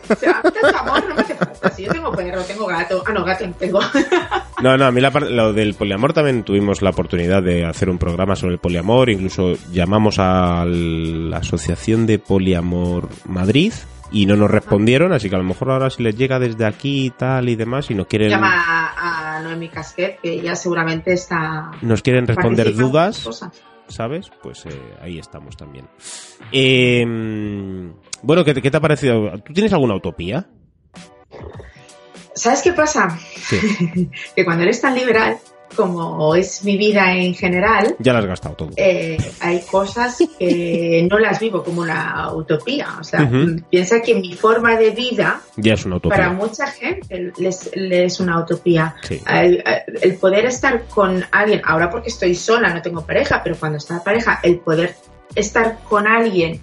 O 0.10 0.16
sea, 0.16 0.42
tanto 0.42 0.78
amor 0.78 1.04
no 1.10 1.16
me 1.16 1.22
hace 1.22 1.36
falta. 1.36 1.70
Si 1.72 1.84
yo 1.84 1.92
tengo 1.92 2.12
perro, 2.12 2.42
tengo 2.44 2.66
gato. 2.68 3.04
Ah, 3.06 3.12
no, 3.12 3.24
gato 3.24 3.48
no 3.48 3.54
tengo. 3.54 3.80
No, 4.62 4.78
no, 4.78 4.86
a 4.86 4.92
mí 4.92 5.02
la 5.02 5.10
lo 5.10 5.54
del 5.54 5.74
poliamor 5.74 6.14
también 6.14 6.44
tuvimos 6.44 6.82
la 6.82 6.92
oportunidad 6.92 7.42
de 7.42 7.66
hacer 7.66 7.90
un 7.90 7.98
programa 7.98 8.36
sobre 8.36 8.54
el 8.54 8.60
poliamor, 8.60 9.10
incluso 9.10 9.54
llamamos 9.72 10.20
a 10.20 10.66
la 10.66 11.38
Asociación 11.38 12.06
de 12.06 12.20
Poliamor 12.20 13.10
Madrid 13.26 13.74
y 14.12 14.26
no 14.26 14.36
nos 14.36 14.52
respondieron, 14.52 15.14
así 15.14 15.30
que 15.30 15.36
a 15.36 15.40
lo 15.40 15.46
mejor 15.46 15.72
ahora 15.72 15.90
si 15.90 16.04
les 16.04 16.16
llega 16.16 16.38
desde 16.38 16.66
aquí 16.66 17.06
y 17.06 17.10
tal 17.10 17.50
y 17.50 17.56
demás 17.56 17.90
y 17.90 17.96
nos 17.96 18.08
quieren 18.08 18.30
Llama 18.30 18.54
a, 18.54 19.38
a 19.38 19.40
Noemi 19.42 19.70
Casquet, 19.70 20.20
que 20.22 20.34
ella 20.34 20.56
seguramente 20.56 21.14
está. 21.14 21.72
nos 21.82 22.02
quieren 22.02 22.28
responder 22.28 22.76
dudas. 22.76 23.28
¿sabes? 23.88 24.32
Pues 24.42 24.66
eh, 24.66 24.70
ahí 25.02 25.20
estamos 25.20 25.58
también. 25.58 25.88
Eh, 26.52 27.06
bueno, 28.22 28.44
¿qué, 28.44 28.54
te- 28.54 28.62
¿qué 28.62 28.72
te 28.72 28.78
ha 28.78 28.82
parecido? 28.82 29.32
¿Tú 29.46 29.54
tienes 29.54 29.74
alguna 29.74 29.96
utopía? 29.96 30.48
¿Sabes 32.34 32.62
qué 32.62 32.74
pasa? 32.74 33.18
Sí, 33.36 34.10
Que 34.36 34.46
cuando 34.46 34.64
eres 34.64 34.80
tan 34.82 34.96
liberal, 34.96 35.38
como 35.76 36.34
es 36.36 36.64
mi 36.64 36.78
vida 36.78 37.14
en 37.16 37.34
general, 37.34 37.96
ya 38.00 38.12
la 38.14 38.20
has 38.20 38.26
gastado 38.26 38.56
todo. 38.56 38.70
eh, 38.78 39.18
hay 39.40 39.62
cosas 39.62 40.18
que 40.40 41.08
no 41.12 41.18
las 41.20 41.40
vivo 41.40 41.64
como 41.64 41.82
una 41.82 42.34
utopía. 42.34 42.88
O 43.00 43.04
sea, 43.04 43.30
piensa 43.70 44.02
que 44.02 44.16
mi 44.16 44.34
forma 44.34 44.76
de 44.78 44.90
vida 44.92 45.42
Ya 45.58 45.74
es 45.76 45.86
una 45.86 45.98
utopía. 45.98 46.18
para 46.18 46.34
mucha 46.34 46.68
gente 46.68 47.32
les, 47.38 47.70
les 47.76 48.14
es 48.14 48.20
una 48.20 48.40
utopía. 48.40 48.96
Sí. 49.04 49.22
El, 49.30 49.64
el 50.02 50.16
poder 50.16 50.46
estar 50.46 50.86
con 50.88 51.24
alguien, 51.32 51.62
ahora 51.66 51.90
porque 51.90 52.10
estoy 52.10 52.36
sola, 52.36 52.74
no 52.74 52.82
tengo 52.82 53.06
pareja, 53.06 53.42
pero 53.44 53.56
cuando 53.58 53.78
está 53.78 54.04
pareja, 54.04 54.40
el 54.44 54.60
poder 54.60 54.96
estar 55.36 55.80
con 55.88 56.06
alguien, 56.08 56.60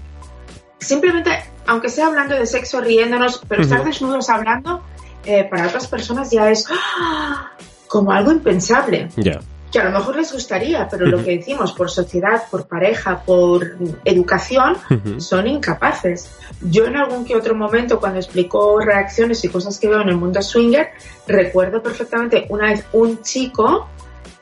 simplemente, 0.78 1.30
aunque 1.66 1.88
sea 1.88 2.06
hablando 2.06 2.34
de 2.34 2.46
sexo, 2.46 2.80
riéndonos, 2.80 3.42
pero 3.48 3.62
estar 3.62 3.84
desnudos 3.84 4.28
hablando, 4.30 4.82
eh, 5.24 5.44
para 5.44 5.66
otras 5.66 5.86
personas 5.86 6.30
ya 6.30 6.50
es 6.50 6.64
¡ah! 6.70 7.50
como 7.88 8.12
algo 8.12 8.32
impensable 8.32 9.08
Ya. 9.16 9.40
que 9.70 9.78
a 9.80 9.84
lo 9.84 9.90
mejor 9.98 10.16
les 10.16 10.32
gustaría, 10.32 10.88
pero 10.88 11.06
lo 11.06 11.22
que 11.22 11.36
decimos 11.38 11.72
por 11.72 11.90
sociedad, 11.90 12.44
por 12.50 12.66
pareja, 12.66 13.22
por 13.24 13.76
educación, 14.04 14.76
son 15.18 15.46
incapaces. 15.46 16.30
Yo 16.62 16.86
en 16.86 16.96
algún 16.96 17.24
que 17.26 17.36
otro 17.36 17.54
momento, 17.54 18.00
cuando 18.00 18.18
explico 18.18 18.80
reacciones 18.80 19.44
y 19.44 19.48
cosas 19.50 19.78
que 19.78 19.88
veo 19.88 20.00
en 20.00 20.08
el 20.08 20.16
mundo 20.16 20.40
swinger, 20.40 20.88
recuerdo 21.26 21.82
perfectamente 21.82 22.46
una 22.48 22.68
vez 22.70 22.84
un 22.92 23.20
chico 23.22 23.88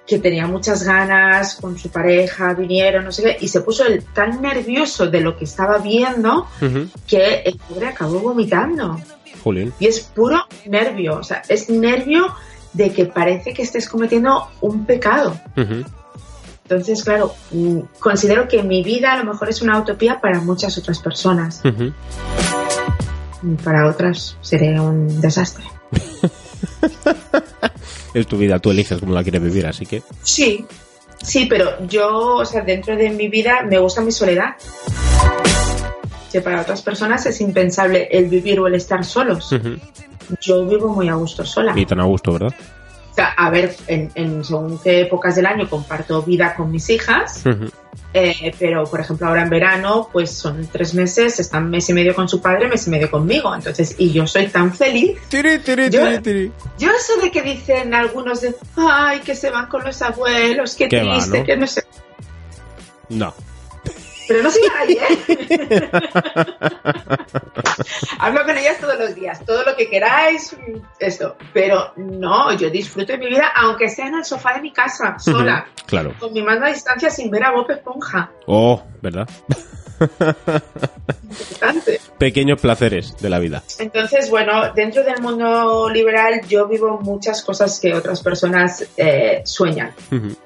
que 0.07 0.19
tenía 0.19 0.47
muchas 0.47 0.85
ganas 0.85 1.57
con 1.57 1.79
su 1.79 1.89
pareja, 1.91 2.55
vinieron, 2.55 3.05
no 3.05 3.13
sé 3.13 3.23
qué, 3.23 3.37
y 3.41 3.49
se 3.49 3.61
puso 3.61 3.85
el, 3.85 4.05
tan 4.05 4.41
nervioso 4.41 5.07
de 5.07 5.21
lo 5.21 5.37
que 5.37 5.45
estaba 5.45 5.79
viendo 5.79 6.47
que 7.07 7.43
el 7.45 7.59
pobre 7.59 7.89
acabó 7.89 8.21
vomitando. 8.21 9.01
Jolín. 9.43 9.73
Y 9.79 9.87
es 9.87 10.01
puro 10.01 10.45
nervio, 10.67 11.19
o 11.19 11.23
sea, 11.23 11.43
es 11.49 11.69
nervio 11.69 12.33
de 12.73 12.93
que 12.93 13.07
parece 13.07 13.53
que 13.53 13.63
estés 13.63 13.89
cometiendo 13.89 14.49
un 14.61 14.87
pecado. 14.87 15.39
Entonces, 16.69 17.03
claro, 17.05 17.35
mm, 17.53 17.81
considero 17.99 18.49
que 18.49 18.63
mi 18.63 18.83
vida 18.83 19.13
a 19.13 19.19
lo 19.19 19.33
mejor 19.33 19.49
es 19.49 19.63
una 19.63 19.79
utopía 19.79 20.21
para 20.21 20.41
muchas 20.41 20.77
otras 20.79 20.99
personas. 20.99 21.63
Para 23.63 23.89
otras 23.89 24.37
sería 24.41 24.83
un 24.83 25.21
desastre. 25.21 25.65
Es 28.15 28.27
tu 28.27 28.39
vida, 28.39 28.59
tú 28.59 28.71
eliges 28.71 28.99
cómo 28.99 29.13
la 29.13 29.23
quieres 29.23 29.43
vivir, 29.43 29.67
así 29.67 29.85
que. 29.85 30.03
Sí, 30.23 30.65
sí, 31.23 31.47
pero 31.51 31.87
yo, 31.87 32.37
o 32.37 32.47
sea, 32.47 32.63
dentro 32.63 32.97
de 32.97 33.11
mi 33.11 33.29
vida 33.29 33.63
me 33.63 33.79
gusta 33.79 34.01
mi 34.01 34.11
soledad. 34.11 34.57
Que 36.33 36.41
para 36.41 36.63
otras 36.63 36.81
personas 36.81 37.27
es 37.27 37.41
impensable 37.43 38.09
el 38.11 38.29
vivir 38.29 38.59
o 38.61 38.67
el 38.69 38.75
estar 38.75 39.05
solos. 39.05 39.55
Yo 40.41 40.67
vivo 40.67 40.89
muy 40.89 41.09
a 41.11 41.15
gusto 41.15 41.45
sola. 41.45 41.75
Y 41.77 41.85
tan 41.85 42.01
a 42.01 42.05
gusto, 42.05 42.33
¿verdad? 42.33 42.55
A 43.23 43.51
ver, 43.51 43.75
en, 43.87 44.11
en 44.14 44.45
según 44.45 44.79
qué 44.79 45.01
épocas 45.03 45.37
del 45.37 45.47
año 45.47 45.69
comparto 45.69 46.23
vida 46.23 46.55
con 46.55 46.71
mis 46.71 46.89
hijas, 46.91 47.43
eh, 48.12 48.55
pero 48.59 48.85
por 48.85 49.01
ejemplo 49.01 49.27
ahora 49.27 49.43
en 49.43 49.51
verano, 49.51 50.09
pues 50.12 50.31
son 50.33 50.67
tres 50.71 50.95
meses, 50.95 51.39
están 51.41 51.71
mes 51.71 51.89
y 51.89 51.93
medio 51.93 52.14
con 52.14 52.29
su 52.29 52.41
padre, 52.41 52.69
mes 52.69 52.87
y 52.87 52.91
medio 52.91 53.11
conmigo. 53.11 53.55
Entonces, 53.55 53.95
y 53.99 54.12
yo 54.12 54.27
soy 54.27 54.49
tan 54.49 54.73
feliz. 54.75 55.19
Tiri, 55.29 55.59
tiri, 55.61 55.91
Yo- 55.91 56.21
tiri. 56.23 56.53
Yo 56.79 56.91
eso 56.91 57.21
de 57.23 57.31
que 57.31 57.43
dicen 57.43 57.95
algunos 57.95 58.41
de, 58.43 58.55
ay, 58.77 59.21
que 59.21 59.35
se 59.35 59.51
van 59.51 59.67
con 59.67 59.83
los 59.85 60.01
abuelos, 60.03 60.75
qué 60.77 60.89
Qué 60.89 61.03
va, 61.03 61.14
triste, 61.14 61.39
¿no? 61.41 61.45
que 61.45 61.57
no 61.57 61.67
sé. 61.67 61.85
No. 63.09 63.33
Pero 64.29 64.43
no 64.43 64.51
sigan 64.51 64.77
ahí, 64.77 64.99
¿eh? 64.99 65.91
Hablo 68.18 68.45
con 68.45 68.57
ellas 68.57 68.79
todos 68.81 68.99
los 68.99 69.14
días, 69.14 69.45
todo 69.45 69.62
lo 69.64 69.77
que 69.77 69.89
queráis, 69.89 70.57
esto. 70.99 71.37
Pero 71.53 71.93
no, 71.97 72.53
yo 72.55 72.70
disfruto 72.70 73.12
de 73.12 73.18
mi 73.18 73.27
vida, 73.27 73.53
aunque 73.55 73.89
sea 73.89 74.09
en 74.09 74.14
el 74.14 74.24
sofá 74.24 74.55
de 74.55 74.62
mi 74.62 74.72
casa, 74.72 75.18
sola. 75.18 75.66
Claro. 75.87 76.14
con 76.18 76.33
mi 76.33 76.43
mando 76.43 76.66
a 76.66 76.68
distancia 76.70 77.11
sin 77.11 77.31
ver 77.31 77.45
a 77.45 77.53
Bob 77.53 77.70
Esponja. 77.70 78.31
Oh, 78.47 78.83
¿verdad? 79.01 79.29
Importante. 81.22 82.01
Pequeños 82.18 82.61
placeres 82.61 83.16
de 83.18 83.31
la 83.31 83.39
vida. 83.39 83.62
Entonces, 83.79 84.31
bueno, 84.31 84.72
dentro 84.74 85.05
del 85.05 85.20
mundo 85.20 85.89
liberal 85.91 86.41
yo 86.49 86.66
vivo 86.66 86.99
muchas 87.01 87.43
cosas 87.43 87.79
que 87.81 87.95
otras 87.95 88.22
personas 88.22 88.85
eh, 88.97 89.43
sueñan. 89.45 89.95
Ujú. 90.11 90.37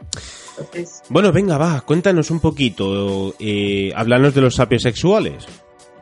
Entonces, 0.61 1.03
Bueno, 1.09 1.33
venga, 1.33 1.59
va, 1.59 1.81
cuéntanos 1.81 2.31
un 2.31 2.41
poquito. 2.41 3.35
Eh, 3.39 3.93
háblanos 3.97 4.35
de 4.35 4.41
los 4.43 4.55
sapios 4.55 4.83
sexuales. 4.83 5.47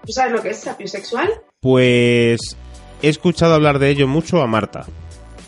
¿tú 0.07 0.13
sabes 0.13 0.33
lo 0.33 0.43
que 0.43 0.51
es 0.51 0.59
sapio 0.59 0.89
sexual? 0.89 1.29
Pues 1.61 2.39
he 3.03 3.09
escuchado 3.09 3.55
hablar 3.55 3.79
de 3.79 3.91
ello 3.91 4.07
mucho 4.09 4.41
a 4.41 4.47
Marta, 4.47 4.87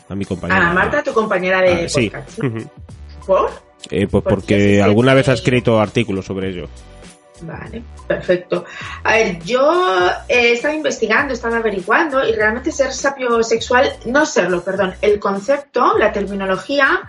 a 0.09 0.15
mi 0.15 0.25
compañera. 0.27 0.71
A 0.71 0.75
Marta, 0.75 1.03
tu 1.03 1.13
compañera 1.13 1.63
de 1.63 1.85
Ah, 1.85 1.89
sí. 1.89 2.11
podcast. 2.11 2.39
¿no? 2.41 2.49
Ujú. 2.49 2.71
¿Por? 3.27 3.51
Eh, 3.91 4.07
pues 4.07 4.23
¿Por 4.23 4.23
qué 4.23 4.29
porque 4.35 4.83
alguna 4.83 5.15
vez 5.15 5.29
ha 5.29 5.33
escrito 5.33 5.81
artículos 5.81 6.27
sobre 6.27 6.51
ello. 6.51 6.69
Vale, 7.43 7.83
perfecto. 8.07 8.65
A 9.05 9.15
ver, 9.15 9.43
yo 9.45 10.09
eh, 10.29 10.53
estaba 10.53 10.75
investigando, 10.75 11.33
estaba 11.33 11.57
averiguando 11.57 12.27
y 12.27 12.33
realmente 12.33 12.71
ser 12.73 12.93
sapiosexual, 12.93 13.93
no 14.07 14.27
serlo, 14.27 14.63
perdón, 14.63 14.95
el 15.01 15.19
concepto, 15.19 15.97
la 15.99 16.13
terminología 16.13 17.01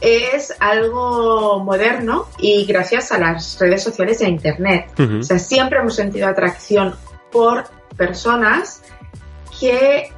es 0.00 0.54
algo 0.60 1.62
moderno 1.64 2.28
y 2.38 2.64
gracias 2.64 3.12
a 3.12 3.18
las 3.18 3.58
redes 3.58 3.82
sociales 3.82 4.20
e 4.20 4.28
internet. 4.28 4.92
O 4.98 5.22
sea, 5.22 5.38
siempre 5.38 5.78
hemos 5.78 5.94
sentido 5.94 6.28
atracción 6.28 6.94
por 7.30 7.64
personas 7.96 8.82
que 9.58 10.12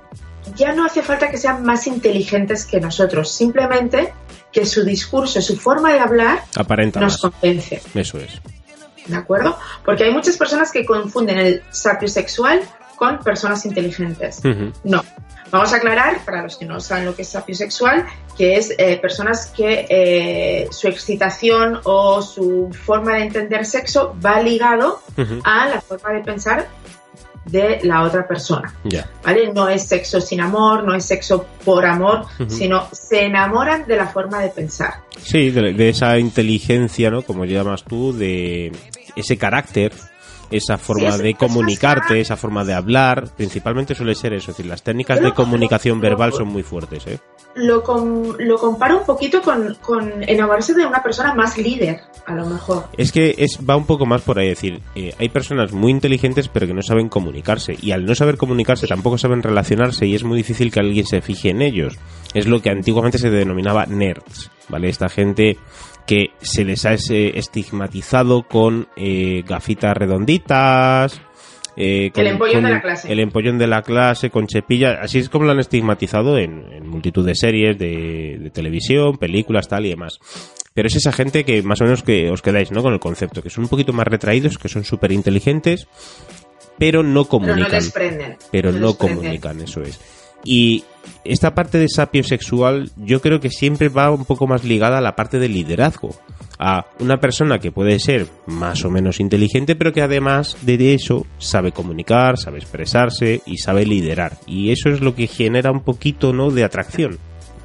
ya 0.56 0.72
no 0.72 0.84
hace 0.84 1.02
falta 1.02 1.30
que 1.30 1.38
sean 1.38 1.64
más 1.64 1.86
inteligentes 1.86 2.66
que 2.66 2.80
nosotros, 2.80 3.30
simplemente 3.30 4.12
que 4.52 4.66
su 4.66 4.84
discurso, 4.84 5.40
su 5.40 5.56
forma 5.56 5.92
de 5.92 6.00
hablar 6.00 6.42
Aparenta 6.56 7.00
nos 7.00 7.22
más. 7.22 7.32
convence. 7.32 7.82
Eso 7.94 8.18
es. 8.18 8.40
¿De 9.07 9.16
acuerdo? 9.16 9.59
Porque 9.84 10.05
hay 10.05 10.12
muchas 10.12 10.36
personas 10.36 10.70
que 10.70 10.84
confunden 10.84 11.38
el 11.38 11.62
sapiosexual 11.70 12.61
con 12.96 13.18
personas 13.18 13.64
inteligentes. 13.64 14.42
No. 14.84 15.03
Vamos 15.51 15.72
a 15.72 15.76
aclarar, 15.76 16.24
para 16.24 16.42
los 16.42 16.57
que 16.57 16.64
no 16.64 16.78
saben 16.80 17.07
lo 17.07 17.16
que 17.16 17.22
es 17.22 17.28
sapiosexual, 17.28 18.07
que 18.36 18.57
es 18.57 18.72
eh, 18.78 18.98
personas 18.98 19.46
que 19.46 19.86
eh, 19.88 20.68
su 20.70 20.86
excitación 20.86 21.80
o 21.84 22.22
su 22.22 22.70
forma 22.72 23.14
de 23.14 23.22
entender 23.22 23.66
sexo 23.66 24.14
va 24.24 24.40
ligado 24.40 25.03
a 25.42 25.66
la 25.66 25.80
forma 25.80 26.11
de 26.11 26.20
pensar 26.20 26.68
de 27.45 27.80
la 27.84 28.03
otra 28.03 28.26
persona. 28.26 28.74
¿Vale? 29.24 29.53
No 29.53 29.68
es 29.68 29.86
sexo 29.86 30.20
sin 30.20 30.41
amor, 30.41 30.84
no 30.84 30.95
es 30.95 31.05
sexo 31.05 31.47
por 31.64 31.84
amor, 31.84 32.26
sino 32.49 32.86
se 32.93 33.24
enamoran 33.24 33.86
de 33.86 33.97
la 33.97 34.07
forma 34.07 34.41
de 34.41 34.49
pensar. 34.51 34.95
Sí, 35.20 35.51
de, 35.51 35.72
de 35.72 35.88
esa 35.88 36.18
inteligencia, 36.18 37.11
¿no? 37.11 37.22
Como 37.22 37.45
llamas 37.45 37.84
tú, 37.84 38.12
de 38.12 38.72
ese 39.16 39.36
carácter, 39.36 39.93
esa 40.51 40.78
forma 40.78 41.16
de 41.16 41.34
comunicarte, 41.34 42.20
esa 42.20 42.36
forma 42.36 42.64
de 42.64 42.74
hablar. 42.74 43.28
Principalmente 43.36 43.95
suele 43.95 44.14
ser 44.14 44.32
eso. 44.32 44.51
Es 44.51 44.57
decir, 44.57 44.70
las 44.70 44.82
técnicas 44.82 45.20
de 45.20 45.32
comunicación 45.32 46.01
verbal 46.01 46.32
son 46.32 46.49
muy 46.49 46.62
fuertes, 46.62 47.07
¿eh? 47.07 47.18
Lo, 47.55 47.82
com- 47.82 48.36
lo 48.38 48.57
comparo 48.59 48.98
un 48.98 49.05
poquito 49.05 49.42
con, 49.42 49.76
enamorarse 50.22 50.72
de 50.72 50.86
una 50.86 51.03
persona 51.03 51.34
más 51.34 51.59
líder, 51.59 52.01
a 52.26 52.34
lo 52.34 52.46
mejor. 52.46 52.84
Es 52.96 53.11
que 53.11 53.34
es, 53.38 53.59
va 53.68 53.76
un 53.76 53.86
poco 53.86 54.07
más 54.07 54.22
por 54.22 54.38
ahí, 54.38 54.48
decir, 54.48 54.80
eh, 54.94 55.12
hay 55.18 55.28
personas 55.30 55.72
muy 55.72 55.90
inteligentes 55.90 56.48
pero 56.48 56.66
que 56.68 56.74
no 56.74 56.82
saben 56.82 57.09
comunicarse 57.09 57.76
y 57.80 57.90
al 57.90 58.07
no 58.07 58.14
saber 58.14 58.36
comunicarse 58.36 58.86
tampoco 58.86 59.18
saben 59.18 59.42
relacionarse 59.42 60.07
y 60.07 60.14
es 60.14 60.22
muy 60.22 60.36
difícil 60.36 60.70
que 60.70 60.80
alguien 60.80 61.07
se 61.07 61.20
fije 61.20 61.51
en 61.51 61.62
ellos. 61.62 61.98
Es 62.34 62.46
lo 62.46 62.62
que 62.62 62.70
antiguamente 62.70 63.18
se 63.18 63.30
denominaba 63.30 63.84
nerds, 63.86 64.51
¿vale? 64.68 64.88
Esta 64.88 65.09
gente 65.09 65.59
que 66.07 66.30
se 66.40 66.64
les 66.64 66.86
ha 66.86 66.92
estigmatizado 66.94 68.42
con 68.44 68.88
eh, 68.96 69.42
gafitas 69.46 69.96
redonditas. 69.96 71.20
Eh, 71.80 72.10
El 72.14 72.26
empollón 72.26 72.64
de 72.64 72.70
la 72.70 72.80
clase. 72.82 73.12
El 73.12 73.20
empollón 73.20 73.58
de 73.58 73.66
la 73.66 73.82
clase, 73.82 74.30
con 74.30 74.46
chepilla. 74.46 75.00
Así 75.00 75.18
es 75.18 75.28
como 75.28 75.44
lo 75.46 75.52
han 75.52 75.60
estigmatizado 75.60 76.38
en, 76.38 76.64
en 76.72 76.86
multitud 76.88 77.24
de 77.26 77.34
series, 77.34 77.78
de, 77.78 78.38
de 78.40 78.50
televisión, 78.50 79.16
películas, 79.18 79.68
tal 79.68 79.86
y 79.86 79.90
demás. 79.90 80.18
Pero 80.74 80.88
es 80.88 80.96
esa 80.96 81.12
gente 81.12 81.44
que 81.44 81.62
más 81.62 81.80
o 81.80 81.84
menos 81.84 82.02
que 82.02 82.30
os 82.30 82.42
quedáis, 82.42 82.70
¿no? 82.70 82.82
Con 82.82 82.92
el 82.92 83.00
concepto, 83.00 83.42
que 83.42 83.50
son 83.50 83.64
un 83.64 83.70
poquito 83.70 83.92
más 83.92 84.06
retraídos, 84.06 84.58
que 84.58 84.68
son 84.68 84.84
súper 84.84 85.10
inteligentes, 85.12 85.88
pero 86.78 87.02
no 87.02 87.02
Pero 87.02 87.02
no 87.02 87.28
comunican. 87.28 87.70
desprenden. 87.72 88.36
Pero 88.52 88.72
no 88.72 88.94
comunican, 88.94 89.60
eso 89.60 89.82
es. 89.82 89.98
Y 90.45 90.84
esta 91.24 91.55
parte 91.55 91.78
de 91.78 91.88
sapio 91.88 92.24
sexual 92.24 92.91
yo 92.97 93.20
creo 93.20 93.41
que 93.41 93.51
siempre 93.51 93.88
va 93.88 94.11
un 94.11 94.24
poco 94.24 94.47
más 94.47 94.64
ligada 94.64 94.99
a 94.99 95.03
la 95.03 95.16
parte 95.16 95.38
del 95.38 95.53
liderazgo. 95.53 96.14
A 96.59 96.86
una 96.99 97.18
persona 97.18 97.59
que 97.59 97.72
puede 97.72 97.99
ser 97.99 98.26
más 98.47 98.84
o 98.84 98.91
menos 98.91 99.18
inteligente, 99.18 99.76
pero 99.76 99.95
que 99.95 100.03
además 100.03 100.59
de 100.61 100.93
eso 100.93 101.26
sabe 101.38 101.72
comunicar, 101.72 102.36
sabe 102.36 102.59
expresarse 102.59 103.41
y 103.47 103.57
sabe 103.57 103.86
liderar. 103.86 104.36
Y 104.47 104.70
eso 104.70 104.91
es 104.91 105.01
lo 105.01 105.14
que 105.14 105.26
genera 105.26 105.72
un 105.72 105.80
poquito, 105.80 106.34
¿no?, 106.34 106.51
de 106.51 106.64
atracción. 106.64 107.18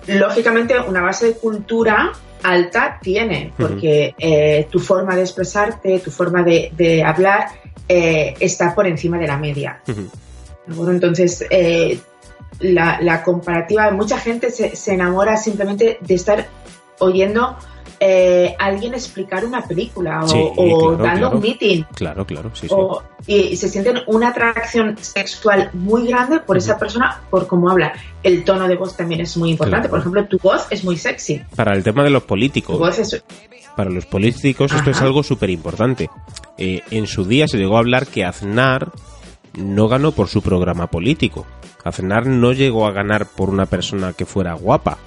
Lógicamente, 0.08 0.80
una 0.80 1.02
base 1.02 1.28
de 1.28 1.34
cultura 1.34 2.14
alta 2.44 3.00
tiene, 3.02 3.52
porque 3.58 4.14
eh, 4.18 4.68
tu 4.70 4.80
forma 4.80 5.16
de 5.16 5.24
expresarte, 5.24 6.00
tu 6.00 6.12
forma 6.12 6.44
de, 6.44 6.72
de 6.78 7.04
hablar 7.04 7.48
eh, 7.90 8.36
está 8.40 8.74
por 8.74 8.88
encima 8.88 9.18
de 9.18 9.28
la 9.28 9.38
media. 9.38 9.82
¿De? 9.86 10.92
Entonces, 10.92 11.46
eh, 11.50 12.00
la, 12.60 13.00
la 13.02 13.24
comparativa, 13.24 13.92
mucha 13.92 14.18
gente 14.18 14.50
se, 14.52 14.76
se 14.76 14.94
enamora 14.94 15.38
simplemente 15.38 15.98
de 16.02 16.14
estar 16.14 16.48
oyendo 17.00 17.58
eh, 18.00 18.56
alguien 18.60 18.94
explicar 18.94 19.46
una 19.46 19.62
película 19.62 20.24
o, 20.24 20.28
Sí, 20.28 20.38
o 20.38 20.54
claro, 20.90 20.92
dando 20.98 21.20
claro. 21.20 21.36
un 21.38 21.42
meeting. 21.42 21.84
Claro, 21.96 22.26
claro, 22.26 22.52
sí. 22.54 22.68
O, 22.70 23.02
y, 23.26 23.36
y 23.38 23.56
se 23.56 23.70
sienten 23.70 24.00
una 24.08 24.30
atracción 24.30 24.98
sexual 25.00 25.70
muy 25.74 26.06
grande 26.08 26.40
por 26.40 26.58
esa 26.58 26.78
persona, 26.78 27.22
por 27.30 27.48
cómo 27.48 27.70
habla. 27.70 27.94
El 28.22 28.44
tono 28.44 28.68
de 28.68 28.76
voz 28.76 28.98
también 28.98 29.22
es 29.22 29.36
muy 29.38 29.52
importante. 29.52 29.88
Claro. 29.88 29.92
Por 29.92 30.00
ejemplo, 30.00 30.26
tu 30.26 30.38
voz 30.40 30.68
es 30.70 30.84
muy 30.84 30.98
sexy. 30.98 31.42
Para 31.56 31.74
el 31.74 31.84
tema 31.84 32.04
de 32.04 32.10
los 32.10 32.24
Tu 32.24 32.28
políticos, 32.28 32.78
voz 32.78 33.00
es... 33.00 33.24
para 33.78 33.90
los 33.90 34.06
políticos 34.06 34.74
esto 34.74 34.92
es 34.92 35.02
algo 35.02 35.24
súper 35.24 35.50
importante. 35.50 36.10
en 36.58 37.08
su 37.08 37.24
día 37.24 37.48
se 37.48 37.58
llegó 37.58 37.78
a 37.78 37.80
hablar 37.80 38.08
que 38.08 38.26
Aznar 38.26 38.92
no 39.54 39.88
ganó 39.88 40.12
por 40.12 40.28
su 40.28 40.42
programa 40.42 40.88
político. 40.88 41.46
Aznar 41.86 42.26
no 42.26 42.52
llegó 42.52 42.88
a 42.88 42.92
ganar 42.92 43.28
por 43.28 43.50
una 43.50 43.68
persona 43.68 44.12
que 44.12 44.26
fuera 44.26 44.54
guapa, 44.54 44.98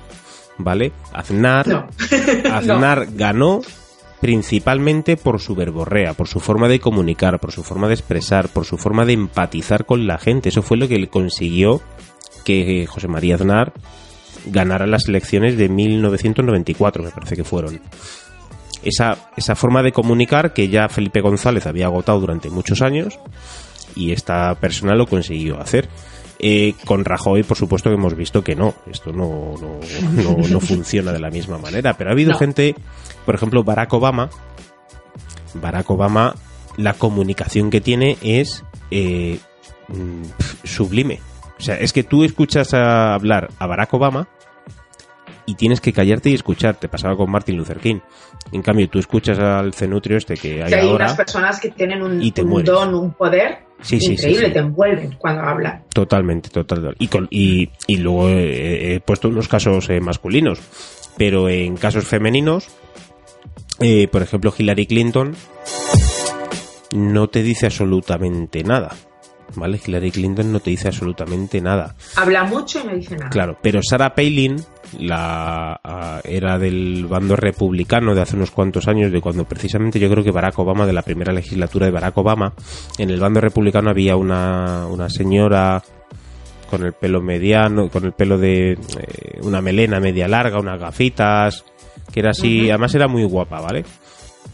¿vale? 0.57 0.93
Aznar, 1.13 1.67
No. 1.67 1.89
Aznar 2.53 3.09
ganó 3.13 3.61
principalmente 4.21 5.17
por 5.17 5.41
su 5.41 5.55
verborrea, 5.55 6.15
por 6.15 6.29
su 6.29 6.41
forma 6.41 6.69
de 6.69 6.81
comunicar, 6.81 7.39
por 7.41 7.53
su 7.53 7.63
forma 7.63 7.89
de 7.89 7.95
expresar, 7.95 8.49
por 8.49 8.65
su 8.65 8.79
forma 8.79 9.05
de 9.05 9.13
empatizar 9.13 9.87
con 9.87 10.07
la 10.07 10.19
gente. 10.19 10.49
Eso 10.49 10.63
fue 10.63 10.77
lo 10.77 10.89
que 10.89 10.99
le 10.99 11.09
consiguió 11.09 11.83
que 12.45 12.87
José 12.87 13.09
María 13.09 13.35
Aznar 13.35 13.73
ganara 14.47 14.87
las 14.87 15.09
elecciones 15.09 15.57
de 15.57 15.69
1994, 15.69 17.03
me 17.03 17.11
parece 17.11 17.37
que 17.37 17.45
fueron. 17.45 17.81
Esa, 18.83 19.31
esa 19.37 19.57
forma 19.57 19.83
de 19.83 19.93
comunicar 19.93 20.53
que 20.53 20.69
ya 20.69 20.89
Felipe 20.89 21.21
González 21.21 21.67
había 21.67 21.87
agotado 21.87 22.21
durante 22.21 22.49
muchos 22.49 22.81
años 22.81 23.19
y 23.97 24.13
esta 24.13 24.55
persona 24.55 24.95
lo 24.95 25.07
consiguió 25.07 25.61
hacer. 25.61 25.89
Eh, 26.41 26.75
con 26.85 27.05
Rajoy, 27.05 27.43
por 27.43 27.57
supuesto 27.57 27.91
que 27.91 27.97
hemos 27.97 28.15
visto 28.15 28.45
que 28.45 28.55
no, 28.55 28.73
esto 28.89 29.13
no, 29.13 29.55
no, 29.61 29.81
no- 30.23 30.49
no 30.49 30.61
funciona 30.61 31.11
de 31.13 31.19
la 31.19 31.31
misma 31.31 31.59
manera, 31.59 31.95
pero 31.95 32.11
ha 32.11 32.13
habido 32.13 32.35
gente, 32.35 32.77
por 33.27 33.35
ejemplo, 33.35 33.65
Barack 33.65 33.93
Obama, 33.95 34.31
Barack 35.55 35.91
Obama, 35.91 36.35
la 36.77 36.95
comunicación 36.95 37.71
que 37.71 37.81
tiene 37.81 38.17
es 38.23 38.65
eh, 38.93 39.39
mm, 39.89 40.23
sublime. 40.65 41.21
O 41.59 41.61
sea, 41.63 41.75
es 41.77 41.93
que 41.93 42.05
tú 42.05 42.23
escuchas 42.23 42.73
a 42.73 43.15
hablar 43.15 43.49
a 43.59 43.67
Barack 43.67 43.93
Obama 43.95 44.29
y 45.45 45.57
tienes 45.57 45.81
que 45.81 45.93
callarte 45.93 46.31
y 46.31 46.35
escuchar. 46.35 46.77
Te 46.77 46.89
pasaba 46.89 47.17
con 47.17 47.31
Martin 47.31 47.57
Luther 47.57 47.81
King. 47.81 47.99
En 48.53 48.63
cambio, 48.63 48.89
tú 48.89 49.01
escuchas 49.01 49.39
al 49.41 49.75
cenutrio 49.75 50.19
este 50.19 50.35
que 50.35 50.63
hay 50.63 50.69
Que 50.69 50.77
hay 50.77 50.89
ahora. 50.89 51.07
unas 51.07 51.17
personas 51.17 51.59
que 51.59 51.71
tienen 51.71 52.03
un, 52.03 52.23
y 52.23 52.31
te 52.31 52.43
un 52.43 52.63
don, 52.63 52.95
un 52.95 53.13
poder 53.13 53.67
Sí, 53.83 54.01
sí, 54.01 54.13
increíble, 54.13 54.47
sí, 54.49 54.53
te 54.53 54.59
envuelven 54.59 55.15
cuando 55.19 55.43
hablan. 55.43 55.85
Totalmente, 55.93 56.49
total. 56.51 56.95
Y, 56.99 57.09
con- 57.09 57.29
y, 57.31 57.71
y 57.87 57.97
luego 57.99 58.29
eh, 58.29 58.95
he 58.95 59.01
puesto 59.01 59.29
unos 59.29 59.49
casos 59.49 59.89
eh, 59.91 60.01
masculinos. 60.01 60.61
Pero 61.17 61.49
en 61.49 61.77
casos 61.77 62.05
femeninos, 62.05 62.69
eh, 63.81 64.09
por 64.09 64.23
ejemplo, 64.23 64.53
Hillary 64.57 64.87
Clinton 64.87 65.35
no 66.93 67.29
te 67.29 67.43
dice 67.43 67.67
absolutamente 67.67 68.63
nada. 68.65 68.95
¿Vale? 69.55 69.81
Hillary 69.85 70.11
Clinton 70.11 70.53
no 70.53 70.61
te 70.61 70.71
dice 70.71 70.89
absolutamente 70.89 71.61
nada. 71.61 71.95
Habla 72.17 72.45
mucho 72.45 72.81
y 72.81 72.87
no 72.87 72.95
dice 72.95 73.17
nada. 73.17 73.31
Claro, 73.31 73.59
pero 73.63 73.81
Sarah 73.83 74.15
Palin 74.15 74.57
la 74.99 75.81
ah, 75.83 76.21
era 76.25 76.59
del 76.59 77.07
bando 77.07 77.37
republicano 77.37 78.15
de 78.15 78.23
hace 78.23 78.37
unos 78.37 78.51
cuantos 78.51 78.89
años, 78.89 79.13
de 79.13 79.21
cuando 79.21 79.45
precisamente 79.45 79.99
yo 79.99 80.11
creo 80.11 80.25
que 80.25 80.31
Barack 80.31 80.59
Obama, 80.59 80.87
de 80.87 80.93
la 80.93 81.03
primera 81.03 81.33
legislatura 81.33 81.87
de 81.87 81.93
Barack 81.93 82.17
Obama, 82.19 82.53
en 82.99 83.11
el 83.11 83.21
bando 83.21 83.41
republicano 83.41 83.91
había 83.91 84.17
una, 84.17 84.87
una 84.87 85.09
señora 85.09 85.83
con 86.71 86.85
el 86.85 86.93
pelo 86.93 87.21
mediano, 87.21 87.89
con 87.89 88.05
el 88.05 88.13
pelo 88.13 88.39
de 88.39 88.73
eh, 88.73 89.41
una 89.43 89.61
melena 89.61 90.01
media 90.01 90.29
larga, 90.29 90.61
unas 90.61 90.79
gafitas, 90.79 91.65
que 92.13 92.21
era 92.21 92.31
así, 92.31 92.71
además 92.71 92.95
era 92.95 93.09
muy 93.09 93.25
guapa, 93.25 93.61
¿vale? 93.61 93.85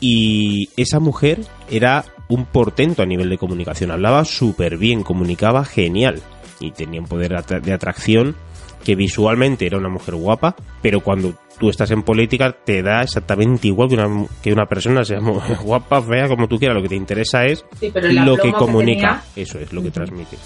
Y 0.07 0.68
esa 0.76 1.00
mujer 1.00 1.40
era 1.70 2.05
un 2.28 2.44
portento 2.44 3.02
a 3.02 3.07
nivel 3.07 3.30
de 3.30 3.38
comunicación, 3.38 3.90
hablaba 3.90 4.26
súper 4.26 4.76
bien, 4.76 5.02
comunicaba 5.02 5.64
genial 5.64 6.20
y 6.61 6.72
tenía 6.72 7.00
un 7.00 7.07
poder 7.07 7.42
de 7.42 7.72
atracción 7.72 8.36
que 8.84 8.94
visualmente 8.96 9.64
era 9.64 9.78
una 9.78 9.88
mujer 9.88 10.14
guapa, 10.16 10.57
pero 10.82 11.00
cuando 11.00 11.32
tú 11.59 11.70
estás 11.70 11.90
en 11.90 12.02
política 12.02 12.52
te 12.52 12.82
da 12.82 13.00
exactamente 13.02 13.68
igual 13.68 13.88
que 13.88 13.94
una, 13.94 14.26
que 14.42 14.52
una 14.52 14.66
persona 14.66 15.05
sea 15.07 15.20
guapa, 15.64 16.02
fea, 16.02 16.28
como 16.28 16.48
tú 16.48 16.59
quieras, 16.59 16.76
lo 16.76 16.82
que 16.82 16.90
te 16.90 16.96
interesa 16.96 17.46
es 17.46 17.64
Sí, 17.80 17.90
lo 17.94 18.36
que 18.36 18.52
comunica, 18.52 19.22
tenía- 19.34 19.42
eso 19.48 19.59
es 19.59 19.72
lo 19.72 19.82
que 19.82 19.90
transmite. 19.90 20.36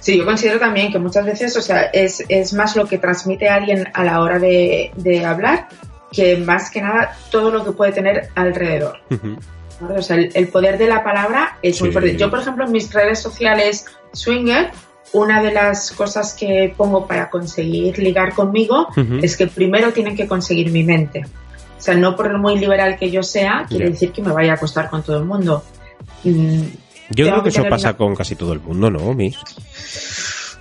Sí, 0.00 0.16
yo 0.18 0.24
considero 0.24 0.58
también 0.58 0.90
que 0.92 0.98
muchas 0.98 1.24
veces, 1.26 1.54
o 1.58 1.62
sea, 1.62 1.82
es, 1.92 2.24
es 2.28 2.54
más 2.54 2.74
lo 2.74 2.86
que 2.86 2.96
transmite 2.98 3.48
alguien 3.50 3.86
a 3.92 4.02
la 4.04 4.20
hora 4.20 4.38
de, 4.38 4.92
de 4.96 5.24
hablar 5.26 5.68
que 6.14 6.36
más 6.36 6.70
que 6.70 6.80
nada 6.80 7.16
todo 7.30 7.50
lo 7.50 7.64
que 7.64 7.72
puede 7.72 7.92
tener 7.92 8.28
alrededor. 8.34 8.98
O 9.96 10.02
sea, 10.02 10.16
el, 10.16 10.30
el 10.34 10.48
poder 10.48 10.78
de 10.78 10.86
la 10.86 11.02
palabra 11.02 11.58
es 11.62 11.80
muy 11.80 11.90
fuerte. 11.90 12.16
Yo, 12.16 12.30
por 12.30 12.40
ejemplo, 12.40 12.64
en 12.64 12.72
mis 12.72 12.92
redes 12.92 13.20
sociales 13.20 13.86
Swinger, 14.12 14.70
una 15.12 15.42
de 15.42 15.52
las 15.52 15.90
cosas 15.92 16.34
que 16.34 16.72
pongo 16.76 17.06
para 17.06 17.28
conseguir 17.30 17.98
ligar 17.98 18.32
conmigo 18.34 18.88
es 19.22 19.36
que 19.36 19.46
primero 19.48 19.92
tienen 19.92 20.16
que 20.16 20.26
conseguir 20.26 20.70
mi 20.70 20.84
mente. 20.84 21.22
O 21.78 21.80
sea, 21.84 21.94
no 21.94 22.16
por 22.16 22.36
muy 22.38 22.58
liberal 22.58 22.96
que 22.98 23.10
yo 23.10 23.22
sea, 23.22 23.66
quiere 23.68 23.90
decir 23.90 24.10
que 24.12 24.22
me 24.22 24.32
vaya 24.32 24.52
a 24.52 24.54
acostar 24.54 24.88
con 24.88 25.02
todo 25.02 25.18
el 25.18 25.24
mundo. 25.24 25.62
Mm, 26.22 26.62
Yo 27.10 27.26
creo 27.26 27.36
que 27.42 27.42
que 27.42 27.48
eso 27.60 27.68
pasa 27.68 27.88
una- 27.90 27.96
con 27.98 28.16
casi 28.16 28.36
todo 28.36 28.52
el 28.54 28.60
mundo, 28.60 28.90
¿no, 28.90 29.12
Miss? 29.12 29.36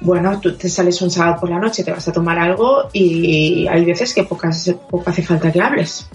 Bueno, 0.03 0.39
tú 0.41 0.53
te 0.55 0.67
sales 0.69 1.01
un 1.01 1.09
sábado 1.09 1.37
por 1.39 1.49
la 1.49 1.59
noche, 1.59 1.83
te 1.83 1.91
vas 1.91 2.05
a 2.07 2.11
tomar 2.11 2.37
algo 2.37 2.89
y 2.91 3.65
hay 3.67 3.85
veces 3.85 4.13
que 4.13 4.23
pocas, 4.23 4.73
poco 4.89 5.09
hace 5.09 5.23
falta 5.23 5.51
que 5.51 5.61
hables. 5.61 6.07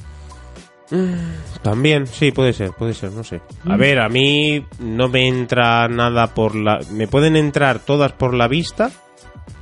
También, 1.62 2.06
sí, 2.06 2.30
puede 2.30 2.52
ser, 2.52 2.70
puede 2.72 2.94
ser, 2.94 3.12
no 3.12 3.22
sé. 3.24 3.40
A 3.66 3.76
Mm. 3.76 3.78
ver, 3.78 3.98
a 4.00 4.08
mí 4.08 4.64
no 4.78 5.08
me 5.08 5.26
entra 5.28 5.86
nada 5.88 6.28
por 6.34 6.54
la... 6.54 6.78
Me 6.92 7.06
pueden 7.08 7.36
entrar 7.36 7.78
todas 7.80 8.12
por 8.12 8.32
la 8.34 8.48
vista, 8.48 8.90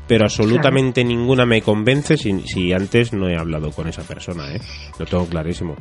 pero 0.07 0.24
absolutamente 0.24 1.03
ninguna 1.05 1.45
me 1.47 1.62
convence 1.62 2.16
si, 2.16 2.41
si 2.47 2.72
antes 2.72 3.12
no 3.12 3.29
he 3.29 3.37
hablado 3.37 3.70
con 3.72 3.89
esa 3.89 4.03
persona, 4.03 4.55
¿eh? 4.55 4.61
Lo 4.99 5.07
tengo 5.07 5.27
clarísimo. 5.27 5.74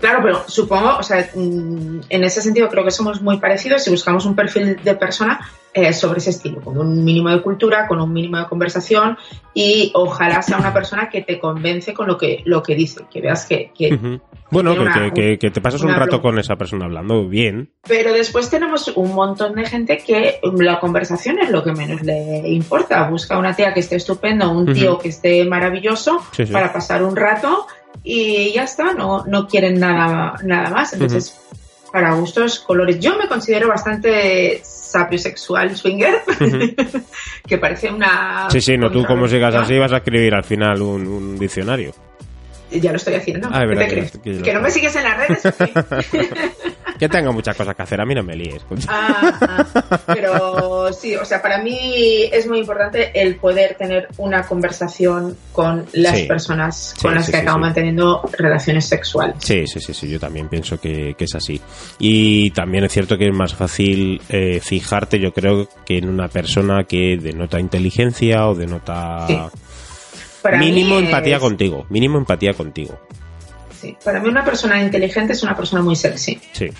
Claro, 0.00 0.20
pero 0.22 0.44
supongo, 0.48 0.96
o 0.98 1.02
sea, 1.02 1.28
mm, 1.34 2.00
en 2.08 2.24
ese 2.24 2.40
sentido 2.42 2.68
creo 2.68 2.84
que 2.84 2.90
somos 2.90 3.20
muy 3.20 3.36
parecidos 3.38 3.84
si 3.84 3.90
buscamos 3.90 4.24
un 4.26 4.34
perfil 4.34 4.76
de 4.82 4.94
persona 4.94 5.38
eh, 5.72 5.92
sobre 5.92 6.18
ese 6.18 6.30
estilo, 6.30 6.60
con 6.60 6.76
un 6.78 7.04
mínimo 7.04 7.28
de 7.30 7.40
cultura, 7.42 7.86
con 7.86 8.00
un 8.00 8.12
mínimo 8.12 8.38
de 8.38 8.46
conversación 8.46 9.16
y 9.54 9.92
ojalá 9.94 10.42
sea 10.42 10.58
una 10.58 10.72
persona 10.72 11.08
que 11.08 11.22
te 11.22 11.38
convence 11.38 11.94
con 11.94 12.06
lo 12.08 12.18
que, 12.18 12.42
lo 12.44 12.62
que 12.62 12.74
dice, 12.74 13.04
que 13.10 13.20
veas 13.20 13.46
que... 13.46 13.70
Bueno, 14.50 14.74
que, 14.74 14.80
una- 14.80 15.10
que- 15.12 15.36
te 15.38 15.60
pasas 15.60 15.82
un 15.82 15.90
rato 15.94 16.20
con 16.20 16.36
esa 16.40 16.56
persona 16.56 16.86
hablando 16.86 17.28
bien. 17.28 17.70
Pero 17.86 18.12
después 18.12 18.50
tenemos 18.50 18.88
un 18.96 19.14
montón 19.14 19.54
de 19.54 19.64
gente 19.64 19.98
que 20.04 20.40
la 20.42 20.80
conversación 20.80 21.38
es 21.38 21.50
lo 21.50 21.62
que 21.62 21.70
menos 21.72 22.02
le 22.02 22.48
importa. 22.48 23.08
Busca 23.08 23.38
una 23.38 23.54
tía 23.54 23.72
que 23.72 23.78
esté 23.80 23.94
estupendo, 23.96 24.50
un 24.50 24.72
tío 24.72 24.98
que 24.98 25.10
esté 25.10 25.44
maravilloso 25.44 26.20
Sí, 26.32 26.46
sí. 26.46 26.52
para 26.52 26.72
pasar 26.72 27.04
un 27.04 27.14
rato 27.14 27.66
y 28.02 28.52
ya 28.52 28.64
está, 28.64 28.92
no, 28.92 29.24
no 29.26 29.46
quieren 29.46 29.78
nada, 29.78 30.34
nada 30.42 30.70
más. 30.70 30.94
Entonces, 30.94 31.40
para 31.92 32.14
gustos, 32.14 32.60
colores. 32.60 32.98
Yo 33.00 33.16
me 33.16 33.28
considero 33.28 33.68
bastante 33.68 34.60
sapiosexual 34.62 35.76
swinger, 35.76 36.22
que 37.46 37.58
parece 37.58 37.90
una... 37.90 38.48
Sí, 38.50 38.60
sí, 38.60 38.76
no, 38.76 38.90
tú 38.90 39.04
como 39.04 39.28
sigas 39.28 39.54
así 39.54 39.78
vas 39.78 39.92
a 39.92 39.98
escribir 39.98 40.34
al 40.34 40.44
final 40.44 40.82
un, 40.82 41.06
un 41.06 41.38
diccionario. 41.38 41.92
Ya 42.70 42.90
lo 42.90 42.96
estoy 42.96 43.14
haciendo. 43.14 43.48
Ah, 43.50 43.58
es 43.58 43.60
¿Qué 43.62 43.66
verdad 43.66 43.82
te 43.82 43.88
que 43.88 43.94
crees? 43.94 44.10
que 44.18 44.32
lo- 44.34 44.42
¿Que 44.42 44.54
no 44.54 44.60
me 44.60 44.70
sigues 44.70 44.96
en 44.96 45.04
las 45.04 45.18
redes? 45.18 45.42
Que 46.98 47.08
tengo 47.08 47.32
muchas 47.32 47.56
cosas 47.56 47.74
que 47.74 47.80
hacer, 47.82 47.98
a 47.98 48.04
mí 48.04 48.14
no 48.14 48.22
me 48.22 48.36
líes. 48.36 48.60
Ah, 48.86 49.64
ah, 49.88 50.00
pero 50.06 50.92
sí, 50.92 51.16
o 51.16 51.24
sea, 51.24 51.40
para 51.40 51.62
mí 51.62 52.28
es 52.30 52.46
muy 52.46 52.58
importante 52.58 53.10
el 53.18 53.36
poder 53.36 53.74
tener 53.78 54.08
una 54.18 54.42
conversación 54.42 55.34
con 55.50 55.86
las 55.94 56.18
Sí. 56.18 56.26
personas 56.26 56.92
Sí, 56.94 57.00
con 57.00 57.14
las 57.14 57.24
sí, 57.24 57.32
que 57.32 57.38
acabo 57.38 57.58
manteniendo 57.58 58.20
relaciones 58.36 58.84
sexuales. 58.84 59.36
Sí, 59.38 59.66
sí, 59.66 59.80
sí, 59.80 59.94
sí, 59.94 60.10
yo 60.10 60.20
también 60.20 60.50
pienso 60.50 60.78
que, 60.78 61.14
que 61.16 61.24
es 61.24 61.34
así. 61.34 61.58
Y 61.98 62.50
también 62.50 62.84
es 62.84 62.92
cierto 62.92 63.16
que 63.16 63.28
es 63.28 63.34
más 63.34 63.54
fácil 63.54 64.20
eh, 64.28 64.60
fijarte, 64.62 65.18
yo 65.18 65.32
creo, 65.32 65.70
que 65.86 65.96
en 65.96 66.06
una 66.06 66.28
persona 66.28 66.84
que 66.84 67.16
denota 67.18 67.58
inteligencia 67.58 68.46
o 68.46 68.54
denota. 68.54 69.50
Para 70.42 70.58
mínimo 70.58 70.96
mí 70.98 71.06
empatía 71.06 71.38
contigo, 71.38 71.86
mínimo 71.90 72.18
empatía 72.18 72.54
contigo. 72.54 72.98
sí, 73.80 73.96
para 74.04 74.20
mí 74.20 74.28
una 74.28 74.44
persona 74.44 74.82
inteligente 74.82 75.32
es 75.32 75.42
una 75.42 75.56
persona 75.56 75.82
muy 75.82 75.96
sexy. 75.96 76.40
Sí. 76.52 76.70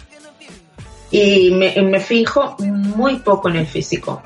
Y 1.11 1.51
me, 1.51 1.75
me 1.83 2.01
fijo 2.01 2.57
muy 2.59 3.17
poco 3.17 3.49
en 3.49 3.57
el 3.57 3.67
físico. 3.67 4.23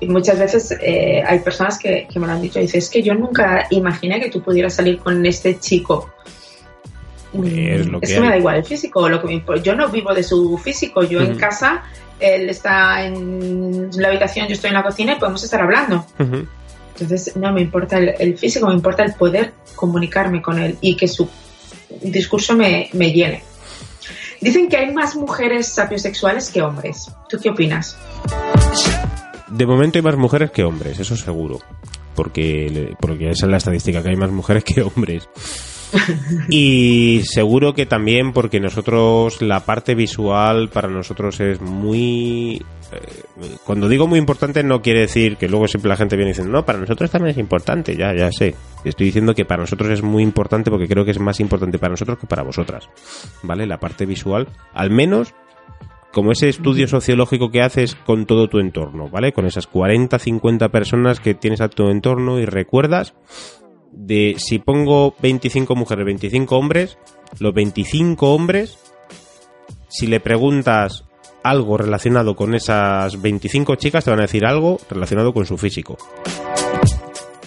Y 0.00 0.06
muchas 0.08 0.38
veces 0.38 0.76
eh, 0.80 1.22
hay 1.26 1.40
personas 1.40 1.78
que, 1.78 2.08
que 2.12 2.18
me 2.18 2.26
lo 2.26 2.32
han 2.32 2.42
dicho, 2.42 2.58
dice, 2.58 2.78
es 2.78 2.88
que 2.88 3.02
yo 3.02 3.14
nunca 3.14 3.66
imaginé 3.70 4.20
que 4.20 4.30
tú 4.30 4.42
pudieras 4.42 4.74
salir 4.74 4.98
con 4.98 5.24
este 5.26 5.58
chico. 5.58 6.10
Lo 7.32 7.98
es 8.00 8.12
que 8.12 8.20
me 8.20 8.28
da 8.28 8.36
igual 8.36 8.56
el 8.56 8.64
físico, 8.64 9.08
lo 9.08 9.22
que 9.22 9.26
me 9.26 9.62
yo 9.62 9.74
no 9.74 9.88
vivo 9.88 10.12
de 10.12 10.22
su 10.22 10.58
físico, 10.58 11.02
yo 11.02 11.20
en 11.20 11.36
casa, 11.36 11.82
él 12.20 12.50
está 12.50 13.04
en 13.06 13.90
la 13.96 14.08
habitación, 14.08 14.48
yo 14.48 14.54
estoy 14.54 14.68
en 14.68 14.74
la 14.74 14.82
cocina 14.82 15.12
y 15.12 15.16
podemos 15.16 15.42
estar 15.42 15.60
hablando. 15.60 16.04
Ujú. 16.18 16.46
Entonces 16.92 17.36
no 17.36 17.52
me 17.52 17.62
importa 17.62 17.98
el, 17.98 18.14
el 18.18 18.38
físico, 18.38 18.66
me 18.68 18.74
importa 18.74 19.02
el 19.04 19.14
poder 19.14 19.52
comunicarme 19.74 20.42
con 20.42 20.58
él 20.58 20.76
y 20.80 20.96
que 20.96 21.08
su 21.08 21.28
discurso 22.02 22.54
me, 22.54 22.88
me 22.92 23.12
llene. 23.12 23.42
Dicen 24.40 24.68
que 24.68 24.76
hay 24.76 24.92
más 24.92 25.14
mujeres 25.14 25.68
sapiosexuales 25.68 26.50
que 26.50 26.62
hombres. 26.62 27.10
¿Tú 27.28 27.38
qué 27.40 27.50
opinas? 27.50 27.96
De 29.48 29.66
momento 29.66 29.98
hay 29.98 30.02
más 30.02 30.16
mujeres 30.16 30.50
que 30.50 30.64
hombres, 30.64 30.98
eso 30.98 31.16
seguro. 31.16 31.60
Porque, 32.16 32.94
porque 33.00 33.30
esa 33.30 33.46
es 33.46 33.50
la 33.50 33.58
estadística, 33.58 34.02
que 34.02 34.10
hay 34.10 34.16
más 34.16 34.30
mujeres 34.30 34.64
que 34.64 34.82
hombres. 34.82 35.28
Y 36.48 37.20
seguro 37.24 37.74
que 37.74 37.84
también 37.84 38.32
porque 38.32 38.60
nosotros, 38.60 39.42
la 39.42 39.60
parte 39.60 39.94
visual 39.94 40.70
para 40.70 40.88
nosotros 40.88 41.38
es 41.40 41.60
muy... 41.60 42.64
eh, 42.92 43.56
cuando 43.64 43.88
digo 43.88 44.06
muy 44.06 44.18
importante 44.18 44.62
no 44.62 44.82
quiere 44.82 45.00
decir 45.00 45.36
que 45.36 45.48
luego 45.48 45.68
siempre 45.68 45.88
la 45.88 45.96
gente 45.96 46.16
viene 46.16 46.30
diciendo, 46.30 46.52
no, 46.52 46.64
para 46.64 46.78
nosotros 46.78 47.10
también 47.10 47.32
es 47.32 47.38
importante, 47.38 47.96
ya, 47.96 48.14
ya 48.14 48.30
sé. 48.30 48.54
Estoy 48.84 49.06
diciendo 49.06 49.34
que 49.34 49.44
para 49.44 49.62
nosotros 49.62 49.90
es 49.90 50.02
muy 50.02 50.22
importante 50.22 50.70
porque 50.70 50.88
creo 50.88 51.04
que 51.04 51.12
es 51.12 51.18
más 51.18 51.40
importante 51.40 51.78
para 51.78 51.92
nosotros 51.92 52.18
que 52.18 52.26
para 52.26 52.42
vosotras. 52.42 52.88
¿Vale? 53.42 53.66
La 53.66 53.78
parte 53.78 54.06
visual, 54.06 54.48
al 54.74 54.90
menos 54.90 55.34
como 56.12 56.32
ese 56.32 56.48
estudio 56.48 56.86
sociológico 56.88 57.50
que 57.50 57.62
haces 57.62 57.94
con 57.94 58.26
todo 58.26 58.48
tu 58.48 58.58
entorno, 58.58 59.08
¿vale? 59.08 59.32
Con 59.32 59.46
esas 59.46 59.66
40, 59.66 60.18
50 60.18 60.68
personas 60.68 61.20
que 61.20 61.34
tienes 61.34 61.62
a 61.62 61.68
tu 61.68 61.88
entorno 61.88 62.38
y 62.38 62.44
recuerdas 62.44 63.14
de 63.92 64.34
si 64.38 64.58
pongo 64.58 65.14
25 65.20 65.74
mujeres, 65.74 66.04
25 66.04 66.56
hombres, 66.56 66.98
los 67.38 67.54
25 67.54 68.34
hombres, 68.34 68.78
si 69.88 70.06
le 70.06 70.20
preguntas 70.20 71.04
algo 71.42 71.76
relacionado 71.76 72.34
con 72.36 72.54
esas 72.54 73.20
25 73.20 73.74
chicas, 73.76 74.04
te 74.04 74.10
van 74.10 74.20
a 74.20 74.22
decir 74.22 74.44
algo 74.44 74.78
relacionado 74.90 75.32
con 75.32 75.46
su 75.46 75.56
físico. 75.58 75.96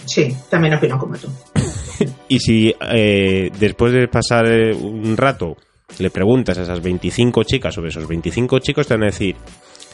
Sí, 0.04 0.34
también 0.48 0.74
opino 0.74 0.98
como 0.98 1.16
tú. 1.16 1.28
Y 2.28 2.38
si 2.40 2.74
eh, 2.92 3.50
después 3.58 3.92
de 3.92 4.06
pasar 4.08 4.46
eh, 4.46 4.74
un 4.74 5.16
rato 5.16 5.56
le 5.98 6.10
preguntas 6.10 6.58
a 6.58 6.62
esas 6.62 6.82
25 6.82 7.42
chicas 7.44 7.74
sobre 7.74 7.88
esos 7.88 8.06
25 8.06 8.58
chicos, 8.58 8.86
te 8.86 8.94
van 8.94 9.04
a 9.04 9.06
decir, 9.06 9.34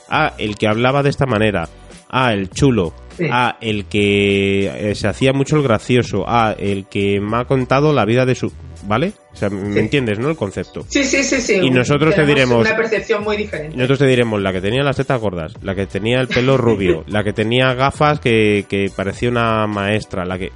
ah, 0.09 0.33
el 0.39 0.57
que 0.57 0.67
hablaba 0.67 1.03
de 1.05 1.11
esta 1.11 1.27
manera, 1.27 1.69
ah, 2.09 2.33
el 2.33 2.51
chulo, 2.51 2.93
Sí. 3.17 3.27
ah, 3.31 3.57
el 3.61 3.85
que 3.85 4.91
eh, 4.91 4.95
se 4.97 5.07
hacía 5.07 5.33
mucho 5.33 5.57
el 5.57 5.63
gracioso, 5.63 6.25
ah, 6.27 6.55
el 6.59 6.87
que 6.87 7.21
me 7.21 7.37
ha 7.37 7.45
contado 7.45 7.93
la 7.93 8.05
vida 8.07 8.25
de 8.27 8.35
su... 8.35 8.51
¿Vale? 8.87 9.13
O 9.33 9.37
sea, 9.37 9.49
¿me 9.51 9.73
Sí. 9.73 9.79
entiendes, 9.79 10.19
no? 10.19 10.29
El 10.29 10.37
concepto. 10.37 10.85
Sí, 10.89 11.05
sí, 11.05 11.23
sí, 11.25 11.41
sí. 11.41 11.55
Y 11.63 11.71
nosotros 11.71 12.15
te 12.15 12.25
diremos- 12.27 12.61
Una 12.67 12.77
percepción 12.77 13.25
muy 13.25 13.37
diferente. 13.37 13.77
nosotros 13.77 14.01
te 14.01 14.07
diremos 14.07 14.41
la 14.43 14.53
que 14.53 14.61
tenía 14.61 14.83
las 14.83 14.97
tetas 14.97 15.21
gordas, 15.21 15.55
la 15.63 15.75
que 15.75 15.87
tenía 15.87 16.21
el 16.21 16.29
pelo 16.29 16.57
rubio, 16.59 17.03
la 17.09 17.25
que 17.25 17.33
tenía 17.33 17.73
gafas 17.75 18.21
que, 18.21 18.67
que 18.69 18.91
parecía 18.95 19.31
una 19.31 19.67
maestra, 19.67 20.25
la 20.25 20.39
que... 20.39 20.53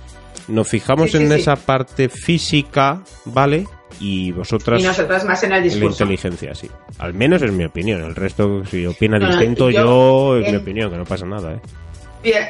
Nos 0.48 0.68
fijamos 0.68 1.10
Sí, 1.10 1.16
en 1.16 1.28
sí. 1.28 1.34
esa 1.40 1.56
parte 1.56 2.08
física, 2.08 3.02
¿vale? 3.24 3.66
Y 3.98 4.30
vosotras 4.30 4.80
Y 4.80 4.84
nosotras 4.84 5.24
más 5.24 5.42
en 5.42 5.50
el 5.52 5.58
en 5.58 5.64
la 5.64 5.70
discurso. 5.72 6.04
inteligencia, 6.04 6.54
sí. 6.54 6.70
Al 6.98 7.14
menos 7.14 7.42
es 7.42 7.50
mi 7.50 7.64
opinión. 7.64 8.02
El 8.04 8.14
resto, 8.14 8.64
si 8.66 8.86
opina 8.86 9.18
No, 9.18 9.26
distinto, 9.26 9.70
yo- 9.70 10.34
yo, 10.34 10.36
es 10.38 10.50
mi 10.52 10.58
opinión, 10.58 10.90
que 10.90 10.98
no 10.98 11.04
pasa 11.04 11.26
nada, 11.26 11.54
¿eh? 11.54 11.60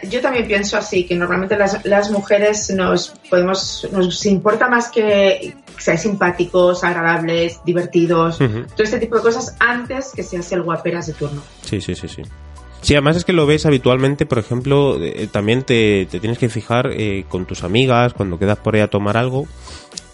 Yo 0.09 0.21
también 0.21 0.47
pienso 0.47 0.77
así, 0.77 1.05
que 1.05 1.15
normalmente 1.15 1.57
las, 1.57 1.85
las 1.85 2.11
mujeres 2.11 2.71
nos 2.71 3.11
podemos, 3.29 3.87
nos 3.93 4.25
importa 4.27 4.69
más 4.69 4.89
que 4.89 5.55
seáis 5.79 6.01
simpáticos, 6.01 6.83
agradables, 6.85 7.61
divertidos, 7.65 8.39
todo 8.39 8.83
este 8.83 8.99
tipo 8.99 9.17
de 9.17 9.23
cosas 9.23 9.57
antes 9.59 10.13
que 10.15 10.23
seas 10.23 10.51
el 10.53 10.63
guaperas 10.63 11.07
de 11.09 11.13
turno. 11.13 11.43
Sí, 11.63 11.81
sí, 11.81 11.95
sí, 11.95 12.09
sí. 12.09 12.23
Sí, 12.81 12.95
además 12.95 13.17
es 13.17 13.25
que 13.25 13.33
lo 13.33 13.47
ves 13.47 13.67
habitualmente, 13.67 14.27
por 14.27 14.39
ejemplo, 14.39 15.03
eh, 15.03 15.29
también 15.31 15.63
te, 15.65 16.07
te 16.07 16.21
tienes 16.21 16.39
que 16.39 16.49
fijar 16.49 16.91
eh, 16.93 17.25
con 17.29 17.45
tus 17.45 17.65
amigas 17.65 18.15
cuando 18.15 18.39
quedas 18.39 18.59
por 18.59 18.77
ahí 18.77 18.81
a 18.81 18.89
tomar 18.89 19.17
algo 19.17 19.47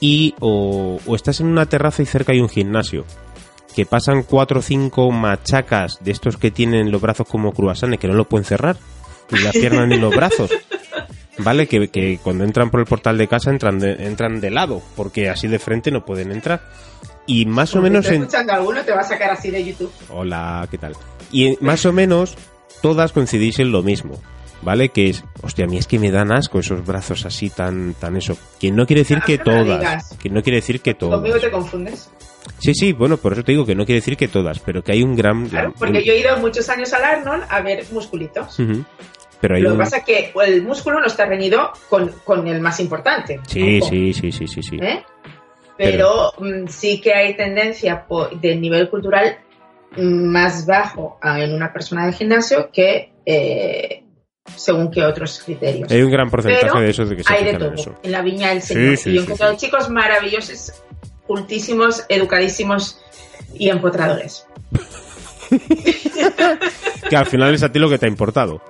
y 0.00 0.34
o, 0.40 0.98
o 1.06 1.14
estás 1.14 1.40
en 1.40 1.48
una 1.48 1.66
terraza 1.66 2.02
y 2.02 2.06
cerca 2.06 2.32
hay 2.32 2.40
un 2.40 2.48
gimnasio 2.48 3.04
que 3.76 3.84
pasan 3.86 4.22
cuatro 4.22 4.60
o 4.60 4.62
cinco 4.62 5.10
machacas 5.10 5.98
de 6.00 6.12
estos 6.12 6.36
que 6.36 6.50
tienen 6.50 6.90
los 6.90 7.00
brazos 7.00 7.26
como 7.28 7.52
cruasanes 7.52 7.98
que 8.00 8.08
no 8.08 8.14
lo 8.14 8.24
pueden 8.24 8.44
cerrar 8.44 8.76
ni 9.30 9.40
las 9.40 9.52
piernas 9.52 9.88
ni 9.88 9.96
los 9.98 10.14
brazos 10.14 10.50
vale 11.38 11.66
que, 11.66 11.88
que 11.88 12.18
cuando 12.22 12.44
entran 12.44 12.70
por 12.70 12.80
el 12.80 12.86
portal 12.86 13.16
de 13.18 13.26
casa 13.28 13.50
entran 13.50 13.78
de, 13.78 13.92
entran 14.06 14.40
de 14.40 14.50
lado 14.50 14.82
porque 14.96 15.28
así 15.30 15.48
de 15.48 15.58
frente 15.58 15.90
no 15.90 16.04
pueden 16.04 16.30
entrar 16.32 16.62
y 17.26 17.46
más 17.46 17.70
o 17.70 17.74
Como 17.74 17.84
menos 17.84 18.06
en, 18.08 18.22
escuchando 18.22 18.52
a 18.52 18.56
alguno 18.56 18.82
te 18.82 18.92
va 18.92 19.00
a 19.00 19.04
sacar 19.04 19.30
así 19.30 19.50
de 19.50 19.64
YouTube. 19.64 19.92
Hola, 20.10 20.66
¿qué 20.70 20.76
tal? 20.76 20.94
Y 21.30 21.56
más 21.60 21.86
o 21.86 21.92
menos 21.92 22.36
todas 22.82 23.12
coincidís 23.12 23.60
en 23.60 23.70
lo 23.70 23.82
mismo, 23.84 24.20
¿vale? 24.60 24.88
Que 24.88 25.08
es, 25.10 25.24
hostia, 25.40 25.66
a 25.66 25.68
mí 25.68 25.78
es 25.78 25.86
que 25.86 26.00
me 26.00 26.10
dan 26.10 26.32
asco 26.32 26.58
esos 26.58 26.84
brazos 26.84 27.24
así 27.24 27.48
tan, 27.48 27.94
tan 27.94 28.16
eso. 28.16 28.36
Que 28.58 28.72
no 28.72 28.86
quiere 28.86 29.02
decir 29.02 29.20
que 29.24 29.38
todas, 29.38 30.16
que 30.20 30.30
no 30.30 30.42
quiere 30.42 30.56
decir 30.56 30.80
que 30.80 30.96
Conmigo 30.96 31.22
todas. 31.22 31.40
te 31.40 31.50
confundes. 31.52 32.10
Sí, 32.58 32.74
sí, 32.74 32.92
bueno, 32.92 33.16
por 33.16 33.32
eso 33.32 33.42
te 33.44 33.52
digo 33.52 33.64
que 33.66 33.74
no 33.74 33.84
quiere 33.84 34.00
decir 34.00 34.16
que 34.16 34.28
todas, 34.28 34.58
pero 34.60 34.82
que 34.82 34.92
hay 34.92 35.02
un 35.02 35.14
gran... 35.16 35.48
Claro, 35.48 35.72
porque 35.78 36.04
yo 36.04 36.12
he 36.12 36.18
ido 36.20 36.36
muchos 36.38 36.68
años 36.68 36.92
al 36.92 37.04
Arnold 37.04 37.44
a 37.48 37.60
ver 37.60 37.84
musculitos. 37.92 38.56
Pero 39.40 39.56
hay 39.56 39.62
Lo 39.62 39.70
que 39.70 39.72
un... 39.72 39.78
pasa 39.78 39.96
es 39.98 40.04
que 40.04 40.32
el 40.44 40.62
músculo 40.62 41.00
no 41.00 41.06
está 41.06 41.26
reñido 41.26 41.72
con, 41.88 42.08
con 42.24 42.46
el 42.46 42.60
más 42.60 42.78
importante. 42.80 43.40
Sí, 43.46 43.80
sí, 43.80 44.12
sí, 44.12 44.30
sí, 44.32 44.46
sí, 44.46 44.62
sí. 44.62 44.76
¿eh? 44.80 45.02
Pero 45.76 46.32
mm, 46.38 46.68
sí 46.68 47.00
que 47.00 47.12
hay 47.12 47.34
tendencia 47.36 48.06
po- 48.06 48.28
de 48.28 48.54
nivel 48.56 48.88
cultural 48.88 49.38
mm, 49.96 50.24
más 50.30 50.64
bajo 50.66 51.18
en 51.24 51.52
una 51.52 51.72
persona 51.72 52.06
de 52.06 52.12
gimnasio 52.12 52.70
que 52.72 53.12
eh, 53.26 54.04
según 54.54 54.90
que 54.90 55.02
otros 55.04 55.42
criterios. 55.44 55.90
Hay 55.90 56.02
un 56.02 56.10
gran 56.10 56.30
porcentaje 56.30 56.66
Pero 56.70 56.80
de 56.80 56.90
esos 56.90 57.08
de 57.10 57.16
que 57.16 57.24
se 57.24 57.32
hay 57.34 57.44
de 57.44 57.54
todo 57.54 57.72
eso. 57.74 57.94
en 58.02 58.12
la 58.12 58.22
viña 58.22 58.50
del 58.50 58.62
Señor. 58.62 58.96
sí, 58.96 59.10
y 59.10 59.14
yo 59.14 59.20
he 59.20 59.24
sí, 59.24 59.26
encontrado 59.26 59.52
sí. 59.58 59.66
chicos 59.66 59.90
maravillosos, 59.90 60.72
cultísimos, 61.26 62.04
educadísimos 62.08 62.98
y 63.54 63.68
empotradores. 63.70 64.46
Que 67.10 67.16
al 67.16 67.26
final 67.26 67.54
es 67.54 67.62
a 67.62 67.70
ti 67.70 67.78
lo 67.78 67.90
que 67.90 67.98
te 67.98 68.06
ha 68.06 68.08
importado. 68.08 68.62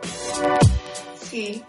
Sí. 1.21 1.63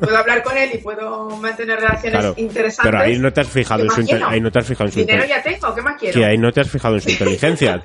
puedo 0.00 0.16
hablar 0.16 0.42
con 0.42 0.56
él 0.56 0.70
y 0.74 0.78
puedo 0.78 1.30
mantener 1.30 1.80
relaciones 1.80 2.12
Claro, 2.20 2.34
interesantes. 2.36 2.90
pero 2.92 3.02
ahí 3.02 3.18
no 3.18 3.32
te 3.32 3.40
has 3.40 3.48
fijado 3.48 3.80
¿Qué 3.88 4.00
en 4.00 4.06
su 4.08 4.24
ahí 4.24 4.40
no 4.40 4.50
te 4.52 4.58
has 4.60 4.66
fijado 4.66 4.86
en 4.86 4.92
su 4.92 4.98
Dinero 5.00 5.24
inte- 5.24 5.28
ya 5.28 5.42
tengo, 5.42 5.74
¿qué 5.74 5.82
más 5.82 5.96
quiero? 5.98 6.14
que 6.18 6.24
ahí 6.24 6.38
no 6.38 6.52
te 6.52 6.60
has 6.60 6.70
fijado 6.70 6.94
en 6.96 7.00
su 7.00 7.10
inteligencia. 7.10 7.82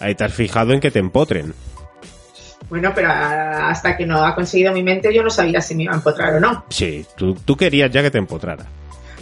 Ahí 0.00 0.14
te 0.14 0.24
has 0.24 0.32
fijado 0.34 0.72
en 0.72 0.80
que 0.80 0.90
te 0.90 0.98
empotren. 0.98 1.54
Bueno, 2.68 2.92
pero 2.94 3.10
hasta 3.10 3.96
que 3.96 4.06
no 4.06 4.24
ha 4.24 4.34
conseguido 4.34 4.72
mi 4.72 4.82
mente 4.82 5.12
yo 5.14 5.22
no 5.22 5.30
sabía 5.30 5.60
si 5.60 5.74
me 5.74 5.84
iba 5.84 5.92
a 5.92 5.96
empotrar 5.96 6.34
o 6.34 6.40
no. 6.40 6.64
Sí, 6.70 7.04
tú, 7.16 7.34
tú 7.34 7.56
querías 7.56 7.90
ya 7.90 8.02
que 8.02 8.10
te 8.10 8.18
empotrara. 8.18 8.66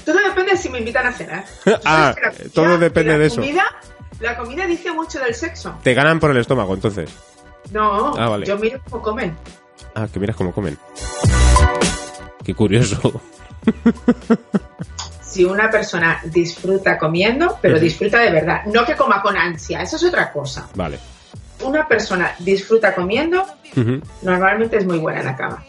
Todo 0.04 0.18
depende 0.18 0.52
de 0.52 0.56
si 0.58 0.68
me 0.68 0.78
invitan 0.78 1.06
a 1.06 1.12
cenar. 1.12 1.44
Ah, 1.84 2.14
¿Sabes 2.14 2.16
que 2.16 2.20
la 2.22 2.30
comida- 2.30 2.50
todo 2.54 2.78
depende 2.78 3.12
la 3.12 3.18
de 3.18 3.26
eso. 3.26 3.36
comida- 3.40 3.76
la 4.20 4.36
comida 4.36 4.66
dice 4.66 4.92
mucho 4.92 5.18
del 5.18 5.34
sexo. 5.34 5.78
Te 5.82 5.94
ganan 5.94 6.20
por 6.20 6.30
el 6.30 6.36
estómago, 6.38 6.74
entonces. 6.74 7.10
No, 7.72 8.14
Ah, 8.16 8.28
vale. 8.28 8.46
yo 8.46 8.56
miro 8.58 8.80
cómo 8.88 9.02
comen. 9.02 9.36
Ah, 9.94 10.06
que 10.12 10.20
miras 10.20 10.36
cómo 10.36 10.52
comen. 10.52 10.78
Qué 12.44 12.54
curioso. 12.54 13.20
Si 15.20 15.44
una 15.44 15.68
persona 15.68 16.20
disfruta 16.26 16.96
comiendo, 16.96 17.58
pero 17.60 17.80
disfruta 17.80 18.20
de 18.20 18.30
verdad, 18.30 18.66
no 18.66 18.84
que 18.84 18.94
coma 18.94 19.20
con 19.20 19.36
ansia, 19.36 19.82
eso 19.82 19.96
es 19.96 20.04
otra 20.04 20.30
cosa. 20.30 20.68
Vale. 20.76 20.96
Una 21.64 21.88
persona 21.88 22.36
disfruta 22.38 22.94
comiendo, 22.94 23.44
normalmente 24.22 24.76
es 24.76 24.86
muy 24.86 24.98
buena 24.98 25.20
en 25.20 25.26
la 25.26 25.34
cama. 25.36 25.64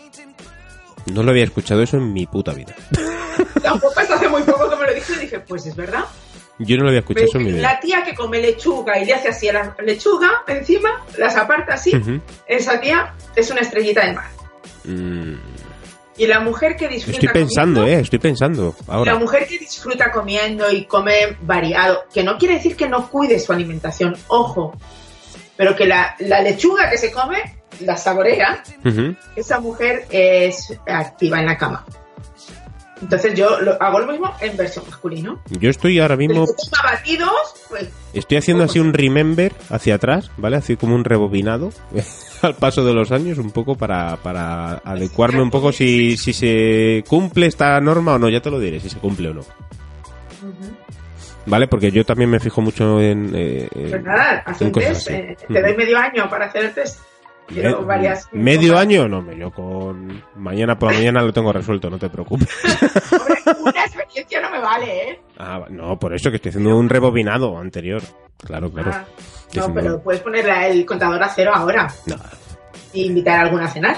No 1.11 1.23
lo 1.23 1.31
había 1.31 1.45
escuchado 1.45 1.81
eso 1.81 1.97
en 1.97 2.13
mi 2.13 2.27
puta 2.27 2.53
vida. 2.53 2.75
Tampoco 3.65 3.99
hasta 3.99 4.15
hace 4.15 4.29
muy 4.29 4.43
poco 4.43 4.69
que 4.69 4.75
me 4.75 4.85
lo 4.87 4.93
dije 4.93 5.13
y 5.15 5.19
dije, 5.19 5.39
pues 5.39 5.65
es 5.65 5.75
verdad. 5.75 6.05
Yo 6.57 6.77
no 6.77 6.83
lo 6.83 6.89
había 6.89 6.99
escuchado 7.01 7.25
eso. 7.25 7.39
La 7.39 7.79
tía 7.81 8.03
que 8.03 8.15
come 8.15 8.39
lechuga 8.39 8.97
y 8.97 9.05
le 9.05 9.13
hace 9.13 9.27
así 9.29 9.49
a 9.49 9.53
la 9.53 9.75
lechuga 9.83 10.43
encima, 10.47 11.03
las 11.17 11.35
aparta 11.35 11.73
así, 11.73 11.91
esa 12.47 12.79
tía 12.79 13.13
es 13.35 13.51
una 13.51 13.59
estrellita 13.61 14.05
de 14.05 14.13
mar. 14.13 14.29
Mm, 14.85 15.33
Y 16.17 16.27
la 16.27 16.39
mujer 16.39 16.77
que 16.77 16.87
disfruta 16.87 17.17
Estoy 17.19 17.33
pensando, 17.33 17.81
comiendo, 17.81 17.99
eh, 17.99 18.03
estoy 18.03 18.19
pensando. 18.19 18.75
La 18.87 18.93
Ahora. 18.93 19.15
mujer 19.15 19.45
que 19.47 19.59
disfruta 19.59 20.11
comiendo 20.11 20.71
y 20.71 20.85
come 20.85 21.35
variado, 21.41 22.05
que 22.13 22.23
no 22.23 22.37
quiere 22.37 22.53
decir 22.55 22.77
que 22.77 22.87
no 22.87 23.09
cuide 23.09 23.37
su 23.37 23.51
alimentación, 23.51 24.15
ojo, 24.27 24.77
pero 25.57 25.75
que 25.75 25.85
la, 25.85 26.15
la 26.19 26.39
lechuga 26.41 26.89
que 26.89 26.97
se 26.97 27.11
come 27.11 27.57
la 27.81 27.97
saborea, 27.97 28.63
esa 29.35 29.59
mujer 29.59 30.05
es 30.09 30.73
activa 30.87 31.39
en 31.39 31.47
la 31.47 31.57
cama. 31.57 31.85
Entonces 33.01 33.33
yo 33.35 33.59
lo- 33.59 33.81
hago 33.81 33.99
lo 33.99 34.07
mismo 34.07 34.33
en 34.39 34.55
versión 34.55 34.85
masculino. 34.89 35.41
Yo 35.59 35.69
estoy 35.69 35.99
ahora 35.99 36.15
mismo. 36.15 36.45
que 36.45 36.53
toma 36.53 36.91
batidos, 36.93 37.29
pues 37.69 37.89
Estoy 38.13 38.37
haciendo 38.37 38.63
así 38.63 38.79
un 38.79 38.93
remember 38.93 39.51
hacia 39.69 39.95
atrás, 39.95 40.31
¿vale? 40.37 40.55
Así 40.57 40.77
como 40.77 40.95
un 40.95 41.03
rebobinado 41.03 41.71
al 42.41 42.55
paso 42.55 42.85
de 42.85 42.93
los 42.93 43.11
años, 43.11 43.37
un 43.37 43.51
poco 43.51 43.75
para, 43.75 44.15
para 44.17 44.75
adecuarme 44.85 45.41
un 45.41 45.51
poco 45.51 45.71
si, 45.73 46.15
si 46.15 46.31
se 46.31 47.03
cumple 47.07 47.47
esta 47.47 47.79
norma 47.81 48.13
o 48.13 48.19
no. 48.19 48.29
Ya 48.29 48.39
te 48.41 48.49
lo 48.49 48.59
diré, 48.59 48.79
si 48.79 48.89
se 48.89 48.97
cumple 48.99 49.29
o 49.29 49.33
no. 49.33 49.41
¿Vale? 51.47 51.67
Porque 51.67 51.91
yo 51.91 52.03
también 52.05 52.29
me 52.29 52.39
fijo 52.39 52.61
mucho 52.61 52.99
en. 53.01 53.31
eh, 53.35 53.67
pues 53.71 54.03
nada, 54.03 54.41
haz 54.45 54.61
un 54.61 54.71
test, 54.71 55.09
eh, 55.11 55.37
te 55.47 55.61
doy 55.61 55.75
medio 55.75 55.97
año 55.97 56.27
para 56.29 56.45
hacer 56.45 56.65
el 56.65 56.73
test. 56.73 56.99
Quiero 57.47 57.81
Me- 57.81 57.85
varias- 57.85 58.27
¿Medio 58.31 58.77
año? 58.77 59.07
No, 59.07 59.31
yo 59.31 59.51
con. 59.51 60.23
Mañana 60.35 60.77
por 60.79 60.91
la 60.91 60.97
mañana 60.99 61.21
lo 61.21 61.31
tengo 61.33 61.53
resuelto, 61.53 61.89
no 61.89 61.97
te 61.99 62.09
preocupes. 62.09 62.47
Hombre, 63.11 63.35
una 63.61 63.85
experiencia 63.85 64.41
no 64.41 64.49
me 64.51 64.59
vale, 64.59 65.09
¿eh? 65.09 65.21
Ah, 65.37 65.65
no, 65.69 65.97
por 65.99 66.13
eso 66.15 66.29
que 66.31 66.37
estoy 66.37 66.49
haciendo 66.49 66.75
un 66.75 66.89
rebobinado 66.89 67.57
anterior. 67.57 68.01
Claro, 68.43 68.71
claro. 68.71 68.91
Ah, 68.93 69.05
no, 69.53 69.61
haciendo- 69.61 69.73
pero 69.81 70.01
puedes 70.01 70.21
ponerle 70.21 70.71
el 70.71 70.85
contador 70.85 71.21
a 71.21 71.29
cero 71.29 71.51
ahora 71.53 71.87
No, 72.07 72.15
e 72.93 72.99
invitar 73.01 73.39
a 73.39 73.41
alguna 73.43 73.65
a 73.65 73.69
cenar. 73.69 73.97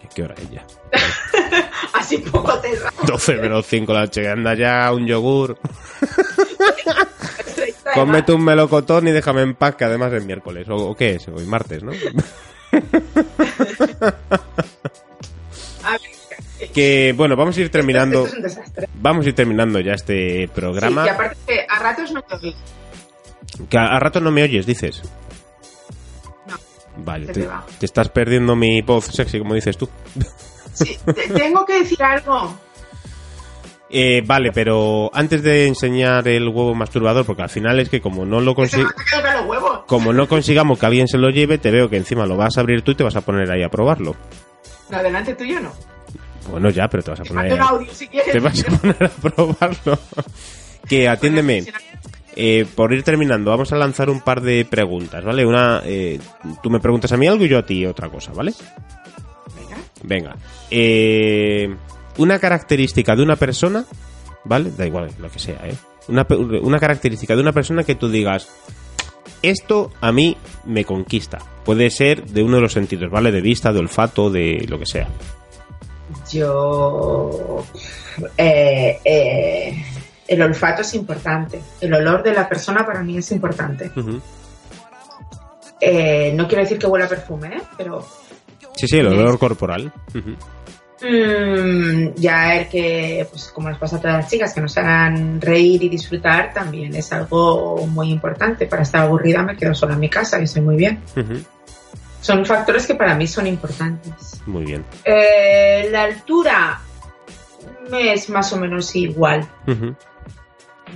¿qué- 0.00 0.08
¿qué 0.14 0.22
hora 0.22 0.34
es 0.36 0.50
ya? 0.50 0.64
Así 1.94 2.18
poco 2.18 2.58
te 2.60 2.76
da. 2.76 2.92
12 3.06 3.36
menos 3.36 3.66
5 3.66 3.92
la 3.92 4.00
noche, 4.02 4.28
anda 4.28 4.54
ya 4.54 4.92
un 4.92 5.06
yogur. 5.06 5.58
Cómete 7.94 8.32
un 8.32 8.44
melocotón 8.44 9.08
y 9.08 9.12
déjame 9.12 9.42
en 9.42 9.54
paz, 9.54 9.74
que 9.74 9.84
además 9.84 10.12
es 10.12 10.24
miércoles. 10.24 10.68
¿O, 10.68 10.76
o 10.76 10.94
qué 10.94 11.14
es? 11.14 11.26
Hoy 11.28 11.44
martes, 11.46 11.82
¿no? 11.82 11.92
Más. 12.80 14.14
A 15.84 15.92
ver, 15.92 16.00
que, 16.74 17.14
bueno, 17.16 17.36
vamos 17.36 17.56
a 17.56 17.60
ir 17.60 17.70
terminando. 17.70 18.24
Esto 18.24 18.30
es 18.30 18.36
un 18.36 18.42
desastre. 18.42 18.88
Vamos 18.94 19.24
a 19.24 19.28
ir 19.28 19.34
terminando 19.34 19.80
ya 19.80 19.92
este 19.94 20.48
programa. 20.54 21.02
Sí, 21.04 21.08
y 21.08 21.10
aparte 21.12 21.36
que 21.46 21.66
a 21.68 21.78
ratos 21.78 22.10
no 22.12 22.22
te 22.22 22.34
oigo. 22.34 22.58
Que 23.70 23.78
a, 23.78 23.86
a 23.96 24.00
rato 24.00 24.20
no 24.20 24.30
me 24.30 24.42
oyes, 24.42 24.66
dices. 24.66 25.02
No. 26.46 26.56
Vale, 27.04 27.26
Se 27.26 27.32
te, 27.32 27.40
te 27.42 27.46
va. 27.46 27.64
te 27.78 27.86
estás 27.86 28.08
perdiendo 28.08 28.56
mi 28.56 28.82
voz 28.82 29.06
sexy, 29.06 29.38
como 29.38 29.54
dices 29.54 29.76
tú. 29.78 29.88
Sí, 30.74 30.96
te- 31.06 31.28
tengo 31.28 31.64
que 31.64 31.80
decir 31.80 32.02
algo. 32.02 32.54
Eh, 33.90 34.22
vale, 34.26 34.50
pero 34.52 35.10
antes 35.14 35.42
de 35.42 35.66
enseñar 35.66 36.28
el 36.28 36.46
huevo 36.48 36.74
masturbador, 36.74 37.24
porque 37.24 37.42
al 37.42 37.48
final 37.48 37.80
es 37.80 37.88
que 37.88 38.00
como 38.02 38.26
no 38.26 38.40
lo 38.40 38.54
Que 38.54 38.68
se 38.68 38.76
me 38.78 38.84
consi- 38.84 38.92
han 38.96 39.22
quedado 39.22 39.38
los 39.40 39.48
huevos. 39.48 39.80
como 39.86 40.12
no 40.12 40.28
consigamos 40.28 40.78
que 40.78 40.86
alguien 40.86 41.08
se 41.08 41.16
lo 41.16 41.30
lleve, 41.30 41.56
te 41.58 41.70
veo 41.70 41.88
que 41.88 41.96
encima 41.96 42.26
lo 42.26 42.36
vas 42.36 42.58
a 42.58 42.60
abrir 42.60 42.82
tú 42.82 42.90
y 42.90 42.94
te 42.96 43.04
vas 43.04 43.16
a 43.16 43.22
poner 43.22 43.50
ahí 43.50 43.62
a 43.62 43.70
probarlo. 43.70 44.14
No, 44.90 45.02
delante 45.02 45.34
tuyo 45.34 45.60
no. 45.60 45.72
Bueno, 46.50 46.68
ya, 46.70 46.88
pero 46.88 47.02
te 47.02 47.10
vas 47.12 47.20
a 47.20 47.24
poner 47.24 47.52
ahí 47.52 47.58
audio 47.58 47.92
si 47.94 48.08
quieres. 48.08 48.32
te 48.32 48.40
vas 48.40 48.62
a 48.66 48.76
poner 48.78 49.04
a 49.04 49.08
probarlo. 49.08 49.98
que 50.88 51.08
atiéndeme. 51.08 51.64
Eh, 52.36 52.66
por 52.74 52.92
ir 52.92 53.02
terminando, 53.02 53.50
vamos 53.50 53.72
a 53.72 53.76
lanzar 53.76 54.10
un 54.10 54.20
par 54.20 54.40
de 54.42 54.64
preguntas, 54.64 55.24
¿vale? 55.24 55.44
Una, 55.44 55.82
eh, 55.84 56.20
tú 56.62 56.70
me 56.70 56.78
preguntas 56.78 57.10
a 57.12 57.16
mí 57.16 57.26
algo 57.26 57.44
y 57.44 57.48
yo 57.48 57.58
a 57.58 57.66
ti 57.66 57.84
otra 57.84 58.08
cosa, 58.10 58.32
¿vale? 58.32 58.52
Venga. 59.56 59.76
Venga. 60.04 60.36
Eh, 60.70 61.74
una 62.18 62.38
característica 62.38 63.16
de 63.16 63.22
una 63.22 63.36
persona, 63.36 63.84
¿vale? 64.44 64.70
Da 64.76 64.86
igual 64.86 65.10
lo 65.18 65.30
que 65.30 65.38
sea, 65.38 65.60
¿eh? 65.64 65.74
Una, 66.08 66.78
característica 66.78 67.34
de 67.34 67.42
una 67.42 67.52
persona 67.52 67.84
que 67.84 67.94
tú 67.94 68.08
digas, 68.08 68.48
esto 69.42 69.90
a 70.00 70.10
mí 70.10 70.36
me 70.64 70.84
conquista. 70.84 71.38
Puede 71.64 71.90
ser 71.90 72.24
de 72.24 72.42
uno 72.42 72.56
de 72.56 72.62
los 72.62 72.72
sentidos, 72.72 73.10
¿vale? 73.10 73.30
De 73.30 73.42
vista, 73.42 73.72
de 73.72 73.80
olfato, 73.80 74.30
de 74.30 74.64
lo 74.68 74.78
que 74.78 74.86
sea. 74.86 75.08
Yo. 76.32 77.64
eh, 78.38 78.98
eh, 79.04 79.84
el 80.26 80.42
olfato 80.42 80.82
es 80.82 80.94
importante. 80.94 81.60
El 81.80 81.92
olor 81.92 82.22
de 82.22 82.32
la 82.32 82.48
persona 82.48 82.86
para 82.86 83.02
mí 83.02 83.18
es 83.18 83.30
importante. 83.32 83.90
Eh, 85.80 86.32
no 86.34 86.48
quiero 86.48 86.62
decir 86.62 86.78
que 86.78 86.86
huela 86.86 87.04
a 87.04 87.08
perfume, 87.08 87.48
¿eh? 87.48 87.62
pero 87.76 88.04
Sí, 88.78 88.86
sí, 88.86 88.98
el 88.98 89.08
olor 89.08 89.40
corporal. 89.40 89.92
Mm, 91.02 92.14
ya 92.16 92.56
el 92.56 92.68
que, 92.68 93.26
pues 93.30 93.50
como 93.54 93.68
les 93.68 93.78
pasa 93.78 93.96
a 93.96 94.00
todas 94.00 94.16
las 94.18 94.30
chicas, 94.30 94.54
que 94.54 94.60
nos 94.60 94.76
hagan 94.78 95.40
reír 95.40 95.82
y 95.82 95.88
disfrutar 95.88 96.52
también 96.52 96.94
es 96.94 97.12
algo 97.12 97.86
muy 97.86 98.10
importante. 98.10 98.66
Para 98.66 98.82
estar 98.82 99.02
aburrida 99.02 99.42
me 99.42 99.56
quedo 99.56 99.74
sola 99.74 99.94
en 99.94 100.00
mi 100.00 100.08
casa, 100.08 100.38
que 100.38 100.46
sé 100.46 100.60
muy 100.60 100.76
bien. 100.76 101.00
Son 102.20 102.44
factores 102.44 102.86
que 102.86 102.94
para 102.94 103.14
mí 103.14 103.26
son 103.26 103.46
importantes. 103.46 104.42
Muy 104.46 104.64
bien. 104.64 104.84
Eh, 105.04 105.88
la 105.90 106.02
altura 106.04 106.80
me 107.90 108.12
es 108.12 108.28
más 108.28 108.52
o 108.52 108.56
menos 108.58 108.94
igual. 108.96 109.46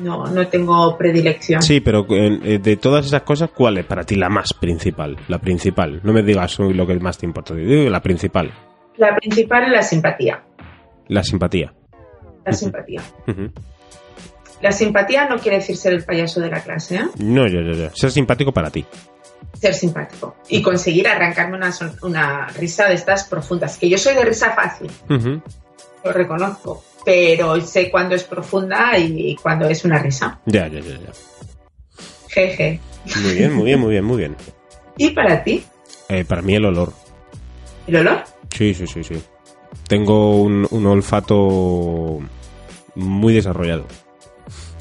No, 0.00 0.26
no 0.26 0.48
tengo 0.48 0.96
predilección. 0.96 1.62
Sí, 1.62 1.80
pero 1.80 2.06
eh, 2.10 2.58
de 2.62 2.76
todas 2.76 3.06
esas 3.06 3.22
cosas, 3.22 3.50
¿cuál 3.50 3.78
es 3.78 3.84
para 3.84 4.04
ti 4.04 4.16
la 4.16 4.28
más 4.28 4.52
principal? 4.54 5.16
La 5.28 5.38
principal. 5.38 6.00
No 6.02 6.12
me 6.12 6.22
digas 6.22 6.58
lo 6.58 6.86
que 6.86 6.98
más 6.98 7.18
te 7.18 7.26
importa. 7.26 7.54
Digo 7.54 7.90
la 7.90 8.02
principal. 8.02 8.52
La 8.96 9.16
principal 9.16 9.64
es 9.64 9.70
la 9.70 9.82
simpatía. 9.82 10.42
La 11.08 11.22
simpatía. 11.22 11.72
La 12.44 12.52
simpatía. 12.52 13.02
La 14.60 14.72
simpatía 14.72 15.26
no 15.28 15.38
quiere 15.38 15.58
decir 15.58 15.76
ser 15.76 15.92
el 15.92 16.04
payaso 16.04 16.40
de 16.40 16.50
la 16.50 16.60
clase, 16.60 16.96
¿eh? 16.96 17.04
No, 17.18 17.46
yo, 17.48 17.60
yo, 17.60 17.72
yo. 17.72 17.90
Ser 17.94 18.10
simpático 18.10 18.52
para 18.52 18.70
ti. 18.70 18.84
Ser 19.54 19.74
simpático. 19.74 20.36
Y 20.48 20.62
conseguir 20.62 21.08
arrancarme 21.08 21.56
una, 21.56 21.72
una 22.02 22.46
risa 22.48 22.88
de 22.88 22.94
estas 22.94 23.24
profundas. 23.24 23.78
Que 23.78 23.88
yo 23.88 23.98
soy 23.98 24.14
de 24.14 24.24
risa 24.24 24.52
fácil, 24.52 24.90
lo 25.08 26.12
reconozco. 26.12 26.84
Pero 27.04 27.60
sé 27.60 27.90
cuándo 27.90 28.14
es 28.14 28.22
profunda 28.22 28.96
y 28.96 29.34
cuándo 29.36 29.68
es 29.68 29.84
una 29.84 29.98
risa. 29.98 30.38
Ya, 30.46 30.68
ya, 30.68 30.80
ya, 30.80 30.98
ya. 30.98 31.12
Jeje. 32.28 32.80
Muy 33.20 33.34
bien, 33.34 33.52
muy 33.52 33.64
bien, 33.64 33.80
muy 33.80 33.90
bien, 33.90 34.04
muy 34.04 34.16
bien. 34.18 34.36
¿Y 34.96 35.10
para 35.10 35.42
ti? 35.42 35.64
Eh, 36.08 36.24
para 36.24 36.42
mí 36.42 36.54
el 36.54 36.64
olor. 36.64 36.92
¿El 37.86 37.96
olor? 37.96 38.22
Sí, 38.56 38.74
sí, 38.74 38.86
sí, 38.86 39.02
sí. 39.04 39.14
Tengo 39.88 40.40
un, 40.42 40.66
un 40.70 40.86
olfato 40.86 42.18
muy 42.94 43.34
desarrollado. 43.34 43.86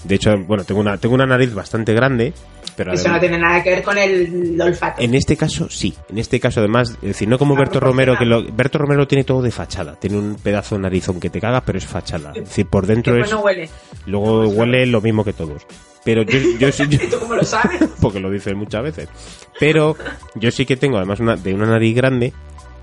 De 0.04 0.16
hecho, 0.16 0.36
bueno, 0.48 0.64
tengo 0.64 0.82
una, 0.82 0.98
tengo 0.98 1.16
una 1.16 1.28
nariz 1.28 1.54
bastante 1.54 1.94
grande, 1.94 2.34
pero 2.76 2.92
Eso 2.94 3.02
además- 3.04 3.16
no 3.18 3.20
tiene 3.20 3.38
nada 3.38 3.64
que 3.64 3.70
ver 3.70 3.84
con 3.84 3.98
el 3.98 4.60
olfato. 4.60 5.02
en 5.02 5.14
este 5.14 5.38
caso 5.38 5.70
sí. 5.70 5.94
En 6.10 6.18
este 6.18 6.40
caso 6.40 6.60
además, 6.60 6.90
es 7.02 7.10
decir, 7.10 7.28
no 7.28 7.38
como 7.38 7.56
Berto. 7.56 7.80
Romero, 7.80 8.18
que 8.18 8.26
lo, 8.26 8.44
Berto 8.52 8.80
Romero 8.80 9.08
tiene 9.08 9.24
todo 9.24 9.42
de 9.44 9.52
fachada. 9.52 9.96
Tiene 10.00 10.18
un 10.18 10.36
pedazo 10.36 10.76
de 10.76 10.82
narizón 10.82 11.20
que 11.20 11.30
te 11.30 11.40
cagas, 11.40 11.62
pero 11.66 11.78
es 11.78 11.86
fachada. 11.86 12.32
Es 12.36 12.46
decir, 12.46 12.66
por 12.66 12.88
dentro 12.88 13.16
es... 13.24 13.30
no 13.32 13.42
huele. 13.42 13.70
Luego 14.08 14.48
huele 14.48 14.86
lo 14.88 15.02
mismo 15.02 15.24
que 15.24 15.34
todos. 15.34 15.66
Pero 16.04 16.24
yo, 16.24 16.40
yo, 16.60 16.72
sí- 16.72 16.88
yo- 16.90 16.98
¿Y 17.04 17.08
tú 17.08 17.20
cómo 17.20 17.36
lo 17.36 17.44
sabes? 17.44 17.80
porque 18.02 18.20
lo 18.20 18.32
dice 18.32 18.56
muchas 18.56 18.82
veces. 18.84 19.08
Pero 19.60 19.96
yo 20.36 20.50
sí 20.52 20.66
que 20.66 20.76
tengo, 20.78 20.98
además 20.98 21.20
una, 21.20 21.36
de 21.36 21.54
una 21.54 21.68
nariz 21.68 21.96
grande, 21.96 22.34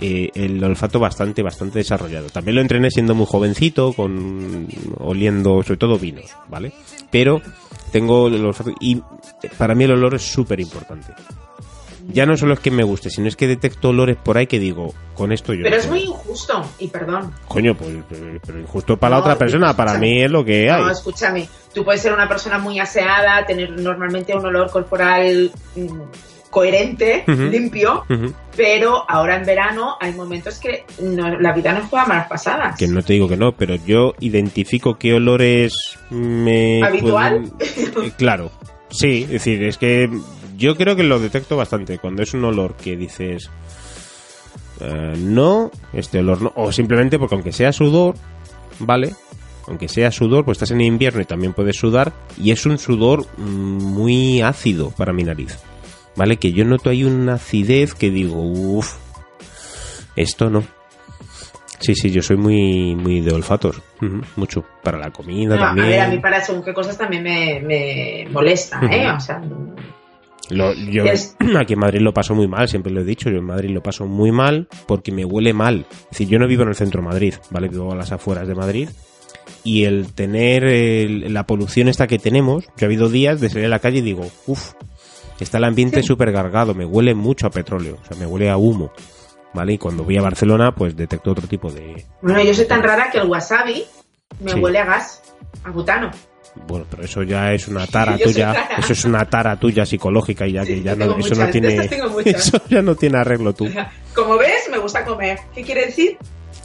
eh, 0.00 0.30
el 0.34 0.62
olfato 0.62 1.00
bastante, 1.00 1.42
bastante 1.42 1.80
desarrollado. 1.80 2.28
También 2.28 2.56
lo 2.56 2.60
entrené 2.60 2.90
siendo 2.90 3.14
muy 3.14 3.26
jovencito, 3.26 3.92
con 3.92 4.68
oliendo 4.98 5.62
sobre 5.62 5.76
todo 5.76 5.98
vinos, 5.98 6.30
¿vale? 6.48 6.72
Pero 7.10 7.40
tengo 7.90 8.28
el 8.28 8.44
olfato 8.44 8.72
y 8.80 9.02
para 9.56 9.74
mí 9.74 9.84
el 9.84 9.92
olor 9.92 10.14
es 10.14 10.22
súper 10.22 10.60
importante. 10.60 11.12
Ya 12.10 12.24
no 12.24 12.36
solo 12.38 12.54
es 12.54 12.60
que 12.60 12.70
me 12.70 12.84
guste, 12.84 13.10
sino 13.10 13.28
es 13.28 13.36
que 13.36 13.46
detecto 13.46 13.90
olores 13.90 14.16
por 14.16 14.38
ahí 14.38 14.46
que 14.46 14.58
digo, 14.58 14.94
con 15.14 15.30
esto 15.30 15.52
yo... 15.52 15.62
Pero 15.62 15.76
es 15.76 15.88
muy 15.88 16.04
injusto. 16.04 16.64
Y 16.78 16.88
perdón. 16.88 17.34
Coño, 17.46 17.76
pues, 17.76 17.90
pero, 18.08 18.40
pero 18.46 18.60
injusto 18.60 18.96
para 18.96 19.16
la 19.16 19.20
otra 19.20 19.36
persona, 19.36 19.76
para 19.76 19.98
mí 19.98 20.22
es 20.22 20.30
lo 20.30 20.42
que 20.42 20.70
hay. 20.70 20.80
No, 20.80 20.90
escúchame. 20.90 21.46
Tú 21.74 21.84
puedes 21.84 22.00
ser 22.00 22.14
una 22.14 22.26
persona 22.26 22.58
muy 22.58 22.78
aseada, 22.78 23.44
tener 23.44 23.70
normalmente 23.72 24.34
un 24.34 24.46
olor 24.46 24.70
corporal 24.70 25.50
mm, 25.76 26.00
coherente, 26.50 27.24
limpio, 27.26 28.04
pero 28.56 29.04
ahora 29.08 29.36
en 29.36 29.44
verano 29.44 29.96
hay 30.00 30.12
momentos 30.14 30.58
que 30.58 30.84
no- 31.00 31.38
la 31.38 31.52
vida 31.52 31.72
nos 31.72 31.88
juega 31.88 32.06
malas 32.06 32.28
pasadas. 32.28 32.76
Que 32.78 32.88
no 32.88 33.02
te 33.02 33.12
digo 33.12 33.28
que 33.28 33.36
no, 33.36 33.52
pero 33.52 33.74
yo 33.76 34.14
identifico 34.20 34.96
qué 34.98 35.14
olores 35.14 35.74
me... 36.10 36.82
¿Habitual? 36.82 37.50
pueden- 37.58 38.04
eh, 38.06 38.12
claro, 38.16 38.50
sí, 38.90 39.22
es 39.24 39.30
decir, 39.30 39.62
es 39.64 39.76
que 39.78 40.08
yo 40.56 40.74
creo 40.76 40.96
que 40.96 41.04
lo 41.04 41.18
detecto 41.20 41.56
bastante. 41.56 41.98
Cuando 41.98 42.22
es 42.22 42.34
un 42.34 42.44
olor 42.44 42.74
que 42.76 42.96
dices... 42.96 43.50
eh, 44.80 45.14
no, 45.16 45.70
este 45.92 46.18
olor 46.20 46.42
no. 46.42 46.52
O 46.56 46.72
simplemente 46.72 47.18
porque 47.18 47.34
aunque 47.34 47.52
sea 47.52 47.72
sudor, 47.72 48.14
¿vale? 48.80 49.14
Aunque 49.66 49.86
sea 49.88 50.10
sudor, 50.10 50.44
pues 50.44 50.56
estás 50.56 50.70
en 50.70 50.80
invierno 50.80 51.20
y 51.20 51.26
también 51.26 51.52
puedes 51.52 51.76
sudar. 51.76 52.12
Y 52.42 52.52
es 52.52 52.64
un 52.66 52.78
sudor 52.78 53.26
mm, 53.36 53.42
muy 53.82 54.40
ácido 54.40 54.90
para 54.96 55.12
mi 55.12 55.24
nariz. 55.24 55.58
¿Vale? 56.18 56.36
Que 56.36 56.52
yo 56.52 56.64
noto 56.66 56.90
ahí 56.90 57.04
una 57.04 57.34
acidez 57.34 57.94
que 57.94 58.10
digo, 58.10 58.42
uff, 58.42 58.96
esto 60.16 60.50
no. 60.50 60.64
Sí, 61.78 61.94
sí, 61.94 62.10
yo 62.10 62.22
soy 62.22 62.36
muy, 62.36 62.96
muy 62.96 63.20
de 63.20 63.32
olfatos. 63.32 63.80
Mucho. 64.34 64.64
Para 64.82 64.98
la 64.98 65.10
comida 65.12 65.54
No, 65.54 65.62
a 65.62 65.66
también. 65.68 65.88
ver, 65.88 66.00
a 66.00 66.08
mí 66.08 66.18
para 66.18 66.40
según 66.44 66.64
qué 66.64 66.74
cosas 66.74 66.98
también 66.98 67.22
me, 67.22 67.60
me 67.60 68.26
molesta, 68.32 68.80
¿eh? 68.90 69.08
O 69.10 69.20
sea, 69.20 69.40
Lo- 70.50 70.72
yo 70.74 71.04
Es- 71.04 71.36
aquí 71.56 71.74
en 71.74 71.78
Madrid 71.78 72.00
lo 72.00 72.12
paso 72.12 72.34
muy 72.34 72.48
mal, 72.48 72.68
siempre 72.68 72.90
lo 72.92 73.02
he 73.02 73.04
dicho, 73.04 73.30
yo 73.30 73.36
en 73.38 73.44
Madrid 73.44 73.70
lo 73.70 73.82
paso 73.82 74.06
muy 74.06 74.32
mal 74.32 74.66
porque 74.88 75.12
me 75.12 75.24
huele 75.24 75.52
mal. 75.52 75.86
Es 75.90 76.08
decir, 76.10 76.28
yo 76.28 76.38
no 76.40 76.48
vivo 76.48 76.64
en 76.64 76.70
el 76.70 76.74
centro 76.74 77.00
de 77.00 77.06
Madrid, 77.06 77.34
¿vale? 77.50 77.68
Vivo 77.68 77.92
a 77.92 77.96
las 77.96 78.10
afueras 78.10 78.48
de 78.48 78.54
Madrid. 78.56 78.88
Y 79.62 79.84
el 79.84 80.12
tener 80.14 80.64
el- 80.64 81.32
la 81.32 81.46
polución 81.46 81.86
esta 81.88 82.08
que 82.08 82.18
tenemos, 82.18 82.64
yo 82.76 82.82
ha 82.82 82.84
habido 82.86 83.08
días 83.08 83.40
de 83.40 83.50
salir 83.50 83.66
a 83.66 83.70
la 83.70 83.78
calle 83.78 83.98
y 83.98 84.02
digo, 84.02 84.26
uff, 84.46 84.72
está 85.44 85.58
el 85.58 85.64
ambiente 85.64 86.02
súper 86.02 86.32
cargado, 86.32 86.74
me 86.74 86.84
huele 86.84 87.14
mucho 87.14 87.46
a 87.46 87.50
petróleo, 87.50 87.98
o 88.02 88.04
sea, 88.06 88.16
me 88.16 88.26
huele 88.26 88.50
a 88.50 88.56
humo, 88.56 88.92
¿vale? 89.54 89.74
Y 89.74 89.78
cuando 89.78 90.04
voy 90.04 90.16
a 90.18 90.22
Barcelona, 90.22 90.74
pues 90.74 90.96
detecto 90.96 91.30
otro 91.30 91.46
tipo 91.46 91.70
de... 91.70 92.04
bueno, 92.22 92.42
yo 92.42 92.54
soy 92.54 92.66
tan 92.66 92.82
rara 92.82 93.10
que 93.10 93.18
el 93.18 93.28
wasabi 93.28 93.84
me 94.40 94.52
Sí. 94.52 94.58
huele 94.60 94.78
a 94.78 94.84
gas, 94.84 95.22
a 95.64 95.70
butano. 95.70 96.10
Bueno, 96.66 96.86
pero 96.90 97.04
eso 97.04 97.22
ya 97.22 97.52
es 97.52 97.68
una 97.68 97.86
tara 97.86 98.16
Yo 98.16 98.24
tuya, 98.24 98.68
eso 98.78 98.92
es 98.92 99.04
una 99.04 99.24
tara 99.26 99.56
tuya 99.60 99.86
psicológica 99.86 100.46
y 100.46 100.52
ya 100.52 100.64
Sí, 100.64 100.74
que 100.74 100.82
ya 100.82 100.96
no, 100.96 101.04
eso 101.04 101.34
no 101.34 101.46
muchas, 101.46 101.50
tiene... 101.52 101.76
Eso 102.24 102.60
ya 102.68 102.82
no 102.82 102.94
tiene 102.96 103.18
arreglo 103.18 103.52
tú. 103.54 103.68
Como 104.14 104.36
ves, 104.36 104.68
me 104.70 104.78
gusta 104.78 105.04
comer. 105.04 105.38
¿Qué 105.54 105.62
quiere 105.62 105.86
decir? 105.86 106.18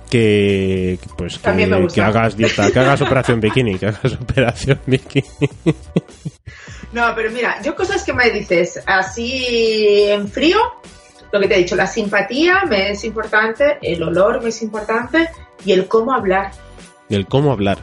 que 0.09 0.99
pues 1.17 1.39
que, 1.39 1.87
que 1.91 2.01
hagas 2.01 2.37
dieta, 2.37 2.71
que 2.71 2.79
hagas 2.79 3.01
operación 3.07 3.39
bikini, 3.39 3.79
que 3.79 3.87
hagas 3.87 4.13
operación 4.21 4.79
bikini. 4.85 5.25
No, 6.93 7.13
pero 7.15 7.31
mira, 7.31 7.59
yo 7.63 7.75
cosas 7.75 8.03
que 8.03 8.13
me 8.13 8.29
dices 8.29 8.79
así 8.85 10.05
en 10.09 10.27
frío, 10.27 10.59
lo 11.31 11.39
que 11.39 11.47
te 11.47 11.55
he 11.55 11.57
dicho, 11.57 11.75
la 11.75 11.87
simpatía 11.87 12.63
me 12.69 12.91
es 12.91 13.03
importante, 13.03 13.79
el 13.81 14.03
olor 14.03 14.43
me 14.43 14.49
es 14.49 14.61
importante 14.61 15.27
y 15.65 15.71
el 15.71 15.87
cómo 15.87 16.13
hablar. 16.13 16.51
El 17.09 17.25
cómo 17.25 17.51
hablar. 17.51 17.79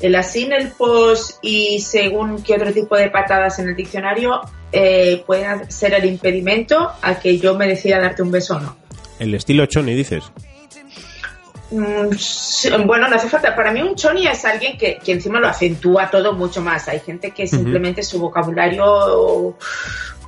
El 0.00 0.14
así, 0.16 0.44
el 0.52 0.68
pos 0.72 1.38
y 1.40 1.80
según 1.80 2.42
qué 2.42 2.56
otro 2.56 2.72
tipo 2.72 2.94
de 2.94 3.08
patadas 3.08 3.58
en 3.58 3.70
el 3.70 3.76
diccionario 3.76 4.42
eh, 4.70 5.22
pueden 5.26 5.70
ser 5.70 5.94
el 5.94 6.04
impedimento 6.04 6.90
a 7.00 7.18
que 7.18 7.38
yo 7.38 7.56
me 7.56 7.66
decida 7.66 7.98
darte 7.98 8.22
un 8.22 8.30
beso 8.30 8.56
o 8.56 8.60
no. 8.60 8.76
El 9.18 9.34
estilo 9.34 9.64
choni, 9.64 9.94
dices. 9.94 10.24
Mm, 11.74 12.86
Bueno, 12.86 13.08
no 13.08 13.16
hace 13.16 13.28
falta. 13.28 13.54
Para 13.56 13.72
mí 13.72 13.82
un 13.82 13.94
choni 13.94 14.26
es 14.26 14.44
alguien 14.44 14.78
que, 14.78 14.98
que 14.98 15.12
encima 15.12 15.40
lo 15.40 15.48
acentúa 15.48 16.10
todo 16.10 16.32
mucho 16.32 16.62
más. 16.62 16.86
Hay 16.88 17.00
gente 17.00 17.30
que 17.32 17.46
simplemente 17.46 18.02
su 18.02 18.18
vocabulario... 18.20 19.56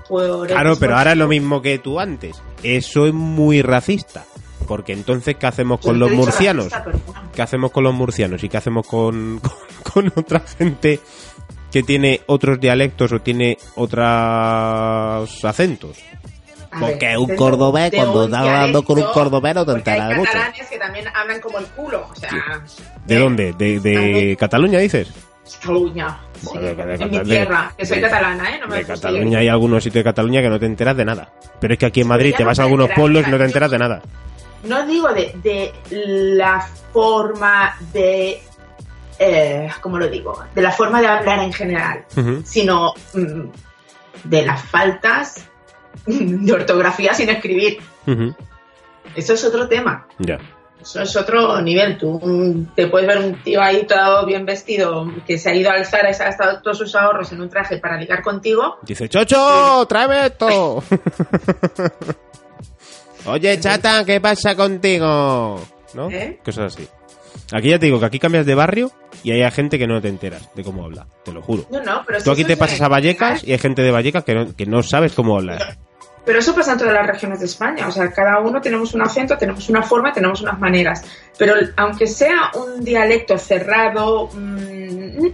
por 0.09 0.47
Claro, 0.47 0.77
pero 0.79 0.97
ahora 0.97 1.13
es 1.13 1.19
lo 1.19 1.29
mismo 1.29 1.63
que 1.63 1.79
tú 1.79 2.01
antes. 2.01 2.41
Eso 2.63 3.07
es 3.07 3.13
muy 3.15 3.63
racista. 3.63 4.25
Porque 4.67 4.93
entonces, 4.93 5.37
¿qué 5.37 5.47
hacemos 5.47 5.79
con 5.81 5.99
los 5.99 6.11
murcianos? 6.11 6.71
racista. 6.73 7.23
¿Qué 7.35 7.43
hacemos 7.43 7.71
con 7.71 7.85
los 7.85 7.95
murcianos? 7.95 8.43
¿Y 8.43 8.49
qué 8.49 8.57
hacemos 8.57 8.87
con, 8.87 9.41
con, 9.93 10.11
con 10.11 10.13
otra 10.17 10.41
gente 10.59 10.99
que 11.71 11.83
tiene 11.85 12.23
otros 12.27 12.59
dialectos 12.59 13.13
o 13.13 13.21
tiene 13.21 13.59
otros 13.77 14.09
acentos? 15.45 15.99
A 16.71 16.81
Porque 16.81 17.07
ver, 17.07 17.19
un 17.19 17.37
cordobés, 17.37 17.91
cuando 17.95 18.25
estás 18.25 18.41
hablando 18.41 18.83
con 18.85 18.99
un 18.99 19.05
cordobés 19.13 19.55
no 19.55 19.65
te 19.65 19.73
enteras 19.73 20.09
de 20.09 20.15
mucho. 20.17 20.33
catalanes 20.33 20.67
que 20.69 20.76
también 20.87 21.07
hablan 21.15 21.41
como 21.41 21.59
el 21.59 21.67
culo. 21.67 22.07
O 22.11 22.15
sea, 22.15 22.63
¿De 23.05 23.19
dónde? 23.19 23.53
¿De. 23.53 24.37
Cataluña 24.39 24.79
dices? 24.79 25.13
Cataluña. 25.61 26.19
Bueno, 26.43 26.61
de- 26.63 26.95
en 26.95 27.11
mi 27.11 27.21
tierra, 27.21 27.73
que 27.77 27.87
soy 27.87 28.01
catalana, 28.01 28.55
¿eh? 28.55 28.59
No 28.61 28.69
me 28.69 28.77
De. 28.79 28.85
Cataluña 28.85 29.39
hay 29.41 29.49
algunos 29.49 29.83
sitios 29.83 30.05
de 30.05 30.11
Cataluña 30.11 30.43
que 30.43 30.49
no 30.49 30.59
te 30.59 30.67
enteras 30.67 30.97
de 30.97 31.05
nada. 31.05 31.33
Pero 31.61 31.75
es 31.75 31.79
que 31.79 31.87
aquí 31.87 32.01
en 32.03 32.09
Madrid 32.09 32.35
te 32.37 32.45
vas 32.45 32.59
a 32.59 32.65
algunos 32.65 32.91
pueblos 32.91 33.27
y 33.27 33.31
no 33.31 33.39
te 33.39 33.45
enteras 33.45 33.71
de 33.71 33.79
nada. 33.79 34.03
No 34.65 34.87
digo 34.87 35.09
de, 35.13 35.35
de 35.43 35.73
la 36.37 36.61
forma 36.93 37.77
de. 37.93 38.43
Eh, 39.19 39.69
¿Cómo 39.81 39.99
lo 39.99 40.09
digo? 40.09 40.45
De 40.55 40.61
la 40.63 40.73
forma 40.73 41.01
de 41.01 41.07
hablar 41.07 41.39
en 41.41 41.53
general, 41.53 42.05
sino 42.45 42.93
mm, 43.15 43.43
de 44.25 44.45
las 44.45 44.63
faltas 44.63 45.47
de 46.07 46.53
ortografía 46.53 47.15
sin 47.15 47.31
escribir. 47.31 47.79
Eso 49.15 49.33
es 49.33 49.45
otro 49.45 49.67
tema. 49.69 50.07
Ya. 50.19 50.39
Eso 50.87 51.03
es 51.03 51.17
otro 51.17 51.61
nivel. 51.61 51.99
Tú 51.99 52.65
te 52.77 52.87
puedes 52.87 53.09
ver 53.09 53.19
un 53.19 53.43
tío 53.43 53.61
ahí 53.61 53.85
todo 53.87 54.25
bien 54.25 54.47
vestido 54.47 55.11
que 55.27 55.37
se 55.37 55.51
ha 55.51 55.55
ido 55.55 55.69
a 55.71 55.75
alzar 55.75 56.09
y 56.09 56.15
se 56.15 56.23
ha 56.23 56.27
gastado 56.27 56.63
todos 56.63 56.79
sus 56.79 56.95
ahorros 56.95 57.33
en 57.33 57.41
un 57.41 57.51
traje 57.51 57.79
para 57.79 57.97
ligar 57.97 58.23
contigo. 58.23 58.77
Dice, 58.83 59.09
Chocho, 59.09 59.85
tráeme 59.89 60.27
esto. 60.27 60.83
Oye, 63.27 63.59
chata, 63.59 64.05
¿qué 64.05 64.21
pasa 64.21 64.55
contigo? 64.55 65.61
¿No? 65.95 66.09
¿Eh? 66.09 66.39
Cosas 66.45 66.73
así. 66.73 66.89
Aquí 67.53 67.71
ya 67.71 67.79
te 67.81 67.87
digo 67.87 67.99
que 67.99 68.07
aquí 68.07 68.21
cambias 68.21 68.47
de 68.47 68.55
barrio 68.55 68.93
y 69.25 69.33
hay 69.33 69.51
gente 69.51 69.79
que 69.79 69.89
no 69.89 70.01
te 70.01 70.09
enteras 70.09 70.49
de 70.55 70.63
cómo 70.63 70.85
habla, 70.85 71.09
te 71.25 71.33
lo 71.33 71.43
juro. 71.43 71.67
No, 71.71 71.83
no, 71.83 72.05
pero 72.07 72.23
Tú 72.23 72.31
aquí 72.31 72.45
te 72.45 72.57
pasas 72.57 72.81
a 72.81 72.89
Vallecas 72.89 73.43
y 73.43 73.53
hay 73.53 73.59
gente 73.59 73.83
de 73.83 73.91
Vallecas 73.91 74.23
que 74.23 74.35
no, 74.35 74.55
que 74.55 74.67
no 74.67 74.85
sabes 74.85 75.13
cómo 75.15 75.37
hablar. 75.37 75.79
Pero 76.27 76.41
eso 76.41 76.55
pasa 76.57 76.73
en 76.73 76.79
todas 76.79 76.93
las 76.93 77.07
regiones 77.07 77.39
de 77.39 77.47
España. 77.47 77.87
O 77.87 77.93
sea, 77.93 78.11
cada 78.11 78.41
uno 78.41 78.61
tenemos 78.61 78.93
un 78.95 79.03
acento, 79.03 79.39
tenemos 79.39 79.69
una 79.69 79.83
forma, 79.83 80.13
tenemos 80.13 80.43
unas 80.43 80.59
maneras. 80.59 81.05
Pero 81.39 81.55
aunque 81.77 82.09
sea 82.09 82.51
un 82.55 82.85
dialecto 82.85 83.39
cerrado, 83.39 84.29
mm, 84.35 85.29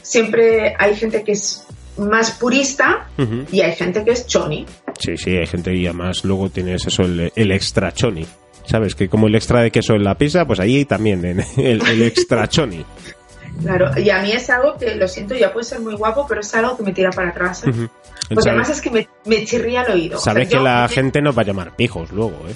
siempre 0.00 0.74
hay 0.78 0.96
gente 0.96 1.22
que 1.22 1.32
es 1.32 1.66
más 1.98 2.30
purista 2.32 3.10
y 3.52 3.60
hay 3.60 3.74
gente 3.74 4.02
que 4.02 4.12
es 4.12 4.26
choni. 4.26 4.64
Sí, 4.98 5.18
sí, 5.18 5.36
hay 5.36 5.46
gente 5.46 5.74
y 5.74 5.86
además 5.86 6.24
luego 6.24 6.48
tienes 6.48 6.86
eso, 6.86 7.02
el, 7.02 7.30
el 7.36 7.52
extra 7.52 7.92
choni. 7.92 8.26
¿Sabes? 8.64 8.94
Que 8.94 9.08
como 9.08 9.26
el 9.26 9.34
extra 9.34 9.60
de 9.62 9.70
queso 9.70 9.94
en 9.94 10.04
la 10.04 10.16
pizza, 10.16 10.46
pues 10.46 10.60
ahí 10.60 10.84
también, 10.84 11.24
en 11.24 11.40
el, 11.58 11.86
el 11.86 12.02
extra 12.02 12.48
choni. 12.48 12.84
Claro, 13.62 13.90
y 13.98 14.08
a 14.10 14.20
mí 14.22 14.32
es 14.32 14.48
algo 14.50 14.76
que, 14.76 14.94
lo 14.94 15.06
siento, 15.08 15.34
ya 15.34 15.52
puede 15.52 15.64
ser 15.64 15.80
muy 15.80 15.94
guapo, 15.94 16.26
pero 16.28 16.40
es 16.40 16.54
algo 16.54 16.76
que 16.76 16.82
me 16.82 16.92
tira 16.92 17.10
para 17.10 17.30
atrás. 17.30 17.64
¿eh? 17.66 17.70
Porque 17.72 17.88
Sabes- 18.28 18.46
además 18.46 18.70
es 18.70 18.80
que 18.80 18.90
me, 18.90 19.08
me 19.26 19.44
chirría 19.44 19.82
el 19.82 19.92
oído. 19.92 20.18
O 20.18 20.20
sea, 20.20 20.32
Sabes 20.32 20.48
que 20.48 20.58
la 20.60 20.88
gente 20.88 21.20
nos 21.20 21.36
va 21.36 21.42
a 21.42 21.44
llamar 21.44 21.76
pijos 21.76 22.10
luego, 22.12 22.36
¿eh? 22.48 22.54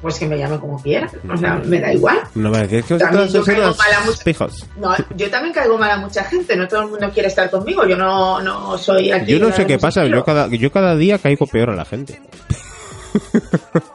Pues 0.00 0.16
que 0.18 0.26
me 0.28 0.38
llame 0.38 0.58
como 0.60 0.80
quiera. 0.80 1.10
O 1.28 1.36
sea, 1.36 1.56
me 1.56 1.80
da 1.80 1.92
igual. 1.92 2.20
No 2.36 2.54
a 2.54 2.58
decir 2.58 2.84
que 2.84 2.94
vosotros 2.94 3.32
yo 3.32 3.42
caigo 3.44 3.62
mal 3.74 3.92
a 3.96 4.00
mucha- 4.04 4.22
pijos. 4.24 4.66
No, 4.76 4.94
yo 5.16 5.28
también 5.28 5.52
caigo 5.52 5.76
mal 5.76 5.90
a 5.90 5.96
mucha 5.98 6.22
gente. 6.22 6.54
No 6.56 6.68
todo 6.68 6.82
el 6.82 6.88
mundo 6.88 7.10
quiere 7.12 7.26
estar 7.28 7.50
conmigo. 7.50 7.84
Yo 7.84 7.96
no, 7.96 8.40
no 8.40 8.78
soy 8.78 9.10
aquí. 9.10 9.32
Yo 9.32 9.40
no 9.40 9.52
sé 9.52 9.66
qué 9.66 9.76
pasa, 9.78 10.04
yo 10.06 10.24
cada, 10.24 10.46
yo 10.48 10.70
cada 10.70 10.94
día 10.94 11.18
caigo 11.18 11.46
peor 11.46 11.70
a 11.70 11.74
la 11.74 11.84
gente. 11.84 12.20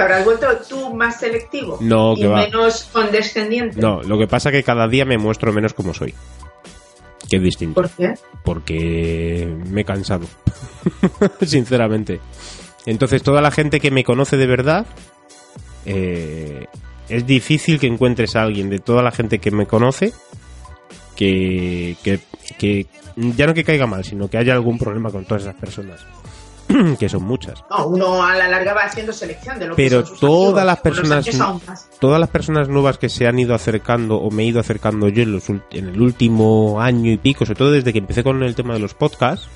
¿Te 0.00 0.04
habrás 0.04 0.24
vuelto 0.24 0.46
tú 0.66 0.94
más 0.94 1.20
selectivo? 1.20 1.76
No, 1.82 2.14
y 2.14 2.22
que 2.22 2.28
menos 2.28 2.88
condescendiente. 2.90 3.78
No, 3.78 4.00
lo 4.00 4.18
que 4.18 4.26
pasa 4.26 4.48
es 4.48 4.54
que 4.54 4.62
cada 4.62 4.88
día 4.88 5.04
me 5.04 5.18
muestro 5.18 5.52
menos 5.52 5.74
como 5.74 5.92
soy. 5.92 6.14
Que 7.28 7.36
es 7.36 7.42
distinto. 7.42 7.74
¿Por 7.74 7.90
qué? 7.90 8.14
Porque 8.42 9.46
me 9.68 9.82
he 9.82 9.84
cansado. 9.84 10.24
Sinceramente. 11.42 12.18
Entonces, 12.86 13.22
toda 13.22 13.42
la 13.42 13.50
gente 13.50 13.78
que 13.78 13.90
me 13.90 14.02
conoce 14.02 14.38
de 14.38 14.46
verdad, 14.46 14.86
eh, 15.84 16.64
es 17.10 17.26
difícil 17.26 17.78
que 17.78 17.86
encuentres 17.86 18.36
a 18.36 18.42
alguien 18.42 18.70
de 18.70 18.78
toda 18.78 19.02
la 19.02 19.10
gente 19.10 19.38
que 19.38 19.50
me 19.50 19.66
conoce 19.66 20.14
que, 21.14 21.98
que, 22.02 22.20
que 22.58 22.86
ya 23.16 23.46
no 23.46 23.52
que 23.52 23.64
caiga 23.64 23.86
mal, 23.86 24.02
sino 24.02 24.30
que 24.30 24.38
haya 24.38 24.54
algún 24.54 24.78
problema 24.78 25.10
con 25.10 25.26
todas 25.26 25.42
esas 25.42 25.56
personas. 25.56 26.00
que 26.98 27.08
son 27.08 27.24
muchas. 27.24 27.64
No, 27.70 27.86
uno 27.86 28.22
a 28.24 28.34
la 28.36 28.48
larga 28.48 28.74
va 28.74 28.82
haciendo 28.82 29.12
selección 29.12 29.58
de 29.58 29.66
lo 29.66 29.76
que 29.76 29.82
Pero 29.82 29.98
son 30.00 30.06
sus 30.08 30.20
todas 30.20 30.48
amigos. 30.48 30.64
las 30.66 30.80
personas-. 30.80 31.88
Todas 31.98 32.20
las 32.20 32.28
personas 32.30 32.68
nuevas 32.68 32.98
que 32.98 33.08
se 33.08 33.26
han 33.26 33.38
ido 33.38 33.54
acercando 33.54 34.16
o 34.16 34.30
me 34.30 34.42
he 34.44 34.46
ido 34.46 34.60
acercando 34.60 35.08
yo 35.08 35.22
en, 35.22 35.32
los 35.32 35.48
ult- 35.50 35.62
en 35.72 35.88
el 35.88 36.00
último 36.00 36.80
año 36.80 37.12
y 37.12 37.18
pico, 37.18 37.44
sobre 37.44 37.58
todo 37.58 37.72
desde 37.72 37.92
que 37.92 37.98
empecé 37.98 38.22
con 38.24 38.42
el 38.42 38.54
tema 38.54 38.74
de 38.74 38.80
los 38.80 38.94
podcasts, 38.94 39.48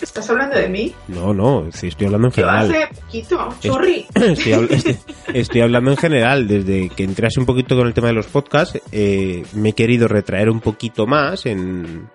¿Estás 0.00 0.28
hablando 0.30 0.56
de 0.56 0.68
mí? 0.68 0.92
no, 1.06 1.32
no, 1.32 1.68
estoy 1.68 2.06
hablando 2.06 2.26
en 2.28 2.32
general. 2.32 2.70
hace 2.74 2.88
poquito. 3.02 3.48
Estoy, 4.14 4.52
habl- 4.52 4.70
estoy- 4.72 4.98
estoy 5.32 5.60
hablando 5.60 5.90
en 5.92 5.96
general, 5.96 6.48
desde 6.48 6.88
que 6.88 7.04
entré 7.04 7.28
así 7.28 7.38
un 7.38 7.46
poquito 7.46 7.76
con 7.76 7.86
el 7.86 7.94
tema 7.94 8.08
de 8.08 8.14
los 8.14 8.26
podcasts, 8.26 8.80
eh, 8.90 9.44
me 9.52 9.68
he 9.68 9.72
querido 9.74 10.08
retraer 10.08 10.50
un 10.50 10.58
poquito 10.60 11.06
más 11.06 11.46
en, 11.46 12.08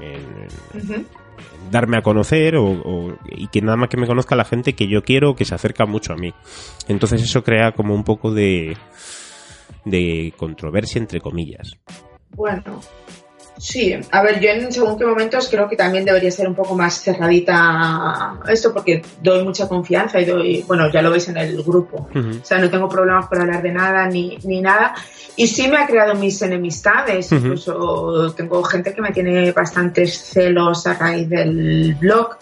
en- 0.00 0.48
Ujú. 0.82 0.94
en 0.94 1.06
darme 1.70 1.96
a 1.96 2.02
conocer 2.02 2.56
o, 2.56 3.16
y 3.26 3.48
que 3.48 3.60
nada 3.60 3.76
más 3.76 3.88
que 3.88 3.96
me 3.96 4.06
conozca 4.06 4.36
la 4.36 4.44
gente 4.44 4.74
que 4.74 4.88
yo 4.88 5.02
quiero 5.02 5.34
que 5.34 5.44
se 5.44 5.54
acerca 5.54 5.86
mucho 5.86 6.12
a 6.12 6.16
mí. 6.16 6.32
Entonces 6.88 7.22
eso 7.22 7.42
crea 7.42 7.72
como 7.72 7.94
un 7.94 8.04
poco 8.04 8.32
de, 8.32 8.76
de 9.84 10.32
controversia 10.36 10.98
entre 10.98 11.20
comillas. 11.20 11.76
Bueno, 12.30 12.80
sí. 13.58 13.94
A 14.10 14.22
ver, 14.22 14.40
yo 14.40 14.50
en 14.50 14.72
según 14.72 14.98
qué 14.98 15.04
momentos 15.04 15.48
creo 15.48 15.68
que 15.68 15.76
también 15.76 16.04
debería 16.04 16.30
ser 16.30 16.48
un 16.48 16.54
poco 16.54 16.74
más 16.74 17.00
cerradita 17.00 18.38
esto 18.48 18.72
porque 18.72 19.02
doy 19.22 19.44
mucha 19.44 19.68
confianza 19.68 20.20
y 20.20 20.24
doy, 20.24 20.64
bueno, 20.66 20.90
ya 20.90 21.02
lo 21.02 21.10
veis 21.10 21.28
en 21.28 21.36
el 21.36 21.62
grupo. 21.62 22.08
Ujú. 22.14 22.40
O 22.42 22.44
sea, 22.44 22.58
no 22.58 22.70
tengo 22.70 22.88
problemas 22.88 23.26
por 23.26 23.40
hablar 23.40 23.62
de 23.62 23.72
nada 23.72 24.06
ni, 24.08 24.38
ni 24.44 24.60
nada. 24.60 24.94
Y 25.36 25.46
sí 25.46 25.68
me 25.68 25.78
ha 25.78 25.86
creado 25.86 26.14
mis 26.14 26.40
enemistades. 26.42 27.32
Ujú. 27.32 27.36
Incluso 27.36 28.34
tengo 28.36 28.62
gente 28.62 28.94
que 28.94 29.02
me 29.02 29.12
tiene 29.12 29.52
bastantes 29.52 30.18
celos 30.18 30.86
a 30.86 30.94
raíz 30.94 31.28
del 31.28 31.94
blog. 31.94 32.36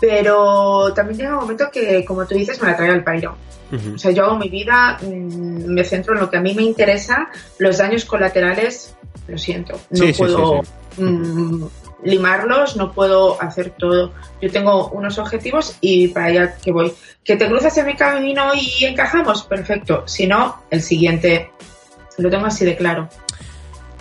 Pero 0.00 0.92
también 0.94 1.18
llega 1.18 1.30
un 1.34 1.40
momento 1.40 1.68
que, 1.72 2.04
como 2.04 2.24
tú 2.26 2.34
dices, 2.34 2.60
me 2.62 2.68
la 2.68 2.76
trae 2.76 2.90
al 2.90 3.02
pairo. 3.02 3.36
Ujú. 3.72 3.94
O 3.94 3.98
sea, 3.98 4.10
yo 4.12 4.24
hago 4.24 4.38
mi 4.38 4.48
vida, 4.48 4.98
mm, 5.00 5.66
me 5.66 5.84
centro 5.84 6.14
en 6.14 6.20
lo 6.20 6.30
que 6.30 6.36
a 6.36 6.40
mí 6.40 6.54
me 6.54 6.62
interesa. 6.62 7.28
Los 7.58 7.78
daños 7.78 8.04
colaterales, 8.04 8.94
lo 9.28 9.38
siento, 9.38 9.74
no 9.90 9.96
Sí, 9.96 10.06
sí, 10.08 10.12
sí, 10.14 10.18
puedo 10.18 10.62
sí. 10.96 11.02
mm, 11.02 11.64
limarlos, 12.04 12.76
no 12.76 12.92
puedo 12.92 13.40
hacer 13.40 13.70
todo. 13.78 14.12
Yo 14.40 14.50
tengo 14.50 14.88
unos 14.88 15.18
objetivos 15.18 15.76
y 15.80 16.08
para 16.08 16.26
allá 16.26 16.56
que 16.56 16.72
voy. 16.72 16.92
Que 17.24 17.36
te 17.36 17.46
cruzas 17.46 17.76
en 17.78 17.86
mi 17.86 17.94
camino 17.94 18.50
y 18.54 18.84
encajamos, 18.84 19.42
perfecto. 19.44 20.04
Si 20.06 20.26
no, 20.26 20.62
el 20.70 20.82
siguiente 20.82 21.50
lo 22.16 22.30
tengo 22.30 22.46
así 22.46 22.64
de 22.64 22.76
claro. 22.76 23.08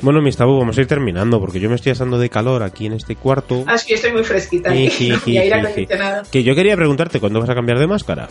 Bueno, 0.01 0.21
mi 0.21 0.32
Tabu, 0.32 0.59
vamos 0.59 0.78
a 0.78 0.82
ir 0.82 0.87
terminando 0.87 1.39
porque 1.39 1.59
yo 1.59 1.70
me 1.70 1.75
estoy 1.75 1.91
asando 1.91 2.20
de 2.20 2.29
calor 2.29 2.62
aquí 2.62 2.86
en 2.86 2.93
este 2.93 3.16
cuarto. 3.16 3.63
Ah, 3.67 3.75
es 3.75 3.83
que 3.83 3.91
yo 3.91 3.95
estoy 3.95 4.12
muy 4.13 4.24
fresquita 4.24 4.71
Sí, 4.71 4.89
sí, 4.91 5.09
¿no? 5.13 5.20
sí, 5.20 5.32
y 5.32 5.37
aire 5.39 5.55
acondicionado. 5.55 6.24
Que 6.32 6.43
yo 6.43 6.54
quería 6.55 6.75
preguntarte 6.75 7.20
cuándo 7.20 7.39
vas 7.39 7.49
a 7.49 7.55
cambiar 7.55 7.79
de 7.79 7.87
máscara. 7.87 8.29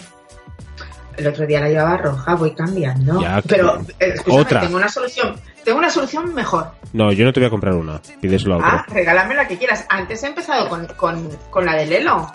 El 1.16 1.26
otro 1.26 1.46
día 1.46 1.60
la 1.60 1.68
llevaba 1.68 1.96
roja, 1.96 2.34
voy 2.34 2.52
cambiando. 2.54 3.20
Ya, 3.20 3.40
Pero, 3.48 3.80
eh, 4.00 4.14
otra. 4.28 4.60
tengo 4.60 4.76
una 4.76 4.88
solución. 4.88 5.34
Tengo 5.64 5.78
una 5.78 5.90
solución 5.90 6.34
mejor. 6.34 6.70
No, 6.92 7.10
yo 7.12 7.24
no 7.24 7.32
te 7.32 7.40
voy 7.40 7.46
a 7.46 7.50
comprar 7.50 7.74
una. 7.74 8.00
Pídeselo 8.20 8.54
a 8.54 8.56
otro. 8.58 8.68
Ah, 8.70 8.84
regálame 8.88 9.34
la 9.34 9.48
que 9.48 9.56
quieras. 9.58 9.86
Antes 9.88 10.22
he 10.22 10.26
empezado 10.28 10.68
con, 10.68 10.86
con, 10.96 11.28
con 11.50 11.64
la 11.64 11.74
de 11.74 11.86
Lelo. 11.86 12.30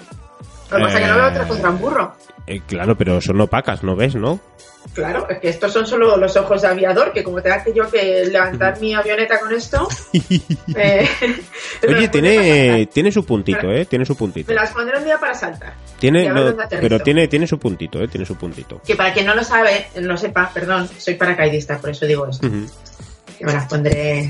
Lo 0.71 0.77
que 0.77 0.83
pasa 0.83 0.99
es 0.99 1.05
que 1.05 1.11
no 1.11 1.15
veo 1.17 1.27
Eh. 1.27 1.29
otra 1.31 1.47
contra 1.47 1.69
un 1.69 1.79
burro. 1.79 2.15
Eh, 2.47 2.61
claro, 2.67 2.97
pero 2.97 3.21
son 3.21 3.39
opacas, 3.41 3.83
¿no 3.83 3.95
ves, 3.95 4.15
no? 4.15 4.39
Claro, 4.93 5.27
es 5.29 5.39
que 5.39 5.49
estos 5.49 5.71
son 5.71 5.87
solo 5.87 6.17
los 6.17 6.35
ojos 6.35 6.61
de 6.61 6.67
aviador, 6.67 7.13
que 7.13 7.23
como 7.23 7.41
tenga 7.41 7.63
que 7.63 7.73
yo 7.73 7.89
que 7.89 8.25
levantar 8.25 8.79
mi 8.81 8.93
avioneta 8.93 9.39
con 9.39 9.53
esto... 9.53 9.87
eh, 10.75 11.07
Oye, 11.87 12.09
tiene, 12.09 12.87
tiene 12.87 13.11
su 13.11 13.25
puntito, 13.25 13.71
¿eh? 13.71 13.85
Tiene 13.85 14.05
su 14.05 14.17
puntito. 14.17 14.49
Me 14.49 14.55
las 14.55 14.71
pondré 14.71 14.97
un 14.97 15.05
día 15.05 15.17
para 15.17 15.33
saltar. 15.33 15.73
Tiene, 15.97 16.27
no, 16.29 16.55
pero 16.69 16.99
tiene, 16.99 17.27
tiene 17.29 17.47
su 17.47 17.57
puntito, 17.57 18.01
¿eh? 18.01 18.07
Tiene 18.09 18.25
su 18.25 18.35
puntito. 18.35 18.81
Que 18.85 18.95
para 18.95 19.13
quien 19.13 19.25
no 19.25 19.33
lo 19.33 19.43
sabe, 19.43 19.87
no 20.01 20.17
sepa, 20.17 20.51
perdón, 20.53 20.89
soy 20.97 21.15
paracaidista, 21.15 21.77
por 21.77 21.91
eso 21.91 22.05
digo 22.05 22.27
eso. 22.27 22.45
Ujú. 22.45 22.65
Que 23.37 23.45
me 23.45 23.53
las 23.53 23.67
pondré... 23.67 24.29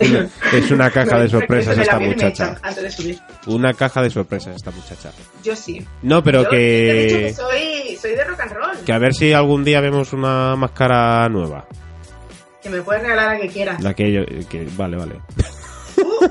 Es 0.52 0.70
una 0.70 0.90
caja 0.90 1.18
de 1.18 1.28
sorpresas 1.28 1.76
esta 1.76 1.98
muchacha. 1.98 2.56
Antes 2.62 2.82
de 2.82 2.90
subir. 2.90 3.18
Una 3.46 3.74
caja 3.74 4.02
de 4.02 4.10
sorpresas 4.10 4.56
esta 4.56 4.70
muchacha. 4.70 5.10
Yo 5.42 5.56
sí. 5.56 5.84
No, 6.02 6.22
pero 6.22 6.44
Yo 6.44 6.50
dicho 6.50 6.50
que... 6.50 7.34
soy, 7.34 7.96
soy 7.96 8.12
de 8.12 8.24
rock 8.24 8.40
and 8.40 8.52
roll. 8.52 8.76
Que 8.84 8.92
a 8.92 8.98
ver 8.98 9.14
si 9.14 9.32
algún 9.32 9.64
día 9.64 9.80
vemos 9.80 10.12
una 10.12 10.54
máscara 10.56 11.28
nueva. 11.28 11.66
Que 12.62 12.70
me 12.70 12.82
puedes 12.82 13.02
regalar 13.02 13.36
la 13.36 13.40
que 13.40 13.48
quieras. 13.48 13.82
La 13.82 13.94
que 13.94 14.12
yo... 14.12 14.24
Que, 14.48 14.68
vale, 14.76 14.96
vale. 14.96 15.20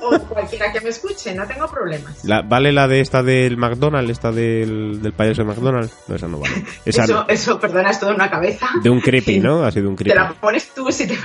O 0.02 0.20
cualquiera 0.28 0.72
que 0.72 0.82
me 0.82 0.90
escuche, 0.90 1.34
no 1.36 1.46
tengo 1.48 1.68
problemas. 1.68 2.24
La- 2.26 2.42
¿Vale 2.42 2.72
la 2.72 2.88
de 2.88 3.00
esta 3.02 3.24
del 3.24 3.58
McDonald's? 3.58 4.12
¿Esta 4.12 4.32
del, 4.32 5.02
del 5.02 5.14
payaso 5.14 5.42
de 5.44 5.48
McDonald's? 5.50 5.94
No, 6.08 6.16
esa 6.16 6.28
no 6.28 6.40
vale. 6.40 6.56
Esa 6.86 7.04
eso, 7.04 7.14
no. 7.14 7.26
eso, 7.28 7.60
perdona, 7.60 7.90
es 7.92 8.00
todo 8.00 8.10
en 8.12 8.16
una 8.16 8.30
cabeza. 8.30 8.70
De 8.82 8.90
un 8.90 9.00
creepy, 9.02 9.40
¿no? 9.40 9.64
Así 9.66 9.82
de 9.82 9.88
un 9.88 9.96
Te 9.96 10.04
creepy. 10.06 10.20
la 10.20 10.34
pones 10.34 10.74
tú 10.74 10.92
si 10.92 11.08
te. 11.08 11.18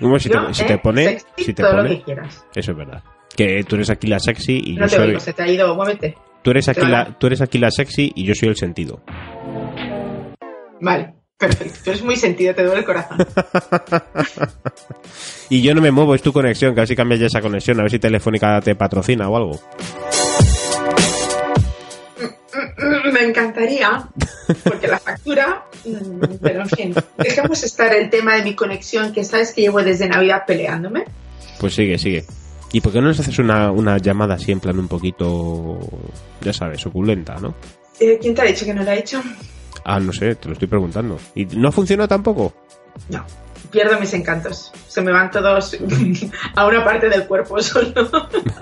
Como 0.00 0.18
si 0.18 0.28
te- 0.28 0.34
Yo, 0.34 0.52
si 0.54 0.62
eh, 0.62 0.66
te 0.66 0.78
pone- 0.78 1.04
sexy, 1.04 1.26
si 1.38 1.54
te 1.54 1.62
todo 1.62 1.72
pone- 1.76 1.82
lo 1.82 1.88
que 1.96 2.02
quieras. 2.02 2.44
Eso 2.54 2.72
es 2.72 2.76
verdad. 2.76 3.02
Que 3.36 3.62
tú 3.64 3.76
eres 3.76 3.90
aquí 3.90 4.06
la 4.08 4.18
sexy 4.20 4.60
y 4.64 4.74
No 4.74 4.82
yo 4.86 4.90
te 4.90 4.96
soy... 4.96 5.08
oigo, 5.08 5.20
se 5.20 5.32
te 5.32 5.42
ha 5.42 5.48
ido, 5.48 5.74
muévete. 5.74 6.16
Tú 6.42 6.50
eres, 6.50 6.68
aquí 6.68 6.80
Te 6.80 6.88
la, 6.88 7.18
tú 7.18 7.26
eres 7.26 7.40
aquí 7.42 7.58
la 7.58 7.70
sexy 7.70 8.12
y 8.14 8.24
yo 8.24 8.34
soy 8.34 8.48
el 8.48 8.56
sentido. 8.56 9.02
Vale, 10.80 11.14
perfecto. 11.40 11.78
Tú 11.84 11.90
eres 11.90 12.02
muy 12.04 12.16
sentido, 12.16 12.54
te 12.54 12.62
duele 12.62 12.80
el 12.80 12.84
corazón. 12.84 13.18
Y 15.52 15.62
yo 15.62 15.74
no 15.74 15.80
me 15.80 15.90
muevo, 15.90 16.14
es 16.14 16.22
tu 16.22 16.32
conexión, 16.32 16.74
que 16.74 16.80
a 16.80 16.82
ver 16.82 16.88
si 16.88 16.94
cambias 16.94 17.18
ya 17.18 17.26
esa 17.26 17.40
conexión, 17.40 17.80
a 17.80 17.82
ver 17.82 17.90
si 17.90 17.98
Telefónica 17.98 18.60
te 18.60 18.76
patrocina 18.76 19.28
o 19.28 19.36
algo. 19.36 19.60
Mm, 22.78 23.12
Me 23.12 23.24
encantaría, 23.24 24.08
porque 24.64 24.86
la 24.86 24.98
factura, 25.00 25.64
mm, 25.84 26.36
pero 26.40 26.62
en 26.62 26.68
fin, 26.68 26.94
dejemos 27.18 27.62
estar 27.64 27.92
el 27.94 28.10
tema 28.10 28.36
de 28.36 28.42
mi 28.44 28.54
conexión, 28.54 29.12
que 29.12 29.24
sabes 29.24 29.52
que 29.52 29.62
llevo 29.62 29.82
desde 29.82 30.08
Navidad 30.08 30.44
peleándome. 30.46 31.04
Pues 31.58 31.74
sigue, 31.74 31.98
sigue. 31.98 32.24
¿Y 32.72 32.80
por 32.80 32.92
qué 32.92 33.00
no 33.00 33.08
nos 33.08 33.18
haces 33.18 33.38
una, 33.40 33.72
una 33.72 33.98
llamada 33.98 34.34
así 34.34 34.52
en 34.52 34.60
plan 34.60 34.78
un 34.78 34.86
poquito, 34.86 35.78
ya 36.40 36.52
sabes, 36.52 36.80
suculenta, 36.80 37.34
¿no? 37.40 37.54
Eh, 37.98 38.18
¿Quién 38.20 38.34
te 38.36 38.42
ha 38.42 38.44
dicho 38.44 38.64
que 38.64 38.72
no 38.72 38.84
lo 38.84 38.90
ha 38.90 38.94
hecho? 38.94 39.20
Ah, 39.84 39.98
no 40.00 40.12
sé, 40.12 40.34
te 40.34 40.48
lo 40.48 40.52
estoy 40.54 40.68
preguntando. 40.68 41.18
¿Y 41.34 41.44
no 41.46 41.70
funcionó 41.72 42.06
tampoco? 42.08 42.52
No, 43.08 43.24
pierdo 43.70 43.98
mis 44.00 44.12
encantos. 44.14 44.72
Se 44.88 45.00
me 45.00 45.12
van 45.12 45.30
todos 45.30 45.76
a 46.56 46.66
una 46.66 46.84
parte 46.84 47.08
del 47.08 47.26
cuerpo 47.26 47.60
solo. 47.62 48.10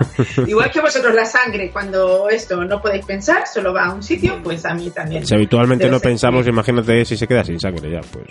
Igual 0.47 0.71
que 0.71 0.81
vosotros 0.81 1.13
la 1.15 1.25
sangre, 1.25 1.71
cuando 1.71 2.29
esto 2.29 2.63
no 2.63 2.81
podéis 2.81 3.05
pensar, 3.05 3.43
solo 3.51 3.73
va 3.73 3.85
a 3.85 3.93
un 3.93 4.03
sitio, 4.03 4.39
pues 4.43 4.65
a 4.65 4.73
mí 4.73 4.89
también. 4.91 5.25
Si 5.25 5.33
habitualmente 5.33 5.85
Debe 5.85 5.95
no 5.97 5.99
pensamos, 6.01 6.43
que- 6.43 6.49
imagínate 6.51 7.03
si 7.05 7.17
se 7.17 7.27
queda 7.27 7.43
sin 7.43 7.59
sangre 7.59 7.91
ya, 7.91 8.01
pues. 8.01 8.27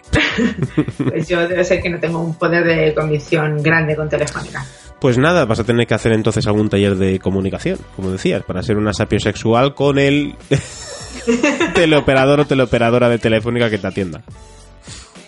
Pues 0.96 1.28
yo 1.28 1.46
debe 1.48 1.64
ser 1.64 1.82
que 1.82 1.90
no 1.90 1.98
tengo 1.98 2.20
un 2.20 2.34
poder 2.36 2.64
de 2.64 2.94
convicción 2.94 3.62
grande 3.62 3.96
con 3.96 4.08
Telefónica. 4.08 4.64
Pues 5.00 5.16
nada, 5.16 5.44
vas 5.44 5.60
a 5.60 5.64
tener 5.64 5.86
que 5.86 5.94
hacer 5.94 6.12
entonces 6.12 6.44
algún 6.48 6.68
taller 6.68 6.96
de 6.96 7.20
comunicación, 7.20 7.78
como 7.94 8.10
decías, 8.10 8.42
para 8.42 8.62
ser 8.64 8.76
una 8.76 8.92
sapiosexual 8.92 9.74
con 9.74 9.96
el 9.98 10.34
teleoperador 11.74 12.40
o 12.40 12.46
teleoperadora 12.46 13.08
de 13.08 13.18
Telefónica 13.18 13.70
que 13.70 13.78
te 13.78 13.86
atienda. 13.86 14.22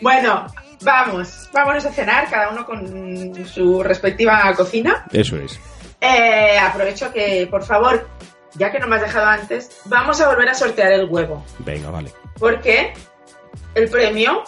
Bueno, 0.00 0.46
vamos, 0.82 1.48
vámonos 1.52 1.84
a 1.84 1.92
cenar, 1.92 2.28
cada 2.30 2.50
uno 2.50 2.64
con 2.64 3.46
su 3.46 3.82
respectiva 3.82 4.52
cocina. 4.56 5.06
Eso 5.12 5.36
es. 5.36 5.58
Eh, 6.00 6.58
aprovecho 6.58 7.12
que, 7.12 7.46
por 7.50 7.62
favor, 7.62 8.08
ya 8.54 8.72
que 8.72 8.78
no 8.78 8.86
me 8.86 8.96
has 8.96 9.02
dejado 9.02 9.26
antes, 9.26 9.80
vamos 9.84 10.20
a 10.20 10.28
volver 10.28 10.48
a 10.48 10.54
sortear 10.54 10.92
el 10.92 11.06
huevo. 11.08 11.44
Venga, 11.58 11.90
vale. 11.90 12.10
Porque 12.38 12.94
el 13.74 13.88
premio. 13.88 14.44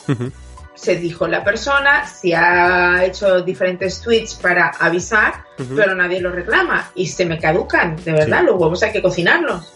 Se 0.83 0.97
dijo 0.97 1.29
la 1.29 1.45
persona, 1.45 2.07
si 2.09 2.33
ha 2.33 3.05
hecho 3.05 3.41
diferentes 3.43 4.01
tweets 4.01 4.35
para 4.35 4.67
avisar, 4.81 5.45
pero 5.77 5.95
nadie 5.95 6.21
lo 6.21 6.33
reclama 6.33 6.91
y 6.97 7.07
se 7.07 7.25
me 7.25 7.39
caducan, 7.39 7.95
de 8.05 8.11
verdad, 8.13 8.41
Sí. 8.41 8.47
los 8.47 8.57
huevos 8.61 8.83
hay 8.83 8.91
que 8.91 9.01
cocinarlos. 9.01 9.73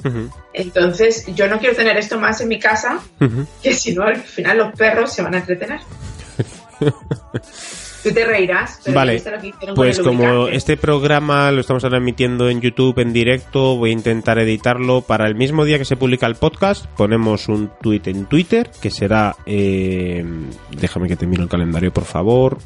Entonces, 0.52 1.24
yo 1.34 1.46
no 1.46 1.60
quiero 1.60 1.76
tener 1.76 1.96
esto 1.96 2.18
más 2.18 2.40
en 2.40 2.48
mi 2.48 2.58
casa, 2.58 2.98
que 3.62 3.72
si 3.72 3.94
no, 3.94 4.02
al 4.02 4.16
final 4.16 4.58
los 4.58 4.72
perros 4.72 5.12
se 5.12 5.22
van 5.22 5.34
a 5.34 5.38
entretener. 5.38 5.78
Tú 8.06 8.14
te 8.14 8.24
reirás, 8.24 8.80
pero 8.84 8.94
Vale, 8.94 9.14
¿viste 9.14 9.30
lo 9.32 9.40
que 9.40 9.48
hicieron 9.48 9.74
con 9.74 9.84
Pues 9.84 9.98
como 9.98 10.46
este 10.46 10.76
programa 10.76 11.50
lo 11.50 11.60
estamos 11.60 11.82
ahora 11.82 11.98
emitiendo 11.98 12.48
en 12.48 12.60
YouTube 12.60 13.00
en 13.00 13.12
directo, 13.12 13.74
voy 13.76 13.90
a 13.90 13.92
intentar 13.94 14.38
editarlo 14.38 15.00
para 15.00 15.26
el 15.26 15.34
mismo 15.34 15.64
día 15.64 15.76
que 15.76 15.84
se 15.84 15.96
publica 15.96 16.26
el 16.26 16.36
podcast. 16.36 16.86
Ponemos 16.96 17.48
un 17.48 17.72
tweet 17.82 18.02
en 18.04 18.26
Twitter 18.26 18.70
que 18.80 18.92
será. 18.92 19.34
eh, 19.44 20.24
déjame 20.70 21.08
que 21.08 21.16
te 21.16 21.26
miro 21.26 21.42
el 21.42 21.48
calendario, 21.48 21.92
por 21.92 22.04
favor. 22.04 22.58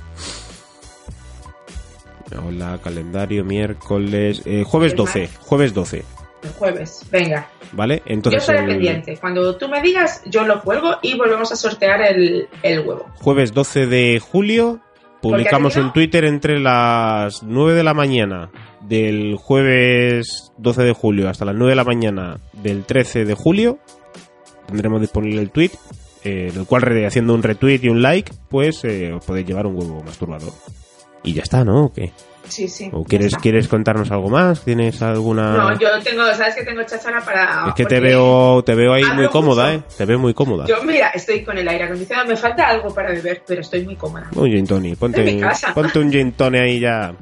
Hola, 2.46 2.78
calendario, 2.84 3.42
miércoles. 3.42 4.42
eh, 4.44 4.62
jueves 4.66 4.92
¿El 4.92 4.98
12. 4.98 5.28
Jueves 5.40 5.72
12. 5.72 6.04
El 6.42 6.50
jueves, 6.50 7.06
venga. 7.10 7.48
¿Vale? 7.72 8.02
Yo 8.06 8.12
Entonces. 8.14 8.42
estaré 8.42 8.60
el 8.60 8.66
pendiente. 8.66 9.16
Cuando 9.18 9.56
tú 9.56 9.68
me 9.68 9.80
digas, 9.80 10.22
yo 10.26 10.44
lo 10.46 10.60
cuelgo 10.62 10.96
y 11.02 11.16
volvemos 11.16 11.50
a 11.50 11.56
sortear 11.56 12.02
el, 12.02 12.46
el 12.62 12.80
huevo. 12.80 13.06
Jueves 13.16 13.52
12 13.54 13.86
de 13.86 14.20
julio. 14.20 14.80
Publicamos 15.20 15.76
un 15.76 15.92
Twitter 15.92 16.24
entre 16.24 16.58
las 16.58 17.42
9 17.42 17.74
de 17.74 17.84
la 17.84 17.92
mañana 17.92 18.50
del 18.80 19.36
jueves 19.36 20.52
12 20.56 20.82
de 20.82 20.92
julio 20.92 21.28
hasta 21.28 21.44
las 21.44 21.54
9 21.54 21.72
de 21.72 21.76
la 21.76 21.84
mañana 21.84 22.40
del 22.62 22.84
13 22.84 23.26
de 23.26 23.34
julio. 23.34 23.78
Tendremos 24.66 25.00
disponible 25.00 25.42
el 25.42 25.50
tweet, 25.50 25.72
eh, 26.24 26.50
en 26.52 26.60
el 26.60 26.66
cual 26.66 26.84
haciendo 27.06 27.34
un 27.34 27.42
retweet 27.42 27.80
y 27.82 27.88
un 27.88 28.00
like, 28.00 28.32
pues 28.48 28.82
eh, 28.84 29.12
os 29.12 29.24
podéis 29.24 29.46
llevar 29.46 29.66
un 29.66 29.76
huevo 29.76 30.02
masturbador. 30.02 30.52
Y 31.22 31.34
ya 31.34 31.42
está, 31.42 31.64
¿no? 31.64 31.86
¿O 31.86 31.92
qué? 31.92 32.12
Sí, 32.50 32.68
sí. 32.68 32.90
¿O 32.92 33.04
quieres, 33.04 33.28
está. 33.28 33.38
quieres 33.40 33.68
contarnos 33.68 34.10
algo 34.10 34.28
más? 34.28 34.60
¿Tienes 34.62 35.00
alguna...? 35.02 35.52
No, 35.56 35.78
yo 35.78 35.88
tengo, 36.02 36.22
sabes 36.34 36.56
que 36.56 36.64
tengo 36.64 36.82
cháchara 36.82 37.20
para. 37.24 37.68
es 37.68 37.74
que 37.74 37.84
te 37.86 38.00
veo, 38.00 38.62
te 38.64 38.74
veo 38.74 38.92
ahí 38.92 39.04
muy 39.14 39.28
cómoda, 39.28 39.72
mucho. 39.72 39.84
¿eh? 39.86 39.94
Te 39.96 40.04
veo 40.04 40.18
muy 40.18 40.34
cómoda. 40.34 40.66
Yo, 40.66 40.82
mira, 40.82 41.08
estoy 41.14 41.44
con 41.44 41.56
el 41.56 41.66
aire 41.68 41.84
acondicionado. 41.84 42.28
Me 42.28 42.36
falta 42.36 42.68
algo 42.68 42.92
para 42.92 43.10
beber, 43.10 43.42
pero 43.46 43.60
estoy 43.60 43.84
muy 43.84 43.96
cómoda. 43.96 44.28
Un 44.34 44.50
gin 44.50 44.66
tonic, 44.66 44.98
ponte, 44.98 45.20
En 45.28 45.36
mi 45.36 45.40
casa. 45.40 45.72
ponte 45.72 45.98
un 45.98 46.10
gin 46.10 46.32
tonic 46.32 46.60
ahí 46.60 46.80
ya. 46.80 47.14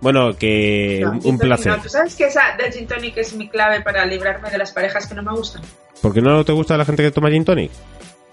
Bueno, 0.00 0.30
que 0.38 1.00
No, 1.02 1.18
un, 1.24 1.38
placer. 1.38 1.72
no. 1.76 1.82
¿Tú 1.82 1.88
sabes 1.88 2.14
que 2.16 2.24
esa 2.26 2.56
del 2.56 2.72
gin 2.72 2.86
tonic 2.86 3.16
es 3.18 3.34
mi 3.34 3.48
clave 3.48 3.82
para 3.82 4.06
librarme 4.06 4.48
de 4.50 4.56
las 4.58 4.72
parejas 4.72 5.06
que 5.06 5.14
no 5.14 5.22
me 5.22 5.32
gustan? 5.32 5.60
¿Por 6.00 6.14
qué 6.14 6.22
no 6.22 6.42
te 6.44 6.52
gusta 6.52 6.76
la 6.78 6.84
gente 6.86 7.02
que 7.02 7.10
toma 7.10 7.28
gin 7.30 7.44
tonic? 7.44 7.70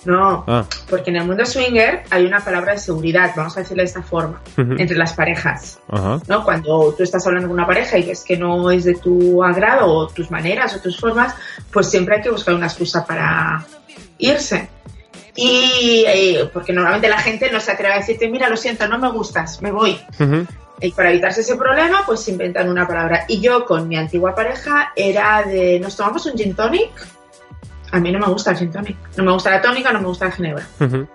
No, 0.05 0.45
Ah, 0.47 0.65
porque 0.89 1.09
en 1.09 1.17
el 1.17 1.25
mundo 1.25 1.45
swinger 1.45 2.03
hay 2.09 2.25
una 2.25 2.39
palabra 2.39 2.73
de 2.73 2.77
seguridad, 2.77 3.31
vamos 3.35 3.57
a 3.57 3.61
decirlo 3.61 3.81
de 3.81 3.87
esta 3.87 4.03
forma, 4.03 4.41
entre 4.55 4.95
las 4.97 5.13
parejas. 5.13 5.79
¿no? 6.27 6.43
Cuando 6.43 6.93
tú 6.95 7.03
estás 7.03 7.25
hablando 7.25 7.49
con 7.49 7.57
una 7.57 7.67
pareja 7.67 7.97
y 7.97 8.03
ves 8.03 8.23
que 8.23 8.37
no 8.37 8.69
es 8.71 8.83
de 8.85 8.95
tu 8.95 9.43
agrado 9.43 9.87
o 9.87 10.07
tus 10.07 10.29
maneras 10.31 10.75
o 10.75 10.79
tus 10.79 10.99
formas, 10.99 11.33
pues 11.71 11.89
siempre 11.89 12.15
hay 12.17 12.21
que 12.21 12.29
buscar 12.29 12.53
una 12.53 12.67
excusa 12.67 13.05
para 13.05 13.65
irse. 14.19 14.69
Y 15.35 16.03
eh, 16.07 16.49
porque 16.53 16.73
normalmente 16.73 17.09
la 17.09 17.19
gente 17.19 17.51
no 17.51 17.59
se 17.59 17.71
atreve 17.71 17.93
a 17.93 17.97
decirte, 17.97 18.27
mira, 18.27 18.49
lo 18.49 18.57
siento, 18.57 18.87
no 18.87 18.97
me 18.97 19.11
gustas, 19.11 19.61
me 19.61 19.71
voy. 19.71 19.99
Y 20.79 20.91
para 20.91 21.09
evitarse 21.09 21.41
ese 21.41 21.55
problema, 21.55 22.03
pues 22.05 22.21
se 22.21 22.31
inventan 22.31 22.69
una 22.69 22.87
palabra. 22.87 23.25
Y 23.27 23.39
yo 23.39 23.65
con 23.65 23.87
mi 23.87 23.97
antigua 23.97 24.33
pareja 24.35 24.93
era 24.95 25.43
de, 25.43 25.79
¿nos 25.79 25.95
tomamos 25.97 26.25
un 26.27 26.37
gin 26.37 26.55
tonic? 26.55 26.91
A 27.91 27.99
mí 27.99 28.11
no 28.11 28.19
me 28.19 28.27
gusta 28.27 28.51
el 28.51 28.57
gin 28.57 28.72
tonic. 28.72 28.97
No 29.18 29.23
me 29.23 29.31
gusta 29.31 29.49
la 29.51 29.61
tónica, 29.61 29.91
no 29.93 29.99
me 30.01 30.07
gusta 30.07 30.26
la 30.26 30.31
ginebra. 30.31 30.68
Ujú. 30.80 31.07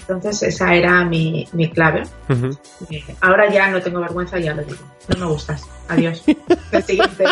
Entonces 0.00 0.42
esa 0.42 0.74
era 0.74 1.02
mi, 1.04 1.48
mi 1.52 1.70
clave. 1.70 2.02
Ujú. 2.28 2.50
Eh, 2.90 3.02
Ahora 3.22 3.50
ya 3.50 3.68
no 3.70 3.80
tengo 3.80 4.00
vergüenza, 4.00 4.38
ya 4.38 4.52
lo 4.54 4.62
digo. 4.62 4.78
No 5.08 5.18
me 5.18 5.26
gustas. 5.32 5.62
Adiós. 5.88 6.22
El 6.72 6.82
siguiente. 6.84 7.24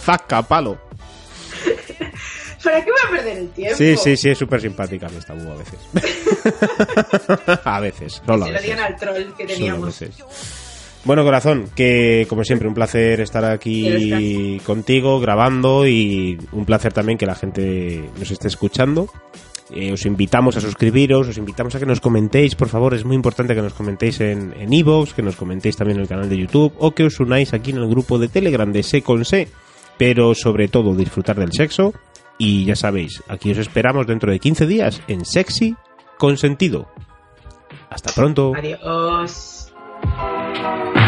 Zasca, 0.00 0.42
palo. 0.42 0.76
¿Para 2.62 2.84
qué 2.84 2.90
voy 2.92 3.00
a 3.06 3.10
perder 3.10 3.38
el 3.38 3.48
tiempo? 3.50 3.76
Sí, 3.76 3.96
sí, 3.96 4.16
sí, 4.16 4.30
es 4.30 4.38
súper 4.38 4.60
simpática 4.60 5.08
mi 5.08 5.16
esta 5.16 5.32
a 5.32 5.36
veces. 5.36 5.80
a 7.64 7.80
veces, 7.80 8.22
solo 8.24 8.44
a 8.44 8.46
Se 8.46 8.52
lo 8.52 8.58
veces. 8.58 8.62
digan 8.62 8.78
al 8.84 8.96
troll 8.96 9.16
que 9.16 9.42
Solo 9.42 9.42
a 9.42 9.46
teníamos. 9.56 9.86
veces. 10.00 10.24
Bueno, 11.04 11.24
corazón, 11.24 11.68
que 11.74 12.26
como 12.28 12.44
siempre, 12.44 12.68
un 12.68 12.74
placer 12.74 13.20
estar 13.20 13.44
aquí 13.44 14.60
contigo 14.64 15.18
grabando 15.18 15.86
y 15.86 16.38
un 16.52 16.64
placer 16.64 16.92
también 16.92 17.18
que 17.18 17.26
la 17.26 17.34
gente 17.34 18.08
nos 18.18 18.30
esté 18.30 18.46
escuchando. 18.46 19.08
Eh, 19.74 19.92
os 19.92 20.04
invitamos 20.04 20.56
a 20.56 20.60
suscribiros, 20.60 21.28
os 21.28 21.38
invitamos 21.38 21.74
a 21.74 21.80
que 21.80 21.86
nos 21.86 22.00
comentéis, 22.00 22.54
por 22.54 22.68
favor, 22.68 22.94
es 22.94 23.04
muy 23.04 23.16
importante 23.16 23.54
que 23.54 23.62
nos 23.62 23.72
comentéis 23.72 24.20
en 24.20 24.54
en 24.58 24.72
iVoox, 24.72 25.14
que 25.14 25.22
nos 25.22 25.36
comentéis 25.36 25.76
también 25.76 25.96
en 25.96 26.02
el 26.02 26.08
canal 26.08 26.28
de 26.28 26.36
YouTube 26.36 26.74
o 26.78 26.90
que 26.92 27.04
os 27.04 27.18
unáis 27.20 27.54
aquí 27.54 27.70
en 27.70 27.78
el 27.78 27.88
grupo 27.88 28.18
de 28.18 28.28
Telegram 28.28 28.70
de 28.70 28.82
Se 28.82 29.02
con 29.02 29.24
Se, 29.24 29.48
pero 29.96 30.34
sobre 30.34 30.68
todo 30.68 30.94
disfrutar 30.94 31.36
del 31.36 31.52
sexo 31.52 31.94
y 32.38 32.64
ya 32.64 32.76
sabéis, 32.76 33.22
aquí 33.28 33.50
os 33.50 33.58
esperamos 33.58 34.06
dentro 34.06 34.30
de 34.30 34.38
15 34.40 34.66
días 34.66 35.00
en 35.08 35.24
Sexy 35.24 35.74
con 36.18 36.36
Sentido. 36.36 36.88
Hasta 37.88 38.12
pronto. 38.12 38.52
Adiós. 38.54 39.72
Thank 40.54 40.96
you. 40.96 41.01